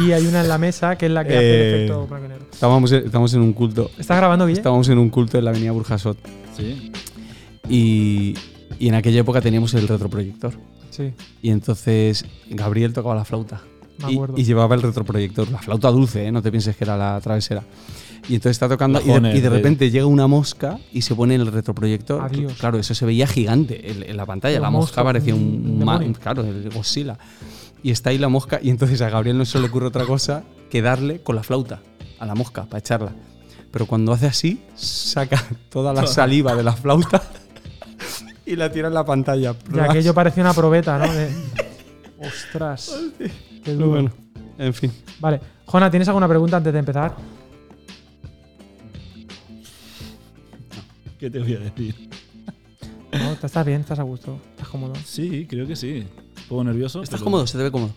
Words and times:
y 0.00 0.12
hay 0.12 0.26
una 0.26 0.40
en 0.42 0.48
la 0.48 0.58
mesa 0.58 0.96
que 0.96 1.06
es 1.06 1.12
la 1.12 1.24
que 1.24 1.36
hace 1.36 1.38
el 1.38 1.44
Eh, 1.54 1.74
efecto 1.84 2.06
blanco 2.06 2.26
y 2.26 2.28
negro. 2.28 2.46
Estábamos, 2.52 2.92
estamos 2.92 3.34
en 3.34 3.40
un 3.40 3.52
culto. 3.52 3.90
¿Estás 3.98 4.16
grabando 4.16 4.46
bien? 4.46 4.56
Estábamos 4.58 4.88
en 4.88 4.98
un 4.98 5.10
culto 5.10 5.38
en 5.38 5.44
la 5.44 5.50
avenida 5.50 5.72
Burjasot. 5.72 6.18
Sí. 6.56 6.92
Y, 7.68 8.34
y 8.78 8.88
en 8.88 8.94
aquella 8.94 9.20
época 9.20 9.40
teníamos 9.40 9.74
el 9.74 9.88
retroproyector. 9.88 10.54
Sí, 10.90 11.12
Y 11.42 11.50
entonces 11.50 12.24
Gabriel 12.48 12.92
tocaba 12.92 13.14
la 13.14 13.24
flauta. 13.24 13.60
me 14.02 14.12
Y, 14.12 14.14
acuerdo. 14.14 14.34
y 14.38 14.44
llevaba 14.44 14.74
el 14.74 14.82
retroproyector, 14.82 15.50
la 15.50 15.58
flauta 15.58 15.90
dulce, 15.90 16.26
¿eh? 16.26 16.32
no 16.32 16.40
te 16.42 16.50
pienses 16.50 16.76
que 16.76 16.84
era 16.84 16.96
la 16.96 17.20
travesera. 17.20 17.62
Y 18.28 18.34
entonces 18.34 18.52
está 18.56 18.68
tocando 18.68 19.00
y 19.00 19.04
de, 19.04 19.08
Bajones 19.10 19.36
y 19.36 19.40
de 19.40 19.50
de- 19.50 19.56
repente 19.56 19.90
llega 19.90 20.06
una 20.06 20.26
mosca 20.26 20.78
y 20.92 21.02
se 21.02 21.14
pone 21.14 21.34
en 21.36 21.42
el 21.42 21.46
retroproyector. 21.52 22.22
Adiós. 22.22 22.54
Claro, 22.58 22.78
eso 22.78 22.92
se 22.94 23.04
veía 23.06 23.26
gigante 23.26 23.88
en, 23.90 24.02
en 24.02 24.16
la 24.16 24.26
pantalla. 24.26 24.56
Un 24.56 24.62
la 24.62 24.70
mosca 24.70 25.02
monstruo, 25.02 25.04
parecía 25.04 25.34
un, 25.34 25.42
un 25.78 25.84
ma- 25.84 25.98
demonio. 25.98 26.18
claro, 26.20 26.42
el 26.42 26.68
Godzilla. 26.70 27.16
Y 27.82 27.90
está 27.90 28.10
ahí 28.10 28.18
la 28.18 28.28
mosca 28.28 28.58
y 28.62 28.70
entonces 28.70 29.00
a 29.02 29.10
Gabriel 29.10 29.38
no 29.38 29.44
se 29.44 29.60
le 29.60 29.66
ocurre 29.66 29.86
otra 29.86 30.04
cosa 30.06 30.42
que 30.70 30.82
darle 30.82 31.22
con 31.22 31.36
la 31.36 31.42
flauta 31.42 31.80
a 32.18 32.26
la 32.26 32.34
mosca 32.34 32.64
para 32.64 32.78
echarla. 32.78 33.12
Pero 33.70 33.86
cuando 33.86 34.12
hace 34.12 34.26
así, 34.26 34.62
saca 34.74 35.42
toda 35.70 35.92
la 35.92 36.06
saliva 36.06 36.54
de 36.54 36.62
la 36.64 36.72
flauta 36.72 37.22
y 38.46 38.56
la 38.56 38.70
tira 38.72 38.88
en 38.88 38.94
la 38.94 39.04
pantalla. 39.04 39.54
Y 39.74 39.78
aquello 39.78 40.14
parecía 40.14 40.42
una 40.42 40.54
probeta, 40.54 40.98
¿no? 40.98 41.12
De- 41.12 41.30
Ostras. 42.26 42.96
Qué 43.64 43.72
duro. 43.74 43.88
bueno, 43.90 44.10
en 44.58 44.72
fin. 44.72 44.90
Vale. 45.20 45.40
Jona, 45.66 45.90
¿tienes 45.90 46.08
alguna 46.08 46.26
pregunta 46.28 46.56
antes 46.56 46.72
de 46.72 46.78
empezar? 46.78 47.14
¿Qué 51.18 51.30
te 51.30 51.38
voy 51.38 51.54
a 51.54 51.58
decir? 51.58 51.94
No, 53.12 53.32
estás 53.32 53.64
bien, 53.66 53.80
estás 53.80 53.98
a 53.98 54.02
gusto, 54.02 54.38
estás 54.50 54.68
cómodo. 54.68 54.94
Sí, 55.04 55.46
creo 55.48 55.66
que 55.66 55.76
sí. 55.76 56.06
Un 56.46 56.48
poco 56.48 56.64
nervioso. 56.64 57.02
¿Estás 57.02 57.20
pero- 57.20 57.24
cómodo? 57.24 57.46
¿Se 57.46 57.58
te 57.58 57.64
ve 57.64 57.70
cómodo? 57.70 57.90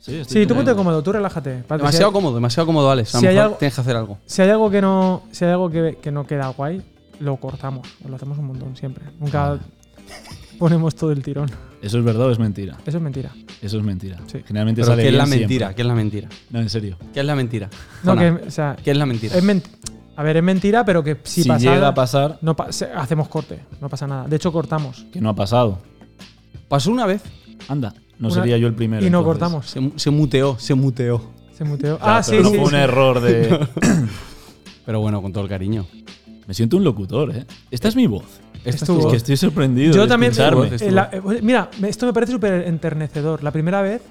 Sí, 0.00 0.14
estoy 0.16 0.42
Sí, 0.42 0.46
tú 0.46 0.54
ponte 0.54 0.74
cómodo. 0.74 1.02
tú 1.02 1.12
relájate. 1.12 1.64
Demasiado 1.68 2.10
si, 2.10 2.12
cómodo, 2.14 2.34
demasiado 2.36 2.66
cómodo, 2.66 2.90
Alex. 2.90 3.14
A 3.14 3.18
lo 3.18 3.20
si 3.20 3.26
hay 3.26 3.34
mejor 3.34 3.44
algo- 3.46 3.56
tienes 3.58 3.74
que 3.74 3.80
hacer 3.80 3.96
algo. 3.96 4.18
si 4.26 4.42
hay 4.42 4.50
algo 4.50 4.70
que 4.70 4.80
no, 4.80 5.22
si 5.32 5.44
hay 5.44 5.50
algo 5.52 5.70
que, 5.70 5.98
que 6.00 6.10
no 6.12 6.26
queda 6.26 6.48
guay, 6.48 6.82
lo 7.20 7.36
cortamos. 7.38 7.88
Lo 8.08 8.14
hacemos 8.14 8.38
un 8.38 8.46
montón 8.46 8.76
siempre. 8.76 9.04
Nunca 9.18 9.52
Ah. 9.52 9.58
ponemos 10.58 10.94
todo 10.94 11.10
el 11.12 11.22
tirón. 11.22 11.50
¿Eso 11.82 11.98
es 11.98 12.04
verdad 12.04 12.26
o 12.26 12.30
es 12.30 12.38
mentira? 12.38 12.76
Eso 12.86 12.98
es 12.98 13.02
mentira. 13.02 13.30
Eso 13.60 13.78
es 13.78 13.82
mentira. 13.82 14.18
Sí. 14.26 14.42
Generalmente 14.46 14.80
Pero 14.82 14.92
sale 14.92 15.02
¿qué 15.02 15.08
es 15.08 15.14
la 15.14 15.26
mentira? 15.26 15.48
siempre. 15.48 15.74
¿Qué 15.76 15.82
es 15.82 15.88
la 15.88 15.94
mentira? 15.94 16.28
No, 16.50 16.60
en 16.60 16.68
serio. 16.70 16.96
¿Qué 17.12 17.20
es 17.20 17.26
la 17.26 17.34
mentira? 17.34 17.68
No, 18.04 18.16
que, 18.16 18.30
o 18.30 18.50
sea, 18.50 18.76
¿Qué 18.82 18.90
es 18.92 18.96
la 18.96 19.06
mentira? 19.06 19.36
es 19.36 19.44
ment- 19.44 19.64
a 20.16 20.22
ver, 20.22 20.36
es 20.38 20.42
mentira, 20.42 20.84
pero 20.84 21.02
que 21.04 21.18
si, 21.24 21.42
Si, 21.42 21.50
llega 21.58 21.88
a 21.88 21.94
pasar, 21.94 22.38
no 22.42 22.54
pa- 22.56 22.68
hacemos 22.96 23.28
corte, 23.28 23.60
no 23.80 23.88
pasa 23.88 24.06
nada. 24.06 24.26
De 24.28 24.36
hecho, 24.36 24.52
cortamos 24.52 25.04
que 25.12 25.20
no 25.20 25.28
ha 25.30 25.34
pasado. 25.34 25.78
Pasó 26.68 26.90
una 26.90 27.06
vez. 27.06 27.22
Anda, 27.68 27.94
no 28.18 28.28
Una- 28.28 28.34
sería 28.36 28.58
yo 28.58 28.66
el 28.66 28.74
primero. 28.74 29.06
y 29.06 29.10
no 29.10 29.18
entonces. 29.18 29.40
cortamos. 29.40 29.66
Se, 29.70 29.80
mu- 29.80 29.92
se 29.96 30.10
muteó, 30.10 30.58
se 30.58 30.74
muteó. 30.74 31.22
Se 31.56 31.64
muteó. 31.64 31.98
Ah, 32.02 32.22
sí, 32.22 32.32
pero 32.32 32.42
no 32.44 32.48
sí. 32.50 32.56
fue 32.56 32.64
un 32.64 32.70
sí. 32.70 32.76
error 32.76 33.20
de. 33.20 33.66
Pero 34.86 35.00
bueno, 35.00 35.20
con 35.22 35.32
todo 35.32 35.42
el 35.42 35.50
cariño. 35.50 35.84
Me 36.46 36.54
siento 36.54 36.76
un 36.76 36.84
locutor, 36.84 37.34
¿eh? 37.34 37.44
Esta 37.72 37.88
es 37.88 37.96
mi 37.96 38.06
voz. 38.06 38.22
Es 38.64 38.76
Esta 38.76 38.86
tu 38.86 38.92
es 38.92 38.98
Es 38.98 39.04
voz. 39.04 39.12
que 39.12 39.16
estoy 39.16 39.36
sorprendido. 39.36 39.92
Yo 39.94 40.02
de 40.02 40.08
también. 40.08 40.30
escucharme. 40.32 40.68
eh, 40.78 40.90
la- 40.92 41.10
eh, 41.12 41.20
mira, 41.42 41.68
me- 41.80 41.88
esto 41.88 42.06
me 42.06 42.12
parece 42.12 42.32
súper 42.32 42.66
enternecedor. 42.68 43.42
La 43.42 43.50
primera 43.50 43.82
vez 43.82 44.02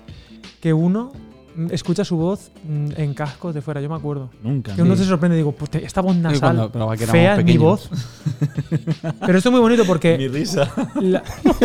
que 0.59 0.73
uno 0.73 1.13
mm, 1.55 1.67
escucha 1.71 2.03
su 2.03 2.17
voz 2.17 2.51
mm, 2.67 2.89
en 2.97 3.13
cascos 3.13 3.53
de 3.55 3.61
fuera, 3.61 3.79
yo 3.79 3.87
me 3.89 3.95
acuerdo. 3.95 4.29
Nunca. 4.43 4.75
Que 4.75 4.81
uno 4.81 4.95
Sí. 4.97 5.03
se 5.03 5.09
sorprende 5.09 5.37
y 5.37 5.39
digo, 5.39 5.53
"Puta, 5.53 5.77
esta 5.77 6.01
voz 6.01 6.15
nasal, 6.17 6.39
cuando- 6.41 6.69
pero 6.71 6.89
que 6.89 6.95
éramos 7.03 7.11
fea 7.11 7.31
es 7.33 7.37
mi 7.37 7.43
pequeños. 7.45 7.63
voz. 7.63 7.89
Pero 9.25 9.37
esto 9.37 9.49
es 9.49 9.53
muy 9.53 9.61
bonito 9.61 9.83
Mi 9.83 9.87
porque, 9.87 10.17
risa. 10.29 10.69
la- 10.99 11.19
es 11.21 11.63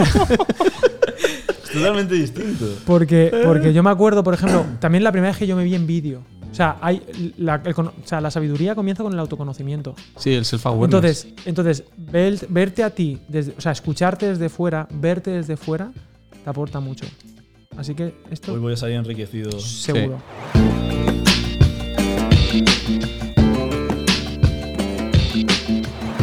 totalmente 1.72 2.14
distinto. 2.14 2.66
porque, 2.86 3.30
porque 3.44 3.72
yo 3.72 3.82
me 3.82 3.90
acuerdo, 3.90 4.22
por 4.24 4.34
ejemplo, 4.34 4.64
también 4.80 5.04
la 5.04 5.12
primera 5.12 5.30
vez 5.30 5.38
que 5.38 5.46
yo 5.46 5.56
me 5.56 5.64
vi 5.64 5.74
en 5.74 5.86
vídeo. 5.86 6.22
O 6.50 6.54
sea, 6.54 6.78
hay 6.80 7.00
la, 7.38 7.62
el 7.64 7.74
cono- 7.74 7.92
o 8.02 8.06
sea, 8.06 8.20
la 8.20 8.30
sabiduría 8.30 8.74
comienza 8.74 9.04
con 9.04 9.12
el 9.12 9.18
autoconocimiento. 9.20 9.94
Sí, 10.16 10.32
el 10.34 10.44
self-awareness. 10.44 10.94
Entonces, 11.24 11.26
entonces 11.46 11.84
ver- 11.96 12.44
verte 12.48 12.82
a 12.82 12.90
ti, 12.90 13.20
desde, 13.28 13.54
o 13.56 13.60
sea, 13.60 13.70
escucharte 13.72 14.26
desde 14.26 14.48
fuera, 14.48 14.88
verte 14.92 15.30
desde 15.30 15.56
fuera, 15.56 15.92
te 16.42 16.50
aporta 16.50 16.80
mucho. 16.80 17.06
Así 17.76 17.94
que 17.94 18.14
esto 18.32 18.52
Hoy 18.52 18.58
voy 18.58 18.72
a 18.72 18.76
salir 18.76 18.96
enriquecido. 18.96 19.52
seguro. 19.60 20.20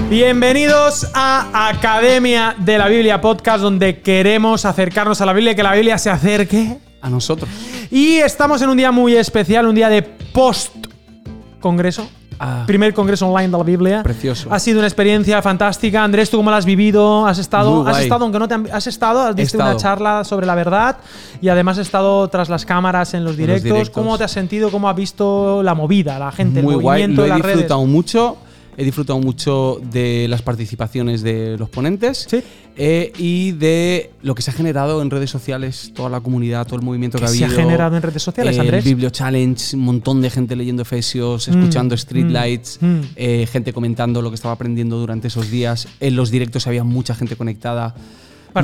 Bienvenidos 0.09 1.06
a 1.13 1.68
Academia 1.69 2.56
de 2.57 2.78
la 2.78 2.88
Biblia 2.88 3.19
Podcast, 3.19 3.62
donde 3.62 4.00
queremos 4.00 4.63
acercarnos 4.63 5.19
a 5.19 5.25
la 5.25 5.34
Biblia 5.34 5.51
y 5.51 5.56
que 5.56 5.63
la 5.63 5.73
Biblia 5.73 5.97
se 5.97 6.09
acerque. 6.09 6.78
a 7.01 7.09
nosotros. 7.09 7.50
Y 7.91 8.16
estamos 8.16 8.62
en 8.62 8.69
un 8.69 8.78
día 8.78 8.91
muy 8.91 9.16
especial, 9.16 9.68
un 9.68 9.75
día 9.75 9.90
de 9.90 10.01
post-congreso. 10.01 12.09
Ah, 12.40 12.63
Primer 12.68 12.94
congreso 12.94 13.28
online 13.28 13.50
de 13.51 13.57
la 13.57 13.63
Biblia. 13.63 14.03
precioso. 14.03 14.47
Ha 14.51 14.59
sido 14.59 14.79
una 14.79 14.88
experiencia 14.88 15.41
fantástica. 15.41 16.03
Andrés, 16.03 16.29
¿tú 16.29 16.38
cómo 16.38 16.51
la 16.51 16.57
has 16.57 16.66
vivido? 16.66 17.25
¿Has 17.28 17.39
estado? 17.39 17.72
Muy 17.81 17.89
¿Has 17.89 17.97
guay. 17.97 18.03
estado, 18.03 18.24
aunque 18.25 18.39
no 18.39 18.47
te 18.47 18.53
han, 18.53 18.68
has 18.72 18.88
estado? 18.88 19.22
¿Has 19.22 19.35
visto 19.35 19.57
una 19.57 19.72
estado. 19.74 19.79
charla 19.79 20.24
sobre 20.24 20.45
la 20.45 20.56
verdad? 20.56 20.97
Y 21.41 21.50
además 21.50 21.78
has 21.79 21.88
estado 21.88 22.28
tras 22.29 22.47
las 22.50 22.66
cámaras 22.66 23.13
en 23.13 23.24
los 23.24 23.31
los 23.31 23.38
directos. 23.38 23.63
directos. 23.63 23.89
¿Cómo 23.89 24.18
te 24.18 24.24
has 24.24 24.31
sentido? 24.31 24.69
¿Cómo 24.72 24.88
has 24.89 24.95
visto 24.95 25.62
la 25.63 25.74
movida, 25.75 26.18
la 26.19 26.31
gente, 26.31 26.62
Muy 26.62 26.75
el 26.75 26.81
guay. 26.81 27.01
movimiento 27.01 27.22
Lo 27.22 27.25
he 27.25 27.29
las 27.29 27.39
redes? 27.41 27.57
disfrutado 27.57 27.85
mucho. 27.85 28.38
He 28.79 28.83
disfrutado 28.83 29.19
mucho 29.19 29.81
de 29.91 30.27
las 30.29 30.43
participaciones 30.43 31.23
de 31.23 31.57
los 31.57 31.67
ponentes 31.67 32.27
Sí. 32.29 32.43
eh, 32.75 33.11
y 33.17 33.51
de 33.53 34.11
lo 34.21 34.35
que 34.35 34.43
se 34.43 34.51
ha 34.51 34.53
generado 34.53 35.01
en 35.01 35.09
redes 35.09 35.31
sociales, 35.31 35.91
toda 35.95 36.09
la 36.09 36.19
comunidad, 36.21 36.65
todo 36.67 36.75
el 36.75 36.83
movimiento 36.85 37.17
que, 37.17 37.25
¿Qué 37.25 37.25
ha 37.25 37.33
se 37.33 37.43
ha 37.43 37.47
habido. 37.47 37.59
generado 37.61 37.95
en 37.97 38.03
redes 38.03 38.21
sociales, 38.21 38.53
el 38.55 38.61
Andrés? 38.61 38.85
Biblio 38.85 39.09
Challenge, 39.09 39.75
un 39.75 39.81
montón 39.81 40.21
de 40.21 40.29
gente 40.29 40.55
leyendo 40.55 40.83
Efesios, 40.83 41.47
Mm, 41.47 41.51
escuchando 41.57 41.97
Streetlights, 41.97 42.77
mm, 42.79 42.85
mm. 42.85 43.01
eh, 43.15 43.47
gente 43.51 43.73
comentando 43.73 44.21
lo 44.21 44.29
que 44.29 44.35
estaba 44.35 44.53
aprendiendo 44.53 44.99
durante 44.99 45.27
esos 45.29 45.49
días. 45.49 45.88
En 45.99 46.15
los 46.15 46.29
directos 46.29 46.67
había 46.67 46.83
mucha 46.83 47.15
gente 47.15 47.35
conectada. 47.35 47.95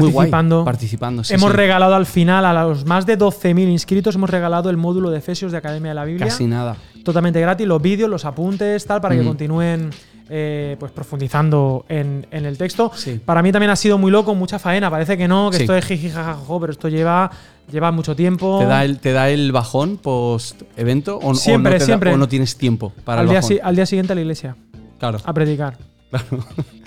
Guay, 0.02 0.14
Participando. 0.14 0.64
participando. 0.66 1.24
sí, 1.24 1.34
hemos 1.34 1.52
sí. 1.52 1.58
regalado 1.58 1.96
al 1.96 2.06
final 2.06 2.46
a 2.46 2.54
los 2.64 2.86
más 2.86 3.06
de 3.06 3.18
12.000 3.18 3.70
inscritos, 3.70 4.16
hemos 4.16 4.30
regalado 4.30 4.70
el 4.70 4.78
módulo 4.78 5.10
de 5.12 5.20
Efesios 5.20 5.52
de 5.52 5.58
Academia 5.58 5.90
de 5.92 5.96
la 5.96 6.06
Biblia. 6.06 6.28
Casi 6.28 6.46
nada. 6.48 6.76
totalmente 7.04 7.40
gratis, 7.42 7.68
los 7.68 7.82
vídeos, 7.82 8.10
los 8.10 8.24
apuntes, 8.26 8.86
tal, 8.86 9.02
para 9.02 9.16
que 9.16 9.22
Mm. 9.22 9.28
continúen 9.28 9.90
eh, 10.30 10.78
pues 10.80 10.92
profundizando 10.94 11.86
en, 11.90 12.26
en 12.32 12.46
el 12.46 12.58
texto. 12.58 12.92
Sí. 12.96 13.20
Para 13.24 13.44
mí 13.44 13.52
también 13.52 13.70
ha 13.72 13.76
sido 13.76 13.98
muy 13.98 14.10
loco, 14.10 14.34
mucha 14.34 14.58
faena. 14.58 14.90
Parece 14.90 15.18
que 15.18 15.28
no, 15.28 15.52
que 15.52 15.58
esto 15.58 15.76
es 15.76 15.84
jiji, 15.86 16.10
jajajo, 16.10 16.60
pero 16.62 16.72
esto 16.72 16.88
lleva, 16.88 17.30
lleva 17.70 17.92
mucho 17.92 18.16
tiempo. 18.16 18.58
¿Te 18.60 18.66
da 18.66 18.86
el, 18.86 19.00
te 19.00 19.12
da 19.12 19.30
el 19.30 19.52
bajón 19.52 19.98
post 19.98 20.62
evento 20.78 21.18
o, 21.18 21.32
o 21.32 21.36
Siempre, 21.36 21.74
no 21.74 21.78
te 21.78 21.80
da- 21.82 21.86
siempre. 21.86 22.14
o 22.14 22.18
no 22.18 22.28
tienes 22.30 22.56
tiempo 22.58 22.94
para 23.04 23.20
al, 23.20 23.26
el 23.26 23.30
día, 23.32 23.40
bajón? 23.40 23.50
si- 23.50 23.60
al 23.62 23.76
día 23.76 23.86
siguiente 23.86 24.14
a 24.14 24.16
la 24.16 24.22
iglesia, 24.22 24.56
Claro, 24.98 25.20
a 25.24 25.34
predicar. 25.34 25.78
claro. 26.10 26.26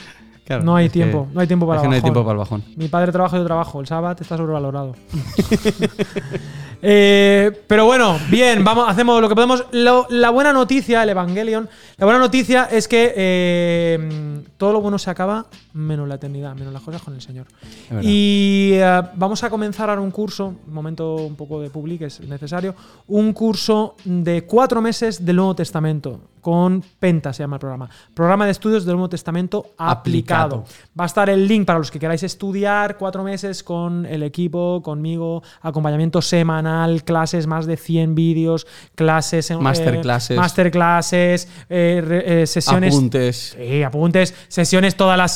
Claro, 0.47 0.63
no 0.63 0.77
hay 0.77 0.87
que- 0.87 0.93
tiempo, 0.93 1.27
no 1.35 1.41
hay 1.41 1.47
tiempo 1.49 1.67
para 1.67 1.79
es 1.79 1.83
que 1.83 1.89
no 1.89 1.95
hay 1.95 2.01
bajón. 2.01 2.13
tiempo 2.15 2.25
para 2.25 2.33
el 2.35 2.39
bajón. 2.39 2.65
Mi 2.77 2.87
padre 2.89 3.11
trabaja 3.13 3.37
y 3.37 3.41
yo 3.41 3.47
trabajo. 3.47 3.81
El 3.81 3.87
sábado 3.87 4.17
está 4.21 4.37
sobrevalorado. 4.37 4.95
Eh, 6.83 7.51
pero 7.67 7.87
bueno, 7.87 8.19
bien, 8.31 8.63
vamos, 8.63 8.89
hacemos 8.89 9.21
lo 9.21 9.29
que 9.29 9.35
podemos. 9.35 9.65
Lo- 9.73 10.07
la 10.11 10.31
buena 10.31 10.53
noticia, 10.53 11.03
el 11.03 11.09
Evangelion, 11.09 11.69
la 11.97 12.05
buena 12.07 12.19
noticia 12.21 12.69
es 12.71 12.87
que 12.87 13.13
eh, 13.17 14.43
todo 14.59 14.75
lo 14.75 14.81
bueno 14.83 14.99
se 14.99 15.11
acaba, 15.11 15.47
menos 15.77 16.09
la 16.09 16.17
eternidad, 16.17 16.55
menos 16.55 16.73
las 16.73 16.83
cosas 16.83 17.03
con 17.03 17.15
el 17.15 17.21
Señor. 17.21 17.47
Y 18.03 18.71
eh, 18.75 19.03
vamos 19.15 19.43
a 19.45 19.51
comenzar 19.51 19.89
ahora 19.91 20.01
un 20.03 20.11
curso, 20.11 20.55
momento 20.69 21.17
un 21.17 21.37
poco 21.37 21.61
de 21.61 21.71
public 21.71 22.03
es 22.03 22.21
necesario, 22.21 22.75
un 23.09 23.33
curso 23.33 23.95
de 24.05 24.45
cuatro 24.45 24.81
meses 24.83 25.25
del 25.25 25.37
Nuevo 25.37 25.55
Testamento, 25.55 26.21
con 26.41 26.83
Penta 27.01 27.33
se 27.33 27.43
llama 27.43 27.57
el 27.57 27.61
programa. 27.61 27.91
Programa 28.15 28.45
de 28.45 28.53
estudios 28.53 28.85
del 28.85 28.95
Nuevo 28.95 29.09
Testamento 29.09 29.75
aplicado. 29.79 30.59
Aplicado. 30.61 30.65
Va 30.99 31.03
a 31.05 31.07
estar 31.07 31.29
el 31.29 31.49
link 31.49 31.67
para 31.67 31.81
los 31.81 31.91
que 31.91 31.99
queráis 31.99 32.23
estudiar 32.23 32.97
cuatro 32.99 33.25
meses 33.25 33.65
con 33.65 34.07
el 34.07 34.23
equipo, 34.23 34.81
conmigo, 34.83 35.43
acompañamiento 35.61 36.23
semanal, 36.23 37.03
clases, 37.03 37.49
más 37.49 37.67
de 37.67 37.77
100 37.77 38.15
vídeos, 38.15 38.67
clases, 38.95 39.51
en- 39.51 39.61
Masterclasses. 39.61 40.37
eh, 40.37 40.41
masterclasses, 40.41 41.49
eh, 41.69 42.23
eh, 42.43 42.47
sesiones. 42.47 42.95
Apuntes. 42.95 43.57
Sí, 43.59 43.83
apuntes, 43.83 44.35
sesiones 44.49 44.97
todas 44.97 45.19
las 45.19 45.33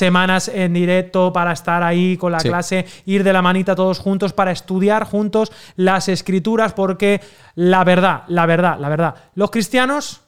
en 0.49 0.73
directo 0.73 1.33
para 1.33 1.53
estar 1.53 1.83
ahí 1.83 2.17
con 2.17 2.33
la 2.33 2.41
Sí. 2.41 2.49
clase, 2.49 2.87
ir 3.07 3.25
de 3.25 3.33
la 3.33 3.43
manita 3.43 3.75
todos 3.75 3.99
juntos 3.99 4.33
para 4.33 4.51
estudiar 4.53 5.05
juntos 5.05 5.53
las 5.77 6.09
escrituras, 6.09 6.73
porque 6.73 7.21
la 7.55 7.85
verdad, 7.85 8.23
la 8.29 8.47
verdad, 8.47 8.79
la 8.79 8.89
verdad, 8.89 9.15
los 9.35 9.51
cristianos 9.51 10.23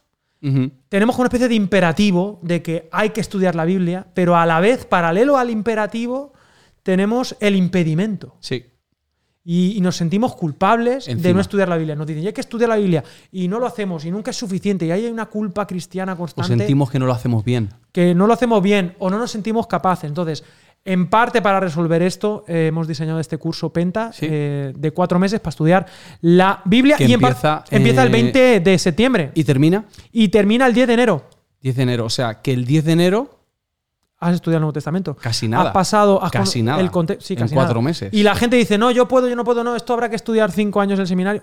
tenemos 0.89 1.17
una 1.19 1.27
especie 1.29 1.47
de 1.49 1.55
imperativo 1.55 2.41
de 2.43 2.63
que 2.63 2.89
hay 2.91 3.11
que 3.11 3.21
estudiar 3.21 3.55
la 3.55 3.65
Biblia, 3.65 4.07
pero 4.13 4.37
a 4.37 4.45
la 4.45 4.59
vez, 4.59 4.85
paralelo 4.87 5.37
al 5.39 5.51
imperativo, 5.51 6.33
tenemos 6.83 7.37
el 7.39 7.55
impedimento. 7.55 8.35
Sí. 8.41 8.65
Y, 9.45 9.77
y 9.77 9.81
nos 9.81 9.97
sentimos 9.97 10.35
culpables 10.37 11.07
de 11.07 11.35
no 11.35 11.41
estudiar 11.41 11.69
la 11.69 11.77
Biblia. 11.77 11.97
Nos 11.97 12.07
dicen, 12.07 12.23
ya 12.23 12.29
hay 12.29 12.33
que 12.33 12.41
estudiar 12.41 12.69
la 12.69 12.77
Biblia. 12.77 13.03
Y 13.33 13.49
no 13.49 13.59
lo 13.59 13.67
hacemos, 13.67 14.05
y 14.05 14.11
nunca 14.11 14.31
es 14.31 14.37
suficiente. 14.37 14.87
Y 14.87 14.91
ahí 14.93 15.05
hay 15.07 15.11
una 15.11 15.27
culpa 15.27 15.67
cristiana 15.67 16.13
O 16.13 16.17
constante 16.17 16.57
sentimos 16.59 16.91
que 16.91 16.99
no 17.01 17.07
lo 17.07 17.13
hacemos 17.13 17.45
bien. 17.45 17.71
que 17.91 18.15
no 18.15 18.27
lo 18.29 18.35
hacemos 18.35 18.63
bien 18.63 18.95
o 19.01 19.11
no 19.11 19.19
nos 19.19 19.31
sentimos 19.33 19.67
capaces. 19.67 20.09
Entonces, 20.09 20.45
En 20.85 21.09
parte 21.09 21.41
para 21.41 21.61
resolver 21.61 22.03
esto, 22.03 22.45
eh, 22.49 22.67
hemos 22.67 22.89
diseñado 22.89 23.21
este 23.21 23.39
curso 23.39 23.73
Penta 23.73 24.13
Sí. 24.13 24.27
eh, 24.29 24.73
de 24.77 24.91
cuatro 24.91 25.17
meses 25.21 25.39
para 25.39 25.51
estudiar 25.51 25.87
la 26.23 26.61
Biblia. 26.65 26.97
Que 26.97 27.05
y 27.05 27.13
en 27.13 27.21
par- 27.21 27.31
empieza, 27.31 27.65
empieza 27.71 28.03
el 28.03 28.09
eh, 28.09 28.11
20 28.11 28.61
de 28.61 28.79
septiembre 28.81 29.31
¿Y 29.35 29.45
termina? 29.45 29.85
y 30.11 30.27
termina 30.29 30.67
el 30.67 30.75
10 30.75 30.89
de 30.89 30.95
enero. 30.95 31.25
10 31.61 31.77
de 31.77 31.83
enero. 31.85 32.05
O 32.07 32.11
sea, 32.11 32.43
que 32.43 32.53
el 32.53 32.65
10 32.65 32.85
de 32.85 32.93
enero, 32.95 33.42
Has 34.25 34.35
estudiado 34.35 34.59
el 34.59 34.63
Nuevo 34.63 34.73
Testamento. 34.73 35.15
casi 35.17 35.49
nada. 35.49 35.65
Has 35.69 35.73
pasado 35.75 36.23
has 36.23 36.31
Casi 36.31 36.61
con- 36.61 36.67
nada. 36.67 36.81
el 36.81 36.91
sí, 37.21 37.35
En 37.35 37.41
casi 37.41 37.55
cuatro 37.55 37.75
nada. 37.75 37.85
meses. 37.85 38.13
Y 38.15 38.23
la 38.23 38.35
gente 38.37 38.57
dice, 38.57 38.79
no, 38.79 38.91
yo 38.91 39.09
puedo, 39.09 39.29
yo 39.29 39.35
no 39.37 39.45
puedo, 39.45 39.65
no, 39.65 39.75
esto 39.75 39.93
habrá 39.95 40.09
que 40.09 40.17
estudiar 40.17 40.53
cinco 40.53 40.81
años 40.81 40.99
el 41.01 41.07
seminario. 41.09 41.43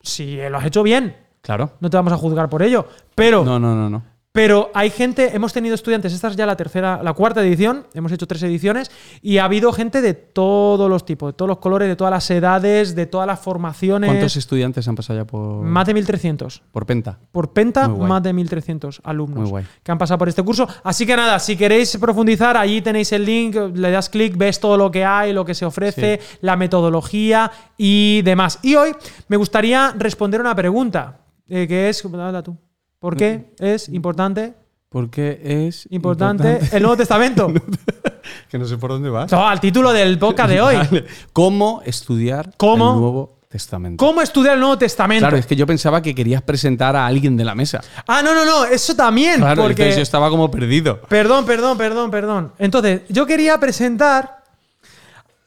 Si 0.00 0.36
lo 0.36 0.58
has 0.58 0.64
hecho 0.66 0.82
bien, 0.82 1.16
Claro. 1.40 1.72
no 1.80 1.90
te 1.90 1.96
vamos 1.96 2.12
a 2.12 2.16
juzgar 2.16 2.48
por 2.48 2.62
ello. 2.62 2.86
Pero, 3.14 3.44
No, 3.44 3.58
no, 3.58 3.74
no, 3.74 3.90
no. 3.90 4.02
Pero 4.32 4.70
hay 4.72 4.88
gente, 4.88 5.36
hemos 5.36 5.52
tenido 5.52 5.74
estudiantes, 5.74 6.14
esta 6.14 6.28
es 6.28 6.36
ya 6.36 6.46
la 6.46 6.56
tercera, 6.56 7.02
la 7.02 7.12
cuarta 7.12 7.42
edición, 7.42 7.86
hemos 7.92 8.10
hecho 8.12 8.26
tres 8.26 8.42
ediciones, 8.42 8.90
y 9.20 9.36
ha 9.36 9.44
habido 9.44 9.72
gente 9.74 10.00
de 10.00 10.14
todos 10.14 10.88
los 10.88 11.04
tipos, 11.04 11.34
de 11.34 11.36
todos 11.36 11.50
los 11.50 11.58
colores, 11.58 11.86
de 11.86 11.96
todas 11.96 12.10
las 12.10 12.30
edades, 12.30 12.94
de 12.94 13.04
todas 13.04 13.26
las 13.26 13.40
formaciones. 13.40 14.08
¿Cuántos 14.08 14.36
estudiantes 14.36 14.88
han 14.88 14.94
pasado 14.94 15.18
ya 15.18 15.26
por, 15.26 15.62
Más 15.62 15.86
de 15.86 15.92
1300. 15.92 16.62
por 16.72 16.86
Penta? 16.86 17.18
Por 17.30 17.52
Penta, 17.52 17.88
más 17.88 18.22
de 18.22 18.32
1300 18.32 19.02
alumnos 19.04 19.40
Muy 19.40 19.50
guay. 19.50 19.66
que 19.82 19.92
han 19.92 19.98
pasado 19.98 20.16
por 20.16 20.30
este 20.30 20.42
curso. 20.42 20.66
Así 20.82 21.04
que 21.04 21.14
nada, 21.14 21.38
si 21.38 21.54
queréis 21.54 21.94
profundizar, 21.98 22.56
allí 22.56 22.80
tenéis 22.80 23.12
el 23.12 23.26
link, 23.26 23.54
le 23.54 23.90
das 23.90 24.08
clic, 24.08 24.34
ves 24.38 24.58
todo 24.58 24.78
lo 24.78 24.90
que 24.90 25.04
hay, 25.04 25.34
lo 25.34 25.44
que 25.44 25.54
se 25.54 25.66
ofrece, 25.66 26.20
la 26.40 26.56
metodología 26.56 27.52
y 27.76 28.22
demás. 28.22 28.60
Y 28.62 28.76
hoy 28.76 28.92
me 29.28 29.36
gustaría 29.36 29.92
responder 29.98 30.40
una 30.40 30.54
pregunta, 30.54 31.18
eh, 31.50 31.66
que 31.68 31.90
es, 31.90 32.00
tú, 32.42 32.56
¿por 33.02 33.16
qué 33.18 33.50
Mm. 33.60 33.64
es 33.64 33.88
importante, 33.90 34.54
Porque 34.88 35.40
es 35.66 35.86
importante, 35.90 36.58
el 36.72 36.82
Nuevo 36.82 36.96
Testamento? 36.96 37.52
que 38.48 38.58
no 38.58 38.64
sé 38.64 38.78
por 38.78 38.90
dónde 38.90 39.10
vas. 39.10 39.30
No, 39.32 39.46
al 39.46 39.58
título 39.60 39.92
del 39.92 40.18
podcast 40.18 40.48
de 40.50 40.60
hoy. 40.62 40.76
Vale. 40.76 41.04
¿Cómo 41.34 41.82
estudiar 41.84 42.52
¿Cómo? 42.56 42.92
el 42.94 43.00
Nuevo 43.00 43.38
Testamento? 43.48 44.02
¿Cómo 44.04 44.20
estudiar 44.22 44.54
el 44.54 44.60
Nuevo 44.60 44.78
Testamento? 44.78 45.22
Claro, 45.22 45.36
es 45.36 45.46
que 45.46 45.56
yo 45.56 45.66
pensaba 45.66 46.00
que 46.00 46.14
querías 46.14 46.42
presentar 46.42 46.94
a 46.96 47.06
alguien 47.06 47.36
de 47.36 47.44
la 47.44 47.54
mesa. 47.54 47.80
Ah, 48.06 48.22
no, 48.22 48.34
no, 48.34 48.44
no, 48.44 48.64
eso 48.66 48.94
también. 48.94 49.40
Claro, 49.40 49.62
porque... 49.62 49.72
entonces 49.82 49.96
yo 49.96 50.02
estaba 50.02 50.30
como 50.30 50.50
perdido. 50.50 51.00
Perdón, 51.08 51.44
perdón, 51.46 51.76
perdón, 51.78 52.10
perdón. 52.10 52.52
Entonces, 52.58 53.02
yo 53.08 53.26
quería 53.26 53.58
presentar 53.58 54.42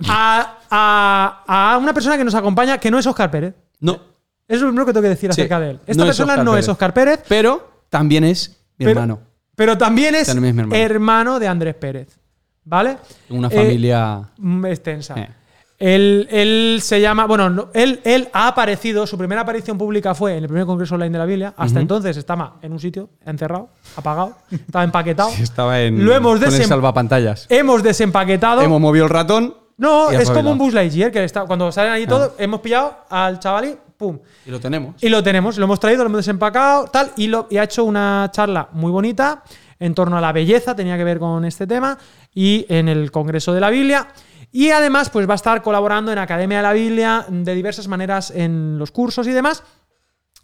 a, 0.07 0.57
a- 0.69 1.43
a 1.73 1.77
una 1.77 1.93
persona 1.93 2.17
que 2.17 2.23
nos 2.25 2.35
acompaña, 2.35 2.77
que 2.77 2.91
no 2.91 2.99
es 2.99 3.07
Oscar 3.07 3.31
Pérez. 3.31 3.53
No, 3.79 3.99
Es 4.47 4.61
lo 4.61 4.67
primero 4.67 4.85
que 4.85 4.93
tengo 4.93 5.03
que 5.03 5.09
decir 5.09 5.33
Sí, 5.33 5.41
acerca 5.41 5.59
de 5.59 5.71
él. 5.71 5.79
Esta 5.87 6.03
no 6.03 6.07
persona 6.07 6.37
no 6.43 6.55
es. 6.57 6.67
Oscar 6.69 6.93
Pérez, 6.93 7.21
pero 7.27 7.67
también 7.89 8.23
es 8.23 8.49
mi 8.77 8.85
pero, 8.85 8.91
hermano. 8.91 9.19
pero 9.55 9.77
también 9.77 10.13
es, 10.15 10.27
También 10.27 10.49
es 10.49 10.55
mi 10.55 10.61
hermano. 10.61 10.81
hermano 10.83 11.39
de 11.39 11.47
Andrés 11.47 11.75
Pérez. 11.75 12.19
¿Vale? 12.63 12.97
Una 13.29 13.47
Eh, 13.47 13.51
familia. 13.55 14.21
mm, 14.37 14.65
extensa. 14.65 15.13
Eh. 15.17 15.29
Él, 15.77 16.27
él 16.31 16.79
se 16.81 17.01
llama, 17.01 17.25
bueno, 17.25 17.49
no, 17.49 17.69
él, 17.73 17.99
él 18.05 18.29
ha 18.31 18.47
aparecido, 18.47 19.05
su 19.05 19.17
primera 19.17 19.41
aparición 19.41 19.77
pública 19.77 20.15
fue 20.15 20.37
en 20.37 20.43
el 20.43 20.47
primer 20.47 20.65
Congreso 20.65 20.95
Online 20.95 21.11
de 21.11 21.17
la 21.19 21.25
Biblia. 21.25 21.53
Hasta 21.57 21.81
entonces 21.81 22.15
estaba 22.15 22.55
en 22.61 22.71
un 22.71 22.79
sitio, 22.79 23.09
encerrado, 23.25 23.69
apagado, 23.97 24.37
estaba 24.51 24.83
empaquetado. 24.85 25.29
Estaba 25.39 25.81
en. 25.81 26.05
Lo 26.05 26.15
hemos 26.15 26.39
con 26.39 26.47
el 26.47 26.53
desem- 26.61 26.67
salvapantallas. 26.67 27.45
Hemos 27.49 27.83
desempaquetado. 27.83 28.61
Hemos 28.61 28.79
movido 28.79 29.03
el 29.05 29.11
ratón. 29.11 29.53
No, 29.77 30.09
es 30.11 30.29
como 30.31 30.51
un 30.51 30.57
Buzz 30.57 30.73
Lightyear, 30.73 31.11
que 31.11 31.21
está, 31.25 31.41
cuando 31.45 31.69
salen 31.73 31.91
allí 31.91 32.07
todos, 32.07 32.31
hemos 32.37 32.61
pillado 32.61 32.95
al 33.09 33.39
chavalí, 33.41 33.75
pum. 33.97 34.19
Y 34.45 34.51
lo 34.51 34.59
tenemos. 34.59 35.01
Y 35.01 35.09
lo 35.09 35.23
tenemos, 35.23 35.57
lo 35.57 35.65
hemos 35.65 35.79
traído, 35.79 36.03
lo 36.03 36.09
hemos 36.09 36.19
desempacado, 36.19 36.85
tal, 36.85 37.11
y, 37.17 37.27
lo, 37.27 37.47
y 37.49 37.57
ha 37.57 37.63
hecho 37.63 37.83
una 37.83 38.29
charla 38.31 38.69
muy 38.73 38.91
bonita 38.91 39.43
en 39.79 39.93
torno 39.93 40.17
a 40.17 40.21
la 40.21 40.31
belleza, 40.31 40.75
tenía 40.75 40.97
que 40.97 41.03
ver 41.03 41.19
con 41.19 41.45
este 41.45 41.67
tema, 41.67 41.97
y 42.33 42.65
en 42.69 42.87
el 42.87 43.11
Congreso 43.11 43.53
de 43.53 43.59
la 43.59 43.69
Biblia. 43.69 44.07
Y 44.51 44.69
además, 44.69 45.09
pues 45.09 45.27
va 45.27 45.33
a 45.33 45.35
estar 45.35 45.61
colaborando 45.61 46.11
en 46.11 46.17
Academia 46.17 46.57
de 46.57 46.63
la 46.63 46.73
Biblia 46.73 47.25
de 47.27 47.55
diversas 47.55 47.87
maneras 47.87 48.31
en 48.31 48.77
los 48.77 48.91
cursos 48.91 49.27
y 49.27 49.31
demás. 49.31 49.63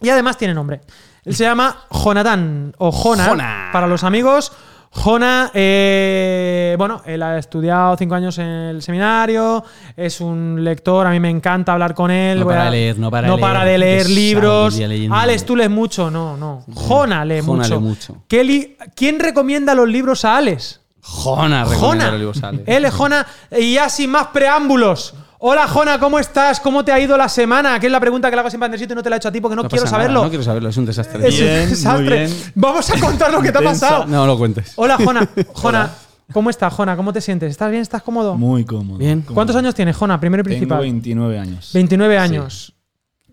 Y 0.01 0.09
además 0.09 0.38
tiene 0.38 0.54
nombre. 0.54 0.81
Él 1.24 1.36
se 1.36 1.44
llama 1.44 1.86
Jonathan, 1.92 2.74
o 2.77 2.92
Jona, 2.92 3.25
Jona. 3.25 3.69
para 3.71 3.88
los 3.88 4.04
amigos. 4.04 4.51
Jona, 4.93 5.49
eh, 5.53 6.75
bueno, 6.77 7.01
él 7.05 7.23
ha 7.23 7.38
estudiado 7.38 7.95
cinco 7.95 8.13
años 8.13 8.38
en 8.39 8.45
el 8.45 8.81
seminario, 8.81 9.63
es 9.95 10.19
un 10.19 10.61
lector, 10.65 11.07
a 11.07 11.11
mí 11.11 11.19
me 11.21 11.29
encanta 11.29 11.71
hablar 11.71 11.93
con 11.95 12.11
él. 12.11 12.41
No 12.41 12.45
para 12.45 12.63
a- 12.63 12.65
de 12.65 12.71
leer, 12.71 12.99
no 12.99 13.09
para 13.09 13.27
no 13.27 13.35
de 13.38 13.41
leer. 13.41 13.53
para 13.53 13.65
de 13.65 13.77
leer 13.77 14.01
Es 14.01 14.09
libros. 14.09 14.77
Alex, 15.11 15.45
tú 15.45 15.55
lees 15.55 15.69
mucho, 15.69 16.11
no, 16.11 16.35
no. 16.35 16.65
Jona 16.73 17.23
lee 17.23 17.39
Jona 17.39 17.63
mucho. 17.63 17.75
lee 17.75 17.81
mucho. 17.81 18.17
¿Qué 18.27 18.43
li- 18.43 18.75
¿Quién 18.93 19.19
recomienda 19.21 19.73
los 19.73 19.88
libros 19.88 20.25
a 20.25 20.35
Alex? 20.35 20.81
Jona, 21.01 21.63
recomienda 21.63 21.87
Jona. 21.87 22.11
los 22.11 22.19
libros 22.19 22.44
Alex. 22.44 22.63
Él 22.67 22.85
es 22.85 22.94
Jona. 22.94 23.25
Y 23.59 23.73
ya 23.75 23.89
sin 23.89 24.11
más 24.11 24.27
preámbulos. 24.27 25.15
Hola, 25.43 25.67
Jona, 25.67 25.99
¿cómo 25.99 26.19
estás? 26.19 26.59
¿Cómo 26.59 26.85
te 26.85 26.91
ha 26.91 26.99
ido 26.99 27.17
la 27.17 27.27
semana? 27.27 27.79
Que 27.79 27.88
es 27.88 27.91
la 27.91 27.99
pregunta 27.99 28.29
que 28.29 28.35
le 28.35 28.41
hago 28.41 28.49
siempre 28.51 28.65
a 28.65 28.67
Andresito 28.67 28.93
y 28.93 28.95
no 28.95 29.01
te 29.01 29.09
la 29.09 29.15
he 29.15 29.17
hecho 29.17 29.29
a 29.29 29.31
ti 29.31 29.41
porque 29.41 29.55
no, 29.55 29.63
No 29.63 29.69
quiero 29.69 29.85
nada, 29.85 29.97
saberlo. 29.97 30.23
No 30.23 30.29
quiero 30.29 30.43
saberlo, 30.43 30.69
es 30.69 30.77
un 30.77 30.85
desastre. 30.85 31.27
Es 31.27 31.39
un 31.39 31.45
muy 31.47 31.55
desastre. 31.65 32.25
bien. 32.27 32.38
Vamos 32.53 32.89
a 32.91 32.99
contar 32.99 33.31
lo 33.31 33.41
que 33.41 33.51
te 33.51 33.57
ha 33.57 33.61
pasado. 33.61 34.05
No 34.05 34.27
lo 34.27 34.38
cuentes. 34.38 34.73
Hola, 34.75 34.97
Jona. 35.03 35.27
Jona, 35.53 35.91
¿cómo 36.31 36.51
estás, 36.51 36.71
Jona? 36.71 36.95
¿Cómo 36.95 37.11
te 37.11 37.21
sientes? 37.21 37.49
¿Estás 37.49 37.71
bien? 37.71 37.81
¿Estás 37.81 38.03
cómodo? 38.03 38.35
Muy 38.38 38.65
cómodo. 38.65 38.99
Bien. 38.99 39.21
cómodo. 39.21 39.33
¿Cuántos 39.33 39.55
años 39.55 39.73
tienes, 39.73 39.97
Jona? 39.97 40.19
Primero 40.19 40.41
y 40.41 40.43
Tengo 40.43 40.57
principal. 40.59 40.81
29 40.81 41.39
años. 41.39 41.71
29 41.73 42.17
años. 42.19 42.73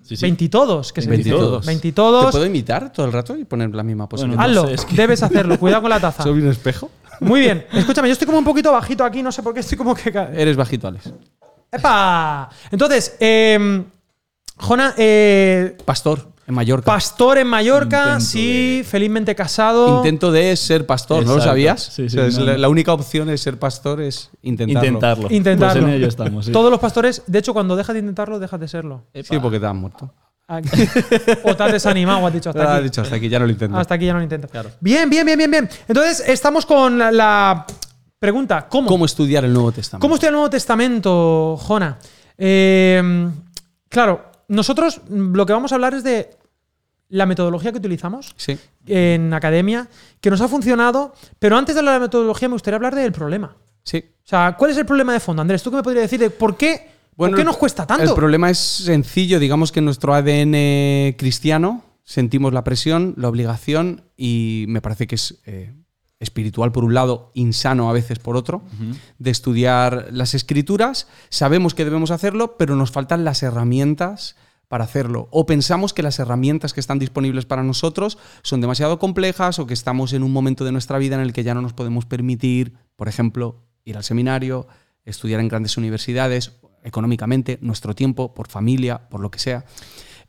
Sí, 0.02 0.16
sí. 0.16 0.22
20 0.22 0.49
todos, 0.49 0.90
que 0.94 1.02
se 1.02 1.11
dice. 1.11 1.28
22. 1.31 1.66
20 1.66 1.82
¿Te 1.88 1.93
todos. 1.93 2.31
puedo 2.31 2.46
imitar 2.46 2.90
todo 2.90 3.04
el 3.04 3.12
rato 3.12 3.37
y 3.37 3.44
poner 3.44 3.75
la 3.75 3.82
misma 3.82 4.08
posición? 4.08 4.34
no 4.34 4.40
Hazlo, 4.43 4.66
sé, 4.69 4.75
es 4.75 4.84
que- 4.87 4.96
debes 4.96 5.22
hacerlo. 5.22 5.58
Cuidado 5.58 5.82
con 5.82 5.90
la 5.90 6.00
taza. 6.00 6.22
¿Soy 6.22 6.40
un 6.40 6.49
espejo? 6.49 6.90
Muy 7.20 7.40
bien. 7.40 7.66
Escúchame, 7.70 8.08
yo 8.08 8.12
estoy 8.14 8.25
como 8.25 8.38
un 8.38 8.44
poquito 8.44 8.72
bajito 8.72 9.04
aquí, 9.04 9.22
no 9.22 9.31
sé 9.31 9.43
por 9.43 9.52
qué 9.52 9.61
estoy 9.61 9.76
como 9.76 9.94
que. 9.94 10.08
Eres 10.08 10.56
bajito, 10.56 10.88
Alex. 10.88 11.12
¡Epa! 11.70 12.49
Entonces, 12.70 13.17
eh, 13.20 13.85
Jona, 14.56 14.94
eh, 14.97 15.76
Pastor, 15.85 16.29
en 16.47 16.55
Mallorca. 16.55 16.87
pastor 16.87 17.38
en 17.38 17.47
Mallorca, 17.47 17.99
Intento 18.05 18.25
sí, 18.25 18.79
de- 18.79 18.85
felizmente 18.85 19.35
casado. 19.35 19.99
Intento 19.99 20.32
de 20.32 20.56
ser 20.56 20.87
pastor, 20.87 21.25
¿no 21.26 21.37
lo 21.37 21.43
sabías? 21.43 21.82
Sí, 21.94 22.09
sí, 22.09 22.17
O 22.17 22.20
sea, 22.20 22.26
es 22.26 22.38
no, 22.38 22.44
la, 22.47 22.53
no. 22.53 22.59
la 22.59 22.69
única 22.70 22.93
opción 22.93 23.29
es 23.31 23.41
ser 23.43 23.59
pastor, 23.59 24.00
es 24.00 24.31
intentarlo. 24.43 24.88
Intentarlo. 24.88 25.29
Intentarlo. 25.31 25.82
Pues 25.82 25.93
en 25.93 25.99
ello 25.99 26.09
estamos. 26.09 26.47
sí. 26.47 26.53
Todos 26.53 26.70
los 26.70 26.81
pastores, 26.81 27.23
de 27.26 27.38
hecho, 27.38 27.53
cuando 27.53 27.76
dejas 27.76 27.93
de 27.94 28.00
intentarlo, 28.00 28.38
dejas 28.38 28.59
de 28.61 28.69
serlo. 28.69 29.05
Sí, 29.14 29.38
porque 29.41 29.61
te 29.61 29.67
has 29.67 29.75
muerto. 29.75 30.12
Aquí. 30.50 30.71
o 31.44 31.55
te 31.55 31.62
has 31.62 31.73
desanimado, 31.73 32.26
has 32.26 32.32
dicho 32.32 32.49
hasta 32.49 32.62
has 32.62 32.71
aquí. 32.79 32.85
dicho 32.85 33.03
hasta 33.03 33.17
aquí, 33.17 33.29
ya 33.29 33.38
no 33.38 33.44
lo 33.44 33.53
intento. 33.53 33.76
Hasta 33.76 33.94
aquí 33.94 34.06
ya 34.06 34.14
no 34.14 34.19
lo 34.19 34.23
intento. 34.23 34.49
Bien, 34.81 35.11
bien, 35.11 35.26
bien, 35.26 35.37
bien, 35.37 35.50
bien. 35.50 35.69
Entonces, 35.87 36.25
estamos 36.26 36.64
con 36.64 36.99
la, 36.99 37.12
la 37.12 37.67
pregunta: 38.19 38.69
¿cómo? 38.69 38.88
¿Cómo 38.88 39.05
estudiar 39.05 39.44
el 39.44 39.53
Nuevo 39.53 39.73
Testamento? 39.73 40.03
¿Cómo 40.03 40.15
estudia 40.15 40.29
el 40.31 40.35
Nuevo 40.35 40.50
Testamento, 40.50 41.56
Jona? 41.61 41.99
Eh, 42.37 43.31
claro, 43.88 44.31
nosotros 44.49 45.00
lo 45.09 45.44
que 45.47 45.53
vamos 45.53 45.73
a 45.73 45.76
hablar 45.76 45.94
es 45.94 46.05
de 46.05 46.31
la 47.11 47.26
metodología 47.26 47.73
que 47.73 47.79
utilizamos 47.79 48.35
Sí. 48.37 48.59
en 48.87 49.33
academia, 49.33 49.88
que 50.21 50.31
nos 50.31 50.40
ha 50.40 50.49
funcionado, 50.49 51.14
pero 51.38 51.57
antes 51.57 51.75
de 51.75 51.78
hablar 51.81 51.95
de 51.95 52.00
la 52.00 52.07
metodología 52.07 52.49
me 52.49 52.54
gustaría 52.54 52.76
hablar 52.76 52.95
del 52.95 53.12
problema. 53.12 53.57
Sí. 53.83 54.04
O 54.07 54.28
sea, 54.28 54.54
¿cuál 54.59 54.71
es 54.73 54.76
el 54.76 54.85
problema 54.85 55.14
de 55.14 55.21
fondo? 55.21 55.40
Andrés, 55.40 55.62
¿tú 55.62 55.71
qué 55.71 55.76
me 55.76 55.83
podrías 55.83 56.02
decir 56.04 56.21
de 56.21 56.28
por 56.28 56.57
qué, 56.59 56.90
Bueno, 57.16 57.33
¿por 57.33 57.38
qué 57.40 57.45
nos 57.45 57.57
cuesta 57.57 57.87
tanto? 57.87 58.04
El 58.04 58.14
problema 58.14 58.50
es 58.50 58.59
sencillo, 58.59 59.38
digamos 59.38 59.73
que 59.73 59.78
en 59.78 59.87
nuestro 59.87 60.12
ADN 60.14 61.14
cristiano 61.16 61.83
sentimos 62.04 62.52
la 62.52 62.62
presión, 62.62 63.14
la 63.16 63.28
obligación 63.28 64.02
y 64.16 64.66
me 64.69 64.83
parece 64.83 65.07
que 65.07 65.14
es 65.14 65.38
eh, 65.47 65.73
espiritual 66.20 66.72
por 66.72 66.84
un 66.84 66.94
lado, 66.94 67.30
insano 67.34 67.88
a 67.88 67.92
veces 67.92 68.18
por 68.18 68.37
otro, 68.37 68.62
de 69.18 69.30
estudiar 69.30 70.08
las 70.10 70.34
escrituras. 70.34 71.06
Sabemos 71.28 71.75
que 71.75 71.84
debemos 71.84 72.10
hacerlo, 72.10 72.56
pero 72.56 72.76
nos 72.76 72.90
faltan 72.90 73.25
las 73.25 73.42
herramientas 73.42 74.37
para 74.68 74.84
hacerlo. 74.84 75.28
O 75.30 75.46
pensamos 75.46 75.92
que 75.92 76.02
las 76.02 76.18
herramientas 76.18 76.72
que 76.75 76.80
están 76.80 76.98
disponibles 76.98 77.46
para 77.46 77.62
nosotros 77.62 78.18
son 78.42 78.60
demasiado 78.60 78.98
complejas 78.98 79.58
o 79.58 79.66
que 79.66 79.75
estamos 79.75 80.12
en 80.12 80.22
un 80.22 80.32
momento 80.32 80.64
de 80.64 80.72
nuestra 80.72 80.98
vida 80.98 81.14
en 81.14 81.22
el 81.22 81.32
que 81.32 81.44
ya 81.44 81.54
no 81.54 81.62
nos 81.62 81.72
podemos 81.72 82.04
permitir, 82.04 82.75
por 82.96 83.08
ejemplo, 83.08 83.62
ir 83.84 83.96
al 83.96 84.04
seminario, 84.04 84.68
estudiar 85.04 85.40
en 85.40 85.48
grandes 85.48 85.78
universidades, 85.78 86.52
económicamente, 86.84 87.58
nuestro 87.62 87.94
tiempo, 87.94 88.34
por 88.34 88.48
familia, 88.48 89.08
por 89.08 89.20
lo 89.20 89.30
que 89.30 89.38
sea. 89.38 89.64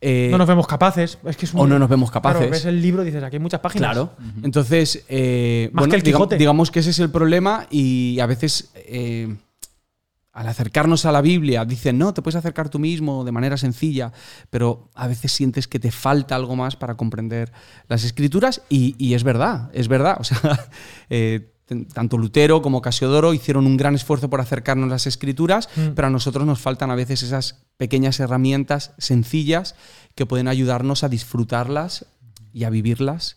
Eh, 0.00 0.28
no 0.30 0.38
nos 0.38 0.48
vemos 0.48 0.66
capaces. 0.66 1.18
Es 1.24 1.36
que 1.36 1.44
es 1.46 1.52
un- 1.54 1.60
o 1.60 1.66
no 1.66 1.78
nos 1.78 1.88
vemos 1.88 2.10
Claro, 2.10 2.22
capaces. 2.22 2.50
ves 2.50 2.64
el 2.64 2.80
libro 2.80 3.02
y 3.02 3.06
dices, 3.06 3.22
aquí 3.22 3.36
hay 3.36 3.40
muchas 3.42 3.60
páginas. 3.60 3.90
Claro. 3.92 4.12
Entonces, 4.42 5.04
eh, 5.08 5.68
Más 5.72 5.82
bueno, 5.82 5.90
que 5.90 5.96
el 5.96 6.02
digam- 6.02 6.06
Quijote. 6.16 6.36
digamos 6.38 6.70
que 6.70 6.80
ese 6.80 6.90
es 6.90 6.98
el 7.00 7.10
problema 7.10 7.66
y 7.70 8.18
a 8.20 8.26
veces 8.26 8.70
eh, 8.74 9.36
al 10.32 10.46
acercarnos 10.48 11.04
a 11.06 11.12
la 11.12 11.20
Biblia 11.20 11.64
dicen, 11.64 11.98
no, 11.98 12.14
te 12.14 12.22
puedes 12.22 12.36
acercar 12.36 12.68
tú 12.70 12.78
mismo 12.78 13.24
de 13.24 13.32
manera 13.32 13.56
sencilla, 13.56 14.12
pero 14.48 14.88
a 14.94 15.06
veces 15.08 15.32
sientes 15.32 15.66
que 15.68 15.78
te 15.80 15.90
falta 15.90 16.34
algo 16.36 16.54
más 16.56 16.76
para 16.76 16.94
comprender 16.94 17.52
las 17.88 18.04
escrituras 18.04 18.62
y, 18.68 18.94
y 18.96 19.14
es 19.14 19.24
verdad, 19.24 19.70
es 19.74 19.88
verdad. 19.88 20.16
O 20.20 20.24
sea, 20.24 20.38
tanto 21.92 22.18
Lutero 22.18 22.62
como 22.62 22.82
Casiodoro 22.82 23.32
hicieron 23.34 23.66
un 23.66 23.76
gran 23.76 23.94
esfuerzo 23.94 24.28
por 24.30 24.40
acercarnos 24.40 24.88
a 24.88 24.94
las 24.94 25.06
escrituras, 25.06 25.68
Mm. 25.76 25.88
pero 25.94 26.08
a 26.08 26.10
nosotros 26.10 26.46
nos 26.46 26.60
faltan 26.60 26.90
a 26.90 26.94
veces 26.94 27.22
esas 27.22 27.62
pequeñas 27.76 28.20
herramientas 28.20 28.92
sencillas 28.98 29.74
que 30.14 30.26
pueden 30.26 30.48
ayudarnos 30.48 31.04
a 31.04 31.08
disfrutarlas 31.08 32.06
y 32.52 32.64
a 32.64 32.70
vivirlas 32.70 33.36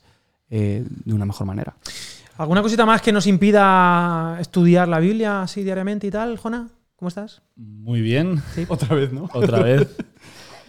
eh, 0.50 0.84
de 1.06 1.13
una 1.13 1.25
mejor 1.25 1.48
manera. 1.48 1.75
¿Alguna 2.38 2.62
cosita 2.62 2.86
más 2.86 3.02
que 3.02 3.12
nos 3.12 3.28
impida 3.28 4.38
estudiar 4.40 4.88
la 4.88 5.00
Biblia 5.00 5.44
así 5.44 5.63
diariamente 5.63 6.08
y 6.08 6.12
tal, 6.12 6.38
Jona? 6.38 6.70
¿Cómo 6.96 7.10
estás? 7.10 7.42
Muy 7.56 8.02
bien. 8.02 8.42
Otra 8.70 8.96
vez, 8.96 9.12
¿no? 9.13 9.30
Otra 9.34 9.62
vez. 9.62 9.88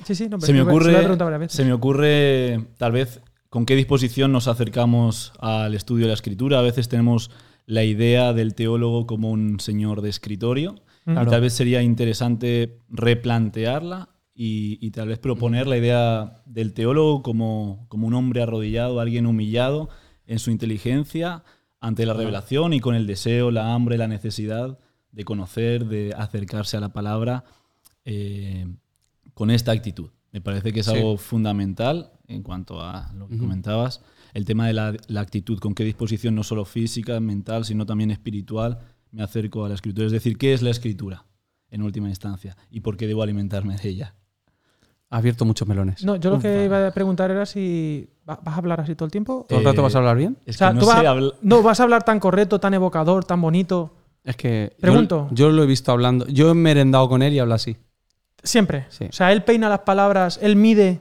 Sí, 0.07 0.15
sí, 0.15 0.29
no, 0.29 0.39
se, 0.39 0.53
me 0.53 0.61
ocurre, 0.61 1.49
se 1.49 1.65
me 1.65 1.73
ocurre, 1.73 2.63
tal 2.77 2.93
vez, 2.93 3.23
con 3.49 3.65
qué 3.65 3.75
disposición 3.75 4.33
nos 4.33 4.49
acercamos 4.49 5.33
al 5.41 5.75
estudio 5.75 6.05
de 6.05 6.09
la 6.09 6.15
escritura. 6.15 6.59
A 6.59 6.63
veces 6.63 6.91
tenemos 6.91 7.31
la 7.67 7.85
idea 7.85 8.33
del 8.33 8.55
teólogo 8.55 9.07
como 9.07 9.31
un 9.31 9.59
señor 9.61 10.03
de 10.03 10.11
escritorio. 10.11 10.75
Mm. 11.07 11.13
Y 11.13 11.27
tal 11.27 11.41
vez 11.41 11.53
sería 11.53 11.83
interesante 11.83 12.79
replantearla 12.89 14.09
y, 14.35 14.79
y 14.85 14.91
tal 14.91 15.09
vez 15.09 15.19
proponer 15.19 15.67
la 15.67 15.77
idea 15.77 16.43
del 16.47 16.73
teólogo 16.75 17.23
como, 17.23 17.87
como 17.89 18.07
un 18.07 18.15
hombre 18.15 18.43
arrodillado, 18.43 19.01
alguien 19.01 19.27
humillado 19.27 19.89
en 20.27 20.39
su 20.39 20.51
inteligencia 20.51 21.45
ante 21.81 22.07
la 22.07 22.15
revelación 22.15 22.73
y 22.73 22.81
con 22.81 22.95
el 22.95 23.07
deseo, 23.07 23.51
la 23.51 23.75
hambre, 23.75 23.99
la 23.99 24.09
necesidad 24.09 24.79
de 25.13 25.25
conocer, 25.25 25.87
de 25.87 26.15
acercarse 26.17 26.77
a 26.77 26.81
la 26.81 26.89
palabra 26.93 27.45
eh, 28.05 28.67
con 29.35 29.51
esta 29.51 29.73
actitud. 29.73 30.11
Me 30.33 30.41
parece 30.41 30.73
que 30.73 30.81
es 30.81 30.87
Sí. 30.87 30.93
algo 30.97 31.17
fundamental 31.17 32.11
en 32.27 32.43
cuanto 32.43 32.81
a 32.81 33.13
lo 33.15 33.29
que 33.29 33.37
comentabas, 33.39 34.01
el 34.35 34.45
tema 34.45 34.67
de 34.67 34.75
la, 34.75 34.95
la 35.09 35.21
actitud, 35.23 35.59
con 35.59 35.75
qué 35.75 35.85
disposición 35.85 36.35
no 36.35 36.43
solo 36.43 36.65
física, 36.67 37.19
mental, 37.21 37.65
sino 37.65 37.87
también 37.87 38.11
espiritual 38.11 38.79
me 39.13 39.23
acerco 39.23 39.65
a 39.65 39.69
la 39.69 39.75
escritura. 39.77 40.07
Es 40.07 40.13
decir, 40.13 40.37
¿qué 40.37 40.53
es 40.53 40.61
la 40.61 40.71
escritura 40.71 41.25
en 41.71 41.81
última 41.83 42.09
instancia? 42.09 42.57
¿Y 42.71 42.81
por 42.81 42.97
qué 42.97 43.07
debo 43.07 43.23
alimentarme 43.23 43.77
de 43.77 43.89
ella? 43.89 44.15
Ha 45.11 45.19
abierto 45.19 45.45
muchos 45.45 45.69
melones. 45.69 46.05
No, 46.05 46.17
yo 46.17 46.31
lo 46.31 46.41
que 46.41 46.65
iba 46.65 46.89
a 46.89 46.91
preguntar 46.91 47.31
era 47.31 47.47
si 47.47 48.09
va- 48.29 48.41
vas 48.43 48.55
a 48.55 48.59
hablar 48.59 48.81
así 48.81 48.97
todo 48.97 49.07
el 49.07 49.13
tiempo. 49.13 49.47
¿Todo 49.49 49.61
el 49.61 49.65
Eh, 49.65 49.69
rato 49.69 49.83
vas 49.83 49.95
a 49.95 49.99
hablar 49.99 50.17
bien? 50.17 50.37
Es 50.45 50.57
o 50.57 50.59
sea, 50.59 50.69
que 50.69 50.75
no 50.75 50.81
tú 50.81 50.87
vas, 50.87 51.01
sé 51.01 51.07
a- 51.07 51.13
habl- 51.15 51.35
no, 51.41 51.63
vas 51.63 51.79
a 51.79 51.83
hablar 51.85 52.03
tan 52.03 52.19
correcto, 52.19 52.59
tan 52.59 52.75
evocador, 52.75 53.25
tan 53.25 53.41
bonito. 53.41 53.95
Es 54.25 54.37
que. 54.37 54.71
yo- 54.73 54.81
Pregunto. 54.81 55.29
Yo, 55.31 55.51
lo 55.51 55.63
he 55.63 55.67
visto 55.67 55.93
hablando. 55.93 56.27
Yo 56.27 56.51
he 56.51 56.55
merendado 56.55 57.09
con 57.09 57.23
él 57.23 57.33
y 57.35 57.39
habla 57.39 57.55
así. 57.55 57.77
Siempre. 58.43 58.87
Sí. 58.89 59.05
O 59.05 59.13
sea, 59.13 59.31
él 59.33 59.45
peina 59.45 59.69
las 59.69 59.81
palabras, 59.81 60.41
él 60.43 60.57
mide 60.57 61.01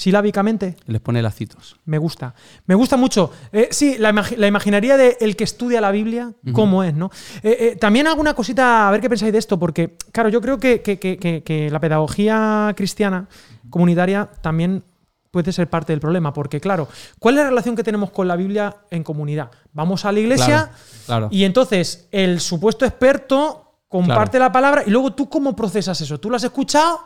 silábicamente. 0.00 0.76
Les 0.86 1.00
pone 1.00 1.20
lacitos. 1.20 1.76
Me 1.84 1.98
gusta. 1.98 2.34
Me 2.66 2.74
gusta 2.74 2.96
mucho. 2.96 3.30
Eh, 3.52 3.68
sí, 3.70 3.96
la, 3.98 4.12
la 4.36 4.46
imaginaría 4.46 4.96
de 4.96 5.18
el 5.20 5.36
que 5.36 5.44
estudia 5.44 5.80
la 5.80 5.90
Biblia, 5.90 6.32
cómo 6.52 6.82
es, 6.82 6.94
¿no? 6.94 7.10
Eh, 7.42 7.56
eh, 7.72 7.76
también 7.76 8.06
alguna 8.06 8.32
cosita, 8.34 8.88
a 8.88 8.90
ver 8.90 9.00
qué 9.02 9.10
pensáis 9.10 9.30
de 9.32 9.38
esto, 9.38 9.58
porque, 9.58 9.96
claro, 10.10 10.30
yo 10.30 10.40
creo 10.40 10.58
que, 10.58 10.80
que- 10.80 10.98
que- 10.98 11.18
que- 11.18 11.70
la 11.70 11.80
pedagogía 11.80 12.72
cristiana 12.76 13.28
comunitaria 13.68 14.30
también 14.40 14.82
puede 15.30 15.52
ser 15.52 15.68
parte 15.68 15.92
del 15.92 16.00
problema, 16.00 16.32
porque, 16.32 16.60
claro, 16.60 16.88
¿cuál 17.18 17.34
es 17.36 17.44
la 17.44 17.50
relación 17.50 17.76
que 17.76 17.84
tenemos 17.84 18.10
con 18.10 18.26
la 18.26 18.36
Biblia 18.36 18.78
en 18.90 19.04
comunidad? 19.04 19.50
Vamos 19.72 20.04
a 20.06 20.12
la 20.12 20.18
iglesia 20.20 20.46
Claro, 20.46 20.70
claro. 21.06 21.28
y 21.30 21.44
entonces 21.44 22.08
el 22.10 22.40
supuesto 22.40 22.84
experto 22.86 23.76
comparte 23.86 24.38
la 24.38 24.50
palabra 24.50 24.82
y 24.86 24.90
luego 24.90 25.12
tú 25.12 25.28
cómo 25.28 25.54
procesas 25.54 26.00
eso. 26.00 26.18
Tú 26.18 26.30
lo 26.30 26.36
has 26.36 26.44
escuchado 26.44 27.00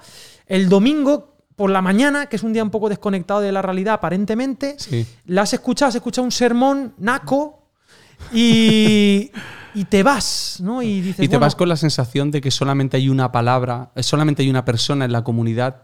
el 0.47 0.69
domingo 0.69 1.34
por 1.57 1.71
la 1.71 1.83
mañana, 1.83 2.27
que 2.27 2.37
es 2.37 2.43
un 2.43 2.53
día 2.53 2.63
un 2.63 2.71
poco 2.71 2.89
desconectado 2.89 3.41
de 3.41 3.53
la 3.53 3.63
realidad 3.63 3.95
aparentemente. 3.95 4.77
Sí. 4.79 5.07
La 5.27 5.43
has 5.43 5.53
escuchado, 5.53 5.89
has 5.89 5.95
escuchado 5.95 6.25
un 6.25 6.33
sermón 6.33 6.95
naco 6.99 7.63
y, 8.33 9.31
y 9.75 9.85
te 9.85 10.03
vas, 10.03 10.59
¿no? 10.61 10.83
Y 10.83 11.01
dices, 11.01 11.21
Y 11.21 11.29
te 11.29 11.37
bueno, 11.37 11.47
vas 11.47 11.55
con 11.55 11.69
la 11.69 11.77
sensación 11.77 12.31
de 12.31 12.41
que 12.41 12.51
solamente 12.51 12.97
hay 12.97 13.09
una 13.09 13.31
palabra, 13.33 13.91
eh, 13.95 14.03
solamente 14.03 14.43
hay 14.43 14.51
una 14.51 14.65
persona 14.65 15.05
en 15.05 15.13
la 15.13 15.23
comunidad 15.23 15.83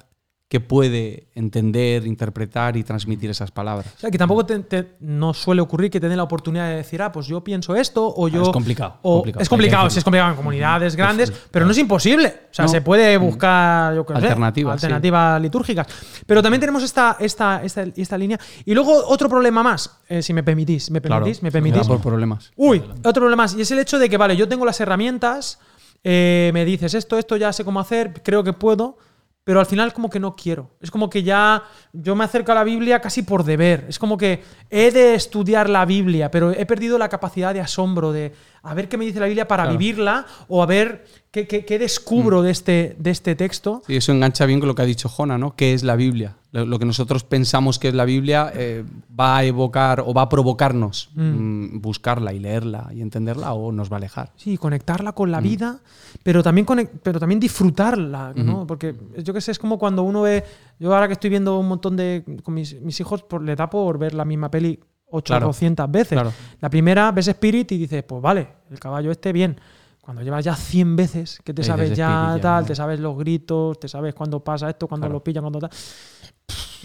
que 0.50 0.58
puede 0.58 1.28
entender, 1.36 2.04
interpretar 2.08 2.76
y 2.76 2.82
transmitir 2.82 3.30
esas 3.30 3.52
palabras. 3.52 3.86
o 3.96 4.00
sea, 4.00 4.10
que 4.10 4.18
tampoco 4.18 4.44
te, 4.44 4.58
te- 4.58 4.96
no 4.98 5.32
suele 5.32 5.60
ocurrir 5.62 5.92
que 5.92 6.00
te 6.00 6.08
den 6.08 6.16
la 6.16 6.24
oportunidad 6.24 6.68
de 6.68 6.74
decir, 6.74 7.00
ah, 7.02 7.12
pues 7.12 7.28
yo 7.28 7.44
pienso 7.44 7.76
esto, 7.76 8.12
o 8.16 8.26
yo. 8.26 8.42
es 8.42 8.48
complicado, 8.48 8.96
o- 9.02 9.18
complicado. 9.18 9.42
es 9.44 9.48
complicado, 9.48 9.90
sí, 9.90 9.98
es 9.98 10.04
complicado 10.04 10.30
en 10.32 10.36
comunidades 10.36 10.96
grandes, 10.96 11.32
pero 11.52 11.64
no 11.66 11.70
es 11.70 11.78
imposible. 11.78 12.34
O 12.50 12.52
sea, 12.54 12.64
No. 12.64 12.68
se 12.72 12.80
puede 12.82 13.16
buscar, 13.16 13.94
yo 13.94 14.04
qué 14.04 14.12
sé, 14.14 14.18
Alternativas, 14.18 14.80
sí. 14.80 14.86
alternativas 14.86 15.40
litúrgicas. 15.40 15.86
Pero 16.26 16.42
también 16.42 16.58
tenemos 16.60 16.82
esta, 16.82 17.16
esta, 17.20 17.62
esta, 17.62 17.82
esta 17.82 18.18
línea. 18.18 18.40
Y 18.64 18.74
luego 18.74 19.06
otro 19.06 19.28
problema 19.28 19.62
más, 19.62 19.98
eh, 20.08 20.20
si 20.20 20.32
me 20.34 20.42
permitís, 20.42 20.90
me 20.90 21.00
Claro, 21.00 21.20
permitís, 21.26 21.44
me 21.44 21.50
se 21.52 21.58
da 21.58 21.62
permitís. 21.62 21.86
por 21.86 22.00
problemas. 22.00 22.50
Uy, 22.56 22.82
otro 23.04 23.12
problema 23.22 23.44
más. 23.44 23.54
Y 23.54 23.60
es 23.60 23.70
el 23.70 23.78
hecho 23.78 24.00
de 24.00 24.08
que, 24.10 24.16
vale, 24.16 24.36
yo 24.36 24.48
tengo 24.48 24.64
las 24.66 24.80
herramientas, 24.80 25.60
eh, 26.02 26.50
me 26.52 26.64
dices 26.64 26.94
esto, 26.94 27.16
esto 27.18 27.36
ya 27.36 27.52
sé 27.52 27.64
cómo 27.64 27.78
hacer, 27.78 28.20
creo 28.24 28.42
que 28.42 28.52
puedo, 28.52 28.98
pero 29.44 29.58
al 29.60 29.66
final 29.66 29.92
como 29.92 30.10
que 30.10 30.20
no 30.20 30.36
quiero. 30.36 30.70
Es 30.80 30.90
como 30.90 31.08
que 31.10 31.22
ya 31.22 31.62
yo 31.92 32.14
me 32.14 32.24
acerco 32.24 32.52
a 32.52 32.54
la 32.56 32.64
Biblia 32.64 33.00
casi 33.00 33.22
por 33.22 33.42
deber. 33.44 33.86
Es 33.88 33.98
como 33.98 34.16
que 34.16 34.42
he 34.68 34.90
de 34.90 35.14
estudiar 35.14 35.68
la 35.68 35.84
Biblia, 35.84 36.30
pero 36.30 36.50
he 36.52 36.66
perdido 36.66 36.98
la 36.98 37.08
capacidad 37.08 37.54
de 37.54 37.60
asombro, 37.60 38.12
de 38.12 38.32
a 38.62 38.74
ver 38.74 38.88
qué 38.88 38.96
me 38.98 39.04
dice 39.04 39.18
la 39.20 39.26
Biblia 39.26 39.48
para 39.48 39.64
Claro. 39.64 39.78
vivirla 39.78 40.26
o 40.48 40.62
a 40.62 40.66
ver 40.66 41.04
qué, 41.30 41.46
qué- 41.48 41.64
qué 41.64 41.78
descubro 41.78 42.42
de, 42.42 42.50
este, 42.50 42.96
de 42.98 43.10
este 43.10 43.34
texto. 43.34 43.82
Sí, 43.86 43.96
eso 43.96 44.12
engancha 44.12 44.44
bien 44.46 44.60
con 44.60 44.68
lo 44.68 44.74
que 44.74 44.82
ha 44.82 44.86
dicho 44.86 45.08
Jona, 45.08 45.38
¿no? 45.38 45.56
¿Qué 45.56 45.72
es 45.74 45.82
la 45.82 45.96
Biblia? 45.96 46.36
Lo, 46.52 46.78
que 46.80 46.84
nosotros 46.84 47.22
pensamos 47.22 47.78
que 47.78 47.88
es 47.88 47.94
la 47.94 48.04
Biblia 48.04 48.50
eh, 48.54 48.84
va 49.18 49.36
a 49.36 49.44
evocar 49.44 50.00
o 50.04 50.12
va 50.12 50.22
a 50.22 50.28
provocarnos 50.28 51.10
mm, 51.14 51.80
buscarla 51.80 52.32
y 52.32 52.40
leerla 52.40 52.90
y 52.92 53.02
entenderla 53.02 53.52
o 53.52 53.70
nos 53.70 53.88
va 53.90 53.96
a 53.96 53.98
alejar. 53.98 54.32
Sí, 54.34 54.56
conectarla 54.56 55.12
con 55.12 55.30
la 55.30 55.40
vida, 55.40 55.78
pero 56.24 56.42
también, 56.42 56.66
pero 57.02 57.20
también 57.20 57.38
disfrutarla, 57.38 58.32
¿no? 58.34 58.66
Porque 58.66 58.96
yo 59.22 59.32
qué 59.32 59.40
sé, 59.40 59.52
es 59.52 59.58
como 59.60 59.78
cuando 59.78 60.02
uno 60.02 60.22
ve. 60.22 60.42
Yo 60.80 60.92
ahora 60.92 61.06
que 61.06 61.12
estoy 61.12 61.30
viendo 61.30 61.58
un 61.58 61.68
montón 61.68 61.96
de. 61.96 62.24
con 62.42 62.54
mis, 62.54 62.80
mis 62.80 62.98
hijos, 62.98 63.22
por, 63.22 63.42
le 63.42 63.54
da 63.54 63.70
por 63.70 63.98
ver 63.98 64.14
la 64.14 64.24
misma 64.24 64.50
peli 64.50 64.80
800 65.10 65.90
veces. 65.90 66.12
claro. 66.12 66.32
La 66.60 66.70
primera 66.70 67.12
ves 67.12 67.28
Spirit 67.28 67.70
y 67.72 67.78
dices, 67.78 68.02
pues 68.02 68.20
vale, 68.20 68.48
el 68.70 68.78
caballo 68.78 69.10
este 69.10 69.32
bien. 69.32 69.56
Cuando 70.00 70.22
llevas 70.22 70.44
ya 70.44 70.56
100 70.56 70.96
veces 70.96 71.38
que 71.44 71.52
te 71.54 71.62
sabes 71.62 71.96
ya 71.96 72.38
tal, 72.40 72.62
¿no? 72.62 72.66
te 72.66 72.74
sabes 72.74 72.98
los 73.00 73.16
gritos, 73.18 73.78
te 73.78 73.86
sabes 73.88 74.14
cuándo 74.14 74.42
pasa 74.42 74.68
esto, 74.70 74.88
cuándo 74.88 75.06
Claro. 75.06 75.14
lo 75.18 75.24
pillan, 75.24 75.42
cuándo 75.42 75.58
tal. 75.60 75.70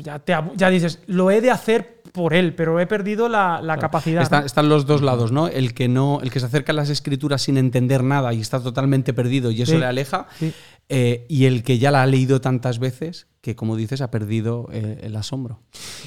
Ya, 0.03 0.19
te 0.19 0.35
ya 0.57 0.69
dices, 0.69 0.99
lo 1.07 1.31
he 1.31 1.39
de 1.39 1.49
hacer 1.49 2.01
por 2.11 2.33
él, 2.33 2.53
pero 2.53 2.77
he 2.81 2.85
perdido 2.85 3.29
la, 3.29 3.61
la 3.61 3.77
capacidad. 3.77 4.21
Está- 4.21 4.41
¿no? 4.41 4.45
están 4.45 4.67
los 4.67 4.85
dos 4.85 5.01
lados, 5.01 5.31
¿no? 5.31 5.47
El 5.47 5.73
que 5.73 5.87
no, 5.87 6.19
el 6.21 6.29
que 6.31 6.41
se 6.41 6.47
acerca 6.47 6.73
a 6.73 6.75
las 6.75 6.89
escrituras 6.89 7.41
sin 7.43 7.57
entender 7.57 8.03
nada 8.03 8.33
y 8.33 8.41
está 8.41 8.61
totalmente 8.61 9.13
perdido 9.13 9.51
y 9.51 9.61
eso 9.61 9.71
Sí, 9.71 9.77
le 9.77 9.85
aleja, 9.85 10.27
sí. 10.37 10.53
Eh, 10.89 11.25
y 11.29 11.45
el 11.45 11.63
que 11.63 11.77
ya 11.79 11.91
la 11.91 12.03
ha 12.03 12.05
leído 12.05 12.41
tantas 12.41 12.79
veces 12.79 13.27
que, 13.41 13.55
como 13.55 13.75
dices, 13.75 14.01
ha 14.01 14.09
perdido 14.09 14.67
eh, 14.71 15.01
el 15.03 15.15
asombro. 15.15 15.59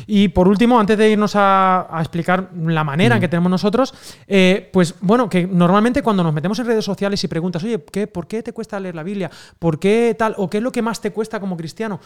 Y 0.09 0.29
por 0.29 0.49
último, 0.49 0.79
antes 0.81 0.99
de 0.99 1.11
irnos 1.11 1.37
a, 1.37 1.87
a 1.97 2.01
explicar 2.01 2.51
la 2.57 2.83
manera 2.83 3.15
en 3.17 3.21
que 3.21 3.29
tenemos 3.29 3.51
nosotros, 3.51 3.95
eh, 4.27 4.69
pues 4.73 4.97
bueno, 5.01 5.29
que 5.29 5.47
normalmente 5.47 6.03
cuando 6.03 6.25
nos 6.25 6.35
metemos 6.35 6.59
en 6.59 6.67
redes 6.67 6.85
sociales 6.85 7.23
y 7.23 7.29
preguntas, 7.29 7.63
oye, 7.63 7.85
¿qué, 7.93 8.07
¿por 8.09 8.27
qué 8.27 8.43
te 8.43 8.53
cuesta 8.53 8.81
leer 8.81 8.95
la 8.97 9.05
Biblia? 9.05 9.31
¿Por 9.59 9.79
qué 9.79 10.17
tal? 10.19 10.35
¿O 10.37 10.51
qué 10.51 10.57
es 10.59 10.63
lo 10.65 10.73
que 10.73 10.83
más 10.83 11.01
te 11.01 11.13
cuesta 11.13 11.39
como 11.39 11.57
cristiano? 11.57 12.01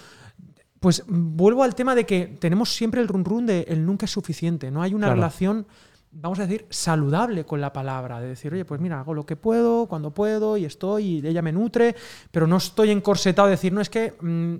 Pues 0.81 1.02
mm, 1.07 1.37
vuelvo 1.37 1.62
al 1.62 1.75
tema 1.75 1.95
de 1.95 2.05
que 2.05 2.26
tenemos 2.38 2.75
siempre 2.75 3.00
el 3.00 3.09
run 3.09 3.25
run 3.25 3.47
de 3.47 3.64
el 3.69 3.87
nunca 3.87 4.05
es 4.07 4.11
suficiente. 4.12 4.71
No 4.71 4.83
hay 4.83 4.93
una 4.93 5.07
Claro. 5.07 5.14
relación, 5.21 5.67
vamos 6.12 6.38
a 6.38 6.42
decir, 6.47 6.66
saludable 6.71 7.45
con 7.45 7.61
la 7.61 7.73
palabra. 7.73 8.21
De 8.21 8.28
decir, 8.28 8.52
oye, 8.52 8.64
pues 8.64 8.81
mira, 8.81 9.00
hago 9.00 9.14
lo 9.14 9.25
que 9.26 9.37
puedo, 9.37 9.87
cuando 9.87 10.12
puedo, 10.12 10.57
y 10.57 10.64
estoy, 10.64 11.04
y 11.21 11.26
ella 11.26 11.42
me 11.42 11.52
nutre, 11.52 11.95
pero 12.31 12.47
no 12.47 12.57
estoy 12.59 12.90
encorsetado 12.90 13.49
de 13.49 13.52
decir, 13.52 13.73
no 13.73 13.81
es 13.81 13.88
que. 13.90 14.14
mm, 14.21 14.57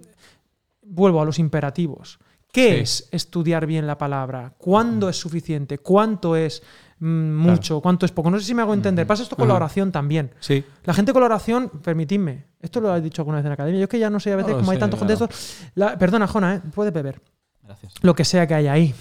vuelvo 0.85 1.21
a 1.23 1.25
los 1.25 1.39
imperativos. 1.39 2.19
¿Qué 2.53 2.75
Sí. 2.75 2.81
es 2.81 3.09
estudiar 3.13 3.67
bien 3.67 3.87
la 3.87 3.97
palabra? 3.97 4.53
¿Cuándo 4.59 5.09
es 5.09 5.17
suficiente? 5.17 5.79
¿Cuánto 5.79 6.37
es 6.37 6.63
mm, 6.99 7.33
mucho? 7.35 7.81
¿Cuánto 7.81 8.05
es 8.05 8.13
poco? 8.13 8.31
No 8.31 8.39
sé 8.39 8.45
si 8.45 8.53
me 8.55 8.61
hago 8.63 8.75
entender. 8.75 9.07
Pasa 9.07 9.23
esto 9.23 9.37
con 9.37 9.49
la 9.49 9.55
oración 9.55 9.91
también. 9.91 10.33
Sí. 10.41 10.63
La 10.85 10.93
gente 10.93 11.13
con 11.13 11.21
la 11.21 11.27
oración, 11.27 11.69
permitidme, 11.83 12.45
esto 12.61 12.81
lo 12.81 12.95
he 12.95 13.01
dicho 13.01 13.23
alguna 13.23 13.39
vez 13.39 13.45
en 13.45 13.51
la 13.51 13.55
academia, 13.55 13.79
yo 13.81 13.85
es 13.85 13.89
que 13.91 13.99
ya 13.99 14.11
no 14.11 14.21
sé 14.21 14.33
a 14.33 14.37
veces 14.37 14.53
No 14.53 14.59
como 14.59 14.71
hay 14.73 14.79
tantos 14.79 14.99
claro. 15.01 15.17
contextos. 15.19 15.59
La- 15.77 15.97
perdona, 15.97 16.27
Jona, 16.27 16.57
¿eh? 16.57 16.61
puedes 16.75 16.93
beber. 16.93 17.23
Gracias. 17.63 17.95
Lo 18.03 18.15
que 18.15 18.25
sea 18.25 18.47
que 18.47 18.55
haya 18.55 18.73
ahí. 18.73 18.95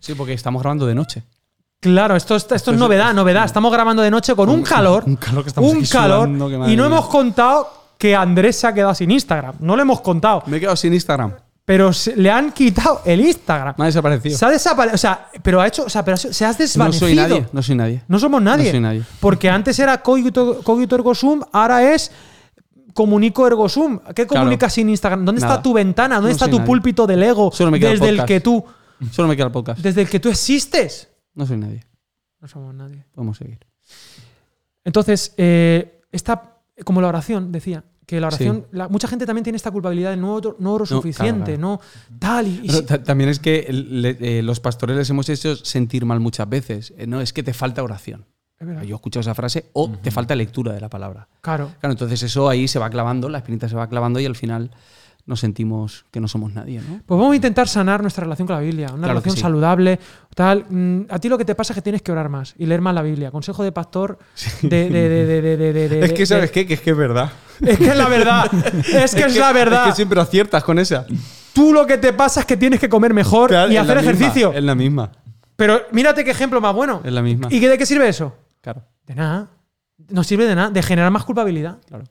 Sí, 0.00 0.14
porque 0.14 0.32
estamos 0.34 0.60
grabando 0.60 0.84
de 0.84 0.94
noche. 0.94 1.22
Claro, 1.80 2.14
esto, 2.14 2.36
esto, 2.36 2.54
esto 2.54 2.72
es 2.72 2.76
novedad, 2.78 3.14
novedad. 3.14 3.46
Estamos 3.46 3.72
grabando 3.72 4.02
de 4.02 4.10
noche 4.10 4.34
con 4.34 4.50
un 4.50 4.62
calor. 4.62 5.04
un 5.06 5.16
calor 5.16 5.42
que 5.44 5.48
estamos 5.48 5.70
un 5.72 5.78
aquí 5.78 5.88
calor. 5.88 6.26
sudando, 6.26 6.48
que 6.48 6.54
Y 6.54 6.58
no 6.58 6.66
mía. 6.66 6.86
hemos 6.86 7.06
contado 7.08 7.72
que 7.96 8.14
Andrés 8.14 8.56
se 8.56 8.66
ha 8.66 8.74
quedado 8.74 8.94
sin 8.94 9.10
Instagram. 9.10 9.54
No 9.60 9.76
lo 9.76 9.82
hemos 9.82 10.02
contado. 10.02 10.42
Me 10.46 10.58
he 10.58 10.60
quedado 10.60 10.76
sin 10.76 10.92
Instagram. 10.92 11.32
Pero 11.64 11.92
se- 11.92 12.16
le 12.16 12.30
han 12.30 12.52
quitado 12.52 13.00
el 13.06 13.20
Instagram. 13.20 13.74
Me 13.78 13.84
ha 13.84 13.86
desaparecido. 13.86 14.36
Se 14.36 14.44
ha 14.44 14.50
desaparecido. 14.50 14.94
O 14.94 14.98
sea, 14.98 15.28
pero 15.42 15.60
ha 15.60 15.66
hecho. 15.66 15.84
O 15.84 15.88
sea, 15.88 16.04
pero 16.04 16.16
se 16.18 16.44
has 16.44 16.58
No 16.58 16.64
desvanecido. 16.64 17.06
soy 17.06 17.14
nadie. 17.16 17.46
No 17.52 17.62
soy 17.62 17.74
nadie. 17.76 18.02
No 18.08 18.18
somos 18.18 18.42
nadie. 18.42 18.64
No 18.66 18.70
soy 18.72 18.80
nadie. 18.80 19.02
Porque 19.20 19.48
antes 19.48 19.78
era 19.78 20.02
cogito, 20.02 20.60
cogito 20.62 20.96
ergo 20.96 21.14
sum, 21.14 21.40
ahora 21.52 21.94
es 21.94 22.10
comunico 22.92 23.46
ergo 23.46 23.68
sum. 23.70 24.00
¿Qué 24.14 24.26
comunicas 24.26 24.72
sin 24.74 24.90
Instagram? 24.90 25.24
¿Dónde 25.24 25.40
está 25.40 25.62
tu 25.62 25.72
ventana? 25.72 26.16
¿Dónde 26.16 26.30
No 26.30 26.32
está 26.32 26.44
soy 26.46 26.50
tu 26.52 26.58
nadie. 26.58 26.66
púlpito 26.66 27.06
del 27.06 27.22
ego? 27.22 27.50
Solo 27.52 27.70
me 27.70 27.78
queda 27.78 27.92
el 27.92 27.98
desde 28.00 28.08
el 28.10 28.16
podcast. 28.16 28.28
que 28.28 28.40
tú, 28.40 28.64
Solo 29.12 29.28
me 29.28 29.36
queda 29.36 29.46
el 29.46 29.52
podcast. 29.52 29.78
desde 29.80 30.02
el 30.02 30.08
que 30.10 30.18
tú 30.20 30.28
existes. 30.28 31.06
No 31.40 31.46
soy 31.46 31.56
nadie. 31.56 31.80
No 32.38 32.48
somos 32.48 32.74
nadie. 32.74 33.06
Podemos 33.14 33.38
seguir. 33.38 33.60
Entonces, 34.84 35.32
eh, 35.38 36.00
esta, 36.12 36.58
como 36.84 37.00
la 37.00 37.08
oración 37.08 37.50
decía, 37.50 37.82
que 38.06 38.20
la 38.20 38.26
oración. 38.26 38.66
la- 38.72 38.88
mucha 38.88 39.08
gente 39.08 39.24
también 39.24 39.44
tiene 39.44 39.56
esta 39.56 39.70
culpabilidad 39.70 40.10
de 40.10 40.16
no, 40.18 40.34
oro- 40.34 40.56
no 40.58 40.74
oro 40.74 40.84
suficiente, 40.84 41.56
claro. 41.56 41.60
no 41.60 41.80
tal. 42.18 42.46
Y, 42.46 42.68
si- 42.68 42.82
también 42.82 43.30
es 43.30 43.38
que 43.38 43.66
le- 43.72 44.18
eh, 44.38 44.42
los 44.42 44.60
pastores 44.60 44.96
les 44.98 45.08
hemos 45.08 45.28
hecho 45.30 45.56
sentir 45.56 46.04
mal 46.04 46.20
muchas 46.20 46.46
veces. 46.48 46.92
Eh, 46.98 47.06
no, 47.06 47.22
es 47.22 47.32
que 47.32 47.42
te 47.42 47.54
falta 47.54 47.82
oración. 47.82 48.26
Yo 48.60 48.66
he 48.82 48.94
escuchado 48.96 49.22
esa 49.22 49.34
frase, 49.34 49.70
o 49.72 49.88
te 49.90 50.10
falta 50.10 50.34
lectura 50.36 50.74
de 50.74 50.80
la 50.82 50.90
palabra. 50.90 51.26
claro. 51.40 51.70
Claro, 51.80 51.92
entonces 51.92 52.22
eso 52.22 52.46
ahí 52.46 52.68
se 52.68 52.78
va 52.78 52.90
clavando, 52.90 53.30
la 53.30 53.38
espinita 53.38 53.66
se 53.70 53.74
va 53.76 53.88
clavando 53.88 54.20
y 54.20 54.26
al 54.26 54.36
final 54.36 54.70
nos 55.30 55.40
sentimos 55.40 56.04
que 56.10 56.20
no 56.20 56.26
somos 56.28 56.52
nadie, 56.52 56.80
¿no? 56.80 57.00
Pues 57.06 57.16
vamos 57.18 57.32
a 57.32 57.36
intentar 57.36 57.68
sanar 57.68 58.02
nuestra 58.02 58.24
relación 58.24 58.46
con 58.46 58.56
la 58.56 58.60
Biblia, 58.62 58.88
una 58.88 58.98
Claro 58.98 59.12
relación 59.14 59.36
sí. 59.36 59.40
saludable, 59.40 59.98
tal. 60.34 60.66
Mm, 60.68 61.02
A 61.08 61.18
ti 61.20 61.28
lo 61.28 61.38
que 61.38 61.44
te 61.44 61.54
pasa 61.54 61.72
es 61.72 61.76
que 61.76 61.82
tienes 61.82 62.02
que 62.02 62.10
orar 62.12 62.28
más 62.28 62.54
y 62.58 62.66
leer 62.66 62.80
más 62.80 62.92
la 62.94 63.02
Biblia. 63.02 63.30
Consejo 63.30 63.62
de 63.62 63.70
pastor 63.72 64.18
de, 64.62 64.90
de- 64.90 65.08
de- 65.08 65.88
de- 65.88 66.04
Es 66.04 66.12
que, 66.12 66.26
¿sabes 66.26 66.50
de- 66.50 66.50
qué? 66.52 66.66
Que 66.66 66.74
es 66.74 66.80
que 66.80 66.90
es 66.90 66.96
verdad. 66.96 67.30
Es 67.60 67.78
que 67.78 67.86
es 67.88 67.96
la 67.96 68.08
verdad. 68.08 68.50
es 68.52 69.14
que 69.14 69.22
es, 69.24 69.36
la 69.36 69.52
verdad. 69.52 69.84
Es 69.86 69.90
que 69.92 69.96
siempre 69.96 70.20
aciertas 70.20 70.62
con 70.64 70.78
esa. 70.78 71.06
Tú 71.52 71.72
lo 71.72 71.86
que 71.86 71.96
te 71.98 72.12
pasa 72.12 72.40
es 72.40 72.46
que 72.46 72.56
tienes 72.56 72.80
que 72.80 72.88
comer 72.88 73.14
mejor 73.14 73.50
Claro, 73.50 73.70
y 73.72 73.76
es 73.76 73.82
hacer 73.82 73.96
misma, 73.98 74.10
ejercicio. 74.12 74.52
Es 74.52 74.62
la 74.64 74.74
misma. 74.74 75.12
Pero 75.56 75.80
mírate 75.92 76.24
qué 76.24 76.32
ejemplo 76.32 76.60
más 76.60 76.74
bueno. 76.74 77.00
Es 77.04 77.12
la 77.12 77.22
misma. 77.22 77.48
¿Y 77.50 77.60
qué- 77.60 77.68
de 77.68 77.78
qué 77.78 77.86
sirve 77.86 78.08
eso? 78.08 78.34
Claro, 78.60 78.82
De 79.06 79.14
nada. 79.14 79.48
No 80.08 80.24
sirve 80.24 80.46
de 80.46 80.54
nada. 80.56 80.70
De 80.70 80.82
generar 80.82 81.10
más 81.12 81.24
culpabilidad. 81.24 81.78
claro. 81.86 82.04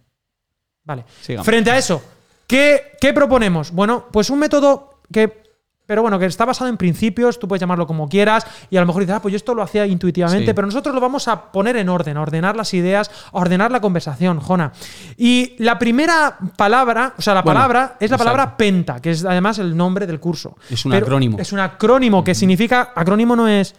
Vale. 0.86 1.04
Sigamos. 1.22 1.46
Frente 1.46 1.70
a 1.70 1.78
eso, 1.78 2.02
¿qué, 2.50 2.92
qué 3.00 3.14
proponemos? 3.14 3.72
Bueno, 3.72 4.08
pues 4.12 4.30
un 4.30 4.40
método 4.40 5.00
que. 5.14 5.48
Pero 5.86 6.04
bueno, 6.04 6.20
que 6.20 6.28
está 6.28 6.46
basado 6.46 6.70
en 6.70 6.78
principios, 6.78 7.40
tú 7.40 7.48
puedes 7.48 7.60
llamarlo 7.60 7.88
como 7.88 8.08
quieras, 8.08 8.46
y 8.70 8.78
a 8.78 8.80
lo 8.80 8.86
mejor 8.86 9.02
dices, 9.02 9.16
ah, 9.16 9.22
pues 9.24 9.32
yo 9.32 9.38
esto 9.38 9.56
lo 9.56 9.64
hacía 9.64 9.88
intuitivamente, 9.88 10.46
Sí. 10.46 10.54
pero 10.54 10.68
nosotros 10.68 10.94
lo 10.94 11.02
vamos 11.02 11.28
a 11.28 11.52
poner 11.52 11.78
en 11.78 11.90
orden, 11.90 12.16
a 12.16 12.22
ordenar 12.22 12.56
las 12.56 12.76
ideas, 12.76 13.10
a 13.34 13.40
ordenar 13.40 13.72
la 13.72 13.82
conversación, 13.82 14.40
Jona. 14.40 14.72
Y 15.18 15.56
la 15.58 15.80
primera 15.80 16.38
palabra, 16.56 17.16
o 17.18 17.22
sea, 17.24 17.34
la 17.34 17.42
Bueno, 17.42 17.58
palabra 17.58 17.84
es 18.00 18.12
la 18.12 18.18
exacto. 18.18 18.24
palabra 18.24 18.56
penta, 18.56 19.00
que 19.02 19.10
es 19.10 19.26
además 19.26 19.58
el 19.58 19.76
nombre 19.76 20.06
del 20.06 20.20
curso. 20.20 20.58
Es 20.70 20.86
un 20.86 20.92
Pero 20.92 21.08
acrónimo. 21.08 21.40
Es 21.40 21.54
un 21.54 21.60
acrónimo 21.60 22.24
que 22.24 22.36
significa, 22.36 22.92
acrónimo 22.96 23.36
no 23.36 23.48
es 23.48 23.74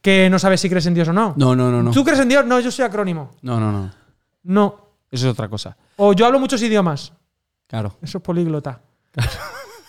que 0.00 0.30
no 0.30 0.38
sabes 0.38 0.60
si 0.60 0.68
crees 0.70 0.86
en 0.86 0.94
Dios 0.94 1.08
o 1.08 1.12
no. 1.12 1.34
No, 1.36 1.56
no, 1.56 1.68
no, 1.72 1.82
no. 1.82 1.90
¿Tú 1.90 2.04
crees 2.04 2.20
en 2.20 2.28
Dios? 2.28 2.46
No, 2.46 2.60
yo 2.60 2.70
soy 2.70 2.84
acrónimo. 2.84 3.32
No, 3.42 3.58
no, 3.58 3.72
no. 3.72 3.90
No. 4.44 4.76
Eso 5.10 5.26
es 5.26 5.32
otra 5.32 5.48
cosa. 5.48 5.76
O 5.96 6.12
yo 6.12 6.26
hablo 6.26 6.38
muchos 6.38 6.62
idiomas. 6.62 7.12
Claro. 7.66 7.96
Eso 8.02 8.18
es 8.18 8.24
políglota. 8.24 8.80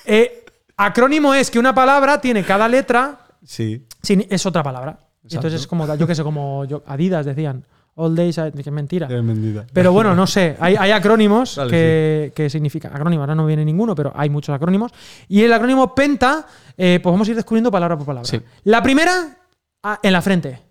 Eh, 0.05 0.45
acrónimo 0.77 1.33
es 1.33 1.51
que 1.51 1.59
una 1.59 1.73
palabra 1.75 2.19
tiene 2.21 2.43
cada 2.43 2.67
letra, 2.67 3.19
Sí. 3.43 3.85
sin- 4.01 4.25
es 4.29 4.45
otra 4.45 4.63
palabra. 4.63 4.91
Exacto. 5.23 5.47
entonces 5.47 5.61
es 5.61 5.67
como, 5.67 5.93
yo 5.95 6.07
qué 6.07 6.15
sé, 6.15 6.23
como 6.23 6.63
yo- 6.65 6.83
Adidas 6.87 7.25
decían. 7.25 7.65
All 7.99 8.15
days, 8.15 8.35
que 8.35 8.61
es 8.61 8.71
mentira. 8.71 9.07
Es 9.09 9.23
mentira. 9.23 9.65
Pero 9.73 9.91
bueno, 9.91 10.13
no 10.13 10.27
sé. 10.27 10.55
Hay, 10.59 10.75
hay 10.75 10.91
acrónimos 10.91 11.59
que, 11.67 12.31
que 12.35 12.47
significan. 12.47 12.93
Acrónimo, 12.95 13.23
ahora 13.23 13.33
no 13.33 13.43
viene 13.47 13.65
ninguno, 13.65 13.95
pero 13.95 14.13
hay 14.15 14.29
muchos 14.29 14.53
acrónimos. 14.53 14.91
Y 15.27 15.41
el 15.41 15.51
acrónimo 15.51 15.95
PENTA, 15.95 16.45
eh, 16.77 16.99
pues 17.01 17.11
vamos 17.11 17.27
a 17.27 17.31
ir 17.31 17.35
descubriendo 17.35 17.71
palabra 17.71 17.97
por 17.97 18.05
palabra. 18.05 18.29
Sí. 18.29 18.39
La 18.65 18.83
primera, 18.83 19.35
ah, 19.81 19.99
en 20.03 20.13
la 20.13 20.21
frente. 20.21 20.61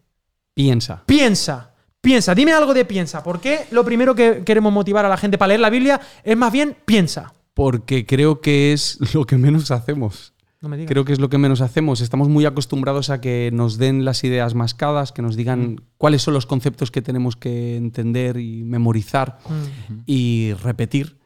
Piensa. 0.54 1.02
Piensa. 1.04 1.72
Piensa. 2.06 2.36
Dime 2.36 2.52
algo 2.52 2.72
de 2.72 2.84
piensa. 2.84 3.24
¿Por 3.24 3.40
qué 3.40 3.66
lo 3.72 3.84
primero 3.84 4.14
que 4.14 4.44
queremos 4.44 4.72
motivar 4.72 5.04
a 5.04 5.08
la 5.08 5.16
gente 5.16 5.38
para 5.38 5.48
leer 5.48 5.58
la 5.60 5.70
Biblia 5.70 6.00
es 6.22 6.36
más 6.36 6.52
bien 6.52 6.76
piensa? 6.84 7.34
Porque 7.52 8.06
creo 8.06 8.40
que 8.40 8.72
es 8.72 8.98
lo 9.12 9.24
que 9.24 9.36
menos 9.36 9.72
hacemos. 9.72 10.32
No 10.60 10.68
me 10.68 10.76
digas. 10.76 10.88
Creo 10.88 11.04
que 11.04 11.12
es 11.12 11.18
lo 11.18 11.28
que 11.28 11.36
menos 11.36 11.60
hacemos. 11.62 12.00
Estamos 12.00 12.28
muy 12.28 12.44
acostumbrados 12.44 13.10
a 13.10 13.20
que 13.20 13.50
nos 13.52 13.76
den 13.76 14.04
las 14.04 14.22
ideas 14.22 14.54
mascadas, 14.54 15.10
que 15.10 15.20
nos 15.20 15.34
digan 15.34 15.80
cuáles 15.98 16.22
son 16.22 16.32
los 16.34 16.46
conceptos 16.46 16.92
que 16.92 17.02
tenemos 17.02 17.34
que 17.34 17.76
entender 17.76 18.36
y 18.36 18.62
memorizar 18.62 19.38
Mm. 19.48 19.94
y 20.06 20.52
repetir. 20.62 21.18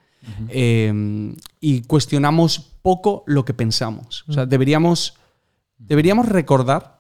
Eh, 0.48 1.34
y 1.60 1.82
cuestionamos 1.82 2.58
poco 2.80 3.22
lo 3.26 3.44
que 3.44 3.52
pensamos. 3.52 4.24
O 4.28 4.32
sea, 4.32 4.46
deberíamos, 4.46 5.12
deberíamos 5.76 6.26
recordar 6.26 6.99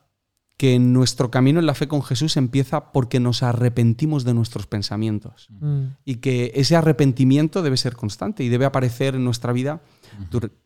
que 0.60 0.78
nuestro 0.78 1.30
camino 1.30 1.58
en 1.58 1.64
la 1.64 1.74
fe 1.74 1.88
con 1.88 2.02
Jesús 2.02 2.36
empieza 2.36 2.92
porque 2.92 3.18
nos 3.18 3.42
arrepentimos 3.42 4.24
de 4.24 4.34
nuestros 4.34 4.66
pensamientos 4.66 5.48
Mm. 5.58 5.94
y 6.04 6.16
que 6.16 6.52
ese 6.54 6.76
arrepentimiento 6.76 7.62
debe 7.62 7.78
ser 7.78 7.96
constante 7.96 8.44
y 8.44 8.50
debe 8.50 8.66
aparecer 8.66 9.14
en 9.14 9.24
nuestra 9.24 9.54
vida 9.54 9.80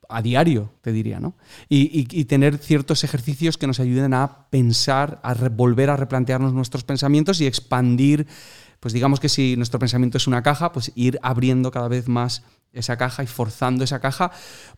a 0.08 0.20
diario, 0.20 0.72
te 0.82 0.90
diría, 0.90 1.20
¿no? 1.20 1.34
Y, 1.68 1.82
y- 2.00 2.08
y 2.10 2.24
tener 2.24 2.58
ciertos 2.58 3.04
ejercicios 3.04 3.56
que 3.56 3.68
nos 3.68 3.78
ayuden 3.78 4.14
a 4.14 4.48
pensar, 4.50 5.20
a 5.22 5.32
volver 5.48 5.90
a 5.90 5.96
replantearnos 5.96 6.52
nuestros 6.52 6.82
pensamientos 6.82 7.40
y 7.40 7.46
expandir, 7.46 8.26
pues 8.84 8.92
digamos 8.92 9.18
que 9.18 9.30
si 9.30 9.56
nuestro 9.56 9.78
pensamiento 9.78 10.18
es 10.18 10.26
una 10.26 10.42
caja, 10.42 10.70
pues 10.70 10.92
ir 10.94 11.18
abriendo 11.22 11.70
cada 11.70 11.88
vez 11.88 12.06
más 12.06 12.42
esa 12.74 12.98
caja 12.98 13.22
y 13.22 13.26
forzando 13.26 13.82
esa 13.82 13.98
caja, 13.98 14.30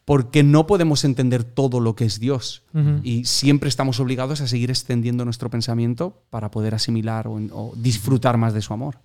porque 0.04 0.44
no 0.44 0.68
podemos 0.68 1.02
entender 1.04 1.42
todo 1.42 1.80
lo 1.80 1.96
que 1.96 2.04
es 2.04 2.20
Dios. 2.20 2.62
Y 3.02 3.24
siempre 3.24 3.68
estamos 3.68 3.98
obligados 3.98 4.40
a 4.42 4.46
seguir 4.46 4.70
extendiendo 4.70 5.24
nuestro 5.24 5.50
pensamiento 5.50 6.22
para 6.30 6.52
poder 6.52 6.72
asimilar 6.76 7.26
o- 7.26 7.34
o 7.50 7.72
disfrutar 7.74 8.36
más 8.38 8.54
de 8.54 8.62
su 8.62 8.72
amor. 8.72 8.98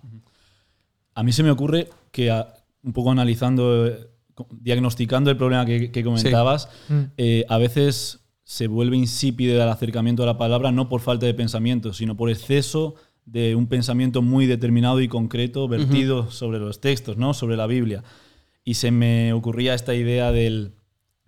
A 1.14 1.24
mí 1.24 1.32
se 1.32 1.42
me 1.42 1.50
ocurre 1.50 1.88
que, 2.12 2.30
a- 2.30 2.54
un 2.84 2.92
poco 2.92 3.10
analizando, 3.10 3.86
eh, 3.88 4.08
diagnosticando 4.52 5.30
el 5.32 5.36
problema 5.36 5.66
que, 5.66 5.90
que 5.90 6.04
comentabas, 6.04 6.68
Mm. 6.88 7.00
eh, 7.16 7.44
a 7.48 7.58
veces 7.58 8.20
se 8.44 8.68
vuelve 8.68 8.96
insípido 8.96 9.54
el 9.60 9.68
acercamiento 9.68 10.22
a 10.22 10.26
la 10.26 10.38
palabra 10.38 10.70
no 10.70 10.88
por 10.88 11.00
falta 11.00 11.26
de 11.26 11.34
pensamiento, 11.34 11.92
sino 11.92 12.16
por 12.16 12.30
exceso 12.30 12.94
de 13.24 13.54
un 13.54 13.66
pensamiento 13.66 14.20
muy 14.22 14.46
determinado 14.46 15.00
y 15.00 15.08
concreto 15.08 15.68
vertido 15.68 16.30
sobre 16.30 16.58
los 16.58 16.80
textos, 16.80 17.16
¿no? 17.16 17.34
sobre 17.34 17.56
la 17.56 17.66
Biblia. 17.66 18.02
Y 18.64 18.74
se 18.74 18.90
me 18.90 19.32
ocurría 19.32 19.74
esta 19.74 19.94
idea 19.94 20.32
del, 20.32 20.72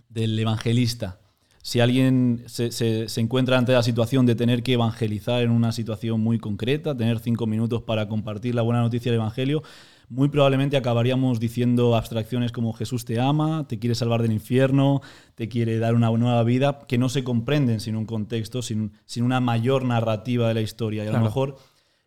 del 0.09 0.39
evangelista. 0.39 1.21
Si 1.63 1.81
alguien 1.81 2.43
se, 2.47 2.71
se- 2.73 3.09
se 3.09 3.21
encuentra 3.23 3.57
ante 3.57 3.73
la 3.73 3.83
situación 3.83 4.27
de 4.27 4.35
tener 4.35 4.63
que 4.63 4.75
evangelizar 4.75 5.41
en 5.43 5.51
una 5.51 5.73
situación 5.73 6.21
muy 6.21 6.39
concreta, 6.39 6.95
tener 6.97 7.21
cinco 7.21 7.47
minutos 7.47 7.83
para 7.83 8.07
compartir 8.07 8.55
la 8.55 8.61
buena 8.63 8.83
noticia 8.83 9.11
del 9.11 9.21
Evangelio, 9.21 9.63
muy 10.11 10.29
probablemente 10.29 10.77
acabaríamos 10.77 11.41
diciendo 11.41 11.97
abstracciones 11.97 12.53
como 12.53 12.75
Jesús 12.75 13.07
te 13.07 13.19
ama, 13.19 13.67
te 13.67 13.79
quiere 13.79 13.95
salvar 13.95 14.21
del 14.21 14.33
infierno, 14.33 15.01
te 15.37 15.49
quiere 15.49 15.79
dar 15.79 15.95
una 15.95 16.11
nueva 16.11 16.43
vida, 16.43 16.81
que 16.87 16.99
no 16.99 17.09
se 17.09 17.25
comprenden 17.25 17.81
sin 17.81 17.97
un 17.97 18.05
contexto, 18.05 18.61
sin, 18.61 18.93
sin 19.07 19.25
una 19.25 19.41
mayor 19.41 19.85
narrativa 19.87 20.49
de 20.49 20.55
la 20.55 20.61
historia. 20.61 21.05
Y 21.05 21.07
a 21.07 21.11
Claro. 21.11 21.21
lo 21.25 21.31
mejor 21.31 21.57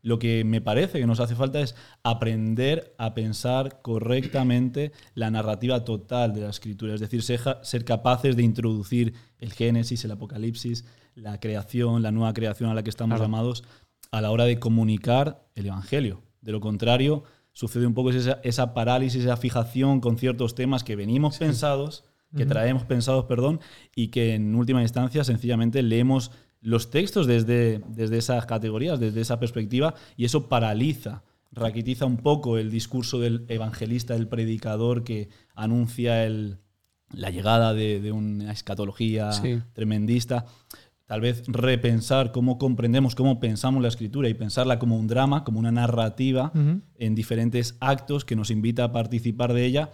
lo 0.02 0.20
que 0.20 0.44
me 0.44 0.62
parece 0.62 1.00
que 1.00 1.08
nos 1.08 1.20
hace 1.20 1.36
falta 1.36 1.60
es 1.60 1.76
aprender 2.04 2.94
a 2.98 3.14
pensar 3.14 3.82
correctamente 3.82 4.92
la 5.16 5.32
narrativa 5.32 5.84
total 5.84 6.34
de 6.34 6.42
la 6.42 6.50
escritura, 6.50 6.94
es 6.94 7.02
decir, 7.02 7.22
ser 7.24 7.86
capaces 7.86 8.36
de 8.36 8.44
introducir 8.44 9.14
el 9.40 9.52
Génesis, 9.54 10.06
el 10.06 10.12
Apocalipsis, 10.12 10.86
la 11.16 11.40
creación, 11.40 12.04
la 12.04 12.12
nueva 12.12 12.34
creación 12.34 12.70
a 12.70 12.74
la 12.74 12.84
que 12.84 12.90
estamos 12.90 13.16
Claro. 13.18 13.26
llamados 13.26 13.64
a 14.12 14.22
la 14.22 14.32
hora 14.32 14.46
de 14.46 14.60
comunicar 14.60 15.48
el 15.56 15.66
Evangelio. 15.66 16.22
De 16.42 16.52
lo 16.52 16.60
contrario, 16.62 17.24
sucede 17.52 17.88
un 17.88 17.94
poco 17.94 18.12
esa, 18.12 18.40
esa 18.44 18.74
parálisis, 18.74 19.24
esa 19.24 19.36
fijación 19.36 20.00
con 20.00 20.18
ciertos 20.18 20.56
temas 20.56 20.84
que 20.84 20.96
venimos 20.96 21.38
pensados, 21.40 22.04
que 22.36 22.46
traemos 22.46 22.84
pensados, 22.84 23.26
perdón, 23.26 23.60
y 23.96 24.10
que 24.10 24.36
en 24.36 24.54
última 24.54 24.82
instancia 24.82 25.24
sencillamente 25.24 25.82
leemos 25.82 26.32
los 26.62 26.90
textos 26.90 27.28
desde, 27.28 27.82
desde 27.88 28.18
esas 28.18 28.46
categorías, 28.46 29.00
desde 29.00 29.22
esa 29.22 29.40
perspectiva, 29.40 29.94
y 30.16 30.26
eso 30.26 30.48
paraliza, 30.50 31.24
raquitiza 31.52 32.06
un 32.06 32.18
poco 32.18 32.58
el 32.58 32.70
discurso 32.72 33.20
del 33.20 33.46
evangelista, 33.48 34.14
del 34.16 34.28
predicador 34.28 35.04
que 35.04 35.30
anuncia 35.56 36.26
el- 36.26 36.58
la 37.12 37.30
llegada 37.30 37.74
de, 37.74 38.02
de 38.02 38.12
una 38.12 38.52
escatología 38.52 39.32
Sí. 39.32 39.62
tremendista. 39.74 40.46
Tal 41.06 41.22
vez 41.22 41.44
repensar 41.48 42.34
cómo 42.34 42.58
comprendemos, 42.58 43.16
cómo 43.16 43.40
pensamos 43.40 43.82
la 43.82 43.88
escritura 43.88 44.28
y 44.28 44.34
pensarla 44.34 44.78
como 44.78 44.98
un 44.98 45.08
drama, 45.08 45.46
como 45.46 45.58
una 45.60 45.72
narrativa 45.72 46.52
en 46.54 47.16
diferentes 47.16 47.78
actos 47.80 48.26
que 48.26 48.36
nos 48.36 48.50
invita 48.52 48.84
a 48.84 48.92
participar 48.92 49.54
de 49.54 49.66
ella, 49.66 49.92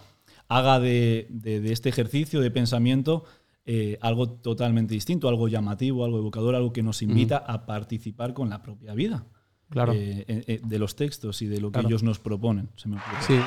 haga 0.47 0.79
de, 0.79 1.27
de- 1.29 1.61
de 1.61 1.71
este 1.71 1.89
ejercicio 1.89 2.41
de 2.41 2.49
pensamiento 2.49 3.25
eh, 3.65 3.97
algo 4.01 4.29
totalmente 4.29 4.93
distinto, 4.93 5.27
algo 5.29 5.47
llamativo, 5.47 6.03
algo 6.05 6.17
evocador, 6.19 6.55
algo 6.55 6.73
que 6.73 6.83
nos 6.83 7.01
invita 7.01 7.37
a 7.37 7.65
participar 7.65 8.33
con 8.33 8.49
la 8.49 8.61
propia 8.61 8.93
vida 8.93 9.25
Claro. 9.69 9.93
eh, 9.93 10.25
eh, 10.27 10.43
eh, 10.47 10.61
de 10.63 10.79
los 10.79 10.95
textos 10.95 11.41
y 11.41 11.47
de 11.47 11.59
lo 11.61 11.69
que 11.69 11.73
Claro. 11.79 11.87
ellos 11.87 12.03
nos 12.03 12.19
proponen. 12.19 12.69
se 12.75 12.89
me. 12.89 12.97
Sí. 13.25 13.39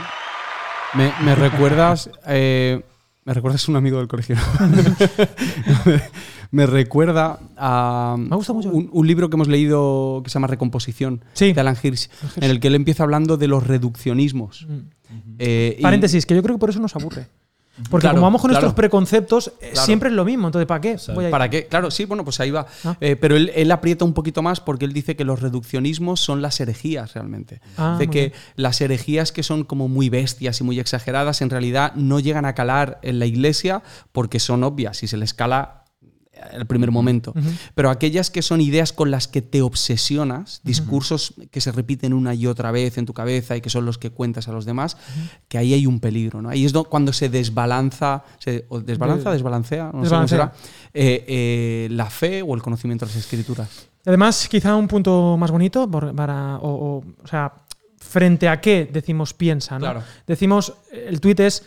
Me, 0.95 1.13
me 1.25 1.35
recuerdas. 1.35 2.11
eh, 2.27 2.83
me 3.25 3.35
recuerdas 3.35 3.69
un 3.69 3.77
amigo 3.77 3.99
del 3.99 4.09
colegio. 4.09 4.37
me 6.51 6.67
recuerda 6.67 7.39
a 7.57 8.17
Me 8.19 8.37
gusta 8.37 8.53
mucho. 8.53 8.71
Un, 8.71 8.89
un 8.93 9.07
libro 9.07 9.29
que 9.29 9.37
hemos 9.37 9.49
leído 9.49 10.21
que 10.25 10.31
se 10.31 10.35
llama 10.35 10.47
Recomposición 10.47 11.25
Sí. 11.33 11.53
de 11.53 11.61
Alan 11.61 11.77
Hirsch, 11.83 12.09
en 12.37 12.45
el 12.51 12.61
que 12.61 12.69
él 12.69 12.75
empieza 12.75 13.03
hablando 13.03 13.37
de 13.37 13.49
los 13.49 13.67
reduccionismos. 13.67 14.67
Mm. 14.69 14.79
Eh, 15.39 15.77
y- 15.79 15.83
Paréntesis, 15.83 16.27
que 16.27 16.35
yo 16.35 16.43
creo 16.43 16.57
que 16.57 16.61
por 16.61 16.71
eso 16.71 16.81
nos 16.81 16.95
aburre. 16.97 17.29
Porque 17.91 18.05
Claro, 18.05 18.17
como 18.17 18.27
vamos 18.27 18.41
con 18.41 18.49
claro. 18.51 18.63
nuestros 18.65 18.75
preconceptos, 18.75 19.49
eh, 19.61 19.71
Claro. 19.73 19.87
siempre 19.87 20.09
es 20.09 20.15
lo 20.15 20.25
mismo. 20.25 20.49
Entonces, 20.49 20.67
¿para 20.67 20.81
qué? 20.81 20.97
Voy. 21.15 21.31
¿Para 21.31 21.51
qué? 21.51 21.67
Claro, 21.67 21.91
sí, 21.91 22.05
bueno, 22.07 22.25
pues 22.25 22.41
ahí 22.41 22.51
va. 22.51 22.67
Ah. 22.85 22.97
Eh, 23.01 23.17
pero 23.17 23.37
él, 23.37 23.53
él 23.55 23.71
aprieta 23.71 24.05
un 24.05 24.15
poquito 24.15 24.43
más 24.43 24.61
porque 24.61 24.85
él 24.87 24.93
dice 24.93 25.15
que 25.17 25.25
los 25.25 25.41
reduccionismos 25.41 26.21
son 26.21 26.41
las 26.43 26.59
herejías 26.61 27.15
realmente. 27.15 27.61
Ah, 27.77 27.97
de 27.99 28.09
que 28.09 28.21
bien. 28.21 28.33
las 28.57 28.81
herejías 28.81 29.33
que 29.33 29.43
son 29.43 29.65
como 29.65 29.89
muy 29.89 30.09
bestias 30.09 30.61
y 30.61 30.65
muy 30.65 30.81
exageradas 30.81 31.43
en 31.43 31.51
realidad 31.51 31.93
no 31.95 32.19
llegan 32.21 32.45
a 32.47 32.55
calar 32.55 32.99
en 33.03 33.19
la 33.19 33.27
iglesia 33.27 33.83
porque 34.13 34.41
son 34.41 34.65
obvias 34.65 35.03
y 35.03 35.09
se 35.09 35.17
les 35.17 35.35
cala 35.35 35.83
el 36.53 36.67
primer 36.67 36.91
momento. 36.91 37.35
Pero 37.75 37.91
aquellas 37.91 38.31
que 38.31 38.43
son 38.43 38.61
ideas 38.61 38.93
con 38.93 39.11
las 39.11 39.29
que 39.29 39.43
te 39.43 39.63
obsesionas, 39.63 40.61
discursos 40.65 41.35
que 41.51 41.61
se 41.61 41.73
repiten 41.73 42.13
una 42.13 42.35
y 42.35 42.47
otra 42.47 42.71
vez 42.71 42.99
en 42.99 43.07
tu 43.07 43.13
cabeza 43.13 43.57
y 43.57 43.61
que 43.61 43.71
son 43.71 43.85
los 43.87 43.99
que 43.99 44.11
cuentas 44.11 44.49
a 44.49 44.53
los 44.53 44.65
demás, 44.65 44.97
que 45.49 45.59
ahí 45.59 45.75
hay 45.75 45.87
un 45.87 46.01
peligro. 46.01 46.43
¿no? 46.43 46.49
Ahí 46.49 46.65
es 46.65 46.73
do- 46.73 46.85
cuando 46.85 47.13
se 47.13 47.29
desbalanza, 47.29 48.25
se, 48.39 48.67
o 48.69 48.81
desbalanza, 48.81 49.31
De- 49.31 49.37
desbalancea, 49.37 49.85
no 49.85 49.91
sé 49.91 49.93
cómo 49.93 50.03
Desbalancea. 50.03 50.39
será, 50.39 50.53
eh, 50.95 51.25
eh, 51.27 51.89
la 51.91 52.07
fe 52.11 52.43
o 52.43 52.55
el 52.55 52.63
conocimiento 52.63 53.07
de 53.07 53.13
las 53.13 53.17
escrituras. 53.21 53.69
Además, 54.05 54.49
quizá 54.49 54.77
un 54.77 54.87
punto 54.89 55.37
más 55.37 55.51
bonito, 55.51 55.91
por- 55.91 56.15
para, 56.15 56.57
o, 56.59 56.69
o- 56.99 57.05
o 57.23 57.27
sea, 57.27 57.53
frente 57.99 58.49
a 58.49 58.61
qué 58.61 58.89
decimos 58.93 59.35
piensa, 59.35 59.75
¿no? 59.75 59.81
Claro. 59.81 60.03
Decimos, 60.27 60.75
el 60.93 61.21
tuit 61.21 61.41
es, 61.41 61.65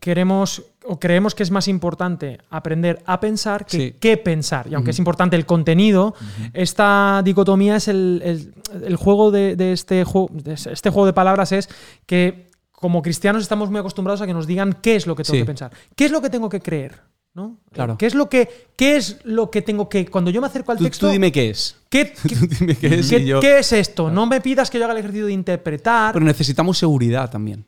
queremos 0.00 0.62
o 0.86 0.98
creemos 0.98 1.34
que 1.34 1.42
es 1.42 1.50
más 1.50 1.68
importante 1.68 2.38
aprender 2.50 3.02
a 3.06 3.20
pensar 3.20 3.66
que 3.66 3.76
Sí. 3.76 3.94
qué 4.00 4.16
pensar. 4.16 4.66
Y 4.68 4.74
aunque 4.74 4.92
es 4.92 4.98
importante 4.98 5.36
el 5.36 5.44
contenido, 5.46 6.14
esta 6.54 7.20
dicotomía 7.24 7.76
es 7.76 7.88
el, 7.88 8.22
el- 8.24 8.54
el 8.84 8.96
juego 8.96 9.30
de, 9.30 9.56
de 9.56 9.72
este 9.72 10.04
juego, 10.04 10.28
de 10.32 10.54
este 10.54 10.90
juego 10.90 11.06
de 11.06 11.12
palabras 11.12 11.52
es 11.52 11.68
que 12.06 12.48
como 12.72 13.02
cristianos 13.02 13.42
estamos 13.42 13.70
muy 13.70 13.78
acostumbrados 13.80 14.20
a 14.22 14.26
que 14.26 14.34
nos 14.34 14.46
digan 14.46 14.74
qué 14.82 14.96
es 14.96 15.06
lo 15.06 15.14
que 15.16 15.22
tengo 15.22 15.34
Sí. 15.36 15.42
que 15.42 15.46
pensar, 15.46 15.72
qué 15.96 16.04
es 16.06 16.10
lo 16.10 16.20
que 16.22 16.30
tengo 16.30 16.48
que 16.48 16.60
creer. 16.60 17.00
¿no? 17.34 17.58
Claro. 17.72 17.98
¿Qué 17.98 18.06
es 18.06 18.14
lo 18.14 18.28
que 18.30 18.68
qué 18.76 18.94
es 18.94 19.18
lo 19.24 19.50
que 19.50 19.60
tengo 19.60 19.88
que 19.88 20.06
cuando 20.06 20.30
yo 20.30 20.40
me 20.40 20.46
acerco 20.46 20.70
al 20.70 20.78
Tú, 20.78 20.84
texto 20.84 21.06
tú 21.08 21.12
dime 21.12 21.32
qué 21.32 21.50
es. 21.50 21.76
¿Qué, 21.88 22.12
qué- 22.12 22.36
Tú 22.36 22.46
dime 22.46 22.76
qué 22.76 22.94
es 23.00 23.10
qué- 23.10 23.18
y 23.18 23.24
yo- 23.26 23.40
qué 23.40 23.58
es 23.58 23.72
esto? 23.72 24.08
No 24.08 24.24
me 24.26 24.40
pidas 24.40 24.70
que 24.70 24.78
yo 24.78 24.84
haga 24.84 24.92
el 24.94 25.00
ejercicio 25.00 25.26
de 25.26 25.32
interpretar. 25.32 26.12
Pero 26.12 26.24
necesitamos 26.24 26.78
seguridad 26.78 27.28
también. 27.28 27.64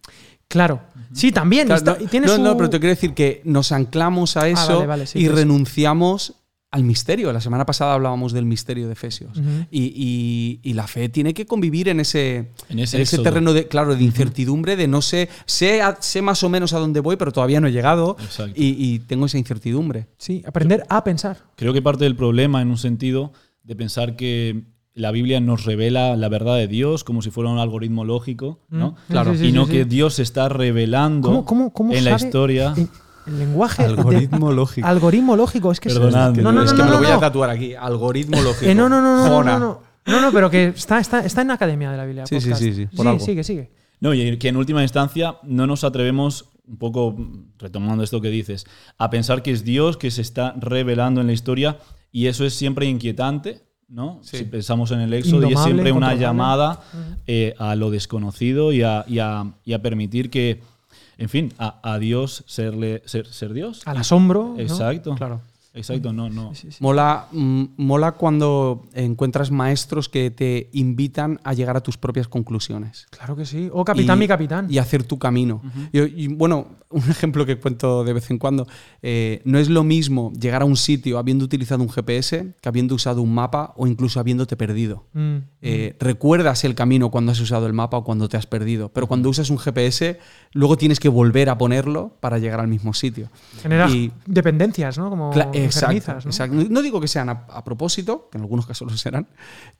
Claro. 0.48 0.80
Sí, 1.12 1.32
también. 1.32 1.64
y 1.64 1.66
Claro, 1.68 1.78
está- 1.92 1.98
no, 2.04 2.10
tiene 2.10 2.26
no, 2.26 2.36
su- 2.36 2.42
no, 2.42 2.56
pero 2.56 2.68
te 2.70 2.78
quiero 2.80 2.94
decir 2.94 3.14
que 3.14 3.40
nos 3.44 3.72
anclamos 3.72 4.36
a 4.36 4.48
eso 4.48 4.74
vale, 4.76 4.86
vale, 4.86 5.06
sí, 5.06 5.18
y 5.20 5.28
renunciamos 5.28 6.34
al 6.72 6.82
misterio. 6.84 7.32
La 7.32 7.40
semana 7.40 7.64
pasada 7.64 7.94
hablábamos 7.94 8.32
del 8.32 8.44
misterio 8.44 8.86
de 8.86 8.92
Efesios. 8.92 9.38
Y, 9.70 9.84
y- 9.94 10.60
y 10.62 10.74
la 10.74 10.86
fe 10.86 11.08
tiene 11.08 11.32
que 11.32 11.46
convivir 11.46 11.88
en 11.88 12.00
ese, 12.00 12.50
En 12.68 12.80
ese 12.80 13.18
terreno 13.18 13.54
de, 13.54 13.66
claro, 13.66 13.94
de 13.94 14.02
incertidumbre, 14.04 14.76
de 14.76 14.86
no 14.88 15.00
sé, 15.00 15.30
sé, 15.46 15.80
más 16.22 16.42
o 16.42 16.48
menos 16.50 16.74
a 16.74 16.78
dónde 16.80 17.00
voy, 17.00 17.16
pero 17.16 17.32
todavía 17.32 17.60
no 17.60 17.68
he 17.68 17.72
llegado 17.72 18.16
Exacto. 18.20 18.52
y, 18.60 18.74
y 18.78 18.98
tengo 18.98 19.24
esa 19.26 19.38
incertidumbre. 19.38 20.08
Sí, 20.18 20.42
aprender 20.46 20.84
a 20.90 21.02
pensar. 21.02 21.38
Creo 21.56 21.72
que 21.72 21.80
parte 21.80 22.04
del 22.04 22.16
problema, 22.16 22.60
en 22.60 22.68
un 22.68 22.78
sentido, 22.78 23.32
de 23.62 23.74
pensar 23.76 24.16
que 24.16 24.64
la 24.96 25.12
Biblia 25.12 25.38
nos 25.40 25.64
revela 25.64 26.16
la 26.16 26.28
verdad 26.28 26.56
de 26.56 26.66
Dios 26.66 27.04
como 27.04 27.22
si 27.22 27.30
fuera 27.30 27.50
un 27.50 27.58
algoritmo 27.58 28.04
lógico, 28.04 28.58
¿no? 28.70 28.92
Mm, 28.92 29.12
Claro. 29.12 29.32
sí, 29.34 29.38
sí, 29.38 29.44
y 29.44 29.48
sí, 29.50 29.52
no 29.54 29.66
sí. 29.66 29.72
que 29.72 29.84
Dios 29.84 30.14
se 30.14 30.22
está 30.22 30.48
revelando 30.48 31.28
¿Cómo, 31.28 31.44
cómo, 31.44 31.72
cómo 31.72 31.92
en 31.92 32.04
la 32.04 32.18
sabe 32.18 32.26
historia. 32.28 32.74
El, 32.76 32.88
el 33.26 33.38
lenguaje. 33.38 33.82
de- 33.82 33.88
Algoritmo 33.90 34.52
lógico. 34.52 34.86
algoritmo 34.86 35.36
lógico. 35.36 35.70
Es 35.70 35.80
que 35.80 35.88
es- 35.90 35.94
Perdonadme. 35.94 36.42
No, 36.42 36.50
no, 36.50 36.60
no, 36.60 36.64
es 36.64 36.72
que 36.72 36.78
no, 36.78 36.84
me 36.86 36.90
lo 36.90 36.96
no, 36.96 37.02
voy 37.02 37.10
a 37.12 37.14
no. 37.14 37.20
tatuar 37.20 37.50
aquí. 37.50 37.74
Algoritmo 37.74 38.40
lógico. 38.42 38.70
Eh, 38.70 38.74
no, 38.74 38.88
no, 38.88 39.00
no, 39.00 39.16
no, 39.18 39.24
no, 39.28 39.34
Jona. 39.36 39.52
no, 39.52 39.58
no. 39.58 39.86
No, 40.06 40.20
no, 40.20 40.32
pero 40.32 40.48
que 40.48 40.68
está, 40.68 40.98
está, 41.00 41.24
está 41.26 41.42
en 41.42 41.48
la 41.48 41.54
Academia 41.54 41.90
de 41.90 41.96
la 41.96 42.04
Biblia. 42.04 42.26
Sí, 42.26 42.40
sí, 42.40 42.50
podcast. 42.50 42.62
sí, 42.62 42.72
sí, 42.74 42.86
por 42.96 43.06
algo. 43.08 43.20
sigue, 43.20 43.42
sigue. 43.44 43.70
No, 44.00 44.14
y 44.14 44.36
que 44.38 44.48
en 44.48 44.56
última 44.56 44.82
instancia 44.82 45.36
no 45.42 45.66
nos 45.66 45.82
atrevemos, 45.82 46.50
un 46.66 46.78
poco 46.78 47.16
retomando 47.58 48.04
esto 48.04 48.20
que 48.20 48.28
dices, 48.28 48.66
a 48.98 49.10
pensar 49.10 49.42
que 49.42 49.50
es 49.50 49.64
Dios 49.64 49.96
que 49.96 50.10
se 50.12 50.22
está 50.22 50.54
revelando 50.58 51.20
en 51.20 51.26
la 51.26 51.32
historia 51.32 51.78
y 52.12 52.26
eso 52.28 52.44
es 52.44 52.54
siempre 52.54 52.86
inquietante, 52.86 53.65
¿no? 53.88 54.18
Sí. 54.22 54.38
Si 54.38 54.44
pensamos 54.44 54.90
en 54.90 55.00
el 55.00 55.12
éxodo 55.12 55.42
y 55.48 55.52
es 55.52 55.58
siempre 55.64 55.92
una 55.92 56.14
llamada 56.20 56.80
eh, 57.26 57.54
a 57.58 57.74
lo 57.76 57.90
desconocido 57.90 58.72
y 58.72 58.82
a, 58.82 59.04
y 59.06 59.18
a- 59.20 59.44
y 59.64 59.72
a 59.74 59.82
permitir 59.82 60.28
que, 60.30 60.60
en 61.18 61.28
fin, 61.28 61.52
a, 61.58 61.78
a 61.82 61.98
Dios 61.98 62.44
serle, 62.46 63.02
ser, 63.06 63.26
ser 63.26 63.52
Dios. 63.52 63.82
Al 63.86 63.98
asombro. 63.98 64.54
¿no? 64.56 64.60
Exacto. 64.60 65.14
Claro. 65.14 65.40
Exacto, 65.76 66.12
no, 66.12 66.28
no. 66.30 66.54
Sí, 66.54 66.70
sí. 66.72 66.78
Mola, 66.80 67.28
mm, 67.32 67.64
mola 67.76 68.12
cuando 68.12 68.86
encuentras 68.94 69.50
maestros 69.50 70.08
que 70.08 70.30
te 70.30 70.70
invitan 70.72 71.38
a 71.44 71.52
llegar 71.52 71.76
a 71.76 71.82
tus 71.82 71.96
propias 71.98 72.28
conclusiones. 72.28 73.06
Claro 73.10 73.36
que 73.36 73.44
sí. 73.44 73.68
O 73.72 73.84
capitán, 73.84 74.16
Y- 74.18 74.20
mi 74.20 74.28
capitán. 74.28 74.66
Y 74.70 74.78
hacer 74.78 75.04
tu 75.04 75.18
camino. 75.18 75.62
y, 75.92 76.00
y, 76.24 76.28
bueno, 76.28 76.68
un 76.90 77.02
ejemplo 77.10 77.44
que 77.44 77.58
cuento 77.58 78.04
de 78.04 78.12
vez 78.12 78.30
en 78.30 78.38
cuando. 78.38 78.66
eh, 79.02 79.42
no 79.44 79.58
es 79.58 79.68
lo 79.68 79.84
mismo 79.84 80.32
llegar 80.32 80.62
a 80.62 80.64
un 80.64 80.76
sitio 80.76 81.18
habiendo 81.18 81.44
utilizado 81.44 81.82
un 81.82 81.90
GPS 81.90 82.54
que 82.60 82.68
habiendo 82.68 82.94
usado 82.94 83.20
un 83.22 83.34
mapa 83.34 83.72
o 83.76 83.86
incluso 83.86 84.18
habiéndote 84.18 84.56
perdido. 84.56 85.04
Mm. 85.12 85.36
Eh, 85.62 85.96
recuerdas 86.00 86.64
el 86.64 86.74
camino 86.74 87.10
cuando 87.10 87.32
has 87.32 87.40
usado 87.40 87.66
el 87.66 87.72
mapa 87.72 87.98
o 87.98 88.04
cuando 88.04 88.28
te 88.28 88.36
has 88.36 88.46
perdido, 88.46 88.88
pero 88.90 89.06
cuando 89.08 89.28
usas 89.28 89.50
un 89.50 89.58
GPS, 89.58 90.18
luego 90.52 90.76
tienes 90.76 91.00
que 91.00 91.08
volver 91.08 91.50
a 91.50 91.58
ponerlo 91.58 92.16
para 92.20 92.38
llegar 92.38 92.60
al 92.60 92.68
mismo 92.68 92.94
sitio. 92.94 93.28
Genera 93.62 93.90
Y- 93.90 94.12
dependencias, 94.26 94.96
¿no? 94.98 95.10
Como 95.10 95.30
exacto, 95.66 96.12
¿no? 96.12 96.18
exacto. 96.18 96.56
No 96.70 96.82
digo 96.82 97.00
que 97.00 97.08
sean 97.08 97.28
a, 97.28 97.46
a 97.48 97.64
propósito, 97.64 98.28
que 98.30 98.38
en 98.38 98.42
algunos 98.42 98.66
casos 98.66 98.90
lo 98.90 98.96
serán, 98.96 99.28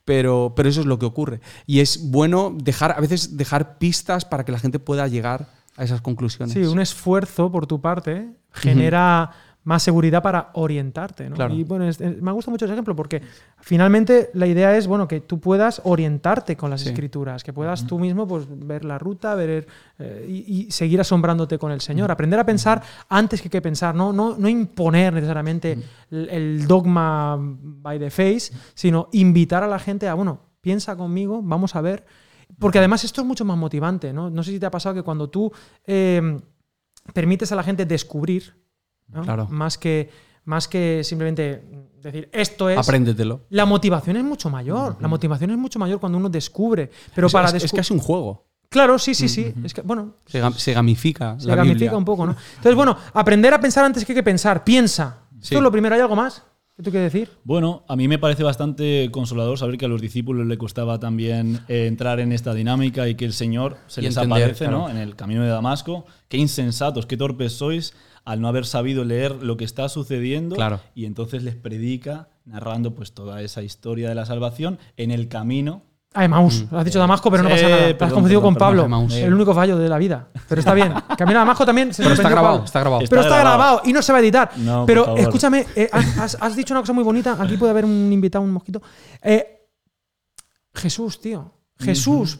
pero, 0.05 0.53
pero 0.55 0.69
eso 0.69 0.81
es 0.81 0.87
lo 0.87 0.99
que 0.99 1.07
ocurre. 1.07 1.41
Y 1.67 1.81
es 1.81 2.11
bueno 2.11 2.55
dejar, 2.57 2.93
a 2.93 3.01
veces 3.01 3.37
dejar 3.37 3.79
pistas 3.79 4.25
para 4.25 4.45
que 4.45 4.53
la 4.53 4.59
gente 4.59 4.79
pueda 4.79 5.09
llegar 5.09 5.49
a 5.77 5.85
esas 5.85 6.01
conclusiones. 6.01 6.55
Sí, 6.55 6.63
un 6.63 6.81
esfuerzo 6.81 7.51
por 7.51 7.67
tu 7.67 7.81
parte 7.81 8.31
genera 8.53 9.31
más 9.67 9.83
seguridad 9.83 10.23
para 10.23 10.51
orientarte. 10.55 11.29
¿no? 11.29 11.35
Claro. 11.35 11.53
Y 11.53 11.65
bueno, 11.65 11.89
es- 11.89 12.01
es- 12.01 12.23
me 12.23 12.31
gusta 12.31 12.53
mucho 12.53 12.67
ese 12.67 12.75
ejemplo 12.75 12.95
porque 12.95 13.21
finalmente 13.59 14.31
la 14.33 14.47
idea 14.47 14.77
es 14.77 14.87
bueno, 14.87 15.09
que 15.09 15.21
tú 15.21 15.41
puedas 15.41 15.81
orientarte 15.85 16.57
con 16.57 16.71
las 16.71 16.83
Sí. 16.83 16.91
escrituras, 16.91 17.43
que 17.43 17.53
puedas 17.53 17.85
tú 17.85 17.99
mismo 17.99 18.29
pues, 18.29 18.47
ver 18.49 18.85
la 18.85 18.97
ruta 18.99 19.35
ver, 19.35 19.67
eh, 19.99 20.25
y, 20.29 20.67
y 20.67 20.71
seguir 20.71 21.01
asombrándote 21.01 21.59
con 21.59 21.73
el 21.73 21.81
Señor. 21.81 22.13
Aprender 22.13 22.39
a 22.39 22.47
pensar 22.47 22.81
antes 23.09 23.43
que, 23.43 23.51
que 23.51 23.61
pensar, 23.61 23.93
no, 23.95 24.13
no, 24.13 24.37
no 24.39 24.49
imponer 24.49 25.13
necesariamente 25.13 25.77
el, 26.13 26.29
el 26.29 26.67
dogma 26.69 27.37
by 27.41 27.99
the 27.99 28.11
face, 28.11 28.53
sino 28.75 29.09
invitar 29.13 29.65
a 29.65 29.67
la 29.67 29.81
gente 29.81 30.07
a, 30.09 30.15
bueno, 30.15 30.39
piensa 30.61 30.97
conmigo, 30.97 31.43
vamos 31.43 31.75
a 31.75 31.81
ver. 31.81 32.07
Porque 32.61 32.79
además 32.79 33.03
esto 33.03 33.21
es 33.23 33.27
mucho 33.27 33.45
más 33.45 33.59
motivante, 33.59 34.13
¿no? 34.13 34.31
No 34.31 34.45
sé 34.45 34.53
si 34.53 34.61
te 34.61 34.67
ha 34.67 34.71
pasado 34.71 34.95
que 34.95 35.03
cuando 35.03 35.29
tú 35.29 35.51
eh, 35.85 36.39
permites 37.13 37.51
a 37.51 37.57
la 37.57 37.65
gente 37.65 37.85
descubrir, 37.85 38.55
¿no? 39.09 39.23
Claro. 39.23 39.47
más, 39.51 39.79
que, 39.79 40.11
más 40.45 40.69
que 40.69 41.03
simplemente 41.05 41.63
decir 42.03 42.29
esto 42.33 42.69
es. 42.71 42.79
Apréndetelo. 42.79 43.43
La 43.51 43.65
motivación 43.67 44.17
es 44.17 44.25
mucho 44.25 44.49
mayor. 44.51 44.97
La 45.01 45.09
motivación 45.09 45.51
es 45.51 45.59
mucho 45.59 45.79
mayor 45.79 45.99
cuando 46.01 46.19
uno 46.19 46.29
descubre. 46.29 46.91
Pero 47.15 47.27
es, 47.27 47.33
para 47.33 47.49
es- 47.57 47.65
es 47.65 47.73
casi 47.73 47.93
un 47.93 48.01
juego. 48.01 48.45
Claro, 48.69 48.99
sí, 48.99 49.15
sí, 49.15 49.29
sí. 49.29 49.55
Es 49.65 49.73
que, 49.73 49.81
bueno, 49.83 50.17
Se, 50.27 50.43
gam- 50.43 50.53
se 50.53 50.73
gamifica. 50.73 51.39
se 51.39 51.47
la 51.49 51.55
gamifica 51.55 51.79
Biblia. 51.85 51.97
un 51.99 52.05
poco, 52.05 52.27
¿no? 52.27 52.35
Entonces, 52.57 52.75
bueno, 52.75 52.97
aprender 53.15 53.55
a 53.55 53.61
pensar 53.61 53.85
antes 53.85 54.05
que, 54.05 54.13
que 54.13 54.23
pensar. 54.25 54.65
Piensa. 54.65 55.21
Sí. 55.35 55.39
Esto 55.55 55.57
es 55.59 55.63
lo 55.63 55.71
primero. 55.71 55.95
¿Hay 55.95 56.01
algo 56.01 56.17
más 56.17 56.43
que 56.77 56.83
tú 56.83 56.91
quieres 56.91 57.13
decir? 57.13 57.31
Bueno, 57.45 57.85
a 57.89 57.95
mí 57.97 58.07
me 58.09 58.19
parece 58.19 58.43
bastante 58.43 59.09
consolador 59.13 59.57
saber 59.57 59.79
que 59.79 59.85
a 59.87 59.89
los 59.89 60.01
discípulos 60.03 60.47
le 60.47 60.59
costaba 60.59 60.99
también 60.99 61.61
eh, 61.69 61.87
entrar 61.87 62.19
en 62.21 62.33
esta 62.33 62.53
dinámica 62.55 63.09
y 63.09 63.15
que 63.15 63.25
el 63.25 63.33
Señor 63.33 63.79
se 63.87 64.01
Y 64.01 64.05
les 64.05 64.17
entender, 64.17 64.43
aparece 64.43 64.65
claro. 64.65 64.79
¿no? 64.81 64.91
en 64.91 64.97
el 64.99 65.15
camino 65.17 65.43
de 65.43 65.49
Damasco. 65.49 66.05
Qué 66.29 66.37
insensatos, 66.37 67.07
qué 67.07 67.17
torpes 67.17 67.53
sois 67.53 67.95
al 68.27 68.41
no 68.43 68.49
haber 68.49 68.67
sabido 68.67 69.05
leer 69.05 69.43
lo 69.43 69.57
que 69.57 69.65
está 69.65 69.89
sucediendo. 69.89 70.57
Claro. 70.57 70.81
Y 70.95 71.07
entonces 71.07 71.43
les 71.43 71.55
predica 71.55 72.29
narrando 72.45 72.95
pues 72.95 73.13
toda 73.15 73.41
esa 73.41 73.63
historia 73.63 74.09
de 74.11 74.15
la 74.15 74.27
salvación 74.27 74.79
en 74.99 75.11
el 75.13 75.29
camino. 75.29 75.83
Ah, 76.13 76.25
Emaús. 76.25 76.65
Has 76.73 76.85
dicho 76.85 76.99
Damasco, 76.99 77.31
pero 77.31 77.43
no 77.43 77.51
pasa 77.51 77.63
nada. 77.69 77.77
Te 77.79 77.85
has 77.91 77.95
perdón, 77.95 78.15
confundido 78.15 78.41
perdón, 78.41 78.55
con 78.55 78.59
Pablo. 78.59 78.83
perdón, 78.85 79.13
el 79.13 79.35
único 79.35 79.55
fallo 79.55 79.77
de 79.77 79.89
la 79.89 79.99
vida. 79.99 80.29
Pero 80.49 80.59
está 80.61 80.73
bien. 80.75 80.93
Camino 81.19 81.39
a 81.39 81.43
Damasco 81.43 81.65
también 81.67 81.93
se 81.95 82.03
Pero 82.03 82.15
está 82.15 82.29
grabado, 82.31 82.55
Pablo. 82.55 82.65
está 82.65 82.81
grabado. 82.81 83.03
Pero 83.09 83.21
está 83.21 83.29
Está 83.35 83.41
grabado. 83.41 83.59
grabado. 83.59 83.83
y 83.85 83.93
no 83.93 84.03
se 84.03 84.13
va 84.13 84.19
a 84.19 84.21
editar. 84.23 84.51
No, 84.57 84.87
Pero 84.87 85.17
escúchame, 85.17 85.67
eh, 85.77 85.89
has, 85.93 86.37
has 86.41 86.57
dicho 86.57 86.73
una 86.75 86.81
cosa 86.81 86.93
muy 86.95 87.05
bonita. 87.05 87.37
Aquí 87.39 87.57
puede 87.57 87.71
haber 87.71 87.85
un 87.85 88.11
invitado, 88.13 88.43
un 88.45 88.51
mosquito. 88.51 88.81
Eh, 89.23 89.67
Jesús, 90.75 91.21
tío. 91.21 91.53
Jesús, 91.79 92.39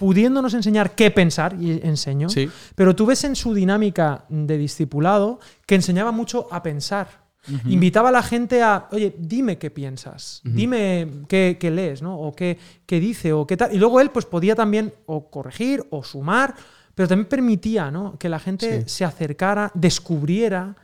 pudiéndonos 0.00 0.54
enseñar 0.54 0.94
qué 0.94 1.10
pensar, 1.10 1.54
y 1.60 1.72
enseñó. 1.84 2.30
Sí. 2.30 2.48
Pero 2.74 2.96
tú 2.96 3.04
ves 3.04 3.22
en 3.24 3.36
su 3.36 3.52
dinámica 3.52 4.24
de 4.30 4.56
discipulado 4.56 5.38
que 5.66 5.74
enseñaba 5.74 6.10
mucho 6.10 6.48
a 6.50 6.62
pensar. 6.62 7.20
Invitaba 7.66 8.08
a 8.10 8.12
la 8.12 8.22
gente 8.22 8.62
a, 8.62 8.88
oye, 8.92 9.14
dime 9.18 9.56
qué 9.58 9.70
piensas, 9.70 10.40
dime 10.44 11.06
qué, 11.28 11.56
qué 11.60 11.70
lees, 11.70 12.00
¿no? 12.02 12.18
O 12.18 12.34
qué, 12.34 12.58
qué 12.86 12.98
dice, 13.00 13.32
o 13.32 13.46
qué 13.46 13.56
tal. 13.56 13.74
Y 13.74 13.78
luego 13.78 14.00
él 14.00 14.10
pues 14.10 14.24
podía 14.26 14.54
también 14.54 14.92
o 15.06 15.30
corregir 15.30 15.84
o 15.90 16.02
sumar, 16.02 16.54
pero 16.94 17.06
también 17.08 17.28
permitía, 17.28 17.90
¿no? 17.90 18.18
Que 18.18 18.28
la 18.28 18.38
gente 18.38 18.82
Sí. 18.82 18.88
se 18.88 19.04
acercara, 19.04 19.70
descubriera, 19.74 20.76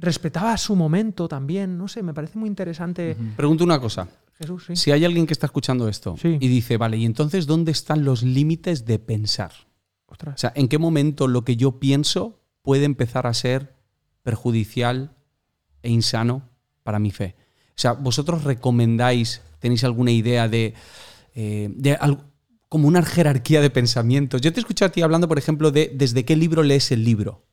respetaba 0.00 0.56
su 0.56 0.74
momento 0.76 1.26
también, 1.28 1.76
no 1.78 1.86
sé, 1.88 2.02
me 2.02 2.14
parece 2.14 2.38
muy 2.38 2.48
interesante. 2.48 3.16
Pregunto 3.36 3.62
una 3.64 3.80
cosa. 3.80 4.06
Jesús, 4.38 4.64
sí. 4.66 4.76
Si 4.76 4.92
hay 4.92 5.04
alguien 5.04 5.26
que 5.26 5.32
está 5.32 5.46
escuchando 5.46 5.88
esto 5.88 6.16
Sí. 6.20 6.36
y 6.40 6.48
dice, 6.48 6.76
vale, 6.76 6.96
¿y 6.96 7.04
entonces 7.04 7.46
dónde 7.46 7.72
están 7.72 8.04
los 8.04 8.22
límites 8.22 8.84
de 8.86 8.98
pensar? 8.98 9.52
Ostras. 10.06 10.34
O 10.34 10.38
sea, 10.38 10.52
¿en 10.54 10.68
qué 10.68 10.78
momento 10.78 11.26
lo 11.28 11.44
que 11.44 11.56
yo 11.56 11.78
pienso 11.80 12.40
puede 12.62 12.84
empezar 12.84 13.26
a 13.26 13.34
ser 13.34 13.74
perjudicial 14.22 15.12
e 15.82 15.90
insano 15.90 16.42
para 16.82 16.98
mi 16.98 17.10
fe. 17.10 17.34
O 17.70 17.80
sea, 17.80 17.92
vosotros 17.92 18.44
recomendáis, 18.44 19.40
tenéis 19.58 19.84
alguna 19.84 20.10
idea 20.10 20.48
de, 20.48 20.74
eh, 21.34 21.70
de 21.74 21.92
al- 21.94 22.24
como 22.68 22.86
una 22.88 23.02
jerarquía 23.02 23.62
de 23.62 23.70
pensamientos. 23.70 24.42
Yo 24.42 24.52
te 24.52 24.60
escucho 24.60 24.84
a 24.84 24.90
ti 24.90 25.00
hablando, 25.00 25.28
por 25.28 25.38
ejemplo, 25.38 25.70
de 25.70 25.90
desde 25.94 26.24
qué 26.26 26.36
libro 26.36 26.62
lees 26.62 26.92
el 26.92 27.04
libro. 27.04 27.46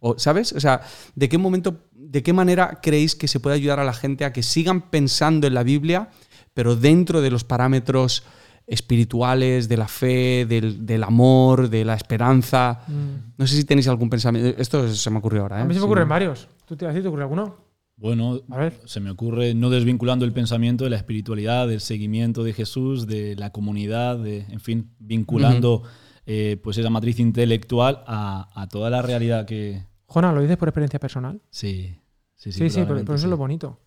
O, 0.00 0.18
¿Sabes? 0.18 0.52
O 0.52 0.60
sea, 0.60 0.80
¿de 1.14 1.28
qué 1.28 1.36
momento, 1.36 1.82
de 1.92 2.22
qué 2.22 2.32
manera 2.32 2.80
creéis 2.82 3.14
que 3.14 3.28
se 3.28 3.38
puede 3.40 3.56
ayudar 3.56 3.80
a 3.80 3.84
la 3.84 3.92
gente 3.92 4.24
a 4.24 4.32
que 4.32 4.42
sigan 4.42 4.88
pensando 4.90 5.46
en 5.46 5.52
la 5.54 5.62
Biblia, 5.64 6.08
pero 6.54 6.76
dentro 6.76 7.20
de 7.20 7.30
los 7.30 7.44
parámetros 7.44 8.22
espirituales, 8.66 9.68
de 9.68 9.76
la 9.76 9.88
fe, 9.88 10.46
del, 10.48 10.86
del 10.86 11.02
amor, 11.04 11.68
de 11.68 11.84
la 11.84 11.94
esperanza? 11.94 12.80
Mm. 12.88 13.34
No 13.38 13.46
sé 13.46 13.56
si 13.56 13.64
tenéis 13.64 13.88
algún 13.88 14.10
pensamiento. 14.10 14.60
Esto 14.60 14.88
se 14.92 15.10
me 15.10 15.18
ocurrió 15.18 15.42
ahora. 15.42 15.58
¿eh? 15.58 15.62
A 15.62 15.64
mí 15.64 15.74
se 15.74 15.80
me 15.80 15.82
Sí. 15.82 15.86
ocurren 15.86 16.08
varios. 16.08 16.48
¿Tú 16.66 16.76
te, 16.76 16.86
a 16.86 16.92
ti 16.92 17.00
te 17.00 17.08
ocurre 17.08 17.22
alguno? 17.22 17.56
Bueno, 17.96 18.40
A 18.50 18.56
ver. 18.58 18.80
se 18.84 18.98
me 19.00 19.10
ocurre 19.10 19.54
no 19.54 19.70
desvinculando 19.70 20.24
el 20.24 20.32
pensamiento 20.32 20.84
de 20.84 20.90
la 20.90 20.96
espiritualidad, 20.96 21.68
del 21.68 21.80
seguimiento 21.80 22.42
de 22.42 22.52
Jesús, 22.52 23.06
de 23.06 23.36
la 23.36 23.50
comunidad, 23.50 24.18
de, 24.18 24.40
en 24.48 24.58
fin, 24.60 24.90
vinculando 24.98 25.82
eh, 26.26 26.58
pues 26.62 26.78
esa 26.78 26.90
matriz 26.90 27.20
intelectual 27.20 28.02
a, 28.06 28.48
a 28.60 28.66
toda 28.68 28.90
la 28.90 29.02
realidad 29.02 29.46
que... 29.46 29.84
Jona, 30.06 30.32
¿lo 30.32 30.40
dices 30.40 30.56
por 30.56 30.68
experiencia 30.68 30.98
personal? 30.98 31.40
Sí, 31.50 31.94
sí, 32.34 32.50
sí. 32.52 32.58
Sí, 32.58 32.70
sí, 32.70 32.80
pero, 32.86 32.98
eso 33.00 33.18
sí. 33.18 33.24
es 33.24 33.30
lo 33.30 33.36
bonito. 33.36 33.78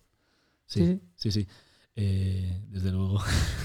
Sí, 0.66 0.86
sí. 0.86 1.00
sí, 1.14 1.30
sí. 1.30 1.48
Eh, 1.98 2.60
desde 2.70 2.92
luego. 2.92 3.20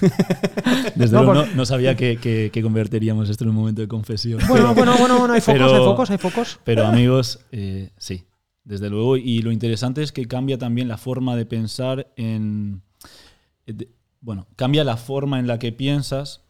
desde 0.94 1.14
No, 1.16 1.22
luego 1.22 1.40
por- 1.40 1.48
no, 1.50 1.54
no 1.54 1.66
sabía 1.66 1.96
que, 1.96 2.16
que- 2.16 2.50
que 2.52 2.62
convertiríamos 2.62 3.28
esto 3.28 3.44
en 3.44 3.50
un 3.50 3.56
momento 3.56 3.82
de 3.82 3.88
confesión. 3.88 4.40
Bueno, 4.48 4.74
bueno, 4.74 4.94
bueno, 4.98 5.18
bueno, 5.18 5.34
hay 5.34 5.40
focos, 5.40 5.60
Pero- 5.60 5.76
hay 5.76 5.84
focos, 5.84 6.10
hay 6.10 6.18
focos. 6.18 6.60
Pero 6.64 6.86
amigos, 6.86 7.40
eh, 7.52 7.90
sí, 7.98 8.24
desde 8.64 8.88
luego. 8.90 9.16
Y 9.16 9.42
lo 9.42 9.52
interesante 9.52 10.02
es 10.02 10.12
que 10.12 10.26
cambia 10.26 10.58
también 10.58 10.88
la 10.88 10.96
forma 10.96 11.36
de 11.36 11.44
pensar 11.46 12.12
en... 12.16 12.82
eh, 13.66 13.72
de- 13.74 13.88
bueno, 14.20 14.46
cambia 14.56 14.84
la 14.84 14.96
forma 14.96 15.38
en 15.40 15.46
la 15.46 15.58
que 15.58 15.72
piensas, 15.72 16.42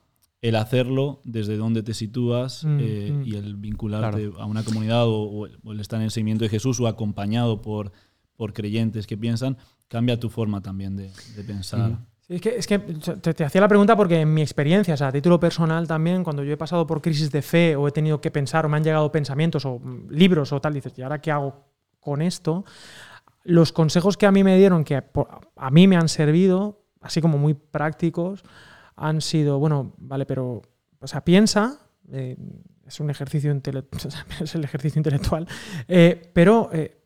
el 0.42 0.56
hacerlo, 0.56 1.20
desde 1.24 1.56
donde 1.56 1.82
te 1.82 1.94
sitúas 1.94 2.64
Mm, 2.64 2.78
eh, 2.80 3.12
mm. 3.12 3.22
y 3.26 3.34
el 3.36 3.56
vincularte 3.56 4.30
a 4.38 4.44
una 4.44 4.62
comunidad 4.62 5.06
o, 5.06 5.22
o 5.22 5.46
el- 5.46 5.58
o 5.64 5.72
el 5.72 5.80
estar 5.80 5.98
en 5.98 6.04
el 6.04 6.10
seguimiento 6.10 6.44
de 6.44 6.48
Jesús 6.50 6.78
o 6.80 6.86
acompañado 6.86 7.62
por, 7.62 7.90
por 8.36 8.52
creyentes 8.52 9.06
que 9.06 9.16
piensan, 9.16 9.56
cambia 9.92 10.18
tu 10.18 10.30
forma 10.30 10.62
también 10.62 10.96
de, 10.96 11.10
pensar. 11.46 11.98
Es 12.26 12.66
que, 12.66 12.78
te, 12.78 13.44
hacía 13.44 13.60
la 13.60 13.68
pregunta 13.68 13.94
porque 13.94 14.22
en 14.22 14.32
mi 14.32 14.40
experiencia, 14.40 14.94
o 14.94 14.96
sea, 14.96 15.08
a 15.08 15.12
título 15.12 15.38
personal 15.38 15.86
también, 15.86 16.24
cuando 16.24 16.42
yo 16.42 16.54
he 16.54 16.56
pasado 16.56 16.86
por 16.86 17.02
crisis 17.02 17.30
de 17.30 17.42
fe 17.42 17.76
o 17.76 17.86
he 17.86 17.92
tenido 17.92 18.18
que 18.18 18.30
pensar 18.30 18.64
o 18.64 18.70
me 18.70 18.78
han 18.78 18.84
llegado 18.84 19.12
pensamientos 19.12 19.66
o 19.66 19.78
mm, 19.78 20.08
libros 20.08 20.50
o 20.50 20.62
tal, 20.62 20.72
dices, 20.72 20.94
¿y 20.96 21.02
ahora 21.02 21.20
qué 21.20 21.30
hago 21.30 21.66
con 22.00 22.22
esto? 22.22 22.64
Los 23.44 23.70
consejos 23.72 24.16
que 24.16 24.24
a 24.24 24.32
mí 24.32 24.42
me 24.42 24.56
dieron, 24.56 24.82
que 24.82 24.96
a 24.96 25.70
mí 25.70 25.86
me 25.86 25.96
han 25.96 26.08
servido, 26.08 26.86
así 27.02 27.20
como 27.20 27.36
muy 27.36 27.52
prácticos, 27.52 28.44
han 28.96 29.20
sido, 29.20 29.58
bueno, 29.58 29.92
vale, 29.98 30.24
pero, 30.24 30.62
o 31.00 31.06
sea, 31.06 31.22
piensa, 31.22 31.80
eh, 32.10 32.38
es 32.86 32.98
un 32.98 33.10
ejercicio 33.10 33.50
intelectual, 33.50 34.14
es 34.40 34.54
el 34.54 34.64
ejercicio 34.64 34.98
intelectual, 34.98 35.46
eh, 35.86 36.30
pero 36.32 36.70
eh, 36.72 37.02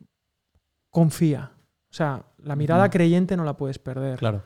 confía. 0.88 1.51
O 1.90 1.94
sea, 1.96 2.27
la 2.47 2.57
mirada 2.57 2.89
creyente 2.91 3.37
no 3.37 3.45
la 3.45 3.57
puedes 3.57 3.79
perder. 3.79 4.19
Claro. 4.19 4.43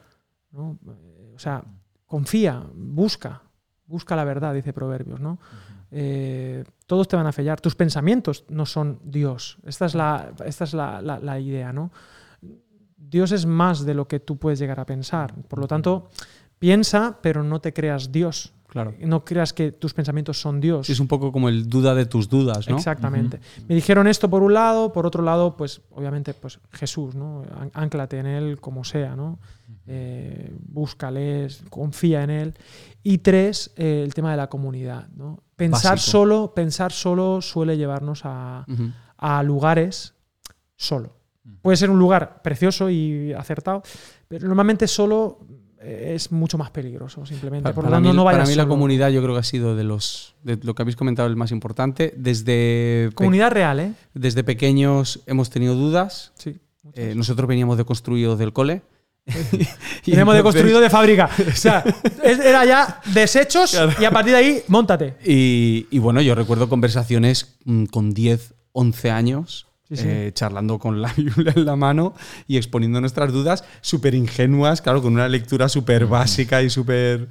¿no? 0.53 0.79
Eh, 0.89 1.33
O 1.35 1.39
sea, 1.39 1.63
confía, 2.07 2.63
busca, 2.75 3.43
busca 3.87 4.17
la 4.17 4.25
verdad, 4.25 4.53
dice 4.55 4.73
Proverbios, 4.73 5.21
¿no? 5.21 5.39
Eh, 5.93 6.65
todos 6.87 7.09
te 7.09 7.17
van 7.17 7.27
a 7.27 7.33
fallar, 7.33 7.61
tus 7.61 7.75
pensamientos 7.75 8.45
no 8.49 8.65
son 8.67 9.01
Dios. 9.05 9.59
Esta 9.65 9.87
es 9.87 9.95
la, 9.95 10.33
esta 10.45 10.65
es 10.65 10.73
la, 10.75 11.01
la- 11.03 11.19
la 11.19 11.39
idea, 11.41 11.73
¿no? 11.73 11.91
Dios 12.97 13.33
es 13.33 13.47
más 13.47 13.85
de 13.85 13.95
lo 13.95 14.07
que 14.07 14.21
tú 14.21 14.37
puedes 14.39 14.59
llegar 14.59 14.79
a 14.79 14.87
pensar. 14.87 15.35
Por 15.49 15.59
lo 15.59 15.67
tanto, 15.67 16.11
piensa, 16.59 17.19
pero 17.23 17.43
no 17.43 17.61
te 17.61 17.73
creas 17.73 18.13
Dios. 18.13 18.53
Claro. 18.70 18.94
No 19.00 19.24
creas 19.24 19.52
que 19.52 19.72
tus 19.72 19.92
pensamientos 19.94 20.40
son 20.40 20.61
Dios. 20.61 20.87
Sí, 20.87 20.92
es 20.92 21.00
un 21.00 21.09
poco 21.09 21.33
como 21.33 21.48
el 21.48 21.68
duda 21.68 21.92
de 21.94 22.06
tus 22.06 22.28
dudas, 22.28 22.68
¿no? 22.68 22.76
Exactamente. 22.76 23.40
Me 23.68 23.74
dijeron 23.74 24.06
esto 24.06 24.30
por 24.30 24.42
un 24.42 24.54
lado, 24.54 24.92
por 24.92 25.06
otro 25.06 25.24
lado, 25.24 25.56
pues 25.56 25.80
obviamente, 25.90 26.35
pues 26.35 26.61
Jesús, 26.72 27.16
¿no? 27.16 27.42
Án- 27.59 27.70
Ánclate 27.74 28.18
en 28.20 28.26
él 28.26 28.61
como 28.61 28.85
sea, 28.85 29.16
¿no? 29.16 29.40
Eh, 29.88 30.54
búscale, 30.68 31.48
confía 31.68 32.22
en 32.22 32.30
él. 32.30 32.54
Y 33.02 33.18
tres, 33.18 33.72
eh, 33.76 34.02
el 34.04 34.14
tema 34.14 34.30
de 34.30 34.37
la 34.37 34.48
comunidad, 34.48 35.09
¿no? 35.16 35.42
Pensar 35.56 35.94
Básico. 35.96 36.11
solo, 36.12 36.54
pensar 36.54 36.92
solo 36.92 37.42
suele 37.42 37.76
llevarnos 37.76 38.22
a, 38.24 38.64
a 39.18 39.42
lugares 39.42 40.14
solo. 40.76 41.16
Puede 41.62 41.76
ser 41.76 41.90
un 41.90 41.98
lugar 41.98 42.40
precioso 42.42 42.88
y 42.88 43.33
acertado, 43.33 43.83
pero 44.28 44.46
normalmente 44.46 44.87
solo 44.87 45.40
es 45.83 46.31
mucho 46.31 46.59
más 46.59 46.71
peligroso, 46.71 47.25
simplemente. 47.25 47.64
Pa- 47.69 47.75
Por 47.75 47.85
lo 47.85 47.90
para 47.90 47.97
tanto, 47.97 48.11
mí, 48.11 48.16
no 48.16 48.25
para 48.25 48.38
vayas 48.38 48.51
mí 48.51 48.55
la 48.55 48.66
comunidad 48.69 49.09
yo 49.11 49.23
creo 49.23 49.35
que 49.35 49.40
ha 49.40 49.45
sido 49.45 49.75
de 49.77 49.85
los 49.85 50.35
de 50.43 50.59
lo 50.62 50.75
que 50.75 50.83
habéis 50.83 50.97
comentado 50.97 51.29
el 51.29 51.37
más 51.37 51.53
importante. 51.53 52.12
Desde, 52.16 53.11
Comunidad 53.14 53.51
real, 53.51 53.81
¿eh? 53.81 53.93
desde 54.14 54.45
pequeños 54.45 55.21
hemos 55.27 55.51
tenido 55.51 55.75
dudas. 55.75 56.33
Sí. 56.37 56.57
Eh, 56.95 57.14
nosotros 57.16 57.47
veníamos 57.49 57.77
de 57.79 57.85
construido 57.85 58.37
del 58.37 58.53
cole. 58.53 58.83
Y 60.05 60.11
Tenemos 60.12 60.35
de 60.35 60.38
entonces- 60.40 60.43
construido 60.43 60.81
de 60.81 60.90
fábrica. 60.90 61.31
O 61.49 61.57
sea, 61.57 61.85
era 62.23 62.64
ya 62.64 63.01
desechos 63.14 63.79
y 64.01 64.05
a 64.05 64.11
partir 64.11 64.33
de 64.33 64.38
ahí, 64.38 64.62
montate. 64.69 65.14
Y, 65.25 65.87
y 65.90 65.99
bueno, 65.99 66.21
yo 66.21 66.35
recuerdo 66.35 66.69
conversaciones 66.69 67.57
mm, 67.64 67.85
con 67.87 68.12
10, 68.12 68.55
11 68.73 69.11
años, 69.11 69.66
Sí, 69.90 69.96
sí. 69.96 70.05
eh, 70.07 70.31
charlando 70.33 70.79
con 70.79 71.03
la 71.03 71.12
Biblia 71.16 71.53
en 71.57 71.64
la 71.64 71.74
mano 71.76 72.14
y 72.46 72.57
exponiendo 72.57 73.00
nuestras 73.00 73.33
dudas 73.33 73.64
súper 73.81 74.14
ingenuas, 74.14 74.81
claro, 74.83 75.03
con 75.03 75.12
una 75.14 75.29
lectura 75.29 75.68
súper 75.68 76.07
básica 76.07 76.62
y 76.62 76.70
súper 76.70 77.29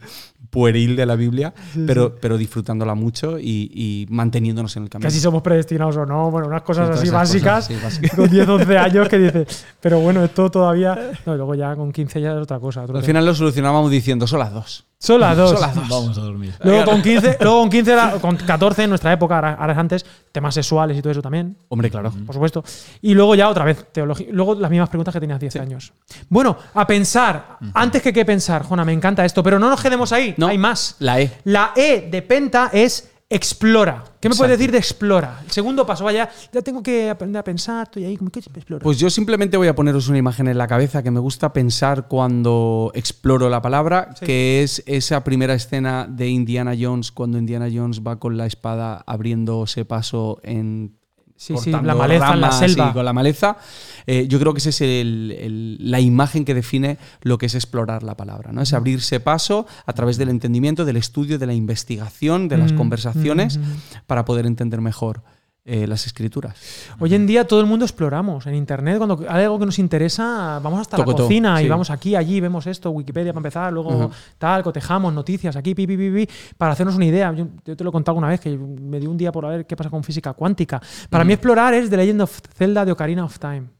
pueril 0.50 0.96
de 0.96 1.06
la 1.06 1.16
Biblia, 1.16 1.54
pero, 1.86 2.16
pero 2.20 2.38
disfrutándola 2.38 2.96
mucho 2.96 3.38
y, 3.40 3.70
y 3.74 4.08
manteniéndonos 4.10 4.76
en 4.78 4.84
el 4.84 4.90
camino. 4.90 5.08
Que 5.08 5.12
si 5.14 5.20
somos 5.20 5.42
predestinados 5.42 5.96
o 5.98 6.06
no, 6.06 6.32
bueno, 6.32 6.48
unas 6.48 6.64
cosas 6.64 6.90
así 6.90 7.10
básicas, 7.10 7.68
cosas, 7.68 7.94
sí, 7.94 8.02
básicas. 8.02 8.16
con 8.16 8.30
10, 8.30 8.48
11 8.48 8.78
años 8.78 9.10
que 9.10 9.20
dices, 9.20 9.66
pero 9.80 10.00
bueno, 10.00 10.24
esto 10.24 10.50
todavía. 10.50 11.12
No, 11.26 11.34
y 11.36 11.38
luego 11.38 11.56
ya 11.56 11.76
con 11.76 11.92
15 11.92 12.20
ya 12.22 12.32
es 12.32 12.42
otra 12.42 12.60
cosa. 12.60 12.84
Al 12.84 13.04
final 13.04 13.26
lo 13.26 13.36
solucionábamos 13.36 13.92
diciendo, 13.92 14.26
son 14.28 14.40
las 14.40 14.52
dos. 14.52 14.86
Son 15.02 15.22
las 15.22 15.38
dos. 15.38 15.52
Son 15.52 15.62
las 15.62 15.76
dos. 15.76 15.88
Vamos 15.90 16.18
a 16.18 16.22
dormir. 16.22 16.54
Luego 16.62 16.84
con 16.84 17.02
15, 17.02 17.38
luego 17.42 17.60
con 17.62 17.70
15, 17.70 17.92
era- 17.94 18.12
con 18.20 18.36
14 18.36 18.84
en 18.84 18.90
nuestra 18.90 19.14
época, 19.14 19.36
ahora, 19.36 19.54
ahora 19.54 19.72
es 19.74 19.80
antes, 19.80 20.06
temas 20.32 20.54
sexuales 20.54 20.98
y 20.98 21.02
todo 21.02 21.12
eso 21.12 21.22
también, 21.22 21.56
Hombre, 21.70 21.90
claro. 21.90 22.12
por 22.26 22.34
supuesto. 22.36 22.64
Y 23.02 23.14
luego 23.14 23.34
ya 23.36 23.48
otra 23.48 23.64
vez, 23.64 23.86
teología. 23.94 24.28
Luego 24.32 24.56
las 24.56 24.70
mismas 24.70 24.90
preguntas 24.90 25.14
que 25.14 25.20
tenías 25.22 25.40
10 25.40 25.56
años. 25.56 25.94
Bueno, 26.28 26.58
a 26.74 26.86
pensar. 26.86 27.58
Antes 27.74 28.02
que 28.02 28.12
qué 28.12 28.26
pensar, 28.26 28.64
Jona, 28.64 28.84
me 28.84 28.92
encanta 28.94 29.24
esto, 29.24 29.42
pero 29.42 29.58
no 29.58 29.70
nos 29.70 29.82
quedemos 29.82 30.12
ahí, 30.12 30.34
No. 30.38 30.48
hay 30.48 30.58
más. 30.58 30.98
La 31.00 31.22
E. 31.22 31.32
La 31.46 31.72
E 31.76 32.10
de 32.12 32.22
Penta 32.22 32.70
es 32.74 33.10
explora. 33.30 34.04
¿Qué 34.20 34.28
me 34.28 34.36
puedes 34.36 34.58
decir 34.58 34.72
de 34.72 34.80
explora? 34.80 35.40
El 35.46 35.52
segundo 35.52 35.86
paso, 35.86 36.04
vaya, 36.04 36.30
ya 36.52 36.62
tengo 36.62 36.82
que 36.82 37.10
aprender 37.10 37.40
a 37.40 37.44
pensar, 37.44 37.84
estoy 37.88 38.06
ahí, 38.06 38.18
¿cómo 38.18 38.32
que 38.32 38.40
explora? 38.40 38.84
Pues 38.84 38.98
yo 38.98 39.10
simplemente 39.10 39.56
voy 39.56 39.68
a 39.68 39.76
poneros 39.76 40.10
una 40.10 40.18
imagen 40.18 40.48
en 40.48 40.58
la 40.58 40.68
cabeza 40.68 41.04
que 41.04 41.12
me 41.12 41.20
gusta 41.20 41.54
pensar 41.54 42.08
cuando 42.08 42.92
exploro 42.96 43.48
la 43.50 43.62
palabra, 43.62 44.10
Sí. 44.20 44.26
que 44.26 44.64
es 44.64 44.84
esa 44.88 45.24
primera 45.24 45.54
escena 45.54 46.08
de 46.10 46.28
Indiana 46.28 46.74
Jones, 46.80 47.12
cuando 47.12 47.38
Indiana 47.38 47.70
Jones 47.72 48.02
va 48.06 48.20
con 48.20 48.36
la 48.36 48.46
espada 48.48 49.04
abriéndose 49.06 49.86
paso 49.86 50.40
en... 50.44 50.99
sí, 51.40 51.54
sí, 51.58 51.72
cortando 51.72 51.88
la 51.88 51.96
maleza 51.96 52.34
en 52.34 52.42
la 52.42 52.50
y 52.50 52.52
selva. 52.52 52.94
con 52.94 53.06
la 53.06 53.14
maleza. 53.14 53.58
Eh, 54.06 54.26
yo 54.28 54.40
creo 54.40 54.54
que 54.54 54.60
esa 54.60 54.70
es 54.70 54.82
el- 54.82 55.36
el- 55.40 55.78
la 55.92 56.00
imagen 56.00 56.44
que 56.44 56.54
define 56.54 56.98
lo 57.22 57.38
que 57.38 57.46
es 57.46 57.56
explorar 57.56 58.04
la 58.04 58.16
palabra, 58.18 58.52
¿no? 58.52 58.62
Es 58.62 58.74
abrirse 58.74 59.20
paso 59.20 59.66
a 59.86 59.94
través 59.94 60.18
del 60.18 60.30
entendimiento, 60.30 60.84
del 60.84 60.98
estudio, 60.98 61.40
de 61.40 61.46
la 61.48 61.54
investigación, 61.54 62.48
de 62.50 62.58
las 62.58 62.74
Mm, 62.74 62.78
conversaciones, 62.78 63.58
mm, 63.58 63.62
mm. 63.62 63.76
para 64.08 64.26
poder 64.26 64.46
entender 64.46 64.82
mejor 64.82 65.24
eh, 65.66 65.86
las 65.86 66.06
escrituras. 66.06 66.56
Hoy 67.00 67.14
en 67.14 67.28
día 67.28 67.46
todo 67.46 67.60
el 67.60 67.66
mundo 67.66 67.86
exploramos 67.86 68.48
en 68.48 68.56
internet. 68.56 68.98
Cuando 68.98 69.24
hay 69.28 69.44
algo 69.44 69.60
que 69.60 69.66
nos 69.66 69.78
interesa, 69.80 70.60
vamos 70.64 70.82
hasta 70.82 70.98
la 70.98 71.06
cocina 71.06 71.62
y 71.62 71.66
sí. 71.66 71.70
vamos 71.70 71.90
aquí, 71.90 72.16
allí, 72.16 72.40
vemos 72.40 72.66
esto, 72.66 72.90
Wikipedia 72.92 73.34
para 73.34 73.40
empezar, 73.40 73.74
luego 73.74 74.10
tal, 74.38 74.64
cotejamos 74.64 75.14
noticias 75.14 75.56
aquí, 75.56 75.76
pi, 75.76 75.86
pi, 75.86 75.98
pi, 75.98 76.10
pi, 76.10 76.30
para 76.58 76.74
hacernos 76.74 76.96
una 76.96 77.06
idea. 77.06 77.32
Yo, 77.34 77.48
yo 77.66 77.76
te 77.76 77.84
lo 77.84 77.90
he 77.90 77.94
contado 77.94 78.18
una 78.18 78.30
vez 78.30 78.40
que 78.40 78.58
me 78.58 79.00
dio 79.00 79.12
un 79.12 79.18
día 79.18 79.32
por 79.32 79.48
ver 79.48 79.66
qué 79.66 79.76
pasa 79.76 79.90
con 79.90 80.04
física 80.04 80.34
cuántica. 80.34 80.82
Para 81.10 81.24
mí 81.24 81.34
explorar 81.34 81.74
es 81.74 81.90
The 81.90 81.98
Legend 81.98 82.22
of 82.22 82.40
Zelda 82.56 82.86
de 82.86 82.92
Ocarina 82.92 83.26
of 83.26 83.38
Time. 83.38 83.80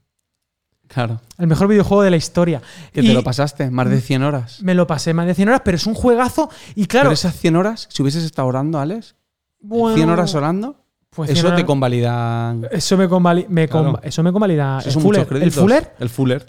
Claro. 0.92 1.20
El 1.38 1.46
mejor 1.46 1.68
videojuego 1.68 2.02
de 2.02 2.10
la 2.10 2.16
historia. 2.16 2.60
Que 2.92 3.02
te 3.02 3.14
lo 3.14 3.22
pasaste, 3.22 3.70
más 3.70 3.88
de 3.88 4.00
100 4.00 4.22
horas. 4.24 4.62
Me 4.62 4.74
lo 4.74 4.88
pasé 4.88 5.14
más 5.14 5.26
de 5.26 5.34
100 5.34 5.48
horas, 5.48 5.62
pero 5.64 5.76
es 5.76 5.86
un 5.86 5.94
juegazo. 5.94 6.50
Y 6.74 6.86
claro, 6.86 7.04
Pero 7.04 7.14
esas 7.14 7.36
100 7.36 7.56
horas, 7.56 7.88
si 7.90 8.02
hubieses 8.02 8.24
estado 8.24 8.48
orando, 8.48 8.80
Alex, 8.80 9.14
bueno, 9.60 9.96
100 9.96 10.10
horas 10.10 10.34
orando, 10.34 10.79
pues 11.10 11.30
100 11.30 11.46
eso 11.46 11.54
te 11.56 11.64
convalida. 11.66 12.54
Eso 12.70 12.96
me, 12.96 13.08
convali- 13.08 13.46
me 13.48 13.66
Claro. 13.68 13.92
conva- 13.94 14.00
eso 14.02 14.22
me 14.22 14.32
convalida. 14.32 14.78
El 14.84 14.92
Fuller. 14.92 15.26
¿El. 15.42 15.50
Fuller? 15.50 15.92
El 15.98 16.08
Fuller. 16.08 16.46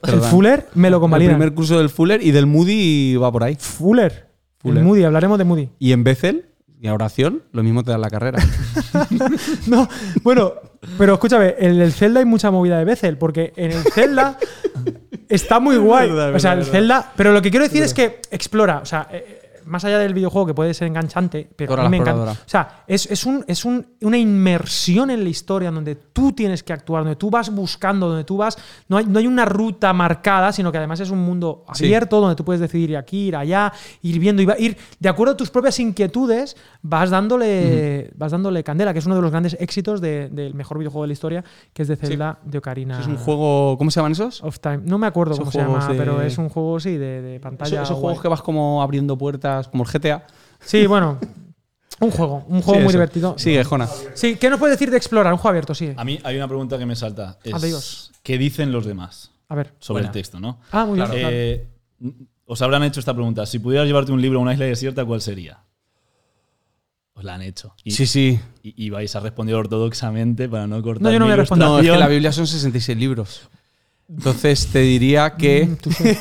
El 0.73 0.79
me 0.79 0.89
lo 0.89 0.97
El 0.97 1.01
convalida. 1.01 1.29
primer 1.31 1.53
curso 1.53 1.77
del 1.77 1.89
Fuller 1.89 2.21
y 2.23 2.31
del 2.31 2.45
Moody 2.45 3.15
va 3.15 3.31
por 3.31 3.43
ahí. 3.43 3.55
Fuller. 3.59 4.27
Fuller. 4.59 4.77
El 4.79 4.83
Moody, 4.85 5.03
hablaremos 5.03 5.37
de 5.39 5.43
Moody. 5.45 5.69
Y 5.79 5.91
en 5.91 6.03
Bethel, 6.03 6.45
Y 6.79 6.87
a 6.87 6.93
oración, 6.95 7.43
lo 7.51 7.61
mismo 7.61 7.83
te 7.83 7.91
da 7.91 7.97
la 7.99 8.09
carrera. 8.09 8.39
No, 9.67 9.87
bueno, 10.23 10.53
pero 10.97 11.13
escúchame, 11.13 11.55
en 11.59 11.79
el 11.79 11.91
Zelda 11.93 12.19
hay 12.19 12.25
mucha 12.25 12.49
movida 12.51 12.77
de 12.79 12.85
Bethel, 12.85 13.17
porque 13.17 13.53
en 13.55 13.71
el 13.71 13.83
Zelda 13.83 14.37
está 15.29 15.59
muy 15.59 15.77
guay. 15.77 16.09
verdad, 16.09 16.35
o 16.35 16.39
sea, 16.39 16.53
el 16.53 16.59
verdad, 16.59 16.71
Zelda. 16.71 17.11
Pero 17.15 17.33
lo 17.33 17.41
que 17.41 17.51
quiero 17.51 17.65
decir 17.65 17.83
es 17.83 17.93
que 17.93 18.19
explora, 18.31 18.79
o 18.79 18.85
sea. 18.85 19.07
Más 19.65 19.83
allá 19.85 19.99
del 19.99 20.13
videojuego 20.13 20.47
que 20.47 20.53
puede 20.53 20.73
ser 20.73 20.87
enganchante, 20.87 21.49
pero 21.55 21.71
Dora 21.71 21.83
a 21.83 21.85
mí 21.85 21.91
me 21.91 21.97
encanta. 21.97 22.31
O 22.31 22.35
sea, 22.49 22.83
es, 22.87 23.05
es, 23.09 23.25
un, 23.25 23.43
es 23.47 23.65
un- 23.65 23.85
una 24.01 24.17
inmersión 24.17 25.09
en 25.11 25.23
la 25.23 25.29
historia 25.29 25.71
donde 25.71 25.95
tú 25.95 26.31
tienes 26.33 26.63
que 26.63 26.73
actuar, 26.73 27.03
donde 27.03 27.15
tú 27.15 27.29
vas 27.29 27.49
buscando, 27.53 28.07
donde 28.07 28.23
tú 28.23 28.37
vas. 28.37 28.57
No 28.87 28.97
hay, 28.97 29.05
no 29.05 29.19
hay 29.19 29.27
una 29.27 29.45
ruta 29.45 29.93
marcada, 29.93 30.51
sino 30.51 30.71
que 30.71 30.77
además 30.77 30.99
es 30.99 31.09
un 31.11 31.19
mundo 31.19 31.65
Sí. 31.73 31.85
abierto 31.85 32.19
donde 32.19 32.35
tú 32.35 32.43
puedes 32.45 32.59
decidir 32.59 32.91
ir 32.91 32.97
aquí, 32.97 33.27
ir 33.27 33.35
allá, 33.35 33.71
ir 34.01 34.19
viendo 34.19 34.41
ir 34.41 34.77
de 34.99 35.09
acuerdo 35.09 35.33
a 35.33 35.37
tus 35.37 35.49
propias 35.51 35.79
inquietudes, 35.79 36.55
vas 36.81 37.09
dándole, 37.09 38.11
vas 38.15 38.31
dándole 38.31 38.63
candela, 38.63 38.93
que 38.93 38.99
es 38.99 39.05
uno 39.05 39.15
de 39.15 39.21
los 39.21 39.31
grandes 39.31 39.55
éxitos 39.59 40.01
de- 40.01 40.29
del 40.29 40.53
mejor 40.53 40.77
videojuego 40.77 41.03
de 41.03 41.07
la 41.07 41.13
historia, 41.13 41.43
que 41.73 41.81
es 41.83 41.87
de 41.87 41.95
Zelda 41.95 42.39
de 42.43 42.57
Ocarina. 42.57 42.99
Es 42.99 43.07
un 43.07 43.17
juego. 43.17 43.77
¿Cómo 43.77 43.91
se 43.91 43.99
llaman 43.99 44.13
esos? 44.13 44.43
of 44.43 44.59
Time. 44.59 44.79
No 44.85 44.97
me 44.97 45.07
acuerdo 45.07 45.37
cómo 45.37 45.51
se 45.51 45.59
llama, 45.59 45.87
de- 45.87 45.95
pero 45.95 46.21
es 46.21 46.37
un 46.37 46.49
juego, 46.49 46.79
sí, 46.79 46.97
de, 46.97 47.21
de 47.21 47.39
pantalla. 47.39 47.83
esos 47.83 47.97
juegos 47.97 48.21
que 48.21 48.27
vas 48.27 48.41
como 48.41 48.81
abriendo 48.81 49.17
puertas, 49.17 49.50
como 49.71 49.83
el 49.83 49.89
GTA. 49.89 50.25
Sí, 50.59 50.85
bueno. 50.87 51.19
Un 51.99 52.09
juego, 52.11 52.43
un 52.47 52.61
juego 52.61 52.73
Sí, 52.73 52.83
muy 52.83 52.89
eso. 52.89 52.91
divertido. 52.93 53.35
Sigue, 53.37 53.63
Jona. 53.63 53.87
Sí, 54.15 54.35
¿qué 54.37 54.49
nos 54.49 54.57
puedes 54.59 54.75
decir 54.75 54.89
de 54.89 54.97
explorar? 54.97 55.31
Un 55.33 55.37
juego 55.37 55.49
abierto, 55.49 55.75
sí. 55.75 55.93
A 55.95 56.03
mí 56.03 56.19
hay 56.23 56.35
una 56.37 56.47
pregunta 56.47 56.77
que 56.79 56.85
me 56.85 56.95
salta. 56.95 57.37
Es, 57.43 57.53
Adiós. 57.53 58.11
¿Qué 58.23 58.37
dicen 58.39 58.71
los 58.71 58.85
demás 58.85 59.31
A 59.49 59.53
ver. 59.55 59.73
sobre 59.79 60.01
Buena. 60.01 60.07
el 60.07 60.13
texto, 60.13 60.39
no? 60.39 60.59
Ah, 60.71 60.85
muy 60.85 60.95
bien. 60.95 61.07
claro. 61.07 61.27
Eh, 61.31 61.67
Os 62.45 62.61
habrán 62.61 62.83
hecho 62.83 62.99
esta 62.99 63.13
pregunta. 63.13 63.45
Si 63.45 63.59
pudieras 63.59 63.85
llevarte 63.87 64.11
un 64.11 64.21
libro 64.21 64.39
a 64.39 64.41
una 64.41 64.53
isla 64.53 64.65
desierta, 64.65 65.05
¿cuál 65.05 65.21
sería? 65.21 65.59
Os 67.13 67.23
la 67.23 67.35
han 67.35 67.41
hecho. 67.43 67.75
Y, 67.83 67.91
Sí, 67.91 68.05
sí. 68.07 68.39
y- 68.63 68.85
y 68.85 68.89
vais 68.89 69.15
a 69.15 69.19
responder 69.19 69.55
ortodoxamente 69.55 70.49
para 70.49 70.65
no 70.67 70.81
cortar. 70.81 71.03
No, 71.03 71.11
yo 71.11 71.19
no 71.19 71.25
voy 71.25 71.33
a 71.33 71.37
responder. 71.37 71.67
No, 71.67 71.79
es 71.79 71.89
que 71.89 71.97
la 71.97 72.07
Biblia 72.07 72.31
son 72.31 72.47
66 72.47 72.97
libros. 72.97 73.49
Entonces 74.11 74.67
te 74.67 74.79
diría 74.79 75.35
que. 75.37 75.65
Mm, 75.67 75.75
touché, 75.77 76.15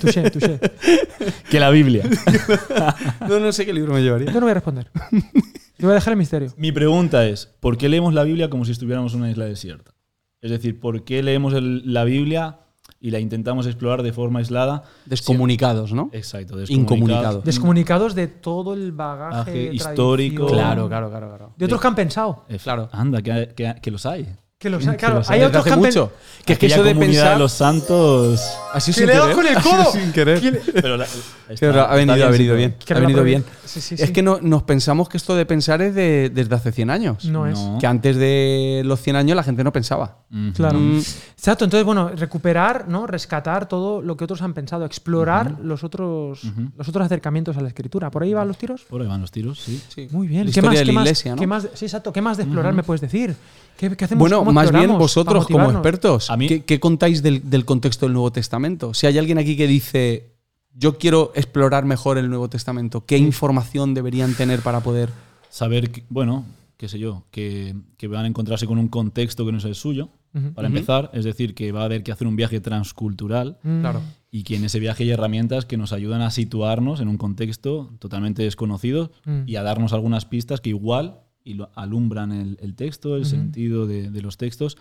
touché, 0.00 0.30
touché. 0.30 0.60
Que 1.50 1.60
la 1.60 1.70
Biblia. 1.70 2.02
No, 3.28 3.38
no 3.40 3.52
sé 3.52 3.64
qué 3.64 3.72
libro 3.72 3.92
me 3.94 4.02
llevaría. 4.02 4.26
Yo 4.32 4.34
no 4.40 4.46
voy 4.46 4.50
a 4.50 4.54
responder. 4.54 4.90
Yo 5.12 5.86
voy 5.88 5.90
a 5.92 5.94
dejar 5.94 6.12
el 6.12 6.18
misterio. 6.18 6.52
Mi 6.56 6.72
pregunta 6.72 7.24
es, 7.26 7.46
¿por 7.60 7.76
qué 7.76 7.88
leemos 7.88 8.14
la 8.14 8.24
Biblia 8.24 8.48
como 8.50 8.64
si 8.64 8.72
estuviéramos 8.72 9.12
en 9.14 9.20
una 9.20 9.30
isla 9.30 9.44
desierta? 9.44 9.92
Es 10.40 10.50
decir, 10.50 10.78
¿por 10.80 11.04
qué 11.04 11.22
leemos 11.22 11.54
el- 11.54 11.92
la 11.92 12.04
Biblia 12.04 12.60
y 13.00 13.10
la 13.10 13.18
intentamos 13.20 13.66
explorar 13.66 14.02
de 14.02 14.12
forma 14.12 14.38
aislada? 14.40 14.84
Descomunicados, 15.06 15.92
¿no? 15.92 16.08
Exacto, 16.12 16.60
Incomunicados. 16.68 17.44
Descomunicados 17.44 18.14
de 18.14 18.28
todo 18.28 18.74
el 18.74 18.92
bagaje 18.92 19.72
histórico. 19.72 20.46
Claro, 20.46 20.88
claro, 20.88 21.10
claro, 21.10 21.28
claro. 21.28 21.52
De 21.56 21.64
otros 21.64 21.80
que 21.80 21.86
han 21.86 21.94
pensado. 21.94 22.44
Claro. 22.62 22.88
Anda, 22.92 23.22
que, 23.22 23.52
que- 23.56 23.74
que 23.82 23.90
los 23.90 24.06
hay. 24.06 24.26
Que 24.66 24.70
los, 24.70 24.84
Que 24.84 24.96
claro, 24.96 25.22
hay 25.28 25.40
hay. 25.40 25.46
otros 25.46 25.62
que 25.64 25.70
han 25.70 25.78
mucho. 25.78 26.12
Que 26.44 26.52
es 26.54 26.58
que 26.58 26.66
eso 26.66 26.82
de 26.84 26.94
pensar. 26.94 27.34
de 27.34 27.38
los 27.38 27.52
santos. 27.52 28.40
Así 28.72 28.92
Que 28.92 29.06
le 29.06 29.12
he 29.14 29.16
dado 29.16 29.32
con 29.32 29.46
el 29.46 29.54
codo. 29.62 29.92
sin 29.92 30.12
querer. 30.12 30.40
¿Quién- 30.40 30.58
Pero 30.74 30.96
la- 30.96 31.04
está- 31.04 31.54
Pero 31.58 31.80
ha 31.82 31.94
venido, 31.94 32.26
ha 32.26 32.30
venido 32.30 32.54
bien. 32.56 32.74
Ha 32.88 32.94
venido 33.00 33.22
bien. 33.24 33.44
Sí, 33.64 33.80
sí, 33.80 33.94
Es 33.96 34.00
sí. 34.06 34.12
que 34.12 34.22
no, 34.22 34.38
nos 34.40 34.62
pensamos 34.62 35.08
que 35.08 35.16
esto 35.16 35.34
de 35.34 35.44
pensar 35.44 35.82
es 35.82 35.94
de, 35.94 36.30
desde 36.32 36.54
hace 36.54 36.72
100 36.72 36.90
años. 36.90 37.24
No 37.26 37.46
es. 37.46 37.58
Que 37.80 37.86
antes 37.86 38.16
de 38.16 38.82
los 38.84 39.00
100 39.02 39.16
años 39.16 39.36
la 39.36 39.42
gente 39.42 39.62
no 39.64 39.72
pensaba. 39.72 40.18
Ujú. 40.32 40.52
Claro. 40.54 40.78
Mm. 40.78 40.98
Exacto, 40.98 41.64
entonces, 41.64 41.84
bueno, 41.84 42.10
recuperar, 42.10 42.86
¿no? 42.88 43.06
Rescatar 43.06 43.68
todo 43.68 44.00
lo 44.02 44.16
que 44.16 44.24
otros 44.24 44.40
han 44.42 44.54
pensado, 44.54 44.84
explorar 44.84 45.56
los, 45.62 45.84
otros, 45.84 46.40
los 46.76 46.88
otros 46.88 47.04
acercamientos 47.06 47.56
a 47.56 47.60
la 47.60 47.68
escritura. 47.68 48.10
¿Por 48.10 48.22
ahí 48.22 48.32
van 48.34 48.48
los 48.48 48.56
tiros? 48.58 48.82
Por 48.88 49.02
ahí 49.02 49.08
van 49.08 49.20
los 49.20 49.30
tiros, 49.30 49.60
sí. 49.60 49.82
Sí. 49.94 50.08
Muy 50.10 50.26
bien. 50.28 50.46
La 50.46 50.52
¿Qué 50.52 50.60
historia 50.60 50.70
más, 50.70 50.78
de 50.78 50.84
qué 50.84 50.86
la 50.86 50.92
más- 50.92 51.04
iglesia, 51.06 51.30
¿no? 51.34 51.40
qué 51.40 51.46
más- 51.46 51.68
sí, 51.74 51.84
exacto. 51.86 52.12
¿Qué 52.12 52.22
más 52.22 52.36
de 52.36 52.44
explorar 52.44 52.72
me 52.72 52.82
puedes 52.82 53.00
decir? 53.00 53.34
¿Qué, 53.76 53.96
qué 53.96 54.04
hacemos? 54.04 54.20
Bueno, 54.20 54.38
¿Cómo 54.40 54.52
más 54.52 54.72
bien 54.72 54.96
vosotros 54.98 55.46
como 55.46 55.70
expertos, 55.70 56.30
A 56.30 56.36
mí- 56.36 56.48
¿qué, 56.48 56.64
qué 56.64 56.80
contáis 56.80 57.22
del, 57.22 57.48
del 57.50 57.64
contexto 57.64 58.06
del 58.06 58.12
Nuevo 58.14 58.30
Testamento? 58.32 58.94
Si 58.94 59.06
hay 59.06 59.18
alguien 59.18 59.38
aquí 59.38 59.56
que 59.56 59.66
dice, 59.66 60.32
yo 60.74 60.98
quiero 60.98 61.32
explorar 61.34 61.84
mejor 61.84 62.18
el 62.18 62.28
Nuevo 62.28 62.48
Testamento, 62.48 63.04
¿qué 63.06 63.18
información 63.18 63.94
deberían 63.94 64.34
tener 64.34 64.60
para 64.60 64.80
poder... 64.80 65.10
Saber, 65.50 65.90
que- 65.90 66.04
bueno, 66.08 66.44
qué 66.76 66.88
sé 66.88 66.98
yo, 66.98 67.24
que, 67.30 67.74
que 67.96 68.08
van 68.08 68.24
a 68.24 68.28
encontrarse 68.28 68.66
con 68.66 68.78
un 68.78 68.88
contexto 68.88 69.44
que 69.46 69.52
no 69.52 69.58
es 69.58 69.64
el 69.64 69.74
suyo, 69.74 70.08
para 70.54 70.68
empezar. 70.68 71.10
Es 71.14 71.24
decir, 71.24 71.54
que 71.54 71.72
va 71.72 71.80
a 71.80 71.84
haber 71.86 72.02
que 72.02 72.12
hacer 72.12 72.26
un 72.26 72.36
viaje 72.36 72.60
transcultural 72.60 73.56
Mm. 73.62 73.80
Claro. 73.80 74.02
y 74.30 74.42
que 74.42 74.56
en 74.56 74.64
ese 74.66 74.78
viaje 74.80 75.04
hay 75.04 75.10
herramientas 75.10 75.64
que 75.64 75.78
nos 75.78 75.94
ayudan 75.94 76.20
a 76.20 76.30
situarnos 76.30 77.00
en 77.00 77.08
un 77.08 77.16
contexto 77.16 77.90
totalmente 78.00 78.42
desconocido 78.42 79.12
Mm. 79.24 79.42
y 79.46 79.56
a 79.56 79.62
darnos 79.62 79.94
algunas 79.94 80.26
pistas 80.26 80.60
que 80.60 80.68
igual 80.70 81.20
y 81.46 81.54
lo- 81.54 81.70
alumbran 81.74 82.32
el, 82.32 82.58
el 82.60 82.74
texto, 82.74 83.14
el 83.16 83.22
Ujú. 83.22 83.30
sentido 83.30 83.86
de, 83.86 84.10
de 84.10 84.20
los 84.22 84.36
textos. 84.36 84.76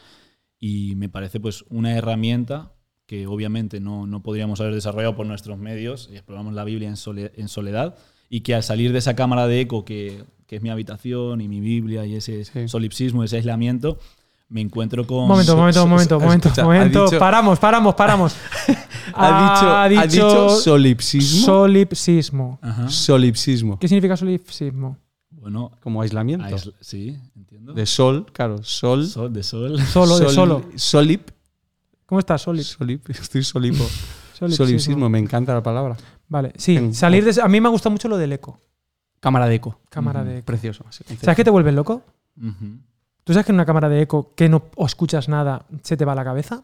Y 0.60 0.96
me 0.96 1.08
parece 1.10 1.40
pues 1.40 1.64
una 1.70 1.94
herramienta 1.96 2.74
que 3.06 3.28
obviamente 3.28 3.80
no, 3.80 4.08
no 4.08 4.22
podríamos 4.24 4.60
haber 4.62 4.74
desarrollado 4.74 5.16
por 5.16 5.28
nuestros 5.28 5.58
medios, 5.60 6.10
y 6.12 6.16
exploramos 6.16 6.54
la 6.54 6.64
Biblia 6.64 6.90
en, 6.90 6.96
sole- 6.98 7.32
en 7.36 7.48
soledad, 7.48 7.96
y 8.30 8.42
que 8.42 8.56
al 8.56 8.64
salir 8.64 8.92
de 8.92 8.98
esa 9.00 9.16
cámara 9.16 9.46
de 9.48 9.62
eco 9.62 9.86
que, 9.86 10.24
que 10.48 10.56
es 10.56 10.62
mi 10.64 10.70
habitación 10.72 11.40
y 11.40 11.48
mi 11.48 11.60
Biblia 11.60 12.06
y 12.06 12.16
ese 12.16 12.44
Sí. 12.46 12.68
solipsismo, 12.68 13.24
ese 13.24 13.36
aislamiento, 13.38 14.00
me 14.50 14.62
encuentro 14.62 15.06
con... 15.06 15.28
Momento, 15.28 15.56
momento, 15.56 15.86
momento, 15.88 16.20
momento, 16.20 16.48
escucha, 16.48 16.62
ha 16.64 16.66
momento. 16.66 17.06
dicho- 17.06 17.20
paramos, 17.20 17.60
paramos, 17.60 17.94
paramos. 17.96 18.36
Ha 19.18 19.88
dicho, 19.88 20.02
ha 20.02 20.08
dicho 20.12 20.50
solipsismo. 20.50 21.46
solipsismo. 21.46 22.60
Ajá. 22.62 22.90
solipsismo. 22.90 23.78
¿Qué 23.80 23.88
significa 23.88 24.18
solipsismo? 24.18 24.98
Bueno, 25.46 25.72
Como 25.80 26.02
aislamiento. 26.02 26.44
aisla- 26.44 26.74
sí, 26.82 27.16
entiendo. 27.36 27.74
De 27.74 27.86
sol, 27.86 28.26
claro. 28.34 28.64
Sol. 28.64 29.06
Sol, 29.06 29.32
de 29.32 29.44
sol. 29.44 29.80
Solo, 29.94 30.18
de 30.18 30.26
sol- 30.26 30.34
solo. 30.34 30.66
Solip. 30.76 31.30
¿Cómo 32.08 32.18
está 32.18 32.36
solip? 32.40 32.64
solip 32.64 33.08
estoy 33.12 33.44
solipo. 33.44 33.84
Solipsismo. 34.34 34.66
Solipsismo, 34.66 35.08
me 35.08 35.20
encanta 35.20 35.54
la 35.54 35.62
palabra. 35.62 35.98
Vale, 36.30 36.52
sí. 36.58 36.92
Salir 36.96 37.24
de. 37.24 37.40
A 37.40 37.48
mí 37.48 37.62
me 37.62 37.70
gusta 37.70 37.92
mucho 37.92 38.08
lo 38.10 38.18
del 38.18 38.34
eco. 38.34 38.60
Cámara 39.20 39.46
de 39.48 39.54
eco. 39.54 39.80
Cámara 39.88 40.24
de 40.24 40.40
eco. 40.40 40.46
Precioso. 40.48 40.84
¿Sabes 40.90 41.36
qué 41.36 41.44
te 41.44 41.52
vuelve 41.52 41.72
loco? 41.72 42.02
¿Tú 43.24 43.32
sabes 43.34 43.46
que 43.46 43.52
en 43.52 43.58
una 43.58 43.68
cámara 43.68 43.88
de 43.88 44.02
eco 44.02 44.34
que 44.36 44.50
no 44.50 44.64
o 44.78 44.86
escuchas 44.88 45.30
nada 45.30 45.68
se 45.84 45.96
te 45.96 46.06
va 46.06 46.16
la 46.16 46.24
cabeza? 46.24 46.64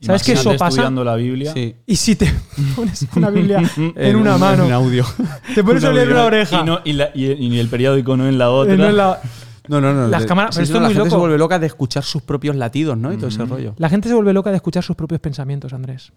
¿Sabes 0.00 0.22
que 0.22 0.32
eso 0.32 0.50
pasa? 0.56 0.68
estudiando 0.68 1.04
la 1.04 1.14
Biblia. 1.16 1.52
Sí. 1.52 1.74
Y 1.86 1.96
si 1.96 2.16
te 2.16 2.32
pones 2.76 3.06
una 3.16 3.30
Biblia 3.30 3.58
en 3.96 4.16
una 4.16 4.34
un- 4.34 4.40
mano, 4.40 4.64
En 4.66 4.72
audio. 4.72 5.04
te 5.54 5.62
pones 5.62 5.84
a 5.84 5.92
leer 5.92 6.08
en 6.08 6.12
una 6.14 6.24
oreja. 6.24 6.60
Y, 6.60 6.64
no- 6.64 6.80
y 6.84 6.92
la- 6.94 7.10
y- 7.14 7.32
y 7.32 7.58
el 7.58 7.68
periódico 7.68 8.16
no 8.16 8.28
en 8.28 8.38
la 8.38 8.50
otra. 8.50 8.76
no 8.76 8.88
en 8.88 8.96
la- 8.96 9.20
No, 9.68 9.80
no, 9.80 9.92
no. 9.94 10.08
Las 10.08 10.26
cámaras- 10.26 10.56
pero 10.56 10.64
esto 10.64 10.80
no, 10.80 10.80
es 10.80 10.82
la 10.82 10.88
muy 10.88 10.94
gente 10.96 11.10
se 11.10 11.16
vuelve 11.16 11.38
loca 11.38 11.58
de 11.58 11.66
escuchar 11.66 12.02
sus 12.02 12.22
propios 12.22 12.56
latidos, 12.56 12.98
¿no? 12.98 13.12
Y 13.12 13.16
todo 13.16 13.28
ese 13.28 13.44
rollo. 13.44 13.74
La 13.78 13.88
gente 13.88 14.08
se 14.08 14.14
vuelve 14.14 14.32
loca 14.32 14.50
de 14.50 14.56
escuchar 14.56 14.82
sus 14.82 14.96
propios 14.96 15.20
pensamientos, 15.20 15.72
Andrés. 15.72 16.12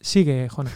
Sigue, 0.00 0.48
Jona. 0.48 0.70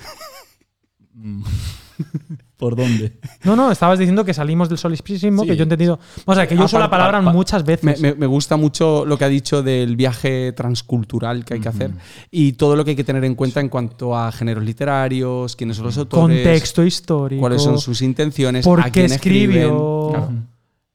¿Por 2.57 2.77
dónde? 2.77 3.19
No, 3.45 3.57
no, 3.57 3.71
estabas 3.73 3.99
diciendo 3.99 4.25
que 4.25 4.35
salimos 4.35 4.69
del 4.69 4.77
solipsismo, 4.77 5.43
Sí. 5.43 5.49
que 5.49 5.57
yo 5.57 5.63
he 5.63 5.65
entendido. 5.65 5.99
O 6.27 6.35
sea, 6.35 6.47
que 6.47 6.55
yo 6.55 6.63
Ah, 6.63 6.67
uso 6.67 6.79
la 6.79 6.91
palabra 6.91 7.19
pa- 7.21 7.25
pa- 7.27 7.33
muchas 7.33 7.65
veces. 7.65 8.01
Me, 8.01 8.27
gusta 8.27 8.57
mucho 8.57 9.05
lo 9.07 9.17
que 9.17 9.25
ha 9.25 9.29
dicho 9.29 9.63
del 9.63 9.97
viaje 9.97 10.53
transcultural 10.53 11.45
que 11.45 11.55
hay 11.55 11.61
que 11.61 11.69
hacer 11.71 11.91
y 12.31 12.53
todo 12.53 12.77
lo 12.77 12.85
que 12.85 12.91
hay 12.91 12.97
que 12.97 13.05
tener 13.05 13.25
en 13.25 13.35
cuenta 13.35 13.61
en 13.61 13.69
cuanto 13.71 14.17
a 14.17 14.31
géneros 14.31 14.63
literarios, 14.63 15.57
quiénes 15.57 15.77
son 15.77 15.87
los 15.87 15.97
autores, 15.99 16.37
Contexto 16.45 16.85
histórico. 16.85 17.41
cuáles 17.41 17.63
son 17.63 17.79
sus 17.79 18.03
intenciones, 18.03 18.65
por 18.65 18.81
a 18.81 18.91
qué 18.91 19.07
escriben. 19.07 19.51
escribió. 19.51 20.09
Claro, 20.11 20.33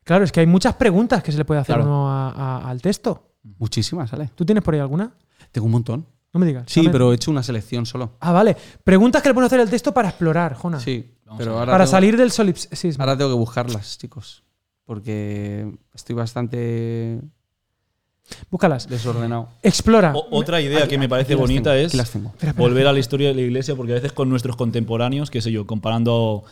Claro, 0.03 0.23
es 0.23 0.31
que 0.31 0.39
hay 0.41 0.45
muchas 0.45 0.75
preguntas 0.75 1.23
que 1.23 1.31
se 1.31 1.37
le 1.39 1.45
puede 1.45 1.61
hacer 1.61 1.75
Claro. 1.77 1.89
uno 1.89 2.11
a- 2.11 2.29
a- 2.31 2.69
al 2.69 2.79
texto. 2.81 3.23
muchísimas, 3.57 4.09
¿sale? 4.09 4.29
¿Tú 4.35 4.45
tienes 4.45 4.63
por 4.63 4.73
ahí 4.75 4.79
alguna? 4.79 5.11
Tengo 5.51 5.65
un 5.65 5.71
montón. 5.71 6.05
No 6.35 6.39
me 6.41 6.45
digas. 6.47 6.65
Sí, 6.67 6.89
pero 6.91 7.13
he 7.13 7.15
hecho 7.15 7.31
una 7.31 7.41
selección 7.41 7.85
solo. 7.85 8.11
Ah, 8.19 8.33
vale. 8.33 8.57
Preguntas 8.83 9.21
que 9.23 9.29
le 9.29 9.33
pueden 9.33 9.45
hacer 9.47 9.61
al 9.61 9.69
texto 9.69 9.93
para 9.93 10.09
explorar, 10.09 10.53
Jona. 10.55 10.81
Sí, 10.81 11.13
Vamos 11.25 11.39
pero 11.39 11.51
a 11.51 11.53
ver. 11.53 11.59
ahora 11.61 11.71
Para 11.71 11.85
tengo- 11.85 11.91
salir 11.91 12.17
del 12.17 12.29
solipsismo. 12.31 13.01
Ahora 13.03 13.17
tengo 13.17 13.31
que 13.31 13.37
buscarlas, 13.37 13.97
chicos. 13.97 14.43
Porque 14.83 15.65
estoy 15.93 16.13
bastante 16.13 17.21
Búscalas. 18.49 18.89
desordenado. 18.89 19.47
Explora. 19.63 20.13
O- 20.13 20.27
otra 20.37 20.59
idea 20.59 20.87
que 20.87 20.97
me 20.97 21.07
parece 21.07 21.35
bonita 21.35 21.71
tengo, 21.71 21.75
es 21.85 21.87
aquí 21.87 21.97
las 21.97 22.11
tengo. 22.11 22.29
Espera, 22.31 22.49
espera. 22.51 22.67
volver 22.67 22.87
a 22.87 22.91
la 22.93 22.99
historia 22.99 23.29
de 23.29 23.35
la 23.35 23.41
iglesia, 23.41 23.75
porque 23.75 23.93
a 23.93 23.95
veces 23.95 24.11
con 24.11 24.29
nuestros 24.29 24.55
contemporáneos, 24.57 25.31
qué 25.31 25.41
sé 25.41 25.51
yo, 25.53 25.65
comparando 25.65 26.43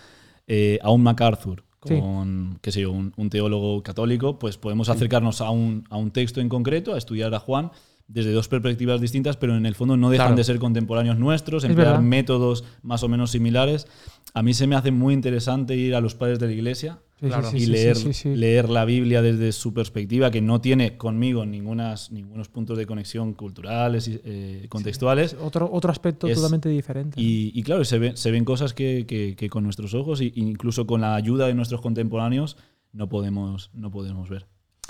eh, 0.47 0.79
a 0.81 0.91
un 0.91 1.03
MacArthur 1.03 1.63
Sí. 1.85 1.99
con, 1.99 2.57
qué 2.61 2.71
sé 2.71 2.79
yo, 2.81 2.91
un, 2.91 3.11
un 3.17 3.29
teólogo 3.29 3.83
católico, 3.83 4.39
pues 4.39 4.57
podemos 4.57 4.87
acercarnos 4.87 5.41
a 5.41 5.49
un, 5.49 5.85
a 5.89 5.97
un 5.97 6.11
texto 6.11 6.39
en 6.39 6.47
concreto, 6.47 6.93
a 6.93 6.97
estudiar 6.97 7.33
a 7.35 7.39
Juan 7.39 7.71
desde 8.07 8.31
dos 8.33 8.47
perspectivas 8.47 8.99
distintas, 9.01 9.37
pero 9.37 9.55
en 9.55 9.65
el 9.65 9.75
fondo 9.75 9.95
no 9.97 10.09
dejan 10.09 10.27
Claro. 10.27 10.37
de 10.37 10.43
ser 10.43 10.59
contemporáneos 10.59 11.17
nuestros, 11.17 11.63
Es 11.63 11.69
emplear 11.69 12.01
métodos 12.01 12.63
más 12.81 13.01
o 13.03 13.07
menos 13.07 13.31
similares. 13.31 13.87
A 14.33 14.43
mí 14.43 14.53
se 14.53 14.67
me 14.67 14.75
hace 14.75 14.91
muy 14.91 15.13
interesante 15.13 15.75
ir 15.75 15.95
a 15.95 16.01
los 16.01 16.13
padres 16.15 16.39
de 16.39 16.47
la 16.47 16.53
iglesia 16.53 16.99
Sí, 17.19 17.27
sí, 17.27 17.31
Claro. 17.31 17.49
sí, 17.51 17.57
y 17.57 17.65
leer, 17.67 17.95
sí, 17.95 18.11
sí. 18.13 18.35
leer 18.35 18.67
la 18.69 18.83
Biblia 18.83 19.21
desde 19.21 19.53
su 19.53 19.73
perspectiva, 19.73 20.29
que 20.29 20.41
no 20.41 20.59
tiene 20.59 20.97
conmigo 20.97 21.45
ningunas, 21.45 22.11
ningunos 22.11 22.49
puntos 22.49 22.77
de 22.77 22.85
conexión 22.85 23.33
culturales 23.33 24.09
y 24.09 24.19
eh, 24.25 24.65
contextuales. 24.67 25.37
Otro, 25.41 25.69
otro 25.71 25.89
aspecto 25.89 26.27
Es- 26.27 26.35
totalmente 26.35 26.67
diferente. 26.67 27.21
Y, 27.21 27.51
y 27.57 27.63
claro, 27.63 27.85
se, 27.85 27.97
ven 27.97 28.17
se 28.17 28.29
ven 28.31 28.43
cosas 28.43 28.73
que, 28.73 29.05
que- 29.07 29.35
que 29.37 29.49
con 29.49 29.63
nuestros 29.63 29.93
ojos 29.93 30.19
e 30.19 30.33
incluso 30.35 30.85
con 30.85 30.99
la 30.99 31.15
ayuda 31.15 31.47
de 31.47 31.53
nuestros 31.53 31.79
contemporáneos 31.79 32.57
no 32.91 33.07
podemos, 33.07 33.71
no 33.73 33.89
podemos 33.89 34.27
ver. 34.29 34.45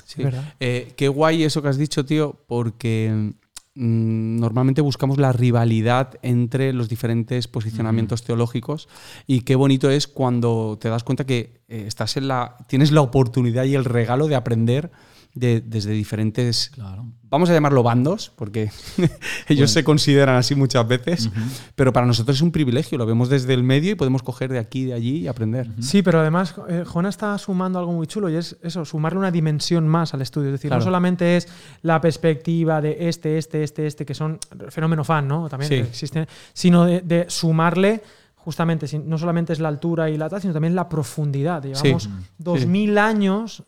Sí. 0.05 0.23
¿Verdad? 0.23 0.53
Eh, 0.59 0.93
qué 0.95 1.07
guay 1.07 1.43
eso 1.43 1.61
que 1.61 1.69
has 1.69 1.77
dicho, 1.77 2.05
tío, 2.05 2.39
porque 2.47 3.33
mm, 3.75 4.39
normalmente 4.39 4.81
buscamos 4.81 5.17
la 5.17 5.31
rivalidad 5.31 6.15
entre 6.21 6.73
los 6.73 6.89
diferentes 6.89 7.47
posicionamientos 7.47 8.23
teológicos 8.23 8.87
y 9.27 9.41
qué 9.41 9.55
bonito 9.55 9.89
es 9.89 10.07
cuando 10.07 10.77
te 10.79 10.89
das 10.89 11.03
cuenta 11.03 11.25
que 11.25 11.61
eh, 11.67 11.85
estás 11.87 12.17
en 12.17 12.27
la 12.27 12.57
tienes 12.67 12.91
la 12.91 13.01
oportunidad 13.01 13.65
y 13.65 13.75
el 13.75 13.85
regalo 13.85 14.27
de 14.27 14.35
aprender 14.35 14.91
de- 15.35 15.61
desde 15.65 15.91
diferentes 15.91 16.69
Claro. 16.73 17.05
vamos 17.29 17.49
a 17.49 17.53
llamarlo 17.53 17.81
bandos, 17.81 18.31
porque 18.35 18.69
ellos 19.47 19.71
se 19.71 19.83
consideran 19.83 20.35
así 20.35 20.53
muchas 20.55 20.87
veces, 20.87 21.29
pero 21.75 21.91
para 21.91 22.05
nosotros 22.05 22.37
es 22.37 22.41
un 22.43 22.51
privilegio, 22.51 22.97
lo 22.97 23.05
vemos 23.05 23.29
desde 23.29 23.53
el 23.55 23.63
medio 23.63 23.91
y 23.91 23.95
podemos 23.95 24.21
coger 24.21 24.51
de 24.51 24.59
aquí 24.59 24.81
y 24.81 24.85
de 24.85 24.93
allí 24.93 25.17
y 25.21 25.27
aprender. 25.27 25.69
Sí, 25.79 26.01
pero 26.03 26.19
además 26.19 26.53
eh, 26.69 26.83
Jona 26.85 27.09
está 27.09 27.35
sumando 27.39 27.79
algo 27.79 27.91
muy 27.93 28.05
chulo 28.05 28.29
y 28.29 28.35
es 28.35 28.57
eso, 28.61 28.85
sumarle 28.85 29.19
una 29.19 29.31
dimensión 29.31 29.87
más 29.87 30.13
al 30.13 30.21
estudio. 30.21 30.49
Es 30.49 30.53
decir, 30.53 30.69
Claro. 30.69 30.81
no 30.81 30.85
solamente 30.85 31.37
es 31.37 31.47
la 31.81 31.99
perspectiva 31.99 32.79
de 32.81 33.09
este, 33.09 33.37
este, 33.39 33.63
este, 33.63 33.87
este, 33.87 34.05
que 34.05 34.13
son 34.13 34.37
fenómeno 34.69 35.03
fan, 35.03 35.27
¿no? 35.27 35.49
También 35.49 35.69
Sí. 35.69 35.75
existen, 35.75 36.27
sino 36.53 36.85
de, 36.85 37.01
de 37.01 37.25
sumarle 37.27 38.03
justamente, 38.35 38.85
no 39.05 39.17
solamente 39.17 39.53
es 39.53 39.59
la 39.59 39.69
altura 39.69 40.09
y 40.09 40.17
la 40.17 40.27
tal, 40.29 40.41
sino 40.41 40.51
también 40.53 40.75
la 40.75 40.89
profundidad. 40.89 41.63
Llevamos 41.63 42.03
Sí. 42.03 42.09
dos 42.37 42.65
mil 42.65 42.97
años 42.97 43.63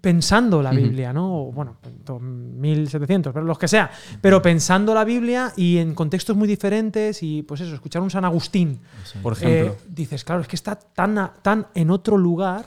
pensando 0.00 0.62
la. 0.62 0.70
Biblia, 0.70 1.12
¿no? 1.12 1.42
O, 1.48 1.52
bueno, 1.52 1.76
2700, 2.04 3.32
pero 3.32 3.44
los 3.44 3.58
que 3.58 3.68
sea, 3.68 3.90
pero 4.20 4.40
pensando 4.42 4.94
la 4.94 5.04
Biblia 5.04 5.52
y 5.56 5.78
en 5.78 5.94
contextos 5.94 6.36
muy 6.36 6.48
diferentes 6.48 7.22
y 7.22 7.42
pues 7.42 7.60
eso, 7.60 7.74
escuchar 7.74 8.02
un 8.02 8.10
San 8.10 8.24
Agustín 8.24 8.80
Por 9.22 9.32
ejemplo. 9.34 9.72
eh, 9.72 9.76
dices, 9.88 10.24
claro, 10.24 10.40
es 10.42 10.48
que 10.48 10.56
está 10.56 10.76
tan, 10.76 11.32
tan 11.42 11.66
en 11.74 11.90
otro 11.90 12.16
lugar 12.16 12.66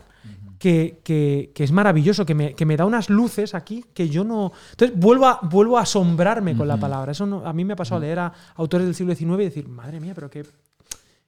que, 0.58 1.00
que- 1.04 1.52
que 1.56 1.64
es 1.64 1.72
maravilloso, 1.72 2.26
que 2.26 2.36
me, 2.36 2.54
que 2.54 2.66
me 2.66 2.76
da 2.76 2.86
unas 2.86 3.10
luces 3.10 3.56
aquí 3.56 3.86
que 3.94 4.10
yo 4.10 4.24
no... 4.26 4.52
Entonces 4.72 4.98
vuelvo 5.00 5.26
a, 5.28 5.40
vuelvo 5.44 5.78
a 5.78 5.84
asombrarme 5.84 6.56
con 6.58 6.68
la 6.68 6.76
palabra. 6.78 7.14
Eso 7.14 7.26
no- 7.26 7.46
a 7.46 7.54
mí 7.54 7.64
me 7.64 7.74
ha 7.74 7.78
pasado 7.78 7.98
a 7.98 8.02
leer 8.02 8.20
a 8.20 8.34
autores 8.56 8.86
del 8.86 8.94
siglo 8.96 9.16
XIX 9.16 9.32
y 9.40 9.44
decir, 9.46 9.70
madre 9.70 10.02
mía, 10.02 10.12
pero 10.14 10.30
qué, 10.30 10.46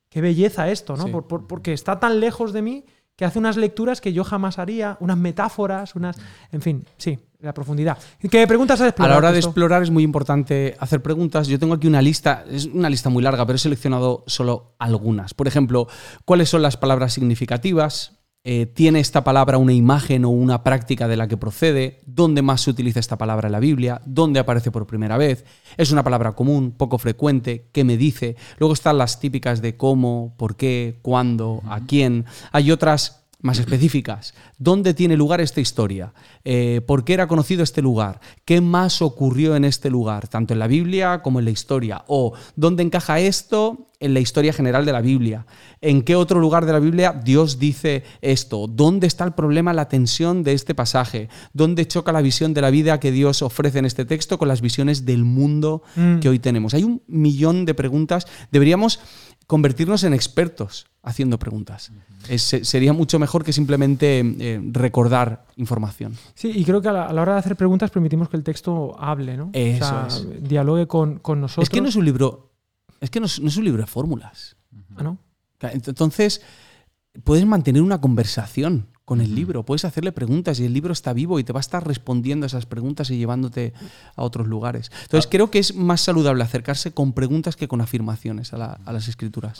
qué 0.10 0.20
belleza 0.20 0.70
esto, 0.70 0.98
¿no? 0.98 1.06
Sí. 1.06 1.12
Por- 1.12 1.28
por- 1.28 1.48
porque 1.48 1.72
está 1.72 1.98
tan 2.00 2.20
lejos 2.20 2.52
de 2.52 2.62
mí 2.62 2.84
que 3.22 3.26
hace 3.26 3.38
unas 3.38 3.56
lecturas 3.56 4.02
que 4.02 4.14
yo 4.14 4.24
jamás 4.24 4.58
haría, 4.58 4.98
unas 5.00 5.16
metáforas, 5.16 5.94
unas... 5.96 6.18
En 6.52 6.60
fin, 6.60 6.84
sí, 6.98 7.20
la 7.40 7.54
profundidad. 7.54 7.96
¿Qué 8.32 8.48
preguntas 8.48 8.82
has 8.82 8.86
A 8.86 8.88
explorado? 8.88 9.14
la 9.14 9.18
hora 9.20 9.32
de 9.32 9.38
explorar 9.38 9.84
es 9.84 9.92
muy 9.92 10.02
importante 10.02 10.76
hacer 10.80 11.04
preguntas. 11.04 11.48
Yo 11.48 11.60
tengo 11.60 11.76
aquí 11.76 11.86
una 11.86 12.02
lista, 12.02 12.44
es 12.50 12.66
una 12.66 12.90
lista 12.90 13.10
muy 13.10 13.22
larga, 13.22 13.46
pero 13.46 13.58
he 13.58 13.60
seleccionado 13.60 14.24
solo 14.26 14.74
algunas. 14.80 15.36
Por 15.36 15.48
ejemplo, 15.48 15.88
¿cuáles 16.26 16.50
son 16.50 16.64
las 16.64 16.78
palabras 16.78 17.14
significativas? 17.14 18.21
Eh, 18.44 18.66
¿Tiene 18.66 19.00
esta 19.00 19.24
palabra 19.24 19.60
una 19.60 19.74
imagen 19.74 20.26
o 20.26 20.30
una 20.30 20.64
práctica 20.64 21.08
de 21.08 21.16
la 21.16 21.28
que 21.28 21.38
procede? 21.38 22.02
¿Dónde 22.08 22.42
más 22.42 22.62
se 22.62 22.72
utiliza 22.72 23.00
esta 23.00 23.16
palabra 23.16 23.48
en 23.48 23.52
la 23.52 23.60
Biblia? 23.60 24.02
¿Dónde 24.04 24.40
aparece 24.40 24.72
por 24.72 24.88
primera 24.88 25.16
vez? 25.18 25.46
¿Es 25.78 25.92
una 25.92 26.04
palabra 26.04 26.32
común, 26.32 26.72
poco 26.72 26.98
frecuente? 26.98 27.68
¿Qué 27.72 27.84
me 27.84 27.98
dice? 27.98 28.36
Luego 28.58 28.74
están 28.74 28.98
las 28.98 29.20
típicas 29.20 29.62
de 29.62 29.78
cómo, 29.78 30.34
por 30.38 30.56
qué, 30.56 30.98
cuándo, 31.04 31.62
a 31.68 31.82
quién. 31.82 32.26
Hay 32.52 32.72
otras 32.72 33.21
más 33.42 33.60
específicas. 33.60 34.34
¿Dónde 34.58 34.94
tiene 34.94 35.18
lugar 35.18 35.42
esta 35.42 35.62
historia? 35.62 36.14
Eh, 36.44 36.82
¿Por 36.86 37.04
qué 37.04 37.14
era 37.14 37.28
conocido 37.28 37.64
este 37.64 37.82
lugar? 37.82 38.20
¿Qué 38.46 38.62
más 38.62 39.02
ocurrió 39.02 39.56
en 39.56 39.66
este 39.66 39.90
lugar, 39.90 40.28
tanto 40.28 40.54
en 40.54 40.60
la 40.60 40.68
Biblia 40.68 41.22
como 41.22 41.40
en 41.40 41.46
la 41.46 41.52
historia? 41.52 42.04
¿O 42.08 42.34
dónde 42.56 42.84
encaja 42.84 43.20
esto 43.20 43.88
en 44.00 44.14
la 44.16 44.20
historia 44.20 44.54
general 44.54 44.86
de 44.86 44.92
la 44.94 45.02
Biblia? 45.02 45.46
¿En 45.82 46.02
qué 46.04 46.16
otro 46.16 46.40
lugar 46.40 46.66
de 46.66 46.74
la 46.74 46.80
Biblia 46.80 47.14
Dios 47.24 47.58
dice 47.60 48.04
esto? 48.22 48.68
¿Dónde 48.68 49.08
está 49.08 49.24
el 49.26 49.34
problema, 49.34 49.74
la 49.74 49.88
tensión 49.90 50.44
de 50.44 50.54
este 50.54 50.76
pasaje? 50.76 51.30
¿Dónde 51.54 51.88
choca 51.88 52.12
la 52.12 52.22
visión 52.22 52.54
de 52.54 52.62
la 52.62 52.70
vida 52.70 53.00
que 53.00 53.12
Dios 53.12 53.42
ofrece 53.42 53.80
en 53.80 53.86
este 53.86 54.06
texto 54.06 54.38
con 54.38 54.48
las 54.48 54.62
visiones 54.62 55.06
del 55.06 55.24
mundo 55.24 55.84
Mm. 55.96 56.20
que 56.20 56.30
hoy 56.30 56.40
tenemos? 56.40 56.74
Hay 56.74 56.84
un 56.84 57.02
millón 57.08 57.66
de 57.66 57.74
preguntas. 57.74 58.28
Deberíamos 58.52 59.00
convertirnos 59.52 60.06
en 60.06 60.14
expertos 60.14 60.86
haciendo 61.04 61.38
preguntas. 61.38 61.92
Es- 62.30 62.56
sería 62.64 62.94
mucho 62.94 63.20
mejor 63.20 63.44
que 63.44 63.52
simplemente 63.52 64.20
eh, 64.40 64.62
recordar 64.72 65.46
información. 65.58 66.16
Sí, 66.36 66.54
y 66.56 66.64
creo 66.64 66.82
que 66.82 66.88
a 66.88 66.94
la, 66.94 67.06
a 67.08 67.12
la 67.12 67.22
hora 67.22 67.34
de 67.34 67.40
hacer 67.40 67.58
preguntas 67.58 67.92
permitimos 67.92 68.30
que 68.30 68.38
el 68.38 68.46
texto 68.46 68.96
hable, 68.98 69.36
¿no? 69.36 69.50
Eso 69.52 69.84
o 69.86 69.90
sea, 69.90 70.08
es. 70.08 70.42
dialogue 70.48 70.88
con, 70.88 71.20
con 71.20 71.42
nosotros. 71.42 71.64
Es 71.64 71.70
que 71.70 71.82
no 71.82 71.90
es 71.90 71.98
un 71.98 72.06
libro, 72.06 72.54
es 73.02 73.10
que 73.10 73.20
no 73.20 73.26
es, 73.26 73.42
no 73.42 73.50
es 73.50 73.58
un 73.58 73.66
libro 73.66 73.82
de 73.82 73.88
fórmulas. 73.88 74.56
Ah, 74.96 75.04
¿no? 75.04 75.18
Ent- 75.60 75.90
Entonces, 75.90 76.42
puedes 77.26 77.46
mantener 77.46 77.82
una 77.82 78.00
conversación 78.00 78.88
con 79.06 79.20
el 79.20 79.36
libro, 79.36 79.64
puedes 79.66 79.84
hacerle 79.84 80.12
preguntas 80.12 80.60
y 80.60 80.66
el 80.66 80.74
libro 80.74 80.94
está 80.94 81.12
vivo 81.12 81.40
y 81.40 81.44
te 81.44 81.52
va 81.52 81.60
a 81.60 81.62
estar 81.62 81.86
respondiendo 81.86 82.46
a 82.46 82.48
esas 82.48 82.66
preguntas 82.66 83.10
y 83.10 83.18
llevándote 83.18 83.74
a 84.16 84.24
otros 84.24 84.48
lugares. 84.48 84.90
Entonces, 85.04 85.28
creo 85.30 85.52
que 85.52 85.60
es 85.60 85.76
más 85.76 86.02
saludable 86.02 86.44
acercarse 86.44 86.92
con 86.94 87.12
preguntas 87.14 87.56
que 87.56 87.68
con 87.68 87.82
afirmaciones 87.82 88.54
a, 88.54 88.58
la- 88.58 88.80
a 88.86 88.94
las 88.94 89.08
escrituras. 89.08 89.58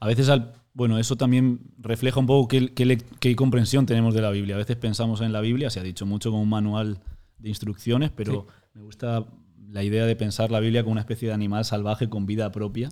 A 0.00 0.06
veces, 0.06 0.28
al, 0.28 0.52
bueno, 0.74 0.98
eso 0.98 1.16
también 1.16 1.60
refleja 1.78 2.20
un 2.20 2.26
poco 2.26 2.46
qué, 2.48 2.72
qué 2.74 2.84
le- 2.86 2.98
qué 2.98 3.34
comprensión 3.34 3.86
tenemos 3.86 4.14
de 4.14 4.22
la 4.22 4.30
Biblia. 4.30 4.54
A 4.54 4.58
veces 4.58 4.76
pensamos 4.76 5.20
en 5.22 5.32
la 5.32 5.40
Biblia, 5.40 5.70
se 5.70 5.80
ha 5.80 5.82
dicho 5.82 6.06
mucho 6.06 6.30
como 6.30 6.42
un 6.42 6.48
manual 6.50 7.00
de 7.38 7.48
instrucciones, 7.48 8.10
pero 8.14 8.46
me 8.74 8.82
gusta 8.82 9.24
la 9.70 9.82
idea 9.82 10.04
de 10.06 10.14
pensar 10.14 10.52
la 10.52 10.60
Biblia 10.60 10.82
como 10.84 10.92
una 10.92 11.00
especie 11.00 11.26
de 11.28 11.34
animal 11.34 11.64
salvaje 11.64 12.08
con 12.08 12.26
vida 12.26 12.52
propia, 12.52 12.90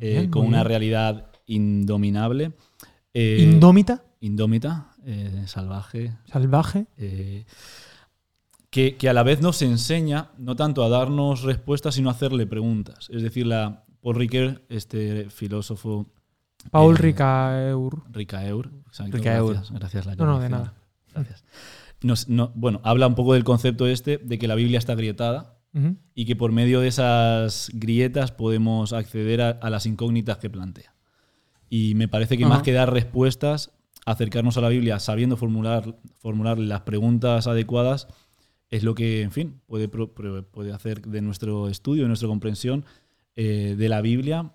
eh, 0.00 0.28
con 0.30 0.46
una 0.46 0.62
realidad 0.64 1.26
indominable. 1.46 2.52
eh, 3.12 3.38
indómita, 3.42 4.04
indómita, 4.20 4.90
eh, 5.04 5.44
salvaje, 5.46 6.16
salvaje. 6.30 6.86
eh, 6.98 7.44
que, 8.70 8.96
que 8.96 9.08
a 9.08 9.12
la 9.12 9.22
vez 9.24 9.40
nos 9.40 9.62
enseña 9.62 10.30
no 10.38 10.54
tanto 10.56 10.84
a 10.84 10.88
darnos 10.88 11.42
respuestas, 11.42 11.94
sino 11.96 12.08
a 12.08 12.12
hacerle 12.12 12.46
preguntas. 12.46 13.08
Es 13.10 13.22
decir, 13.22 13.46
la, 13.46 13.84
Paul 14.00 14.16
Ricoeur, 14.16 14.62
este 14.68 15.28
filósofo 15.30 16.06
Paul 16.70 16.94
eh, 16.94 16.98
Ricaeur. 16.98 18.02
Ricaeur, 18.12 18.70
exacto, 18.86 19.16
Ricaeur. 19.16 19.54
Gracias, 19.54 19.72
gracias 19.72 20.06
la 20.06 20.14
No, 20.14 20.26
no, 20.26 20.38
de 20.40 20.48
nada. 20.50 20.74
Gracias. 21.12 21.44
Nos- 22.02 22.28
no- 22.28 22.52
bueno, 22.54 22.80
habla 22.84 23.06
un 23.08 23.14
poco 23.14 23.34
del 23.34 23.44
concepto 23.44 23.86
este 23.86 24.18
de 24.18 24.38
que 24.38 24.46
la 24.46 24.54
Biblia 24.54 24.78
está 24.78 24.94
grietada 24.94 25.58
Ujú. 25.74 25.96
y 26.14 26.24
que 26.26 26.36
por 26.36 26.52
medio 26.52 26.80
de 26.80 26.88
esas 26.88 27.70
grietas 27.74 28.30
podemos 28.30 28.92
acceder 28.92 29.40
a, 29.42 29.48
a 29.50 29.70
las 29.70 29.84
incógnitas 29.86 30.38
que 30.38 30.48
plantea. 30.50 30.94
Y 31.68 31.94
me 31.96 32.08
parece 32.08 32.36
que 32.38 32.46
más 32.46 32.62
que 32.62 32.72
dar 32.72 32.92
respuestas, 32.92 33.72
acercarnos 34.06 34.56
a 34.56 34.60
la 34.60 34.68
Biblia 34.68 34.98
sabiendo 34.98 35.36
formular, 35.36 35.96
formular 36.20 36.58
las 36.58 36.80
preguntas 36.82 37.46
adecuadas 37.46 38.06
es 38.70 38.82
lo 38.84 38.94
que, 38.94 39.22
en 39.22 39.30
fin, 39.32 39.60
puede, 39.66 39.88
puede 39.88 40.72
hacer 40.72 41.02
de 41.02 41.20
nuestro 41.20 41.68
estudio, 41.68 42.02
de 42.02 42.08
nuestra 42.08 42.28
comprensión 42.28 42.84
eh, 43.36 43.74
de 43.76 43.88
la 43.88 44.00
Biblia 44.00 44.52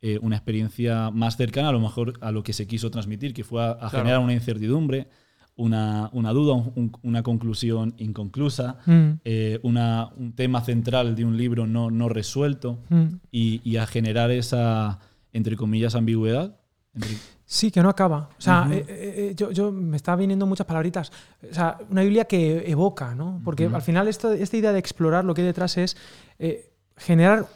eh, 0.00 0.18
una 0.22 0.36
experiencia 0.36 1.10
más 1.10 1.36
cercana 1.36 1.70
a 1.70 1.72
lo 1.72 1.80
mejor 1.80 2.14
a 2.20 2.30
lo 2.30 2.42
que 2.44 2.52
se 2.52 2.66
quiso 2.68 2.88
transmitir, 2.90 3.34
que 3.34 3.42
fue 3.44 3.62
a, 3.62 3.72
a 3.72 3.90
generar 3.90 4.20
una 4.20 4.32
incertidumbre, 4.32 5.08
una, 5.56 6.08
una 6.12 6.30
duda, 6.32 6.54
un- 6.54 6.72
un- 6.76 6.92
una 7.02 7.22
conclusión 7.24 7.94
inconclusa, 7.98 8.78
Mm, 8.86 9.08
eh, 9.24 9.58
una- 9.64 10.08
un 10.16 10.32
tema 10.34 10.60
central 10.60 11.16
de 11.16 11.24
un 11.24 11.36
libro 11.36 11.66
no, 11.66 11.90
no 11.90 12.08
resuelto 12.08 12.78
mm. 12.90 13.06
y, 13.32 13.60
y 13.68 13.76
a 13.78 13.86
generar 13.86 14.30
esa, 14.30 15.00
entre 15.32 15.56
comillas, 15.56 15.96
ambigüedad. 15.96 16.57
Sí, 17.44 17.70
que 17.70 17.82
no 17.82 17.88
acaba. 17.88 18.28
O 18.38 18.40
sea, 18.40 18.68
eh, 18.70 18.84
eh, 18.88 19.14
eh, 19.30 19.34
yo, 19.34 19.50
yo- 19.52 19.72
me 19.72 19.96
está 19.96 20.14
viniendo 20.16 20.46
muchas 20.46 20.66
palabritas. 20.66 21.10
O 21.50 21.54
sea, 21.54 21.78
una 21.88 22.02
Biblia 22.02 22.26
que 22.26 22.70
evoca, 22.70 23.14
¿no? 23.14 23.40
Porque 23.44 23.64
al 23.76 23.82
final 23.82 24.06
esta 24.08 24.34
idea 24.56 24.72
de 24.72 24.78
explorar 24.78 25.24
lo 25.24 25.32
que 25.34 25.40
hay 25.42 25.46
detrás 25.46 25.76
es 25.78 25.96
eh, 26.38 26.70
generar 26.96 27.46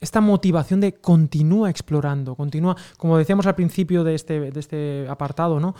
esta 0.00 0.20
motivación 0.20 0.80
de 0.80 0.92
continúa 0.94 1.70
explorando, 1.70 2.34
continúa, 2.34 2.76
como 2.98 3.16
decíamos 3.16 3.46
al 3.46 3.54
principio 3.54 4.04
de 4.04 4.14
este, 4.14 4.50
de 4.52 4.60
este 4.60 5.06
apartado, 5.08 5.58
¿no? 5.60 5.74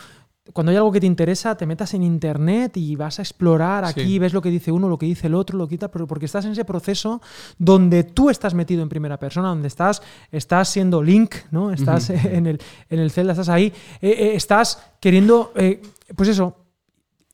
Cuando 0.52 0.70
hay 0.70 0.76
algo 0.76 0.92
que 0.92 1.00
te 1.00 1.06
interesa, 1.06 1.56
te 1.56 1.64
metas 1.64 1.94
en 1.94 2.02
internet 2.02 2.76
y 2.76 2.96
vas 2.96 3.18
a 3.18 3.22
explorar 3.22 3.86
Sí. 3.86 4.00
aquí, 4.00 4.18
ves 4.18 4.34
lo 4.34 4.42
que 4.42 4.50
dice 4.50 4.70
uno, 4.70 4.90
lo 4.90 4.98
que 4.98 5.06
dice 5.06 5.28
el 5.28 5.34
otro, 5.34 5.56
lo 5.56 5.66
pero 5.66 6.06
porque 6.06 6.26
estás 6.26 6.44
en 6.44 6.52
ese 6.52 6.66
proceso 6.66 7.22
donde 7.56 8.04
tú 8.04 8.28
estás 8.28 8.52
metido 8.52 8.82
en 8.82 8.90
primera 8.90 9.18
persona, 9.18 9.48
donde 9.48 9.68
estás, 9.68 10.02
estás 10.30 10.68
siendo 10.68 11.02
Link, 11.02 11.34
¿no? 11.50 11.72
Estás 11.72 12.10
en, 12.10 12.46
el, 12.46 12.60
en 12.90 12.98
el 12.98 13.10
Zelda, 13.10 13.32
estás 13.32 13.48
ahí, 13.48 13.72
eh, 14.02 14.10
eh, 14.10 14.32
estás 14.34 14.82
queriendo, 15.00 15.52
eh, 15.56 15.80
pues 16.14 16.28
eso, 16.28 16.56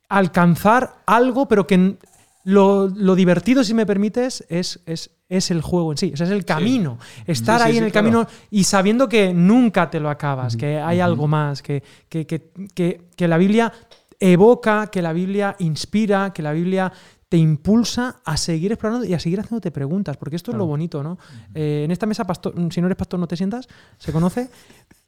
alcanzar 0.08 1.02
algo, 1.04 1.48
pero 1.48 1.66
que 1.66 1.96
lo, 2.44 2.86
lo 2.86 3.14
divertido, 3.16 3.64
si 3.64 3.74
me 3.74 3.86
permites, 3.86 4.44
es, 4.48 4.80
es, 4.86 5.11
es 5.31 5.51
el 5.51 5.62
juego 5.62 5.93
en 5.93 5.97
sí, 5.97 6.11
o 6.12 6.16
sea, 6.18 6.26
es 6.26 6.33
el 6.33 6.45
camino. 6.45 6.99
Estar 7.24 7.59
Sí, 7.61 7.64
sí, 7.64 7.70
ahí 7.70 7.78
en 7.78 7.85
el 7.85 7.93
claro. 7.93 8.09
camino 8.11 8.28
y 8.51 8.64
sabiendo 8.64 9.09
que 9.09 9.33
nunca 9.33 9.89
te 9.89 9.99
lo 10.01 10.11
acabas, 10.11 10.57
que 10.57 10.78
hay 10.78 11.01
algo 11.01 11.26
más, 11.26 11.62
que, 11.62 11.83
que, 12.11 12.26
que- 12.26 12.51
que- 12.74 13.01
que 13.16 13.28
la 13.28 13.39
Biblia 13.39 13.72
evoca, 14.18 14.89
que 14.89 15.01
la 15.01 15.12
Biblia 15.14 15.57
inspira, 15.61 16.33
que 16.35 16.43
la 16.43 16.53
Biblia 16.53 16.93
te 17.28 17.37
impulsa 17.37 18.16
a 18.24 18.37
seguir 18.37 18.72
explorando 18.72 19.07
y 19.07 19.14
a 19.14 19.20
seguir 19.20 19.39
haciéndote 19.39 19.70
preguntas, 19.70 20.16
porque 20.16 20.35
esto 20.35 20.51
es 20.51 20.57
lo 20.59 20.66
bonito, 20.66 21.03
¿no? 21.05 21.16
Eh, 21.55 21.83
en 21.85 21.91
esta 21.93 22.05
mesa, 22.05 22.24
pastor, 22.26 22.53
si 22.72 22.81
no 22.81 22.89
eres 22.89 22.97
pastor 22.99 23.20
no 23.20 23.28
te 23.28 23.37
sientas, 23.37 23.68
se 23.99 24.11
conoce, 24.12 24.51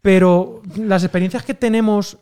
pero 0.01 0.63
las 0.77 1.03
experiencias 1.03 1.43
que 1.45 1.55
tenemos 1.55 2.17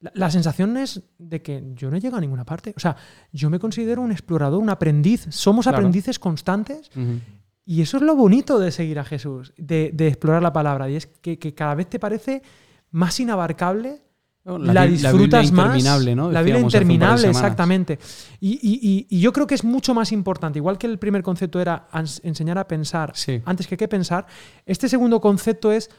la, 0.00 0.12
la 0.14 0.30
sensación 0.30 0.76
es 0.76 1.02
de 1.18 1.40
que 1.42 1.62
yo 1.74 1.90
no 1.90 1.96
he 1.96 2.00
llegado 2.00 2.18
a 2.18 2.20
ninguna 2.20 2.44
parte. 2.44 2.74
O 2.76 2.80
sea, 2.80 2.96
yo 3.32 3.48
me 3.50 3.58
considero 3.58 4.02
un 4.02 4.12
explorador, 4.12 4.60
un 4.62 4.70
aprendiz. 4.70 5.26
Somos 5.30 5.64
Claro. 5.64 5.78
aprendices 5.78 6.18
constantes 6.18 6.90
y 7.64 7.82
eso 7.82 7.96
es 7.96 8.02
lo 8.02 8.14
bonito 8.14 8.58
de 8.58 8.70
seguir 8.70 8.98
a 8.98 9.04
Jesús, 9.04 9.52
de, 9.56 9.90
de 9.92 10.08
explorar 10.08 10.42
la 10.42 10.52
palabra. 10.52 10.88
Y 10.90 10.96
es 10.96 11.06
que, 11.06 11.38
que 11.38 11.54
cada 11.54 11.74
vez 11.74 11.88
te 11.88 11.98
parece 11.98 12.42
más 12.92 13.18
inabarcable, 13.18 14.02
No, 14.44 14.58
la, 14.58 14.84
bi- 14.84 14.92
disfrutas 14.92 15.42
Biblia 15.42 15.64
más. 15.66 15.76
interminable, 15.78 16.14
¿no? 16.14 16.30
La 16.30 16.42
Biblia 16.42 16.58
de 16.58 16.62
interminable, 16.64 17.28
exactamente. 17.28 17.98
Y, 18.38 18.52
y- 18.62 18.78
y- 18.80 19.06
y 19.10 19.20
yo 19.20 19.32
creo 19.32 19.46
que 19.48 19.56
es 19.56 19.64
mucho 19.64 19.92
más 19.94 20.12
importante, 20.12 20.60
igual 20.60 20.78
que 20.78 20.86
el 20.86 20.98
primer 21.00 21.22
concepto 21.24 21.60
era 21.60 21.88
enseñar 22.22 22.56
a 22.58 22.68
pensar 22.68 23.10
Sí. 23.14 23.42
antes 23.44 23.66
que 23.66 23.76
qué 23.76 23.88
pensar, 23.88 24.26
este 24.64 24.88
segundo 24.88 25.20
concepto 25.20 25.72
es 25.72 25.90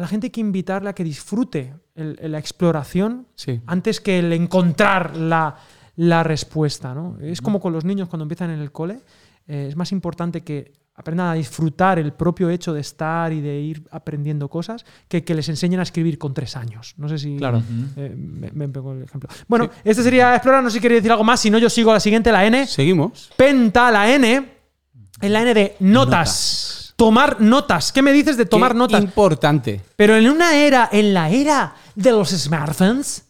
a, 0.00 0.02
la 0.02 0.08
gente 0.08 0.26
hay 0.26 0.30
que 0.30 0.40
invitarle 0.40 0.88
a 0.90 0.92
que 0.94 1.04
disfrute 1.04 1.74
el- 1.94 2.18
la 2.22 2.38
exploración 2.38 3.26
Sí. 3.34 3.60
antes 3.66 4.00
que 4.00 4.18
el 4.18 4.32
encontrar 4.32 5.16
la, 5.16 5.56
la 5.96 6.22
respuesta. 6.22 6.94
¿no? 6.94 7.18
Es 7.20 7.40
como 7.40 7.60
con 7.60 7.72
los 7.72 7.84
niños 7.84 8.08
cuando 8.08 8.24
empiezan 8.24 8.50
en 8.50 8.60
el 8.60 8.72
cole. 8.72 9.00
eh, 9.48 9.66
es 9.68 9.74
más 9.76 9.90
importante 9.90 10.42
que 10.42 10.72
aprendan 10.94 11.28
a 11.28 11.34
disfrutar 11.34 11.98
el 11.98 12.12
propio 12.12 12.50
hecho 12.50 12.72
de 12.74 12.80
estar 12.82 13.32
y 13.32 13.40
de 13.40 13.58
ir 13.60 13.82
aprendiendo 13.90 14.48
cosas 14.48 14.84
que 15.08 15.24
que 15.24 15.34
les 15.34 15.48
enseñen 15.48 15.80
a 15.80 15.82
escribir 15.82 16.18
con 16.18 16.34
tres 16.34 16.56
años. 16.56 16.94
No 16.98 17.08
sé 17.08 17.18
si 17.18 17.36
Claro. 17.38 17.62
eh, 17.96 18.14
me, 18.16 18.50
me 18.52 18.68
pego 18.68 18.92
el 18.92 19.02
ejemplo. 19.04 19.28
Bueno, 19.48 19.70
este 19.82 20.02
sería 20.02 20.34
explorar. 20.36 20.62
No 20.62 20.68
sé 20.70 20.74
si 20.76 20.80
queréis 20.82 21.00
decir 21.00 21.10
algo 21.10 21.24
más. 21.24 21.40
Si 21.40 21.50
no, 21.50 21.58
yo 21.58 21.68
sigo 21.70 21.90
a 21.90 21.94
la 21.94 22.00
siguiente, 22.00 22.30
la 22.30 22.44
N. 22.44 22.66
Seguimos. 22.66 23.30
Penta, 23.36 23.90
la 23.90 24.12
N. 24.14 24.46
En 25.22 25.32
la 25.32 25.40
N 25.42 25.54
de 25.54 25.76
notas. 25.80 25.80
Notas. 25.80 26.79
Tomar 27.00 27.40
notas. 27.40 27.92
¿Qué 27.92 28.02
me 28.02 28.12
dices 28.12 28.36
de 28.36 28.44
tomar 28.44 28.72
Qué 28.72 28.78
notas? 28.78 29.02
Importante. 29.02 29.80
Pero 29.96 30.16
en 30.16 30.28
una 30.28 30.54
era, 30.56 30.86
en 30.92 31.14
la 31.14 31.30
era 31.30 31.74
de 31.94 32.10
los 32.12 32.28
smartphones, 32.28 33.24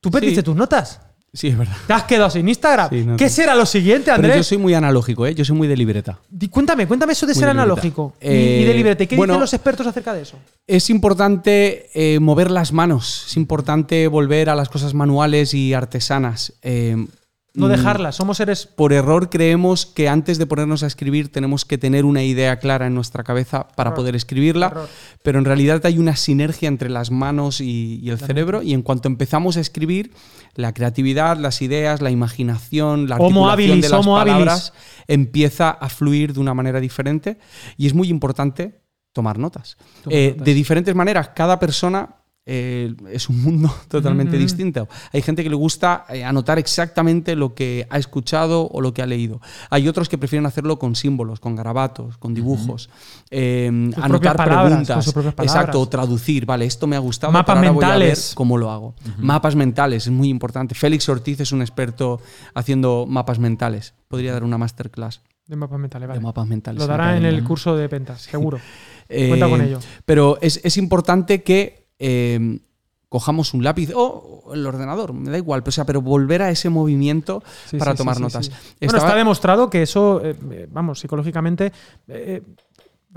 tú 0.00 0.10
perdiste 0.10 0.40
Sí. 0.40 0.44
tus 0.44 0.56
notas. 0.56 1.00
Sí, 1.32 1.48
es 1.48 1.56
verdad. 1.58 1.76
Te 1.86 1.92
has 1.92 2.02
quedado 2.04 2.30
sin 2.30 2.48
Instagram. 2.48 2.88
Sí, 2.90 3.04
no 3.04 3.16
¿Qué 3.16 3.28
será 3.28 3.54
lo 3.54 3.64
siguiente, 3.66 4.06
Pero 4.06 4.14
Andrés? 4.16 4.36
yo 4.38 4.42
soy 4.42 4.58
muy 4.58 4.74
analógico, 4.74 5.24
¿eh? 5.26 5.34
Yo 5.36 5.44
soy 5.44 5.54
muy 5.56 5.68
de 5.68 5.76
libreta. 5.76 6.18
Cuéntame, 6.50 6.88
cuéntame 6.88 7.12
eso 7.12 7.26
de 7.26 7.34
Muy 7.34 7.38
ser 7.38 7.48
de 7.48 7.54
libreta. 7.54 7.62
analógico 7.62 8.14
y- 8.20 8.26
y, 8.26 8.64
de 8.64 8.70
Eh, 8.70 8.74
librete. 8.74 9.06
¿Qué 9.06 9.14
bueno, 9.14 9.34
dicen 9.34 9.40
los 9.42 9.52
expertos 9.54 9.86
acerca 9.86 10.12
de 10.14 10.22
eso? 10.22 10.36
Es 10.66 10.90
importante 10.90 11.90
eh, 11.94 12.18
mover 12.18 12.50
las 12.50 12.72
manos. 12.72 13.26
Es 13.28 13.36
importante 13.36 14.08
volver 14.08 14.48
a 14.50 14.56
las 14.56 14.68
cosas 14.68 14.94
manuales 14.94 15.54
y 15.54 15.74
artesanas. 15.74 16.54
Eh, 16.62 17.06
No 17.58 17.66
mm, 17.66 17.70
dejarlas. 17.70 18.16
Somos 18.16 18.36
seres. 18.38 18.66
Por 18.66 18.92
error 18.92 19.28
creemos 19.30 19.84
que 19.86 20.08
antes 20.08 20.38
de 20.38 20.46
ponernos 20.46 20.82
a 20.82 20.86
escribir 20.86 21.30
tenemos 21.30 21.64
que 21.64 21.76
tener 21.78 22.04
una 22.04 22.22
idea 22.22 22.58
clara 22.58 22.86
en 22.86 22.94
nuestra 22.94 23.24
cabeza 23.24 23.68
para 23.76 23.88
Error. 23.90 23.96
poder 23.96 24.16
escribirla, 24.16 24.66
Error. 24.68 24.88
pero 25.22 25.38
en 25.38 25.44
realidad 25.44 25.84
hay 25.84 25.98
una 25.98 26.16
sinergia 26.16 26.68
entre 26.68 26.88
las 26.88 27.10
manos 27.10 27.60
y, 27.60 28.00
y 28.02 28.10
el 28.10 28.18
cerebro 28.18 28.62
y 28.62 28.72
en 28.74 28.82
cuanto 28.82 29.08
empezamos 29.08 29.56
a 29.56 29.60
escribir, 29.60 30.12
la 30.54 30.72
creatividad, 30.72 31.36
las 31.36 31.60
ideas, 31.62 32.00
la 32.00 32.10
imaginación, 32.10 33.08
la 33.08 33.16
Homo 33.16 33.48
articulación 33.48 33.52
habilis, 33.70 33.82
de 33.82 33.88
las 33.90 34.00
homo 34.00 34.18
habilis. 34.18 34.34
palabras 34.34 34.72
empieza 35.06 35.70
a 35.70 35.88
fluir 35.88 36.32
de 36.32 36.40
una 36.40 36.54
manera 36.54 36.80
diferente 36.80 37.38
y 37.76 37.86
es 37.86 37.94
muy 37.94 38.08
importante 38.08 38.80
tomar 39.12 39.38
notas. 39.38 39.76
Tomar 40.02 40.18
Eh, 40.18 40.30
notas. 40.30 40.44
De 40.44 40.54
diferentes 40.54 40.94
maneras, 40.94 41.30
cada 41.34 41.58
persona 41.58 42.16
eh, 42.50 42.94
es 43.12 43.28
un 43.28 43.42
mundo 43.42 43.70
totalmente 43.88 44.38
distinto. 44.38 44.88
Hay 45.12 45.20
gente 45.20 45.42
que 45.44 45.50
le 45.50 45.54
gusta 45.56 46.06
eh, 46.08 46.24
anotar 46.24 46.58
exactamente 46.58 47.36
lo 47.36 47.54
que 47.54 47.86
ha 47.90 47.98
escuchado 47.98 48.68
o 48.72 48.80
lo 48.80 48.94
que 48.94 49.02
ha 49.02 49.06
leído. 49.06 49.42
Hay 49.68 49.86
otros 49.86 50.08
que 50.08 50.16
prefieren 50.16 50.46
hacerlo 50.46 50.78
con 50.78 50.96
símbolos, 50.96 51.40
con 51.40 51.54
garabatos, 51.54 52.16
con 52.16 52.32
dibujos, 52.32 52.88
eh, 53.30 53.90
Sus 53.94 54.02
anotar 54.02 54.36
palabras, 54.36 54.66
preguntas. 54.86 55.04
sus. 55.04 55.14
Exacto, 55.26 55.78
o 55.78 55.88
traducir. 55.88 56.46
Vale, 56.46 56.64
esto 56.64 56.86
me 56.86 56.96
ha 56.96 57.00
gustado. 57.00 57.32
Mapas 57.34 57.58
pero 57.58 57.68
ahora 57.68 57.72
voy 57.74 57.84
a 57.84 57.88
ver 57.88 57.98
mentales. 57.98 58.32
cómo 58.34 58.56
lo 58.56 58.70
hago. 58.70 58.94
Mapas 59.18 59.54
mentales, 59.54 60.06
es 60.06 60.12
muy 60.12 60.28
importante. 60.30 60.74
Félix 60.74 61.06
Ortiz 61.10 61.40
es 61.40 61.52
un 61.52 61.60
experto 61.60 62.20
haciendo 62.54 63.04
mapas 63.06 63.38
mentales. 63.38 63.92
Podría 64.08 64.32
dar 64.32 64.42
una 64.42 64.56
masterclass 64.56 65.20
De 65.46 65.54
mapas 65.56 65.78
mentales, 65.78 66.08
vale. 66.08 66.18
de 66.20 66.24
mapas 66.24 66.46
mentales. 66.46 66.80
Lo 66.80 66.86
dará 66.86 67.14
en 67.18 67.26
el 67.26 67.44
curso 67.44 67.76
de 67.76 67.90
Pentas, 67.90 68.22
seguro. 68.30 68.58
Eh, 69.10 69.28
Cuenta 69.28 69.48
con 69.50 69.60
ello. 69.60 69.80
Pero 70.06 70.38
es, 70.40 70.60
es 70.64 70.76
importante 70.78 71.42
que 71.42 71.87
eh, 71.98 72.58
cojamos 73.08 73.54
un 73.54 73.64
lápiz 73.64 73.90
o 73.94 74.50
el 74.52 74.66
ordenador, 74.66 75.12
me 75.12 75.30
da 75.30 75.38
igual, 75.38 75.62
pero, 75.62 75.70
o 75.70 75.72
sea, 75.72 75.86
pero 75.86 76.02
volver 76.02 76.42
a 76.42 76.50
ese 76.50 76.68
movimiento 76.68 77.42
Sí, 77.66 77.78
para 77.78 77.92
sí, 77.92 77.98
tomar 77.98 78.16
sí, 78.16 78.22
notas. 78.22 78.50
Bueno, 78.80 78.98
está 78.98 79.14
demostrado 79.14 79.70
que 79.70 79.82
eso, 79.82 80.20
eh, 80.22 80.36
eh, 80.50 80.68
vamos, 80.70 81.00
psicológicamente, 81.00 81.72
eh, 82.06 82.42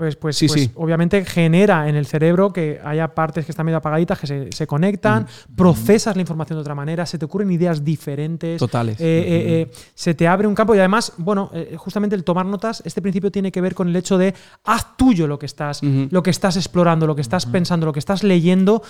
pues, 0.02 0.16
pues, 0.16 0.36
Sí, 0.36 0.48
pues 0.48 0.60
sí. 0.62 0.70
obviamente 0.74 1.24
genera 1.24 1.88
en 1.88 1.94
el 1.94 2.06
cerebro 2.06 2.52
que 2.52 2.80
haya 2.84 3.14
partes 3.14 3.44
que 3.46 3.52
están 3.52 3.64
medio 3.66 3.78
apagaditas, 3.78 4.18
que 4.18 4.26
se, 4.26 4.50
se 4.52 4.66
conectan, 4.66 5.28
procesas 5.54 6.16
la 6.16 6.22
información 6.22 6.56
de 6.56 6.62
otra 6.62 6.74
manera, 6.74 7.06
se 7.06 7.18
te 7.18 7.24
ocurren 7.26 7.50
ideas 7.52 7.84
diferentes. 7.84 8.58
Totales. 8.58 9.00
eh, 9.00 9.04
eh, 9.04 9.60
eh, 9.70 9.70
se 9.94 10.14
te 10.14 10.26
abre 10.26 10.48
un 10.48 10.54
campo 10.56 10.74
y 10.74 10.78
además, 10.78 11.12
bueno, 11.18 11.50
justamente 11.76 12.16
el 12.16 12.24
tomar 12.24 12.46
notas, 12.46 12.82
este 12.84 13.00
principio 13.00 13.30
tiene 13.30 13.52
que 13.52 13.60
ver 13.60 13.74
con 13.76 13.88
el 13.88 13.94
hecho 13.94 14.18
de 14.18 14.34
haz 14.64 14.96
tuyo 14.96 15.28
lo 15.28 15.38
que 15.38 15.46
estás, 15.46 15.80
lo 15.82 16.22
que 16.22 16.30
estás 16.30 16.56
explorando, 16.56 17.06
lo 17.06 17.14
que 17.14 17.22
estás 17.22 17.46
pensando, 17.46 17.86
lo 17.86 17.92
que 17.92 18.00
estás 18.00 18.24
leyendo, 18.24 18.82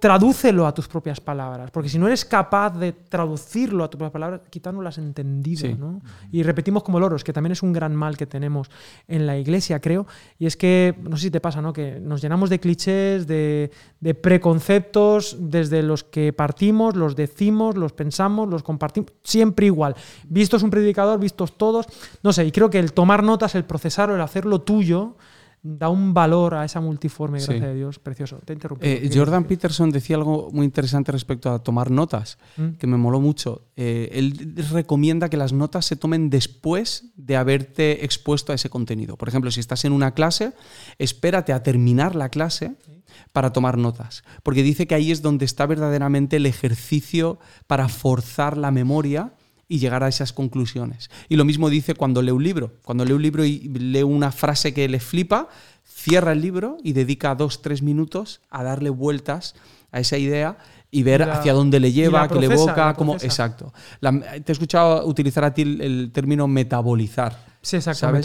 tradúcelo 0.00 0.66
a 0.66 0.72
tus 0.72 0.88
propias 0.88 1.20
palabras, 1.20 1.70
porque 1.70 1.88
si 1.88 1.98
no 1.98 2.06
eres 2.06 2.24
capaz 2.24 2.70
de 2.78 2.92
traducirlo 2.92 3.84
a 3.84 3.90
tus 3.90 3.98
propias 3.98 4.12
palabras, 4.12 4.40
quizás 4.50 4.72
no 4.72 4.80
lo 4.80 4.88
has 4.88 4.98
entendido, 4.98 5.60
Sí. 5.60 5.76
¿no? 5.78 6.00
Y 6.32 6.42
repetimos 6.42 6.82
como 6.82 6.98
loros, 6.98 7.24
que 7.24 7.32
también 7.32 7.52
es 7.52 7.62
un 7.62 7.72
gran 7.72 7.94
mal 7.94 8.16
que 8.16 8.26
tenemos 8.26 8.70
en 9.06 9.26
la 9.26 9.36
iglesia, 9.36 9.80
creo, 9.80 10.03
y 10.38 10.46
es 10.46 10.56
que, 10.56 10.94
no 11.02 11.16
sé 11.16 11.24
si 11.24 11.30
te 11.30 11.40
pasa, 11.40 11.60
¿no? 11.62 11.72
Que 11.72 12.00
nos 12.00 12.22
llenamos 12.22 12.50
de 12.50 12.60
clichés, 12.60 13.26
de, 13.26 13.70
de 14.00 14.14
preconceptos, 14.14 15.36
desde 15.38 15.82
los 15.82 16.04
que 16.04 16.32
partimos, 16.32 16.96
los 16.96 17.16
decimos, 17.16 17.76
los 17.76 17.92
pensamos, 17.92 18.48
los 18.48 18.62
compartimos, 18.62 19.12
siempre 19.22 19.66
igual. 19.66 19.94
Vistos 20.28 20.62
un 20.62 20.70
predicador, 20.70 21.18
vistos 21.18 21.56
todos, 21.56 21.86
no 22.22 22.32
sé, 22.32 22.44
y 22.44 22.52
creo 22.52 22.70
que 22.70 22.78
el 22.78 22.92
tomar 22.92 23.22
notas, 23.22 23.54
el 23.54 23.64
procesarlo, 23.64 24.14
el 24.14 24.20
hacerlo 24.20 24.60
tuyo, 24.60 25.16
da 25.66 25.88
un 25.88 26.12
valor 26.12 26.54
a 26.54 26.64
esa 26.66 26.80
multiforme 26.82 27.40
Sí. 27.40 27.46
gracia 27.46 27.68
de 27.68 27.74
Dios 27.74 27.98
precioso. 27.98 28.36
Te 28.44 28.52
interrumpí. 28.52 28.86
Eh, 28.86 29.10
Jordan 29.12 29.44
Peterson 29.44 29.90
decía 29.90 30.16
algo 30.16 30.50
muy 30.52 30.66
interesante 30.66 31.10
respecto 31.10 31.50
a 31.50 31.58
tomar 31.62 31.90
notas, 31.90 32.36
Mm. 32.58 32.72
que 32.78 32.86
me 32.86 32.98
moló 32.98 33.18
mucho. 33.18 33.62
Eh, 33.74 34.10
él 34.12 34.54
recomienda 34.70 35.30
que 35.30 35.38
las 35.38 35.54
notas 35.54 35.86
se 35.86 35.96
tomen 35.96 36.28
después 36.28 37.06
de 37.16 37.36
haberte 37.36 38.04
expuesto 38.04 38.52
a 38.52 38.56
ese 38.56 38.68
contenido. 38.68 39.16
Por 39.16 39.28
ejemplo, 39.28 39.50
si 39.50 39.60
estás 39.60 39.86
en 39.86 39.92
una 39.92 40.12
clase, 40.12 40.52
espérate 40.98 41.54
a 41.54 41.62
terminar 41.62 42.14
la 42.14 42.28
clase 42.28 42.74
para 43.32 43.52
tomar 43.52 43.78
notas, 43.78 44.22
porque 44.42 44.62
dice 44.62 44.86
que 44.86 44.94
ahí 44.94 45.10
es 45.12 45.22
donde 45.22 45.44
está 45.46 45.64
verdaderamente 45.66 46.36
el 46.36 46.44
ejercicio 46.46 47.38
para 47.66 47.88
forzar 47.88 48.58
la 48.58 48.70
memoria 48.70 49.32
y 49.74 49.78
llegar 49.80 50.02
a 50.04 50.08
esas 50.08 50.32
conclusiones. 50.32 51.10
Y 51.28 51.34
lo 51.36 51.44
mismo 51.44 51.68
dice 51.68 51.94
cuando 51.94 52.22
lee 52.22 52.30
un 52.30 52.44
libro. 52.44 52.66
Cuando 52.84 53.04
lee 53.04 53.12
un 53.14 53.22
libro 53.22 53.44
y 53.44 53.58
lee 53.68 54.02
una 54.04 54.30
frase 54.30 54.72
que 54.72 54.88
le 54.88 55.00
flipa, 55.00 55.48
cierra 55.84 56.30
el 56.32 56.40
libro 56.40 56.76
y 56.84 56.92
dedica 56.92 57.34
dos, 57.34 57.60
tres 57.60 57.82
minutos 57.82 58.40
a 58.50 58.62
darle 58.62 58.90
vueltas 58.90 59.54
a 59.90 59.98
esa 60.00 60.16
idea 60.16 60.58
y 60.92 61.02
ver 61.02 61.20
la- 61.26 61.32
hacia 61.34 61.52
dónde 61.54 61.80
le 61.80 61.90
lleva, 61.92 62.28
qué 62.28 62.34
le 62.40 62.46
evoca, 62.68 62.94
cómo. 62.94 63.12
Exacto. 63.26 63.72
La- 64.00 64.12
te 64.44 64.50
he 64.50 64.52
escuchado 64.52 65.04
utilizar 65.06 65.42
a 65.44 65.52
ti 65.52 65.62
el, 65.62 65.80
el 65.80 66.10
término 66.12 66.46
metabolizar. 66.46 67.36
Sí, 67.64 67.76
exacto, 67.76 68.00
¿sabes? 68.00 68.24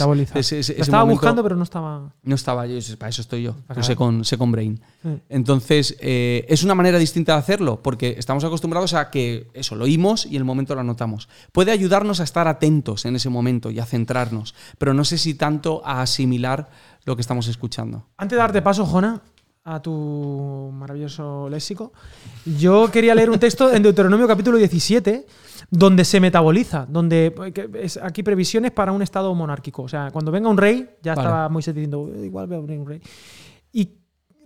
estaba 0.52 1.02
momento- 1.04 1.20
buscando, 1.20 1.42
pero 1.42 1.56
no 1.56 1.62
estaba. 1.64 2.12
No 2.22 2.34
estaba 2.34 2.66
yo, 2.66 2.78
para 2.98 3.08
eso 3.08 3.22
estoy 3.22 3.42
yo. 3.42 3.56
Yo 3.74 3.82
sé 3.82 3.96
con, 3.96 4.24
sé 4.24 4.36
con 4.36 4.52
Brain. 4.52 4.80
Sí. 5.02 5.08
Entonces, 5.30 5.96
eh, 6.00 6.44
es 6.48 6.62
una 6.62 6.74
manera 6.74 6.98
distinta 6.98 7.32
de 7.32 7.38
hacerlo, 7.38 7.80
porque 7.82 8.16
estamos 8.18 8.44
acostumbrados 8.44 8.92
a 8.92 9.10
que 9.10 9.48
eso 9.54 9.74
lo 9.76 9.84
oímos 9.84 10.26
y 10.26 10.36
el 10.36 10.44
momento 10.44 10.74
lo 10.74 10.82
anotamos. 10.82 11.28
Puede 11.52 11.72
ayudarnos 11.72 12.20
a 12.20 12.24
estar 12.24 12.46
atentos 12.48 13.06
en 13.06 13.16
ese 13.16 13.30
momento 13.30 13.70
y 13.70 13.78
a 13.80 13.86
centrarnos, 13.86 14.54
pero 14.78 14.92
no 14.92 15.04
sé 15.04 15.16
si 15.16 15.32
tanto 15.34 15.80
a 15.86 16.02
asimilar 16.02 16.68
lo 17.06 17.16
que 17.16 17.22
estamos 17.22 17.48
escuchando. 17.48 18.06
Antes 18.18 18.36
de 18.36 18.40
darte 18.40 18.60
paso, 18.60 18.84
Jona, 18.84 19.22
a 19.64 19.80
tu 19.82 20.70
maravilloso 20.72 21.48
léxico, 21.48 21.92
yo 22.44 22.90
quería 22.90 23.14
leer 23.14 23.30
un 23.30 23.38
texto 23.38 23.72
en 23.72 23.82
Deuteronomio 23.82 24.26
capítulo 24.26 24.56
17, 24.56 25.26
donde 25.70 26.04
se 26.04 26.18
metaboliza, 26.18 26.86
donde 26.88 27.34
es 27.74 27.98
aquí 27.98 28.22
previsiones 28.22 28.70
para 28.70 28.92
un 28.92 29.02
estado 29.02 29.34
monárquico. 29.34 29.82
O 29.82 29.88
sea, 29.88 30.10
cuando 30.10 30.32
venga 30.32 30.48
un 30.48 30.56
rey, 30.56 30.88
ya 31.02 31.14
Vale. 31.14 31.28
estaba 31.28 31.48
Moisés 31.50 31.74
diciendo, 31.74 32.10
"Eh, 32.14 32.24
igual 32.26 32.50
va 32.50 32.56
a 32.56 32.60
venir 32.60 32.78
un 32.80 32.86
rey. 32.86 33.00
Y 33.72 33.90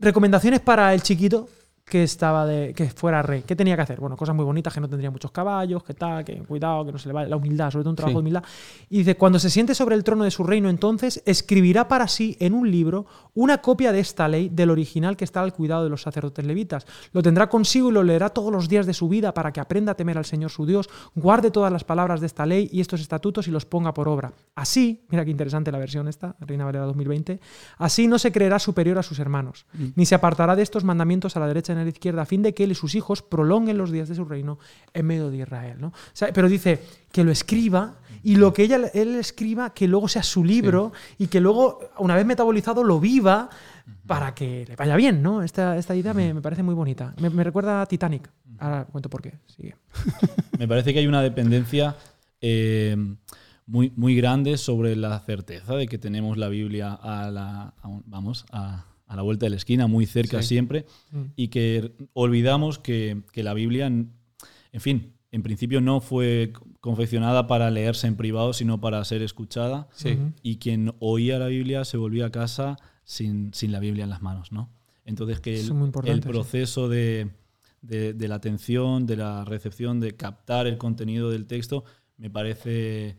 recomendaciones 0.00 0.60
para 0.60 0.92
el 0.92 1.02
chiquito 1.02 1.48
que 1.84 2.02
estaba 2.02 2.46
de 2.46 2.72
que 2.72 2.88
fuera 2.88 3.22
rey. 3.22 3.42
¿Qué 3.46 3.54
tenía 3.54 3.76
que 3.76 3.82
hacer? 3.82 4.00
Bueno, 4.00 4.16
cosas 4.16 4.34
muy 4.34 4.44
bonitas, 4.44 4.72
que 4.72 4.80
no 4.80 4.88
tendría 4.88 5.10
muchos 5.10 5.30
caballos, 5.30 5.84
que 5.84 5.92
tal, 5.92 6.24
que 6.24 6.38
cuidado, 6.38 6.86
que 6.86 6.92
no 6.92 6.98
se 6.98 7.08
le 7.08 7.12
vaya 7.14 7.28
la 7.28 7.36
humildad, 7.36 7.70
sobre 7.70 7.82
todo 7.84 7.90
un 7.90 7.96
trabajo 7.96 8.12
Sí. 8.12 8.14
de 8.16 8.20
humildad. 8.20 8.42
Y 8.88 8.98
dice, 8.98 9.16
cuando 9.16 9.38
se 9.38 9.50
siente 9.50 9.74
sobre 9.74 9.94
el 9.94 10.02
trono 10.02 10.24
de 10.24 10.30
su 10.30 10.44
reino, 10.44 10.70
entonces 10.70 11.22
escribirá 11.26 11.86
para 11.86 12.08
sí 12.08 12.36
en 12.40 12.54
un 12.54 12.70
libro 12.70 13.04
una 13.34 13.58
copia 13.58 13.92
de 13.92 14.00
esta 14.00 14.26
ley 14.28 14.48
del 14.48 14.70
original 14.70 15.16
que 15.16 15.24
está 15.24 15.42
al 15.42 15.52
cuidado 15.52 15.84
de 15.84 15.90
los 15.90 16.00
sacerdotes 16.02 16.44
levitas. 16.46 16.86
Lo 17.12 17.22
tendrá 17.22 17.48
consigo 17.50 17.90
y 17.90 17.92
lo 17.92 18.02
leerá 18.02 18.30
todos 18.30 18.50
los 18.50 18.68
días 18.68 18.86
de 18.86 18.94
su 18.94 19.08
vida 19.10 19.34
para 19.34 19.52
que 19.52 19.60
aprenda 19.60 19.92
a 19.92 19.94
temer 19.94 20.16
al 20.16 20.24
Señor 20.24 20.50
su 20.50 20.64
Dios, 20.64 20.88
guarde 21.14 21.50
todas 21.50 21.70
las 21.70 21.84
palabras 21.84 22.20
de 22.20 22.26
esta 22.26 22.46
ley 22.46 22.70
y 22.72 22.80
estos 22.80 23.02
estatutos 23.02 23.46
y 23.46 23.50
los 23.50 23.66
ponga 23.66 23.92
por 23.92 24.08
obra. 24.08 24.32
Así, 24.54 25.04
mira 25.10 25.24
qué 25.24 25.30
interesante 25.30 25.70
la 25.70 25.78
versión 25.78 26.08
esta, 26.08 26.34
Reina 26.40 26.64
Valera 26.64 26.86
2020, 26.86 27.40
así 27.76 28.08
no 28.08 28.18
se 28.18 28.32
creerá 28.32 28.58
superior 28.58 28.98
a 28.98 29.02
sus 29.02 29.18
hermanos, 29.18 29.66
ni 29.96 30.06
se 30.06 30.14
apartará 30.14 30.56
de 30.56 30.62
estos 30.62 30.82
mandamientos 30.84 31.36
a 31.36 31.40
la 31.40 31.46
derecha 31.46 31.73
a 31.78 31.84
la 31.84 31.88
izquierda 31.90 32.22
a 32.22 32.26
fin 32.26 32.42
de 32.42 32.54
que 32.54 32.64
él 32.64 32.72
y 32.72 32.74
sus 32.74 32.94
hijos 32.94 33.22
prolonguen 33.22 33.78
los 33.78 33.90
días 33.90 34.08
de 34.08 34.14
su 34.14 34.24
reino 34.24 34.58
en 34.92 35.06
medio 35.06 35.30
de 35.30 35.38
Israel. 35.38 35.76
¿no? 35.80 35.88
O 35.88 35.92
sea, 36.12 36.32
pero 36.32 36.48
dice 36.48 36.82
que 37.12 37.24
lo 37.24 37.30
escriba 37.30 37.96
y 38.22 38.36
lo 38.36 38.52
que 38.52 38.62
ella, 38.64 38.76
él 38.94 39.14
escriba, 39.16 39.74
que 39.74 39.86
luego 39.88 40.08
sea 40.08 40.22
su 40.22 40.44
libro 40.44 40.92
y 41.18 41.26
que 41.26 41.40
luego, 41.40 41.80
una 41.98 42.14
vez 42.16 42.24
metabolizado, 42.26 42.82
lo 42.82 42.98
viva 43.00 43.50
para 44.06 44.34
que 44.34 44.64
le 44.66 44.76
vaya 44.76 44.96
bien. 44.96 45.22
¿no? 45.22 45.42
Esta, 45.42 45.76
esta 45.76 45.94
idea 45.94 46.14
me, 46.14 46.32
me 46.34 46.40
parece 46.40 46.62
muy 46.62 46.74
bonita. 46.74 47.14
Me, 47.20 47.28
me 47.30 47.44
recuerda 47.44 47.82
a 47.82 47.86
Titanic. 47.86 48.30
Ahora 48.58 48.84
cuento 48.84 49.10
por 49.10 49.20
qué. 49.20 49.34
Sigue. 49.46 49.74
Me 50.58 50.68
parece 50.68 50.92
que 50.92 51.00
hay 51.00 51.08
una 51.08 51.20
dependencia 51.22 51.96
eh, 52.40 52.96
muy, 53.66 53.92
muy 53.96 54.14
grande 54.14 54.56
sobre 54.58 54.94
la 54.94 55.18
certeza 55.20 55.74
de 55.74 55.86
que 55.88 55.98
tenemos 55.98 56.36
la 56.38 56.48
Biblia 56.48 56.92
a 56.94 57.30
la, 57.32 57.74
a 57.82 57.88
un- 57.88 58.04
vamos, 58.06 58.46
a, 58.52 58.84
a 59.06 59.16
la 59.16 59.22
vuelta 59.22 59.46
de 59.46 59.50
la 59.50 59.56
esquina, 59.56 59.86
muy 59.86 60.06
cerca 60.06 60.40
Sí. 60.42 60.48
siempre, 60.48 60.86
Mm. 61.10 61.22
y 61.36 61.48
que 61.48 61.92
olvidamos 62.14 62.78
que, 62.78 63.22
que 63.32 63.42
la 63.42 63.54
Biblia, 63.54 63.86
en 63.86 64.12
en 64.72 64.80
fin, 64.80 65.12
en 65.30 65.42
principio 65.44 65.80
no 65.80 66.00
fue 66.00 66.52
confeccionada 66.80 67.46
para 67.46 67.70
leerse 67.70 68.08
en 68.08 68.16
privado, 68.16 68.52
sino 68.52 68.80
para 68.80 69.04
ser 69.04 69.22
escuchada. 69.22 69.88
Sí. 69.94 70.18
Y 70.42 70.56
quien 70.56 70.94
oía 70.98 71.38
la 71.38 71.46
Biblia 71.46 71.84
se 71.84 71.96
volvía 71.96 72.26
a 72.26 72.30
casa 72.30 72.76
sin, 73.04 73.54
sin 73.54 73.70
la 73.70 73.78
Biblia 73.78 74.02
en 74.04 74.10
las 74.10 74.20
manos, 74.20 74.50
¿no? 74.50 74.70
Entonces 75.04 75.38
que 75.40 75.60
el, 75.60 75.66
sí. 75.66 76.20
proceso 76.22 76.88
de, 76.88 77.30
de- 77.82 78.14
de 78.14 78.28
la 78.28 78.34
atención, 78.36 79.06
de 79.06 79.16
la 79.16 79.44
recepción, 79.44 80.00
de 80.00 80.16
captar 80.16 80.66
el 80.66 80.76
contenido 80.76 81.30
del 81.30 81.46
texto, 81.46 81.84
me 82.16 82.30
parece, 82.30 83.16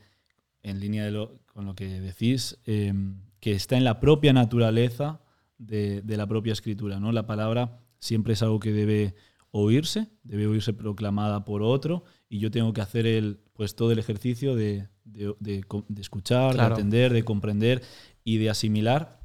en 0.61 0.79
línea 0.81 1.05
de 1.05 1.11
lo- 1.11 1.39
con 1.53 1.65
lo 1.65 1.73
que 1.75 2.01
decís, 2.01 2.57
eh, 2.65 2.93
que 3.39 3.53
está 3.53 3.77
en 3.77 3.83
la 3.85 3.99
propia 4.01 4.33
naturaleza 4.33 5.21
de, 5.57 6.01
de 6.01 6.17
la 6.17 6.27
propia 6.27 6.53
escritura, 6.53 6.99
¿no? 6.99 7.11
La 7.11 7.25
palabra 7.25 7.79
siempre 7.99 8.33
es 8.33 8.41
algo 8.43 8.59
que 8.59 8.71
debe 8.73 9.15
oírse, 9.51 10.07
debe 10.23 10.47
oírse 10.47 10.73
proclamada 10.73 11.45
por 11.45 11.61
otro, 11.63 12.03
y 12.27 12.39
yo 12.39 12.51
tengo 12.51 12.73
que 12.73 12.81
hacer 12.81 13.05
el, 13.07 13.39
pues, 13.53 13.75
todo 13.75 13.91
el 13.91 13.99
ejercicio 13.99 14.55
de, 14.55 14.89
de- 15.05 15.33
de 15.39 16.01
escuchar, 16.01 16.53
Claro. 16.55 16.75
de 16.75 16.81
atender, 16.81 17.13
de 17.13 17.23
comprender 17.23 17.81
y 18.23 18.37
de 18.37 18.49
asimilar. 18.49 19.19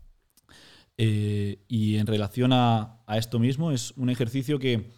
Eh, 0.99 1.65
y 1.67 1.97
en 1.97 2.07
relación 2.07 2.53
a, 2.53 3.03
a 3.07 3.19
esto 3.19 3.39
mismo, 3.39 3.73
es 3.73 3.93
un 3.97 4.11
ejercicio 4.11 4.59
que 4.59 4.91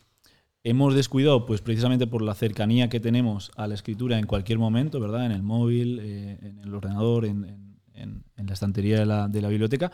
hemos 0.64 0.94
descuidado, 0.94 1.46
pues 1.46 1.60
precisamente 1.60 2.06
por 2.06 2.22
la 2.22 2.34
cercanía 2.34 2.88
que 2.88 3.00
tenemos 3.00 3.50
a 3.56 3.66
la 3.66 3.74
escritura 3.74 4.18
en 4.18 4.26
cualquier 4.26 4.58
momento, 4.58 5.00
¿verdad? 5.00 5.26
En 5.26 5.32
el 5.32 5.42
móvil, 5.42 5.98
eh, 6.02 6.38
en 6.42 6.58
el 6.58 6.74
ordenador, 6.74 7.24
en, 7.24 7.44
en- 7.44 7.80
en- 7.94 8.24
en 8.36 8.46
la 8.46 8.52
estantería 8.52 8.98
de 8.98 9.06
la, 9.06 9.28
de 9.28 9.40
la 9.42 9.48
biblioteca, 9.48 9.92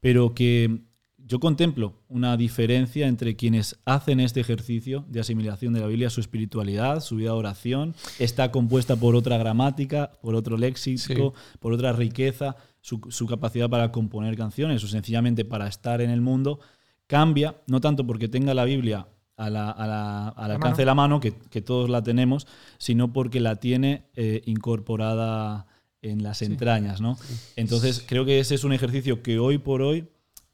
pero 0.00 0.34
que 0.34 0.80
yo 1.16 1.40
contemplo 1.40 1.94
una 2.08 2.36
diferencia 2.38 3.06
entre 3.06 3.36
quienes 3.36 3.78
hacen 3.84 4.18
este 4.20 4.40
ejercicio 4.40 5.04
de 5.08 5.20
asimilación 5.20 5.74
de 5.74 5.80
la 5.80 5.86
Biblia, 5.86 6.08
su 6.08 6.20
espiritualidad, 6.20 7.00
su 7.00 7.16
vida 7.16 7.32
de 7.32 7.36
oración, 7.36 7.94
está 8.18 8.50
compuesta 8.50 8.96
por 8.96 9.14
otra 9.14 9.36
gramática, 9.36 10.12
por 10.22 10.34
otro 10.34 10.56
léxico, 10.56 11.34
por 11.60 11.72
otra 11.74 11.92
riqueza, 11.92 12.56
su, 12.80 13.00
su 13.10 13.26
capacidad 13.26 13.68
para 13.68 13.92
componer 13.92 14.36
canciones 14.36 14.82
o 14.84 14.88
sencillamente 14.88 15.44
para 15.44 15.66
estar 15.68 16.00
en 16.00 16.08
el 16.08 16.22
mundo, 16.22 16.60
cambia, 17.06 17.56
no 17.66 17.80
tanto 17.82 18.06
porque 18.06 18.28
tenga 18.28 18.54
la 18.54 18.64
Biblia 18.64 19.08
a 19.36 19.50
la- 19.50 19.70
a 19.70 19.86
la- 19.86 20.28
al 20.28 20.48
La 20.48 20.54
alcance 20.54 20.64
mano. 20.70 20.76
de 20.78 20.84
la 20.86 20.94
mano, 20.94 21.20
que, 21.20 21.32
que 21.50 21.60
todos 21.60 21.90
la 21.90 22.02
tenemos, 22.02 22.46
sino 22.78 23.12
porque 23.12 23.40
la 23.40 23.56
tiene 23.56 24.04
eh, 24.16 24.40
incorporada 24.46 25.66
en 26.02 26.22
las 26.22 26.42
entrañas. 26.42 27.00
¿no? 27.00 27.18
Entonces, 27.56 28.04
creo 28.06 28.24
que 28.24 28.40
ese 28.40 28.54
es 28.54 28.64
un 28.64 28.72
ejercicio 28.72 29.22
que 29.22 29.38
hoy 29.38 29.58
por 29.58 29.82
hoy, 29.82 30.08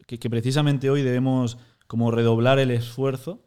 que, 0.06 0.18
que 0.18 0.30
precisamente 0.30 0.90
hoy 0.90 1.02
debemos 1.02 1.58
como 1.86 2.10
redoblar 2.10 2.58
el 2.58 2.70
esfuerzo, 2.70 3.40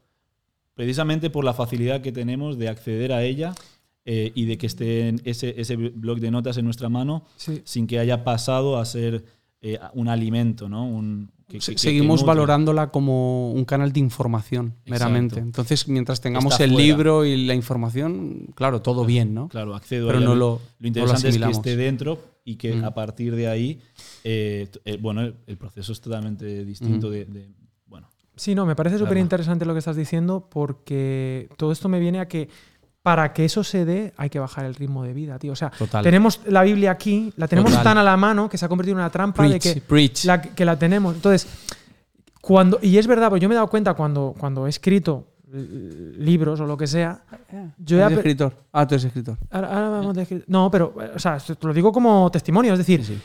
precisamente 0.75 1.29
por 1.29 1.43
la 1.43 1.53
facilidad 1.53 2.01
que 2.01 2.11
tenemos 2.11 2.57
de 2.57 2.69
acceder 2.69 3.11
a 3.11 3.23
ella 3.23 3.55
eh, 4.05 4.31
y 4.35 4.45
de 4.45 4.57
que 4.57 4.67
esté 4.67 5.07
en 5.09 5.21
ese, 5.25 5.59
ese 5.59 5.75
blog 5.75 6.19
de 6.19 6.31
notas 6.31 6.57
en 6.57 6.65
nuestra 6.65 6.87
mano 6.87 7.25
Sí. 7.37 7.61
sin 7.65 7.87
que 7.87 7.99
haya 7.99 8.23
pasado 8.23 8.77
a 8.77 8.85
ser 8.85 9.25
eh, 9.61 9.79
un 9.93 10.07
alimento, 10.07 10.69
¿no? 10.69 10.85
Un, 10.87 11.31
que- 11.47 11.59
que- 11.59 11.65
que- 11.65 11.71
que 11.73 11.77
Seguimos 11.77 12.25
valorándola 12.25 12.89
como 12.91 13.51
un 13.51 13.63
canal 13.65 13.93
de 13.93 13.99
información, 14.01 14.73
meramente. 14.85 15.39
Entonces, 15.39 15.87
mientras 15.87 16.19
tengamos 16.19 16.53
Está 16.53 16.65
el 16.65 16.71
fuera. 16.71 16.85
libro 16.85 17.25
y 17.25 17.45
la 17.45 17.53
información, 17.55 18.47
claro, 18.55 18.81
todo 18.81 19.05
bien, 19.05 19.33
¿no? 19.33 19.47
Claro, 19.47 19.73
accedo 19.75 20.07
Pero 20.07 20.19
a 20.19 20.21
ella. 20.21 20.29
no 20.29 20.35
lo- 20.35 20.61
Lo 20.79 20.87
interesante 20.87 21.29
es 21.29 21.37
que 21.37 21.49
esté 21.49 21.75
dentro 21.77 22.19
y 22.43 22.55
que 22.57 22.75
Mm. 22.75 22.83
a 22.85 22.93
partir 22.93 23.35
de 23.35 23.47
ahí, 23.47 23.79
eh, 24.23 24.67
eh, 24.85 24.97
bueno, 25.01 25.21
el, 25.21 25.35
el 25.47 25.57
proceso 25.57 25.91
es 25.93 26.01
totalmente 26.01 26.65
distinto 26.65 27.07
Mm. 27.07 27.11
de, 27.11 27.25
de- 27.25 27.49
bueno, 27.87 28.07
Sí, 28.35 28.53
no, 28.53 28.65
me 28.65 28.75
parece 28.75 28.97
Claro. 28.97 29.07
súper 29.07 29.17
interesante 29.19 29.65
lo 29.65 29.73
que 29.73 29.79
estás 29.79 29.95
diciendo 29.95 30.47
porque 30.51 31.49
todo 31.57 31.71
esto 31.71 31.87
me 31.89 31.99
viene 31.99 32.19
a 32.19 32.27
que 32.27 32.49
para 33.07 33.31
que 33.31 33.45
eso 33.45 33.63
se 33.63 33.85
dé 33.85 34.13
hay 34.17 34.29
que 34.29 34.37
bajar 34.37 34.65
el 34.65 34.75
ritmo 34.75 35.01
de 35.01 35.13
vida, 35.13 35.39
tío. 35.39 35.53
O 35.53 35.55
sea, 35.55 35.69
Total. 35.69 36.03
tenemos 36.03 36.41
la 36.45 36.63
Biblia 36.63 36.91
aquí, 36.91 37.31
la 37.37 37.47
tenemos 37.47 37.71
Total. 37.71 37.83
tan 37.85 37.97
a 37.99 38.03
la 38.03 38.17
mano 38.17 38.49
que 38.49 38.57
se 38.57 38.65
ha 38.65 38.67
convertido 38.67 38.97
en 38.97 38.99
una 38.99 39.09
trampa 39.09 39.43
de 39.43 39.49
Preach, 39.51 39.63
que 39.75 39.79
preach. 39.79 40.25
la, 40.25 40.41
que 40.41 40.65
la 40.65 40.77
tenemos. 40.77 41.15
Entonces, 41.15 41.47
cuando, 42.41 42.79
y 42.81 42.97
es 42.97 43.07
verdad, 43.07 43.29
pues 43.29 43.41
yo 43.41 43.47
me 43.47 43.55
he 43.55 43.55
dado 43.55 43.69
cuenta 43.69 43.93
cuando, 43.93 44.35
cuando 44.37 44.67
he 44.67 44.69
escrito 44.69 45.25
eh, 45.53 46.15
libros 46.17 46.59
o 46.59 46.65
lo 46.65 46.75
que 46.75 46.85
sea, 46.85 47.21
yo 47.77 47.97
¿Eres 48.05 48.17
escritor. 48.17 48.53
Ah, 48.73 48.85
tú 48.85 48.95
eres 48.95 49.05
escritor. 49.05 49.37
ahora, 49.51 49.67
ahora 49.73 49.89
vamos 49.89 50.17
a 50.17 50.19
decir- 50.19 50.43
No, 50.47 50.69
pero, 50.69 50.93
o 51.15 51.19
sea, 51.19 51.37
te 51.37 51.65
lo 51.65 51.73
digo 51.73 51.93
como 51.93 52.29
testimonio, 52.29 52.73
es 52.73 52.79
decir, 52.79 53.05
Sí, 53.05 53.15
sí. 53.15 53.21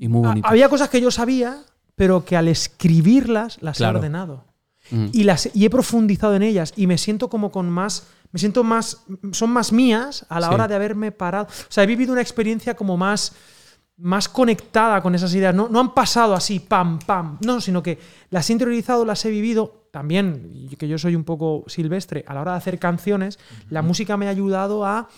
Y 0.00 0.08
muy 0.08 0.26
bonito. 0.26 0.48
había 0.48 0.68
cosas 0.68 0.88
que 0.88 1.00
yo 1.00 1.12
sabía, 1.12 1.58
pero 1.94 2.24
que 2.24 2.36
al 2.36 2.48
escribirlas 2.48 3.58
las 3.62 3.76
Claro. 3.76 3.98
he 3.98 4.00
ordenado 4.00 4.42
Mm. 4.90 5.06
y 5.12 5.22
las 5.22 5.48
y 5.54 5.64
he 5.64 5.70
profundizado 5.70 6.34
en 6.34 6.42
ellas 6.42 6.72
y 6.76 6.88
me 6.88 6.98
siento 6.98 7.28
como 7.30 7.50
con 7.52 7.70
más 7.70 8.08
me 8.34 8.38
siento 8.40 8.64
más 8.64 9.04
son 9.30 9.50
más 9.50 9.70
mías 9.72 10.26
a 10.28 10.40
la 10.40 10.48
Sí. 10.48 10.54
hora 10.54 10.66
de 10.66 10.74
haberme 10.74 11.12
parado 11.12 11.46
o 11.46 11.70
sea 11.72 11.84
he 11.84 11.86
vivido 11.86 12.12
una 12.12 12.20
experiencia 12.20 12.74
como 12.74 12.96
más 12.96 13.32
más 13.96 14.28
conectada 14.28 15.00
con 15.00 15.14
esas 15.14 15.32
ideas 15.36 15.54
no, 15.54 15.68
no 15.68 15.78
han 15.78 15.94
pasado 15.94 16.34
así 16.34 16.58
pam 16.58 16.98
pam 16.98 17.38
no 17.46 17.60
sino 17.60 17.80
que 17.80 17.96
las 18.30 18.50
he 18.50 18.52
interiorizado 18.52 19.04
las 19.04 19.24
he 19.24 19.30
vivido 19.30 19.86
también 19.92 20.68
que 20.76 20.88
yo 20.88 20.98
soy 20.98 21.14
un 21.14 21.22
poco 21.22 21.62
silvestre 21.68 22.24
a 22.26 22.34
la 22.34 22.40
hora 22.40 22.50
de 22.52 22.58
hacer 22.58 22.80
canciones 22.80 23.38
la 23.70 23.82
música 23.82 24.16
me 24.16 24.26
ha 24.26 24.30
ayudado 24.30 24.84
a 24.84 25.08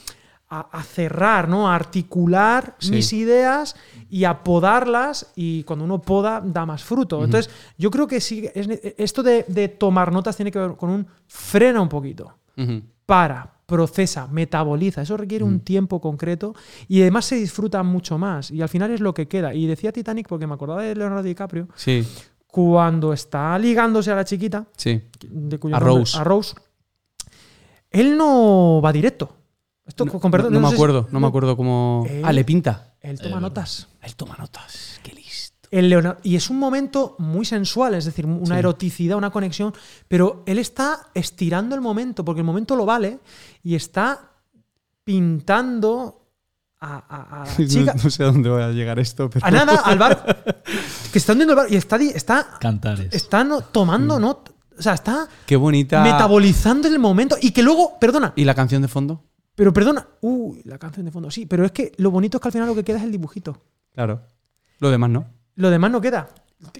a, 0.48 0.60
a 0.78 0.82
cerrar, 0.84 1.48
¿no? 1.48 1.68
A 1.68 1.74
articular 1.74 2.76
Sí. 2.78 2.92
mis 2.92 3.12
ideas 3.14 3.74
y 4.08 4.22
a 4.22 4.44
podarlas 4.44 5.32
y 5.34 5.64
cuando 5.64 5.84
uno 5.84 6.00
poda 6.00 6.40
da 6.40 6.64
más 6.64 6.84
fruto. 6.84 7.24
Entonces, 7.24 7.52
yo 7.76 7.90
creo 7.90 8.06
que 8.06 8.20
sí, 8.20 8.48
es 8.54 8.68
esto 8.96 9.24
de, 9.24 9.44
de 9.48 9.66
tomar 9.66 10.12
notas 10.12 10.36
tiene 10.36 10.52
que 10.52 10.60
ver 10.60 10.76
con 10.76 10.90
un 10.90 11.04
frena 11.26 11.80
un 11.80 11.88
poquito, 11.88 12.32
Para, 13.06 13.52
procesa, 13.66 14.26
metaboliza. 14.28 15.02
Eso 15.02 15.16
requiere 15.16 15.44
un 15.44 15.60
tiempo 15.60 16.00
concreto 16.00 16.54
y 16.88 17.00
además 17.02 17.24
se 17.26 17.36
disfruta 17.36 17.82
mucho 17.82 18.16
más 18.18 18.50
y 18.50 18.62
al 18.62 18.68
final 18.68 18.90
es 18.90 19.00
lo 19.00 19.12
que 19.14 19.28
queda. 19.28 19.54
Y 19.54 19.66
decía 19.66 19.92
Titanic 19.92 20.26
porque 20.28 20.46
me 20.46 20.54
acordaba 20.54 20.82
de 20.82 20.94
Leonardo 20.94 21.22
DiCaprio 21.22 21.68
Sí, 21.74 22.06
cuando 22.46 23.12
está 23.12 23.58
ligándose 23.58 24.10
a 24.10 24.14
la 24.16 24.24
chiquita, 24.24 24.66
sí. 24.76 25.02
de 25.28 25.58
cuyo 25.58 25.76
A 25.76 25.80
nombre- 25.80 25.98
Rose. 26.00 26.18
a 26.18 26.24
Rose, 26.24 26.54
él 27.90 28.16
no 28.16 28.80
va 28.82 28.92
directo. 28.92 29.36
Esto, 29.86 30.04
No, 30.04 30.18
con 30.18 30.30
perdón, 30.32 30.52
no 30.52 30.60
me 30.60 30.68
si- 30.68 30.74
acuerdo, 30.74 31.06
no 31.12 31.20
me 31.20 31.26
acuerdo 31.28 31.56
cómo. 31.56 32.04
Eh, 32.08 32.22
Ah, 32.24 32.32
le 32.32 32.44
pinta. 32.44 32.94
Él 33.00 33.18
toma 33.18 33.36
verdad. 33.36 33.40
notas. 33.42 33.88
Él 34.02 34.16
toma 34.16 34.36
notas. 34.36 34.98
Qué 35.04 35.12
listo. 35.12 35.25
El 35.70 35.88
Leonardo- 35.90 36.20
y 36.22 36.36
es 36.36 36.48
un 36.50 36.58
momento 36.58 37.16
muy 37.18 37.44
sensual, 37.44 37.94
es 37.94 38.04
decir, 38.04 38.26
una 38.26 38.54
Sí. 38.54 38.58
eroticidad, 38.58 39.16
una 39.18 39.30
conexión, 39.30 39.74
pero 40.08 40.42
él 40.46 40.58
está 40.58 41.08
estirando 41.14 41.74
el 41.74 41.80
momento, 41.80 42.24
porque 42.24 42.40
el 42.40 42.46
momento 42.46 42.76
lo 42.76 42.84
vale, 42.86 43.18
y 43.62 43.74
está 43.74 44.32
pintando 45.04 46.22
a, 46.80 46.96
a- 46.96 47.42
a 47.42 47.44
la 47.46 47.56
chica. 47.68 47.94
No, 47.94 48.02
no 48.04 48.10
sé 48.10 48.22
a 48.22 48.26
dónde 48.26 48.48
va 48.50 48.66
a 48.66 48.70
llegar 48.70 48.98
esto, 48.98 49.30
pero. 49.30 49.44
A 49.46 49.50
nada, 49.50 49.76
al 49.84 49.98
bar. 49.98 50.44
Que 51.12 51.18
está 51.18 51.32
hundiendo 51.32 51.52
el 51.54 51.56
bar 51.56 51.72
y 51.72 51.76
está, 51.76 51.96
está, 51.96 52.58
cantares. 52.60 53.08
está 53.12 53.42
no- 53.44 53.60
tomando 53.62 54.18
not- 54.20 54.50
O 54.78 54.82
sea, 54.82 54.92
está 54.94 55.26
Qué 55.46 55.56
bonita. 55.56 56.02
metabolizando 56.02 56.86
el 56.88 56.98
momento. 56.98 57.36
Y 57.40 57.52
que 57.52 57.62
luego, 57.62 57.98
perdona, 57.98 58.32
¿Y 58.36 58.44
la 58.44 58.54
canción 58.54 58.82
de 58.82 58.88
fondo? 58.88 59.24
pero 59.54 59.72
perdona. 59.72 60.06
Uy, 60.20 60.60
la 60.64 60.76
canción 60.78 61.06
de 61.06 61.12
fondo, 61.12 61.30
sí, 61.30 61.46
pero 61.46 61.64
es 61.64 61.72
que 61.72 61.92
lo 61.96 62.10
bonito 62.10 62.36
es 62.36 62.42
que 62.42 62.48
al 62.48 62.52
final 62.52 62.68
lo 62.68 62.74
que 62.74 62.84
queda 62.84 62.98
es 62.98 63.04
el 63.04 63.12
dibujito. 63.12 63.62
Claro. 63.94 64.20
Lo 64.80 64.90
demás 64.90 65.08
no. 65.08 65.24
Lo 65.56 65.70
demás 65.70 65.90
no 65.90 66.00
queda. 66.00 66.28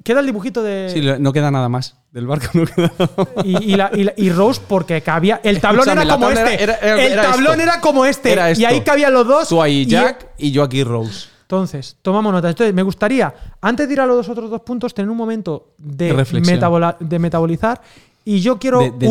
Queda 0.02 0.20
el 0.20 0.26
dibujito 0.26 0.62
de. 0.62 0.90
Sí, 0.92 1.02
no 1.20 1.32
queda 1.34 1.50
nada 1.50 1.68
más. 1.68 1.96
Del 2.10 2.26
barco 2.26 2.46
no 2.54 2.64
queda 2.64 2.92
nada 2.98 3.10
más. 3.36 3.44
Y, 3.44 3.72
y 3.72 3.76
la- 3.76 3.90
y 3.92 4.04
la- 4.04 4.14
y 4.16 4.30
Rose, 4.30 4.60
porque 4.66 5.02
cabía. 5.02 5.40
El 5.44 5.60
tablón 5.60 5.86
Escúchame, 5.88 6.02
era 6.04 6.14
como 6.14 6.30
este. 6.30 6.62
era- 6.62 6.74
era- 6.76 7.04
el 7.06 7.12
era 7.12 7.22
tablón 7.22 7.52
esto. 7.60 7.62
era 7.62 7.80
como 7.80 8.06
este. 8.06 8.36
Y 8.56 8.64
ahí 8.64 8.80
cabían 8.80 9.12
los 9.12 9.26
dos. 9.26 9.48
Tú 9.48 9.60
ahí 9.60 9.84
Jack 9.84 10.28
y 10.38 10.50
yo 10.50 10.62
aquí 10.62 10.82
Rose. 10.82 11.28
entonces, 11.42 11.96
tomamos 12.00 12.32
nota. 12.32 12.48
Entonces, 12.48 12.74
me 12.74 12.82
gustaría, 12.82 13.32
antes 13.60 13.86
de 13.86 13.92
ir 13.94 14.00
a 14.00 14.06
los 14.06 14.26
otros 14.28 14.48
dos 14.50 14.62
puntos, 14.62 14.94
tener 14.94 15.10
un 15.10 15.16
momento 15.18 15.74
de, 15.78 16.14
metabola- 16.42 16.96
metabolizar. 17.00 17.80
Y 18.24 18.40
yo 18.40 18.58
quiero 18.58 18.80
De- 18.80 18.90
de 18.92 19.08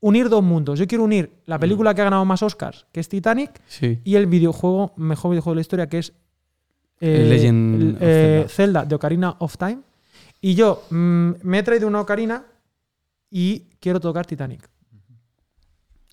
unir, 0.00 0.28
dos 0.28 0.42
mundos. 0.42 0.78
Yo 0.78 0.86
quiero 0.86 1.04
unir 1.04 1.32
la 1.46 1.58
película 1.58 1.94
que 1.94 2.02
ha 2.02 2.04
ganado 2.04 2.24
más 2.26 2.42
Oscars, 2.42 2.86
que 2.92 3.00
es 3.00 3.08
Titanic, 3.08 3.50
Sí. 3.66 3.98
y 4.04 4.14
el 4.16 4.26
videojuego, 4.26 4.92
mejor 4.96 5.30
videojuego 5.32 5.54
de 5.54 5.56
la 5.56 5.60
historia, 5.62 5.88
que 5.88 5.98
es 5.98 6.12
El 7.00 7.28
Legend 7.28 7.82
el- 7.82 7.94
of 7.96 8.02
eh, 8.02 8.44
Zelda. 8.48 8.48
Zelda 8.48 8.84
de 8.84 8.94
Ocarina 8.94 9.36
of 9.38 9.56
Time. 9.56 9.80
Y 10.40 10.54
yo 10.54 10.84
mm, 10.90 11.30
me 11.42 11.58
he 11.58 11.62
traído 11.62 11.86
una 11.88 12.00
Ocarina 12.00 12.44
y 13.30 13.60
quiero 13.80 14.00
tocar 14.00 14.26
Titanic. 14.26 14.68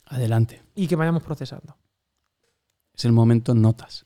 Adelante. 0.05 0.61
Y 0.75 0.87
que 0.87 0.95
vayamos 0.95 1.23
procesando. 1.23 1.75
Es 2.93 3.05
el 3.05 3.11
momento 3.11 3.53
notas. 3.55 4.05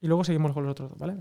Y 0.00 0.06
luego 0.08 0.24
seguimos 0.24 0.52
con 0.52 0.64
los 0.64 0.72
otros 0.72 0.90
dos, 0.90 0.98
¿vale? 0.98 1.16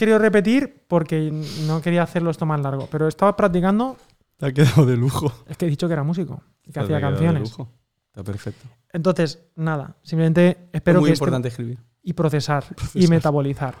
Querido 0.00 0.18
repetir 0.18 0.82
porque 0.88 1.30
no 1.66 1.80
quería 1.80 2.02
hacerlo 2.02 2.30
esto 2.30 2.44
más 2.46 2.60
largo. 2.60 2.88
Pero 2.90 3.06
estaba 3.06 3.36
practicando. 3.36 3.96
Te 4.38 4.46
ha 4.46 4.52
quedado 4.52 4.84
de 4.86 4.96
lujo. 4.96 5.32
Es 5.46 5.56
que 5.56 5.66
he 5.66 5.68
dicho 5.68 5.86
que 5.86 5.92
era 5.92 6.02
músico 6.02 6.42
y 6.64 6.72
que 6.72 6.80
hacía 6.80 6.96
quedado 6.98 7.12
de 7.12 7.18
canciones. 7.18 7.50
lujo. 7.50 7.70
Está 8.08 8.24
perfecto. 8.24 8.66
Entonces, 8.92 9.38
nada. 9.54 9.96
Simplemente 10.02 10.68
espero 10.72 10.98
es 10.98 11.00
muy 11.02 11.08
que 11.10 11.12
este- 11.12 11.22
importante 11.24 11.48
escribir. 11.48 11.78
y 12.02 12.12
procesar, 12.14 12.64
y 12.94 13.06
metabolizar. 13.06 13.74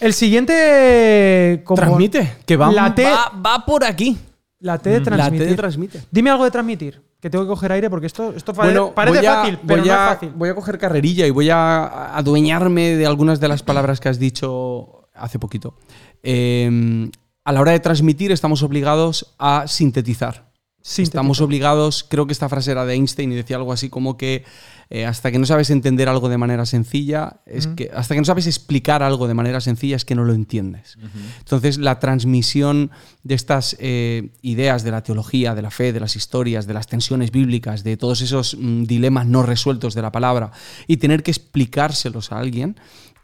El 0.00 0.12
siguiente. 0.12 1.62
como- 1.64 1.76
Transmite, 1.80 2.36
que 2.46 2.56
va, 2.56 2.70
La 2.70 2.94
T- 2.94 3.04
va, 3.04 3.32
va 3.44 3.64
por 3.64 3.84
aquí. 3.84 4.16
La 4.60 4.78
T 4.78 4.90
de 4.90 4.98
La 4.98 5.04
transmitir. 5.04 5.40
T 5.40 5.50
de 5.50 5.56
transmite. 5.56 6.02
Dime 6.10 6.30
algo 6.30 6.44
de 6.44 6.50
transmitir. 6.50 7.02
Que 7.20 7.30
tengo 7.30 7.44
que 7.44 7.48
coger 7.48 7.72
aire 7.72 7.88
porque 7.88 8.06
esto, 8.06 8.34
esto 8.36 8.52
Bueno, 8.52 8.92
parece 8.94 9.18
voy 9.18 9.26
a, 9.26 9.34
fácil, 9.36 9.58
pero 9.66 9.80
voy 9.80 9.88
no 9.88 9.94
a- 9.94 10.04
es 10.04 10.10
fácil. 10.14 10.32
Voy 10.36 10.48
a 10.50 10.54
coger 10.54 10.78
carrerilla 10.78 11.26
y 11.26 11.30
voy 11.30 11.48
a 11.48 12.14
adueñarme 12.16 12.96
de 12.96 13.06
algunas 13.06 13.40
de 13.40 13.48
las 13.48 13.62
palabras 13.62 13.98
que 14.00 14.10
has 14.10 14.18
dicho 14.18 14.93
hace 15.14 15.38
poquito. 15.38 15.76
Eh, 16.22 17.10
a 17.44 17.52
la 17.52 17.60
hora 17.60 17.72
de 17.72 17.80
transmitir 17.80 18.32
estamos 18.32 18.62
obligados 18.62 19.34
a 19.38 19.68
sintetizar. 19.68 20.52
Sintetizar. 20.80 21.02
Estamos 21.02 21.40
obligados, 21.40 22.04
creo 22.08 22.26
que 22.26 22.32
esta 22.32 22.48
frase 22.48 22.70
era 22.70 22.84
de 22.84 22.94
Einstein 22.94 23.32
y 23.32 23.34
decía 23.34 23.56
algo 23.56 23.72
así 23.72 23.90
como 23.90 24.16
que 24.16 24.44
eh, 24.90 25.06
hasta 25.06 25.30
que 25.30 25.38
no 25.38 25.46
sabes 25.46 25.70
entender 25.70 26.08
algo 26.08 26.28
de 26.28 26.38
manera 26.38 26.66
sencilla, 26.66 27.40
es 27.46 27.66
que 27.66 27.90
hasta 27.94 28.14
que 28.14 28.20
no 28.20 28.24
sabes 28.24 28.46
explicar 28.46 29.02
algo 29.02 29.26
de 29.26 29.34
manera 29.34 29.60
sencilla 29.60 29.96
es 29.96 30.04
que 30.04 30.14
no 30.14 30.24
lo 30.24 30.34
entiendes. 30.34 30.98
Entonces 31.38 31.78
la 31.78 31.98
transmisión 32.00 32.90
de 33.22 33.34
estas 33.34 33.76
eh, 33.78 34.30
ideas 34.42 34.84
de 34.84 34.90
la 34.90 35.02
teología, 35.02 35.54
de 35.54 35.62
la 35.62 35.70
fe, 35.70 35.92
de 35.92 36.00
las 36.00 36.16
historias, 36.16 36.66
de 36.66 36.74
las 36.74 36.86
tensiones 36.86 37.30
bíblicas, 37.30 37.82
de 37.82 37.96
todos 37.96 38.20
esos 38.20 38.56
mm, 38.58 38.84
dilemas 38.84 39.26
no 39.26 39.42
resueltos 39.42 39.94
de 39.94 40.02
la 40.02 40.12
palabra 40.12 40.52
y 40.86 40.98
tener 40.98 41.22
que 41.22 41.30
explicárselos 41.30 42.30
a 42.32 42.38
alguien, 42.38 42.76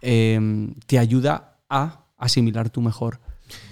eh, 0.02 0.72
te 0.86 0.98
ayuda 0.98 1.49
a 1.70 2.04
asimilar 2.18 2.68
tú 2.70 2.82
mejor 2.82 3.20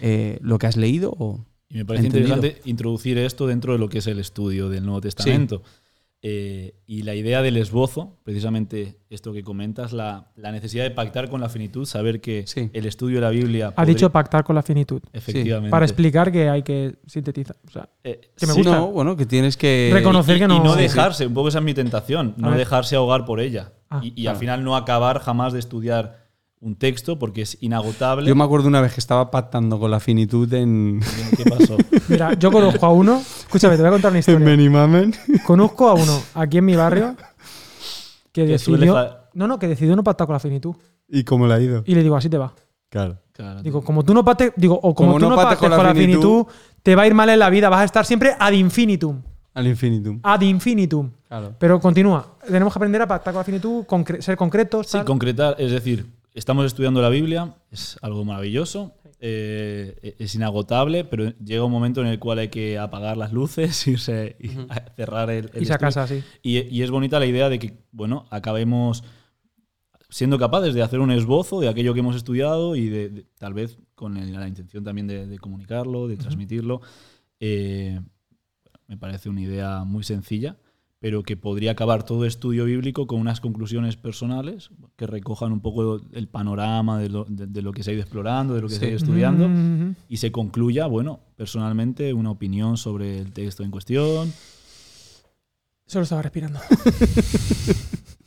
eh, 0.01 0.39
lo 0.41 0.59
que 0.59 0.67
has 0.67 0.77
leído 0.77 1.15
o 1.19 1.45
Y 1.69 1.77
me 1.79 1.85
parece 1.85 2.07
entendido. 2.07 2.35
interesante 2.37 2.69
introducir 2.71 3.19
esto 3.19 3.47
dentro 3.47 3.75
de 3.75 3.79
lo 3.79 3.89
que 3.89 3.99
es 3.99 4.07
el 4.07 4.19
estudio 4.19 4.69
del 4.71 4.85
Nuevo 4.87 5.01
Testamento. 5.03 5.63
Eh, 6.21 6.75
y 6.85 7.03
la 7.03 7.15
idea 7.15 7.43
del 7.43 7.57
esbozo, 7.59 8.17
precisamente 8.25 8.99
esto 9.09 9.33
que 9.33 9.45
comentas, 9.45 9.93
la, 9.93 10.33
la 10.35 10.51
necesidad 10.51 10.83
de 10.83 10.91
pactar 10.91 11.31
con 11.31 11.41
la 11.41 11.49
finitud, 11.49 11.85
saber 11.87 12.21
que 12.21 12.45
Sí. 12.45 12.71
el 12.73 12.87
estudio 12.87 13.17
de 13.19 13.21
la 13.21 13.31
Biblia. 13.31 13.69
Ha 13.69 13.75
podría- 13.77 13.95
dicho 13.95 14.11
pactar 14.11 14.43
con 14.43 14.57
la 14.57 14.63
finitud. 14.65 15.01
Efectivamente. 15.13 15.71
Para 15.71 15.85
explicar 15.85 16.33
que 16.33 16.49
hay 16.49 16.65
que 16.65 16.97
sintetizar. 17.07 17.57
O 17.69 17.71
sea, 17.71 17.89
Eh, 18.03 18.33
que 18.37 18.47
me 18.49 18.53
sí, 18.53 18.59
gusta. 18.63 18.79
No, 18.79 18.89
bueno, 18.91 19.17
que 19.17 19.27
tienes 19.27 19.57
que 19.57 19.91
Reconocer 19.93 20.37
y, 20.37 20.39
que 20.41 20.45
y 20.47 20.49
no- 20.49 20.65
no 20.65 20.71
Sí, 20.73 20.77
sí. 20.79 20.83
dejarse, 20.83 21.27
un 21.29 21.35
poco 21.35 21.51
esa 21.51 21.59
es 21.59 21.65
mi 21.65 21.75
tentación, 21.75 22.35
no 22.37 22.51
dejarse 22.51 22.97
ahogar 22.97 23.25
por 23.25 23.39
ella. 23.39 23.75
Ah, 23.89 24.01
y 24.03 24.09
y 24.09 24.23
claro. 24.23 24.31
al 24.31 24.41
final 24.41 24.65
no 24.65 24.75
acabar 24.75 25.21
jamás 25.21 25.53
de 25.53 25.61
estudiar 25.61 26.27
un 26.61 26.77
texto 26.77 27.19
porque 27.19 27.43
es 27.43 27.57
inagotable. 27.61 28.27
Yo 28.29 28.35
me 28.35 28.45
acuerdo 28.45 28.69
una 28.69 28.81
vez 28.81 28.93
que 28.95 29.01
estaba 29.01 29.31
pactando 29.31 29.79
con 29.79 29.91
la 29.91 30.01
finitud 30.01 30.53
en, 30.55 31.01
¿Qué 31.37 31.45
pasó? 31.49 31.77
mira, 32.09 32.35
yo 32.35 32.51
conozco 32.51 32.85
a 32.87 32.93
uno. 32.93 33.19
Escúchame, 33.19 33.77
te 33.77 33.83
voy 33.83 33.89
a 33.89 33.93
contar 33.93 34.11
una 34.11 34.17
en 34.19 34.21
historia. 34.21 34.47
Benimamen. 34.47 35.15
Conozco 35.47 35.89
a 35.89 35.95
uno 35.95 36.21
aquí 36.35 36.59
en 36.59 36.65
mi 36.65 36.75
barrio 36.77 37.15
que 38.33 38.45
decidió. 38.45 38.97
No, 39.35 39.47
no, 39.47 39.59
que 39.59 39.69
decidió 39.69 39.95
no 39.95 40.03
pactar 40.03 40.27
con 40.27 40.35
la 40.35 40.41
finitud. 40.41 40.75
¿Y 41.09 41.25
cómo 41.25 41.47
le 41.47 41.55
ha 41.55 41.61
ido? 41.61 41.83
Y 41.87 41.95
le 41.95 42.03
digo, 42.03 42.17
así 42.17 42.29
te 42.29 42.39
va. 42.39 42.53
Claro. 42.89 43.19
Claro, 43.33 43.63
Digo, 43.63 43.83
como 43.83 44.05
tú 44.05 44.13
no 44.15 44.25
pactes, 44.25 44.53
digo, 44.57 44.75
o 44.75 44.93
como, 44.97 45.13
Como 45.13 45.19
tú 45.21 45.25
no 45.27 45.31
no 45.31 45.37
pactes 45.37 45.59
con 45.59 45.71
la 45.71 45.95
finitud, 45.95 46.47
te 46.83 46.97
va 46.97 47.03
a 47.03 47.07
ir 47.07 47.15
mal 47.15 47.29
en 47.29 47.39
la 47.39 47.49
vida. 47.51 47.69
Vas 47.69 47.83
a 47.83 47.85
estar 47.85 48.05
siempre 48.05 48.35
ad 48.37 48.51
infinitum. 48.53 49.23
Al 49.55 49.69
infinitum. 49.69 50.19
Ad 50.25 50.41
infinitum. 50.41 51.11
Claro. 51.29 51.55
Pero 51.59 51.79
continúa. 51.79 52.35
Tenemos 52.47 52.73
que 52.73 52.79
aprender 52.79 53.03
a 53.03 53.07
pactar 53.07 53.33
con 53.33 53.41
la 53.41 53.45
finitud, 53.45 53.85
concre- 53.85 54.21
ser 54.21 54.37
concretos. 54.37 54.87
Sí, 54.89 54.93
tal. 54.99 55.05
concretar, 55.05 55.55
es 55.59 55.71
decir, 55.71 56.07
estamos 56.39 56.65
estudiando 56.67 57.03
la 57.03 57.09
Biblia, 57.11 57.57
es 57.71 57.99
algo 58.03 58.25
maravilloso, 58.25 58.95
eh, 59.21 60.15
es 60.19 60.35
inagotable, 60.35 61.05
pero 61.05 61.31
llega 61.45 61.65
un 61.65 61.73
momento 61.73 62.01
en 62.01 62.07
el 62.07 62.19
cual 62.19 62.39
hay 62.39 62.49
que 62.49 62.79
apagar 62.79 63.17
las 63.17 63.33
luces, 63.33 63.87
irse 63.87 64.37
y 64.41 64.51
cerrar 64.97 65.31
el, 65.31 65.51
el 65.55 65.63
y 65.63 65.67
casa. 65.79 66.07
Y, 66.43 66.59
y 66.61 66.83
es 66.83 66.91
bonita 66.91 67.19
la 67.19 67.27
idea 67.27 67.49
de 67.49 67.59
que, 67.59 67.79
bueno, 67.93 68.27
acabemos 68.31 69.03
siendo 70.11 70.39
capaces 70.39 70.73
de 70.75 70.83
hacer 70.83 71.01
un 71.01 71.11
esbozo 71.11 71.61
de 71.61 71.69
aquello 71.69 71.93
que 71.93 72.01
hemos 72.01 72.17
estudiado 72.17 72.77
y 72.77 72.89
de, 72.89 73.09
de- 73.11 73.27
tal 73.39 73.53
vez 73.53 73.79
con 73.95 74.17
el- 74.17 74.33
la 74.33 74.49
intención 74.49 74.83
también 74.85 75.07
de, 75.07 75.27
de 75.27 75.39
comunicarlo, 75.39 76.09
de 76.09 76.17
transmitirlo. 76.17 76.81
Eh, 77.41 78.01
me 78.87 78.97
parece 78.97 79.29
una 79.29 79.43
idea 79.43 79.85
muy 79.85 80.03
sencilla, 80.05 80.57
pero 81.01 81.23
que 81.23 81.37
podría 81.37 81.71
acabar 81.73 82.03
todo 82.05 82.25
estudio 82.25 82.65
bíblico 82.65 83.07
con 83.07 83.21
unas 83.21 83.41
conclusiones 83.41 83.97
personales 83.97 84.71
que 84.97 85.07
recojan 85.07 85.53
un 85.53 85.61
poco 85.61 86.01
el 86.13 86.27
panorama 86.29 86.99
de 86.99 87.09
lo, 87.09 87.25
de- 87.29 87.47
de 87.47 87.63
lo 87.63 87.73
que 87.73 87.83
se 87.85 87.91
ha 87.91 87.95
ido 87.95 88.03
explorando, 88.03 88.55
de 88.55 88.63
lo 88.63 88.69
que 88.69 88.75
se 88.75 88.85
ha 88.85 88.89
ido 88.89 88.97
estudiando, 88.97 89.49
Mm, 89.49 89.95
y 90.09 90.17
se 90.17 90.33
concluya, 90.33 90.87
bueno, 90.87 91.21
personalmente, 91.37 92.13
una 92.13 92.31
opinión 92.33 92.77
sobre 92.77 93.21
el 93.21 93.33
texto 93.33 93.63
en 93.63 93.71
cuestión. 93.71 94.33
Solo 95.87 96.03
estaba 96.03 96.23
respirando. 96.23 96.59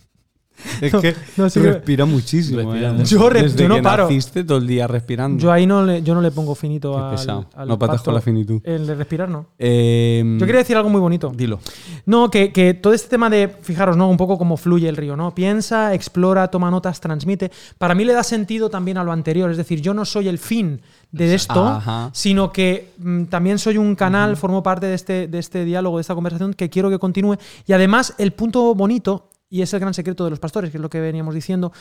Es 0.81 0.93
que 0.95 1.15
no, 1.37 1.49
sí 1.49 1.59
que- 1.61 1.71
respira 1.73 2.05
muchísimo. 2.05 2.59
Respira 2.59 2.89
¿eh? 2.89 2.93
mucho. 2.93 3.05
Yo 3.17 3.29
re- 3.29 3.43
Desde 3.43 3.63
yo 3.63 3.69
no 3.69 3.75
que 3.75 3.81
paro. 3.83 4.03
naciste 4.03 4.43
todo 4.43 4.57
el 4.57 4.67
día 4.67 4.87
respirando. 4.87 5.41
Yo 5.41 5.51
ahí 5.51 5.65
no 5.67 5.83
le, 5.85 6.01
yo 6.01 6.13
no 6.15 6.21
le 6.21 6.31
pongo 6.31 6.55
finito 6.55 6.93
Qué 7.11 7.17
pesado. 7.17 7.45
al 7.55 7.67
no 7.67 7.77
patas 7.79 8.01
con 8.01 8.13
la 8.13 8.21
finitud. 8.21 8.61
El 8.63 8.87
de 8.87 8.95
respirar, 8.95 9.29
no. 9.29 9.47
Eh, 9.59 10.23
Yo 10.39 10.45
quería 10.45 10.59
decir 10.59 10.75
algo 10.77 10.89
muy 10.89 10.99
bonito. 11.01 11.31
Dilo. 11.35 11.59
No, 12.05 12.29
que, 12.31 12.51
que 12.51 12.73
todo 12.73 12.93
este 12.93 13.09
tema 13.09 13.29
de, 13.29 13.47
fijaros, 13.61 13.95
¿no? 13.97 14.09
Un 14.09 14.17
poco 14.17 14.37
como 14.37 14.57
fluye 14.57 14.87
el 14.89 14.97
río, 14.97 15.15
¿no? 15.15 15.33
Piensa, 15.35 15.93
explora, 15.93 16.47
toma 16.49 16.71
notas, 16.71 16.99
transmite. 16.99 17.51
Para 17.77 17.93
mí 17.95 18.03
le 18.05 18.13
da 18.13 18.23
sentido 18.23 18.69
también 18.69 18.97
a 18.97 19.03
lo 19.03 19.11
anterior. 19.11 19.49
Es 19.51 19.57
decir, 19.57 19.81
yo 19.81 19.93
no 19.93 20.05
soy 20.05 20.27
el 20.27 20.37
fin 20.39 20.81
de 21.11 21.35
esto, 21.35 21.67
Ajá. 21.67 22.09
sino 22.13 22.51
que 22.51 22.93
mm, 22.97 23.25
también 23.25 23.59
soy 23.59 23.77
un 23.77 23.95
canal, 23.95 24.37
formo 24.37 24.63
parte 24.63 24.85
de 24.85 24.93
este, 24.95 25.27
de 25.27 25.39
este 25.39 25.65
diálogo, 25.65 25.97
de 25.97 26.01
esta 26.01 26.15
conversación 26.15 26.53
que 26.53 26.69
quiero 26.69 26.89
que 26.89 26.99
continúe. 26.99 27.37
Y 27.67 27.73
además, 27.73 28.13
el 28.17 28.31
punto 28.31 28.73
bonito, 28.75 29.27
y 29.51 29.61
es 29.61 29.71
el 29.73 29.81
gran 29.81 29.93
secreto 29.93 30.23
de 30.23 30.29
los 30.29 30.39
pastores, 30.39 30.71
que 30.71 30.77
es 30.77 30.81
lo 30.81 30.89
que 30.89 31.01
veníamos 31.01 31.35
diciendo, 31.35 31.73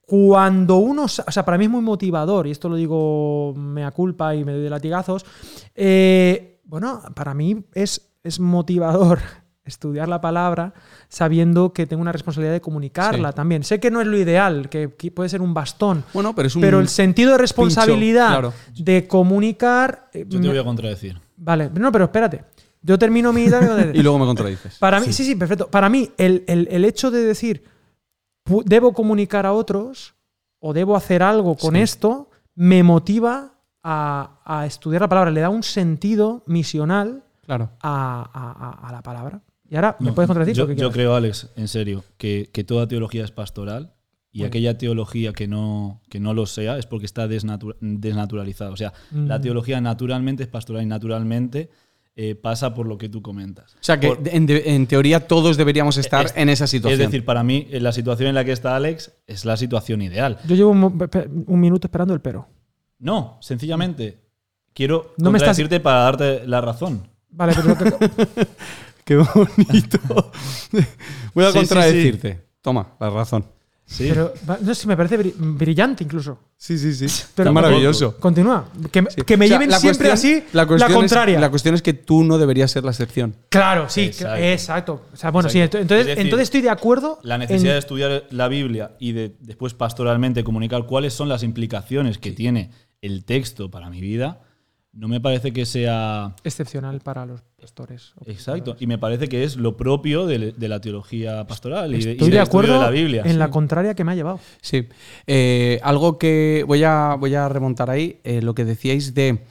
cuando 0.00 0.76
uno, 0.76 1.04
o 1.04 1.08
sea, 1.08 1.44
para 1.44 1.56
mí 1.56 1.64
es 1.64 1.70
muy 1.70 1.80
motivador, 1.80 2.46
y 2.46 2.50
esto 2.50 2.68
lo 2.68 2.74
digo 2.76 3.54
mea 3.56 3.92
culpa 3.92 4.34
y 4.34 4.44
me 4.44 4.52
doy 4.52 4.62
de 4.62 4.70
latigazos, 4.70 5.24
eh, 5.76 6.60
bueno, 6.64 7.00
para 7.14 7.32
mí 7.32 7.64
es, 7.72 8.10
es 8.24 8.40
motivador 8.40 9.20
estudiar 9.64 10.08
la 10.08 10.20
palabra 10.20 10.74
sabiendo 11.08 11.72
que 11.72 11.86
tengo 11.86 12.02
una 12.02 12.10
responsabilidad 12.12 12.52
de 12.54 12.60
comunicarla 12.60 13.30
Sí. 13.30 13.34
también. 13.36 13.62
Sé 13.62 13.78
que 13.78 13.92
no 13.92 14.00
es 14.00 14.08
lo 14.08 14.18
ideal, 14.18 14.68
que, 14.68 14.88
puede 14.88 15.28
ser 15.28 15.40
un 15.40 15.54
bastón, 15.54 16.04
Bueno, 16.12 16.34
pero 16.34 16.48
es 16.48 16.56
un. 16.56 16.62
pero 16.62 16.80
el 16.80 16.88
sentido 16.88 17.30
de 17.32 17.38
responsabilidad 17.38 18.28
claro. 18.28 18.52
de 18.76 19.06
comunicar... 19.06 20.08
eh, 20.12 20.26
Yo 20.28 20.40
te 20.40 20.48
voy 20.48 20.58
a 20.58 20.64
contradecir. 20.64 21.18
Vale, 21.36 21.70
no, 21.72 21.92
pero 21.92 22.06
espérate. 22.06 22.44
Yo 22.86 22.98
termino 22.98 23.32
mi... 23.32 23.44
Y 23.94 24.02
luego 24.02 24.18
me 24.18 24.26
contradices. 24.26 24.78
Para 24.78 25.00
mí, 25.00 25.06
sí, 25.12 25.24
sí, 25.24 25.34
perfecto. 25.34 25.68
Para 25.68 25.88
mí, 25.88 26.10
el, 26.18 26.44
el- 26.46 26.68
el 26.70 26.84
hecho 26.84 27.10
de 27.10 27.22
decir, 27.22 27.64
debo 28.66 28.92
comunicar 28.92 29.46
a 29.46 29.52
otros 29.52 30.14
o 30.60 30.72
debo 30.72 30.94
hacer 30.96 31.22
algo 31.22 31.56
con 31.56 31.74
Sí. 31.74 31.80
esto, 31.80 32.30
me 32.54 32.82
motiva 32.82 33.54
a, 33.82 34.40
a 34.44 34.66
estudiar 34.66 35.00
la 35.02 35.08
palabra. 35.08 35.30
Le 35.30 35.40
da 35.40 35.48
un 35.48 35.62
sentido 35.62 36.42
misional 36.46 37.24
Claro. 37.46 37.70
a, 37.80 38.30
a- 38.32 38.68
a- 38.68 38.88
a 38.88 38.92
la 38.92 39.02
palabra. 39.02 39.40
Y 39.68 39.76
ahora, 39.76 39.96
¿me 39.98 40.08
No, 40.10 40.14
puedes 40.14 40.26
contradecir? 40.28 40.54
Yo, 40.56 40.64
Lo 40.66 40.74
que 40.74 40.80
yo 40.80 40.92
creo, 40.92 41.14
Alex, 41.14 41.48
en 41.56 41.68
serio, 41.68 42.04
que, 42.18 42.50
que 42.52 42.64
toda 42.64 42.86
teología 42.86 43.24
es 43.24 43.30
pastoral 43.30 43.94
y 44.30 44.40
Muy 44.40 44.48
aquella 44.48 44.76
teología 44.76 45.32
que 45.32 45.48
no, 45.48 46.02
que 46.10 46.20
no 46.20 46.34
lo 46.34 46.44
sea 46.46 46.76
es 46.78 46.86
porque 46.86 47.06
está 47.06 47.26
desnatu- 47.26 47.76
desnaturalizada. 47.80 48.70
O 48.70 48.76
sea, 48.76 48.92
la 49.10 49.38
Mm. 49.38 49.42
teología 49.42 49.80
naturalmente 49.80 50.42
es 50.42 50.48
pastoral 50.50 50.82
y 50.82 50.86
naturalmente 50.86 51.70
eh, 52.16 52.34
pasa 52.36 52.74
por 52.74 52.86
lo 52.86 52.96
que 52.96 53.08
tú 53.08 53.22
comentas. 53.22 53.74
O 53.74 53.78
sea 53.80 53.98
que 53.98 54.08
Por- 54.08 54.20
en, 54.28 54.86
teoría 54.86 55.26
todos 55.26 55.56
deberíamos 55.56 55.96
estar 55.96 56.26
Es- 56.26 56.34
en 56.36 56.48
esa 56.48 56.66
situación. 56.66 57.00
es 57.00 57.06
decir, 57.08 57.24
para 57.24 57.42
mí, 57.42 57.66
eh, 57.70 57.80
la 57.80 57.92
situación 57.92 58.28
en 58.28 58.34
la 58.36 58.44
que 58.44 58.52
está 58.52 58.76
Alex 58.76 59.12
es 59.26 59.44
la 59.44 59.56
situación 59.56 60.00
ideal. 60.02 60.38
Yo 60.46 60.54
llevo 60.54 60.70
un, 60.70 61.60
minuto 61.60 61.86
esperando 61.88 62.14
el 62.14 62.20
pero. 62.20 62.48
No, 63.00 63.38
sencillamente, 63.40 64.20
quiero 64.72 65.12
No 65.18 65.30
me 65.32 65.38
estás- 65.38 65.56
contradecirte 65.56 65.80
para 65.80 65.98
darte 66.00 66.46
la 66.46 66.60
razón. 66.60 67.08
Vale, 67.30 67.52
pero 67.56 67.76
Qué 69.04 69.16
bonito. 69.16 69.98
Voy 71.34 71.44
a 71.44 71.48
Sí, 71.48 71.52
sí, 71.52 71.58
contradecirte. 71.58 72.40
Toma, 72.62 72.94
la 73.00 73.10
razón. 73.10 73.44
Sí. 73.86 74.06
Pero 74.08 74.32
no 74.62 74.74
sé, 74.74 74.86
me 74.88 74.96
parece 74.96 75.18
bri- 75.20 75.34
brillante 75.36 76.02
incluso. 76.04 76.38
Sí, 76.56 76.78
sí, 76.78 76.94
sí. 76.94 77.06
Pero- 77.34 77.50
Qué 77.50 77.54
maravilloso. 77.54 78.16
Continúa. 78.18 78.66
Que, 78.90 79.04
Sí. 79.10 79.22
que 79.26 79.36
me 79.36 79.44
O 79.44 79.48
sea, 79.48 79.56
lleven 79.58 79.70
la 79.70 79.78
siempre 79.78 80.08
cuestión- 80.08 80.32
así 80.38 80.46
la, 80.54 80.66
cuestión 80.66 80.90
es- 80.90 80.96
contraria. 80.96 81.38
la 81.38 81.50
cuestión 81.50 81.74
es 81.74 81.82
que 81.82 81.92
tú 81.92 82.24
no 82.24 82.38
deberías 82.38 82.70
ser 82.70 82.82
la 82.84 82.92
excepción. 82.92 83.34
claro, 83.50 83.88
sí, 83.90 84.10
Exacto. 84.40 85.02
O 85.12 85.16
sea, 85.16 85.30
bueno, 85.30 85.48
sí, 85.50 85.58
Exacto. 85.60 85.78
ent- 85.78 85.82
entonces, 85.82 86.00
Es 86.00 86.06
decir, 86.08 86.22
entonces 86.24 86.44
estoy 86.46 86.60
de 86.62 86.70
acuerdo. 86.70 87.18
La 87.22 87.36
necesidad 87.38 87.74
de 87.74 87.78
estudiar 87.78 88.24
la 88.30 88.48
Biblia 88.48 88.92
y 88.98 89.12
de 89.12 89.36
después 89.40 89.74
pastoralmente 89.74 90.44
comunicar 90.44 90.86
cuáles 90.86 91.12
son 91.12 91.28
las 91.28 91.42
implicaciones 91.42 92.16
que 92.18 92.32
tiene 92.32 92.70
el 93.02 93.24
texto 93.24 93.70
para 93.70 93.90
mi 93.90 94.00
vida, 94.00 94.40
no 94.96 95.08
me 95.08 95.20
parece 95.20 95.52
que 95.52 95.66
sea 95.66 96.34
excepcional 96.44 97.00
para 97.00 97.26
los 97.26 97.40
pastores. 97.60 98.12
exacto. 98.26 98.58
pastores. 98.72 98.82
Y 98.82 98.86
me 98.86 98.98
parece 98.98 99.28
que 99.28 99.42
es 99.44 99.56
lo 99.56 99.76
propio 99.76 100.26
de, 100.26 100.52
de 100.52 100.68
la 100.68 100.80
teología 100.80 101.46
pastoral 101.46 101.94
y, 101.94 102.04
de- 102.04 102.16
y 102.28 102.36
acuerdo 102.38 102.74
de 102.74 102.78
la 102.80 102.90
Biblia. 102.90 103.22
en 103.24 103.38
la 103.38 103.50
contraria 103.50 103.94
que 103.94 104.04
me 104.04 104.12
ha 104.12 104.14
llevado. 104.14 104.40
Sí. 104.60 104.88
Eh, 105.26 105.80
algo 105.82 106.18
que 106.18 106.64
voy 106.66 106.84
a, 106.84 107.16
voy 107.18 107.34
a 107.34 107.48
remontar 107.48 107.90
ahí, 107.90 108.20
eh, 108.24 108.40
lo 108.42 108.54
que 108.54 108.64
decíais 108.64 109.14
de 109.14 109.44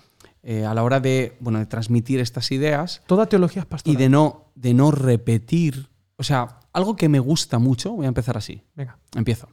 eh, 0.44 0.66
a 0.66 0.74
la 0.74 0.84
hora 0.84 1.00
de, 1.00 1.36
bueno, 1.40 1.60
de 1.60 1.66
transmitir 1.66 2.20
estas 2.20 2.52
ideas 2.52 3.02
Toda 3.08 3.26
teología 3.28 3.62
es 3.62 3.66
y 3.68 3.70
pastoral. 3.70 3.98
de 3.98 4.10
no, 4.10 4.46
de 4.56 4.74
no 4.74 4.92
repetir. 4.92 5.88
O 6.18 6.24
sea, 6.24 6.60
algo 6.74 6.96
que 6.96 7.10
me 7.10 7.20
gusta 7.20 7.60
mucho, 7.60 7.92
voy 7.94 8.06
a 8.06 8.10
empezar 8.10 8.38
así. 8.38 8.62
Venga. 8.76 8.98
Empiezo. 9.16 9.48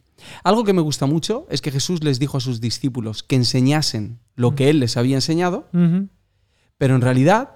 Algo 0.45 0.65
que 0.65 0.73
me 0.73 0.83
gusta 0.83 1.07
mucho 1.07 1.47
es 1.51 1.61
que 1.61 1.71
Jesús 1.71 2.03
les 2.05 2.19
dijo 2.19 2.37
a 2.37 2.41
sus 2.41 2.61
discípulos 2.61 3.23
que 3.23 3.37
enseñasen 3.37 4.19
lo 4.35 4.55
que 4.55 4.71
él 4.71 4.81
les 4.81 4.97
había 4.97 5.17
enseñado, 5.17 5.69
pero 6.79 6.95
en 6.95 7.01
realidad 7.01 7.51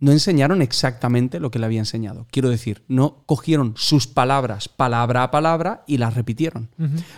no 0.00 0.12
enseñaron 0.12 0.60
exactamente 0.60 1.40
lo 1.40 1.50
que 1.50 1.58
le 1.58 1.66
había 1.66 1.78
enseñado. 1.78 2.26
Quiero 2.30 2.50
decir, 2.50 2.82
no 2.88 3.22
cogieron 3.26 3.72
sus 3.76 4.06
palabras 4.06 4.68
palabra 4.68 5.22
a 5.22 5.30
palabra 5.30 5.84
y 5.86 5.96
las 5.98 6.14
repitieron. 6.14 6.68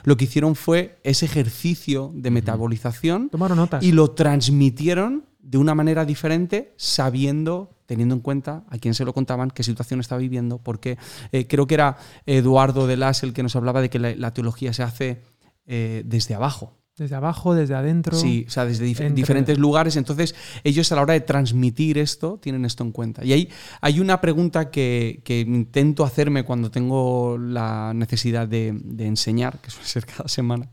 Lo 0.05 0.17
que 0.17 0.25
hicieron 0.27 0.55
fue 0.55 0.99
ese 1.03 1.27
ejercicio 1.27 2.13
de 2.15 2.31
metabolización 2.31 3.29
Tomaron 3.31 3.57
notas. 3.57 3.83
y 3.83 3.93
lo 3.93 4.11
transmitieron 4.13 5.25
de 5.41 5.59
una 5.59 5.75
manera 5.75 6.05
diferente, 6.05 6.75
sabiendo, 6.77 7.71
teniendo 7.87 8.15
en 8.15 8.21
cuenta 8.21 8.65
a 8.69 8.79
quién 8.79 8.95
se 8.95 9.05
lo 9.05 9.13
contaban, 9.15 9.51
qué 9.51 9.63
situación 9.63 10.01
estaba 10.01 10.21
viviendo, 10.21 10.59
porque 10.59 10.99
eh, 11.33 11.47
creo 11.47 11.67
que 11.67 11.75
era 11.75 11.97
Eduardo 12.27 12.87
de 12.87 12.97
Las 12.97 13.23
el 13.23 13.33
que 13.33 13.43
nos 13.43 13.57
hablaba 13.57 13.81
de 13.81 13.89
que 13.91 13.99
la, 13.99 14.15
la 14.15 14.33
teología 14.35 14.73
se 14.73 14.83
hace 14.83 15.23
eh, 15.67 16.03
desde 16.05 16.35
abajo. 16.35 16.73
Desde 16.99 17.15
abajo, 17.15 17.55
desde 17.55 17.75
adentro. 17.75 18.17
Sí, 18.17 18.47
o 18.49 18.51
sea, 18.51 18.65
desde 18.65 18.87
dif- 18.87 19.01
entre- 19.03 19.11
diferentes 19.11 19.59
lugares. 19.59 19.97
Entonces, 19.97 20.35
ellos 20.65 20.91
a 20.91 20.95
la 20.97 21.03
hora 21.03 21.13
de 21.13 21.21
transmitir 21.21 21.99
esto, 21.99 22.39
tienen 22.41 22.65
esto 22.65 22.85
en 22.85 22.91
cuenta. 22.93 23.23
Y 23.23 23.35
ahí 23.35 23.51
hay 23.83 24.01
una 24.01 24.19
pregunta 24.23 24.71
que, 24.71 25.21
que 25.23 25.41
intento 25.41 26.05
hacerme 26.05 26.45
cuando 26.45 26.71
tengo 26.71 27.37
la 27.37 27.93
necesidad 27.95 28.49
de, 28.49 28.73
de 28.83 29.05
enseñar, 29.07 29.59
que 29.61 29.71
suele 29.71 29.87
ser 29.87 30.07
cada 30.07 30.27
semana, 30.31 30.71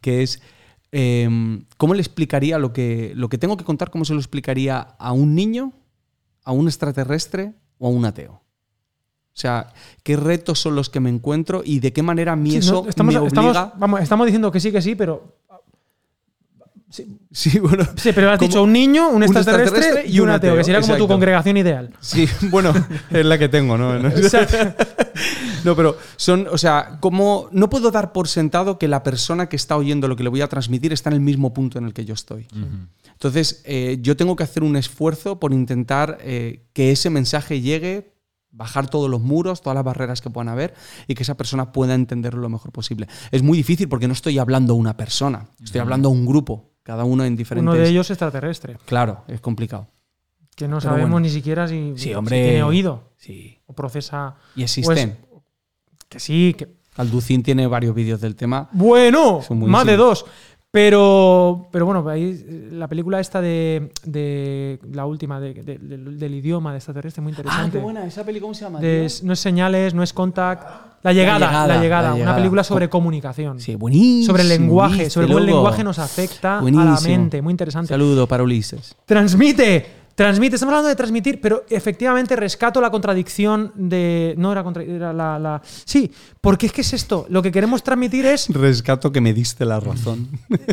que 0.00 0.22
es, 0.22 0.40
em, 0.92 1.64
¿cómo 1.76 1.92
le 1.92 2.00
explicaría 2.00 2.58
lo 2.58 2.72
que, 2.72 3.12
lo 3.14 3.28
que 3.28 3.36
tengo 3.36 3.58
que 3.58 3.64
contar, 3.64 3.90
cómo 3.90 4.06
se 4.06 4.14
lo 4.14 4.18
explicaría 4.18 4.78
a 4.80 5.12
un 5.12 5.34
niño, 5.34 5.74
a 6.44 6.52
un 6.52 6.66
extraterrestre 6.68 7.54
o 7.78 7.86
a 7.86 7.90
un 7.90 8.04
ateo? 8.04 8.32
O 8.32 9.40
sea, 9.40 9.72
¿qué 10.02 10.16
retos 10.16 10.58
son 10.60 10.74
los 10.74 10.90
que 10.90 11.00
me 11.00 11.08
encuentro 11.08 11.62
y 11.64 11.80
de 11.80 11.92
qué 11.92 12.02
manera 12.02 12.32
a 12.32 12.36
mí 12.36 12.50
Sí, 12.50 12.56
eso 12.58 12.82
no, 12.82 12.88
estamos, 12.88 13.14
me 13.14 13.26
estamos- 13.26 13.50
obliga? 13.56 13.72
vamos, 13.78 14.00
estamos 14.00 14.26
diciendo 14.26 14.50
que 14.50 14.60
sí, 14.60 14.70
que 14.72 14.82
sí, 14.82 14.94
pero. 14.94 15.36
Sí, 17.32 17.58
bueno, 17.58 17.84
Sí, 17.96 18.10
pero 18.12 18.30
has 18.30 18.38
Como 18.38 18.48
dicho 18.48 18.62
un 18.62 18.72
niño, 18.72 19.08
un 19.08 19.16
un 19.16 19.22
extraterrestre, 19.22 19.78
extraterrestre 19.78 20.12
y 20.12 20.20
un 20.20 20.30
ateo, 20.30 20.56
que 20.56 20.64
sería 20.64 20.80
como 20.80 20.96
tu 20.96 21.06
congregación 21.06 21.56
ideal. 21.56 21.90
Sí, 22.00 22.28
bueno, 22.50 22.72
es 23.10 23.24
la 23.24 23.38
que 23.38 23.48
tengo, 23.48 23.78
¿no? 23.78 23.98
No, 24.00 24.10
No, 25.64 25.76
pero 25.76 25.96
son, 26.16 26.48
o 26.50 26.58
sea, 26.58 26.98
como 27.00 27.48
no 27.52 27.68
puedo 27.68 27.90
dar 27.90 28.12
por 28.12 28.28
sentado 28.28 28.78
que 28.78 28.88
la 28.88 29.02
persona 29.02 29.48
que 29.48 29.56
está 29.56 29.76
oyendo 29.76 30.08
lo 30.08 30.16
que 30.16 30.22
le 30.22 30.30
voy 30.30 30.40
a 30.40 30.48
transmitir 30.48 30.92
está 30.92 31.10
en 31.10 31.14
el 31.14 31.20
mismo 31.20 31.52
punto 31.52 31.78
en 31.78 31.84
el 31.84 31.92
que 31.92 32.04
yo 32.04 32.14
estoy. 32.14 32.46
Entonces, 33.12 33.62
eh, 33.64 33.98
yo 34.00 34.16
tengo 34.16 34.34
que 34.36 34.42
hacer 34.42 34.62
un 34.62 34.76
esfuerzo 34.76 35.38
por 35.38 35.52
intentar 35.52 36.18
eh, 36.22 36.64
que 36.72 36.90
ese 36.90 37.10
mensaje 37.10 37.60
llegue, 37.60 38.14
bajar 38.50 38.88
todos 38.88 39.08
los 39.10 39.20
muros, 39.20 39.60
todas 39.60 39.74
las 39.74 39.84
barreras 39.84 40.20
que 40.20 40.30
puedan 40.30 40.48
haber 40.48 40.74
y 41.06 41.14
que 41.14 41.22
esa 41.22 41.36
persona 41.36 41.72
pueda 41.72 41.94
entenderlo 41.94 42.40
lo 42.40 42.48
mejor 42.48 42.72
posible. 42.72 43.06
Es 43.30 43.42
muy 43.42 43.58
difícil 43.58 43.88
porque 43.88 44.08
no 44.08 44.12
estoy 44.12 44.38
hablando 44.38 44.72
a 44.72 44.76
una 44.76 44.96
persona, 44.96 45.48
estoy 45.62 45.80
hablando 45.80 46.08
a 46.08 46.12
un 46.12 46.26
grupo, 46.26 46.69
cada 46.90 47.04
uno 47.04 47.24
en 47.24 47.36
diferentes. 47.36 47.62
uno 47.72 47.80
de 47.80 47.88
ellos 47.88 48.10
extraterrestre, 48.10 48.76
Claro, 48.84 49.22
es 49.28 49.40
complicado. 49.40 49.86
que 50.56 50.66
no 50.66 50.78
Pero 50.78 50.90
sabemos 50.90 51.10
bueno. 51.12 51.20
ni 51.24 51.30
siquiera 51.30 51.68
si, 51.68 51.92
Sí, 51.96 52.08
si 52.08 52.14
hombre. 52.14 52.42
tiene 52.42 52.62
oído 52.64 53.10
Sí. 53.16 53.58
o 53.66 53.72
procesa. 53.74 54.34
Y 54.56 54.64
existen. 54.64 55.16
Pues, 55.30 55.42
que 56.08 56.18
sí, 56.18 56.54
que. 56.58 56.66
Alducin 56.96 57.44
tiene 57.44 57.68
varios 57.68 57.94
vídeos 57.94 58.20
del 58.20 58.34
tema. 58.34 58.68
Bueno, 58.72 59.40
más 59.50 59.86
de 59.86 59.96
dos. 59.96 60.26
Pero, 60.72 61.68
pero 61.72 61.84
bueno, 61.86 62.08
ahí, 62.08 62.44
eh, 62.48 62.68
la 62.72 62.86
película 62.88 63.20
esta 63.20 63.40
de, 63.40 63.92
de 64.04 64.78
la 64.92 65.04
última, 65.06 65.40
de- 65.40 65.54
de- 65.54 65.78
del- 65.78 66.18
del 66.18 66.34
idioma 66.34 66.72
de 66.72 66.78
extraterrestre, 66.78 67.22
muy 67.22 67.30
interesante. 67.32 67.80
¿Esa 68.06 68.24
peli 68.24 68.40
cómo 68.40 68.54
se 68.54 68.64
llama? 68.64 68.80
No 68.80 69.32
es 69.32 69.40
señales, 69.40 69.94
no 69.94 70.02
es 70.02 70.12
contact. 70.12 70.64
La 71.02 71.12
llegada, 71.12 71.66
la 71.66 71.80
llegada, 71.80 72.08
una 72.10 72.16
llegada. 72.18 72.36
película 72.36 72.62
sobre 72.64 72.88
comunicación. 72.90 73.58
Sí, 73.60 73.74
buenísimo. 73.74 74.26
sobre 74.26 74.42
el 74.42 74.48
lenguaje, 74.50 74.94
¿viste, 74.96 75.10
sobre 75.10 75.26
cómo 75.28 75.38
el 75.38 75.46
lenguaje 75.46 75.82
nos 75.84 75.98
afecta 75.98 76.58
a 76.58 76.62
la 76.62 77.00
mente. 77.00 77.40
Muy 77.40 77.52
interesante. 77.52 77.88
Saludo 77.88 78.26
para 78.26 78.42
Ulises. 78.42 78.94
Transmite, 79.06 79.86
transmite. 80.14 80.56
Estamos 80.56 80.72
hablando 80.72 80.88
de 80.90 80.96
transmitir, 80.96 81.40
pero 81.40 81.64
efectivamente 81.70 82.36
rescato 82.36 82.80
la 82.82 82.90
contradicción 82.90 83.72
de. 83.76 84.34
No 84.36 84.52
era, 84.52 84.62
contra, 84.62 84.82
era 84.82 85.12
la, 85.14 85.38
la- 85.38 85.62
Sí, 85.64 86.12
porque 86.40 86.66
es 86.66 86.72
que 86.72 86.82
es 86.82 86.92
esto. 86.92 87.24
Lo 87.30 87.40
que 87.40 87.50
queremos 87.50 87.82
transmitir 87.82 88.26
es. 88.26 88.48
Rescato 88.50 89.10
que 89.10 89.22
me 89.22 89.32
diste 89.32 89.64
la 89.64 89.80
razón. 89.80 90.28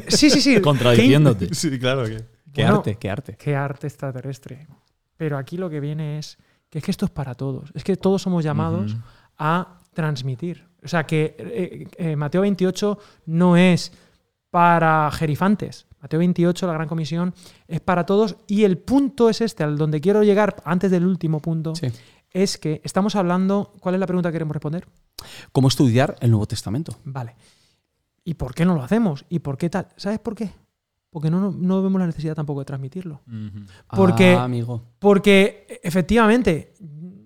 Sí, 0.09 0.29
sí, 0.29 0.41
sí. 0.41 0.59
Contradiciéndote. 0.61 1.53
sí, 1.55 1.79
claro 1.79 2.03
que. 2.03 2.17
Qué 2.53 2.63
Bueno, 2.63 2.77
arte, 2.77 2.97
qué 2.99 3.09
arte. 3.09 3.35
Qué 3.37 3.55
arte 3.55 3.87
extraterrestre. 3.87 4.67
Pero 5.15 5.37
aquí 5.37 5.57
lo 5.57 5.69
que 5.69 5.79
viene 5.79 6.17
es 6.17 6.37
que 6.69 6.79
es 6.79 6.83
que 6.83 6.91
esto 6.91 7.05
es 7.05 7.11
para 7.11 7.33
todos. 7.35 7.69
Es 7.75 7.83
que 7.83 7.95
todos 7.95 8.21
somos 8.21 8.43
llamados 8.43 8.97
a 9.37 9.76
transmitir. 9.97 10.63
O 10.83 10.87
sea 10.87 11.05
que 11.07 11.35
eh, 11.39 11.87
eh, 11.97 12.15
Mateo 12.15 12.41
28 12.41 12.99
no 13.25 13.57
es 13.57 13.91
para 14.51 15.09
jerifantes. 15.11 15.87
Mateo 15.99 16.19
28, 16.19 16.67
la 16.67 16.73
gran 16.73 16.87
comisión, 16.87 17.33
es 17.67 17.81
para 17.81 18.05
todos. 18.05 18.37
Y 18.45 18.63
el 18.63 18.77
punto 18.77 19.27
es 19.29 19.41
este, 19.41 19.63
al 19.63 19.75
donde 19.77 19.99
quiero 19.99 20.21
llegar 20.21 20.57
antes 20.65 20.91
del 20.91 21.05
último 21.05 21.39
punto, 21.41 21.73
Sí. 21.75 21.87
es 22.31 22.59
que 22.59 22.79
estamos 22.83 23.15
hablando. 23.15 23.73
¿Cuál 23.79 23.95
es 23.95 23.99
la 23.99 24.05
pregunta 24.07 24.29
que 24.29 24.33
queremos 24.33 24.53
responder? 24.53 24.87
¿Cómo 25.51 25.67
estudiar 25.67 26.15
el 26.21 26.29
Nuevo 26.29 26.45
Testamento? 26.45 26.95
Vale. 27.03 27.35
¿Y 28.23 28.35
por 28.35 28.53
qué 28.53 28.65
no 28.65 28.75
lo 28.75 28.83
hacemos? 28.83 29.25
¿Y 29.29 29.39
por 29.39 29.57
qué 29.57 29.69
tal? 29.71 29.87
¿Sabes 29.97 30.19
por 30.19 30.35
qué? 30.35 30.51
Porque 31.09 31.31
no, 31.31 31.39
no, 31.41 31.51
no 31.51 31.81
vemos 31.81 31.99
la 31.99 32.05
necesidad 32.05 32.35
tampoco 32.35 32.59
de 32.59 32.65
transmitirlo. 32.65 33.21
Porque- 33.95 34.35
Ah, 34.35 34.43
amigo. 34.43 34.83
Porque 34.99 35.79
efectivamente 35.81 36.73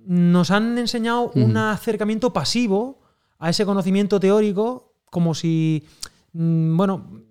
nos 0.05 0.51
han 0.51 0.77
enseñado 0.77 1.31
un 1.35 1.57
acercamiento 1.57 2.33
pasivo 2.33 3.01
a 3.39 3.49
ese 3.49 3.65
conocimiento 3.65 4.19
teórico 4.19 4.93
como 5.09 5.33
si, 5.33 5.85
mm, 6.33 6.77
bueno, 6.77 7.23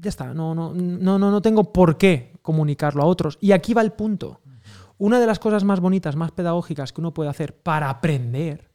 ya 0.00 0.08
está, 0.08 0.32
no, 0.32 0.54
no, 0.54 0.72
no, 0.74 1.18
no, 1.18 1.30
no 1.30 1.42
tengo 1.42 1.72
por 1.72 1.98
qué 1.98 2.32
comunicarlo 2.42 3.02
a 3.02 3.06
otros. 3.06 3.38
Y 3.40 3.52
aquí 3.52 3.74
va 3.74 3.82
el 3.82 3.92
punto. 3.92 4.40
Una 4.98 5.18
de 5.18 5.26
las 5.26 5.38
cosas 5.38 5.64
más 5.64 5.80
bonitas, 5.80 6.16
más 6.16 6.30
pedagógicas 6.32 6.92
que 6.92 7.00
uno 7.00 7.14
puede 7.14 7.30
hacer 7.30 7.56
para 7.56 7.88
aprender 7.88 8.70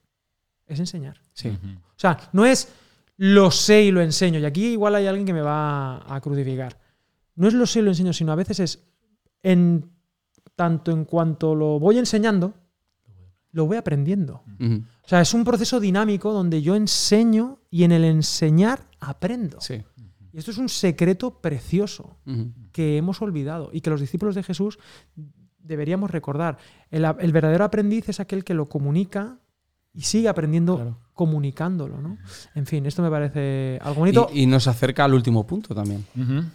es 0.65 0.79
enseñar. 0.79 1.21
Sí. 1.33 1.49
O 1.49 1.97
sea, 1.99 2.17
no 2.33 2.45
es 2.45 2.73
lo 3.17 3.51
sé 3.51 3.83
y 3.83 3.91
lo 3.91 4.01
enseño. 4.01 4.39
Y 4.39 4.45
aquí 4.45 4.65
igual 4.71 4.95
hay 4.95 5.07
alguien 5.07 5.25
que 5.25 5.33
me 5.33 5.41
va 5.41 6.03
a 6.13 6.21
crucificar. 6.21 6.79
No 7.35 7.47
es 7.47 7.53
lo 7.53 7.65
sé 7.65 7.79
y 7.79 7.83
lo 7.83 7.91
enseño, 7.91 8.13
sino 8.13 8.31
a 8.31 8.35
veces 8.35 8.59
es 8.59 8.83
en 9.43 9.91
tanto 10.55 10.91
en 10.91 11.05
cuanto 11.05 11.53
lo 11.53 11.79
voy 11.79 11.97
enseñando, 11.97 12.53
lo 13.55 13.65
voy 13.65 13.77
aprendiendo. 13.77 14.43
O 14.59 15.07
sea, 15.07 15.21
es 15.21 15.33
un 15.33 15.43
proceso 15.45 15.79
dinámico 15.79 16.33
donde 16.33 16.61
yo 16.61 16.75
enseño 16.75 17.59
y 17.69 17.83
en 17.85 17.91
el 17.93 18.03
enseñar 18.03 18.81
aprendo. 18.99 19.61
Sí. 19.61 19.81
Y 20.33 20.37
esto 20.37 20.51
es 20.51 20.57
un 20.57 20.67
secreto 20.67 21.39
precioso 21.39 22.17
que 22.73 22.97
hemos 22.97 23.21
olvidado 23.21 23.69
y 23.71 23.79
que 23.79 23.89
los 23.89 24.01
discípulos 24.01 24.35
de 24.35 24.43
Jesús 24.43 24.77
deberíamos 25.59 26.11
recordar. 26.11 26.57
El, 26.91 27.05
el 27.19 27.31
verdadero 27.31 27.63
aprendiz 27.63 28.09
es 28.09 28.19
aquel 28.19 28.43
que 28.43 28.53
lo 28.53 28.67
comunica 28.67 29.39
y 29.93 30.01
sigue 30.01 30.27
aprendiendo 30.27 30.75
Claro. 30.75 30.97
comunicándolo. 31.13 32.01
¿no? 32.01 32.17
En 32.53 32.65
fin, 32.65 32.85
esto 32.85 33.01
me 33.01 33.09
parece 33.09 33.79
algo 33.81 34.01
bonito, 34.01 34.29
Y, 34.33 34.41
y 34.41 34.45
nos 34.45 34.67
acerca 34.67 35.05
al 35.05 35.13
último 35.13 35.47
punto 35.47 35.73
también. 35.73 36.05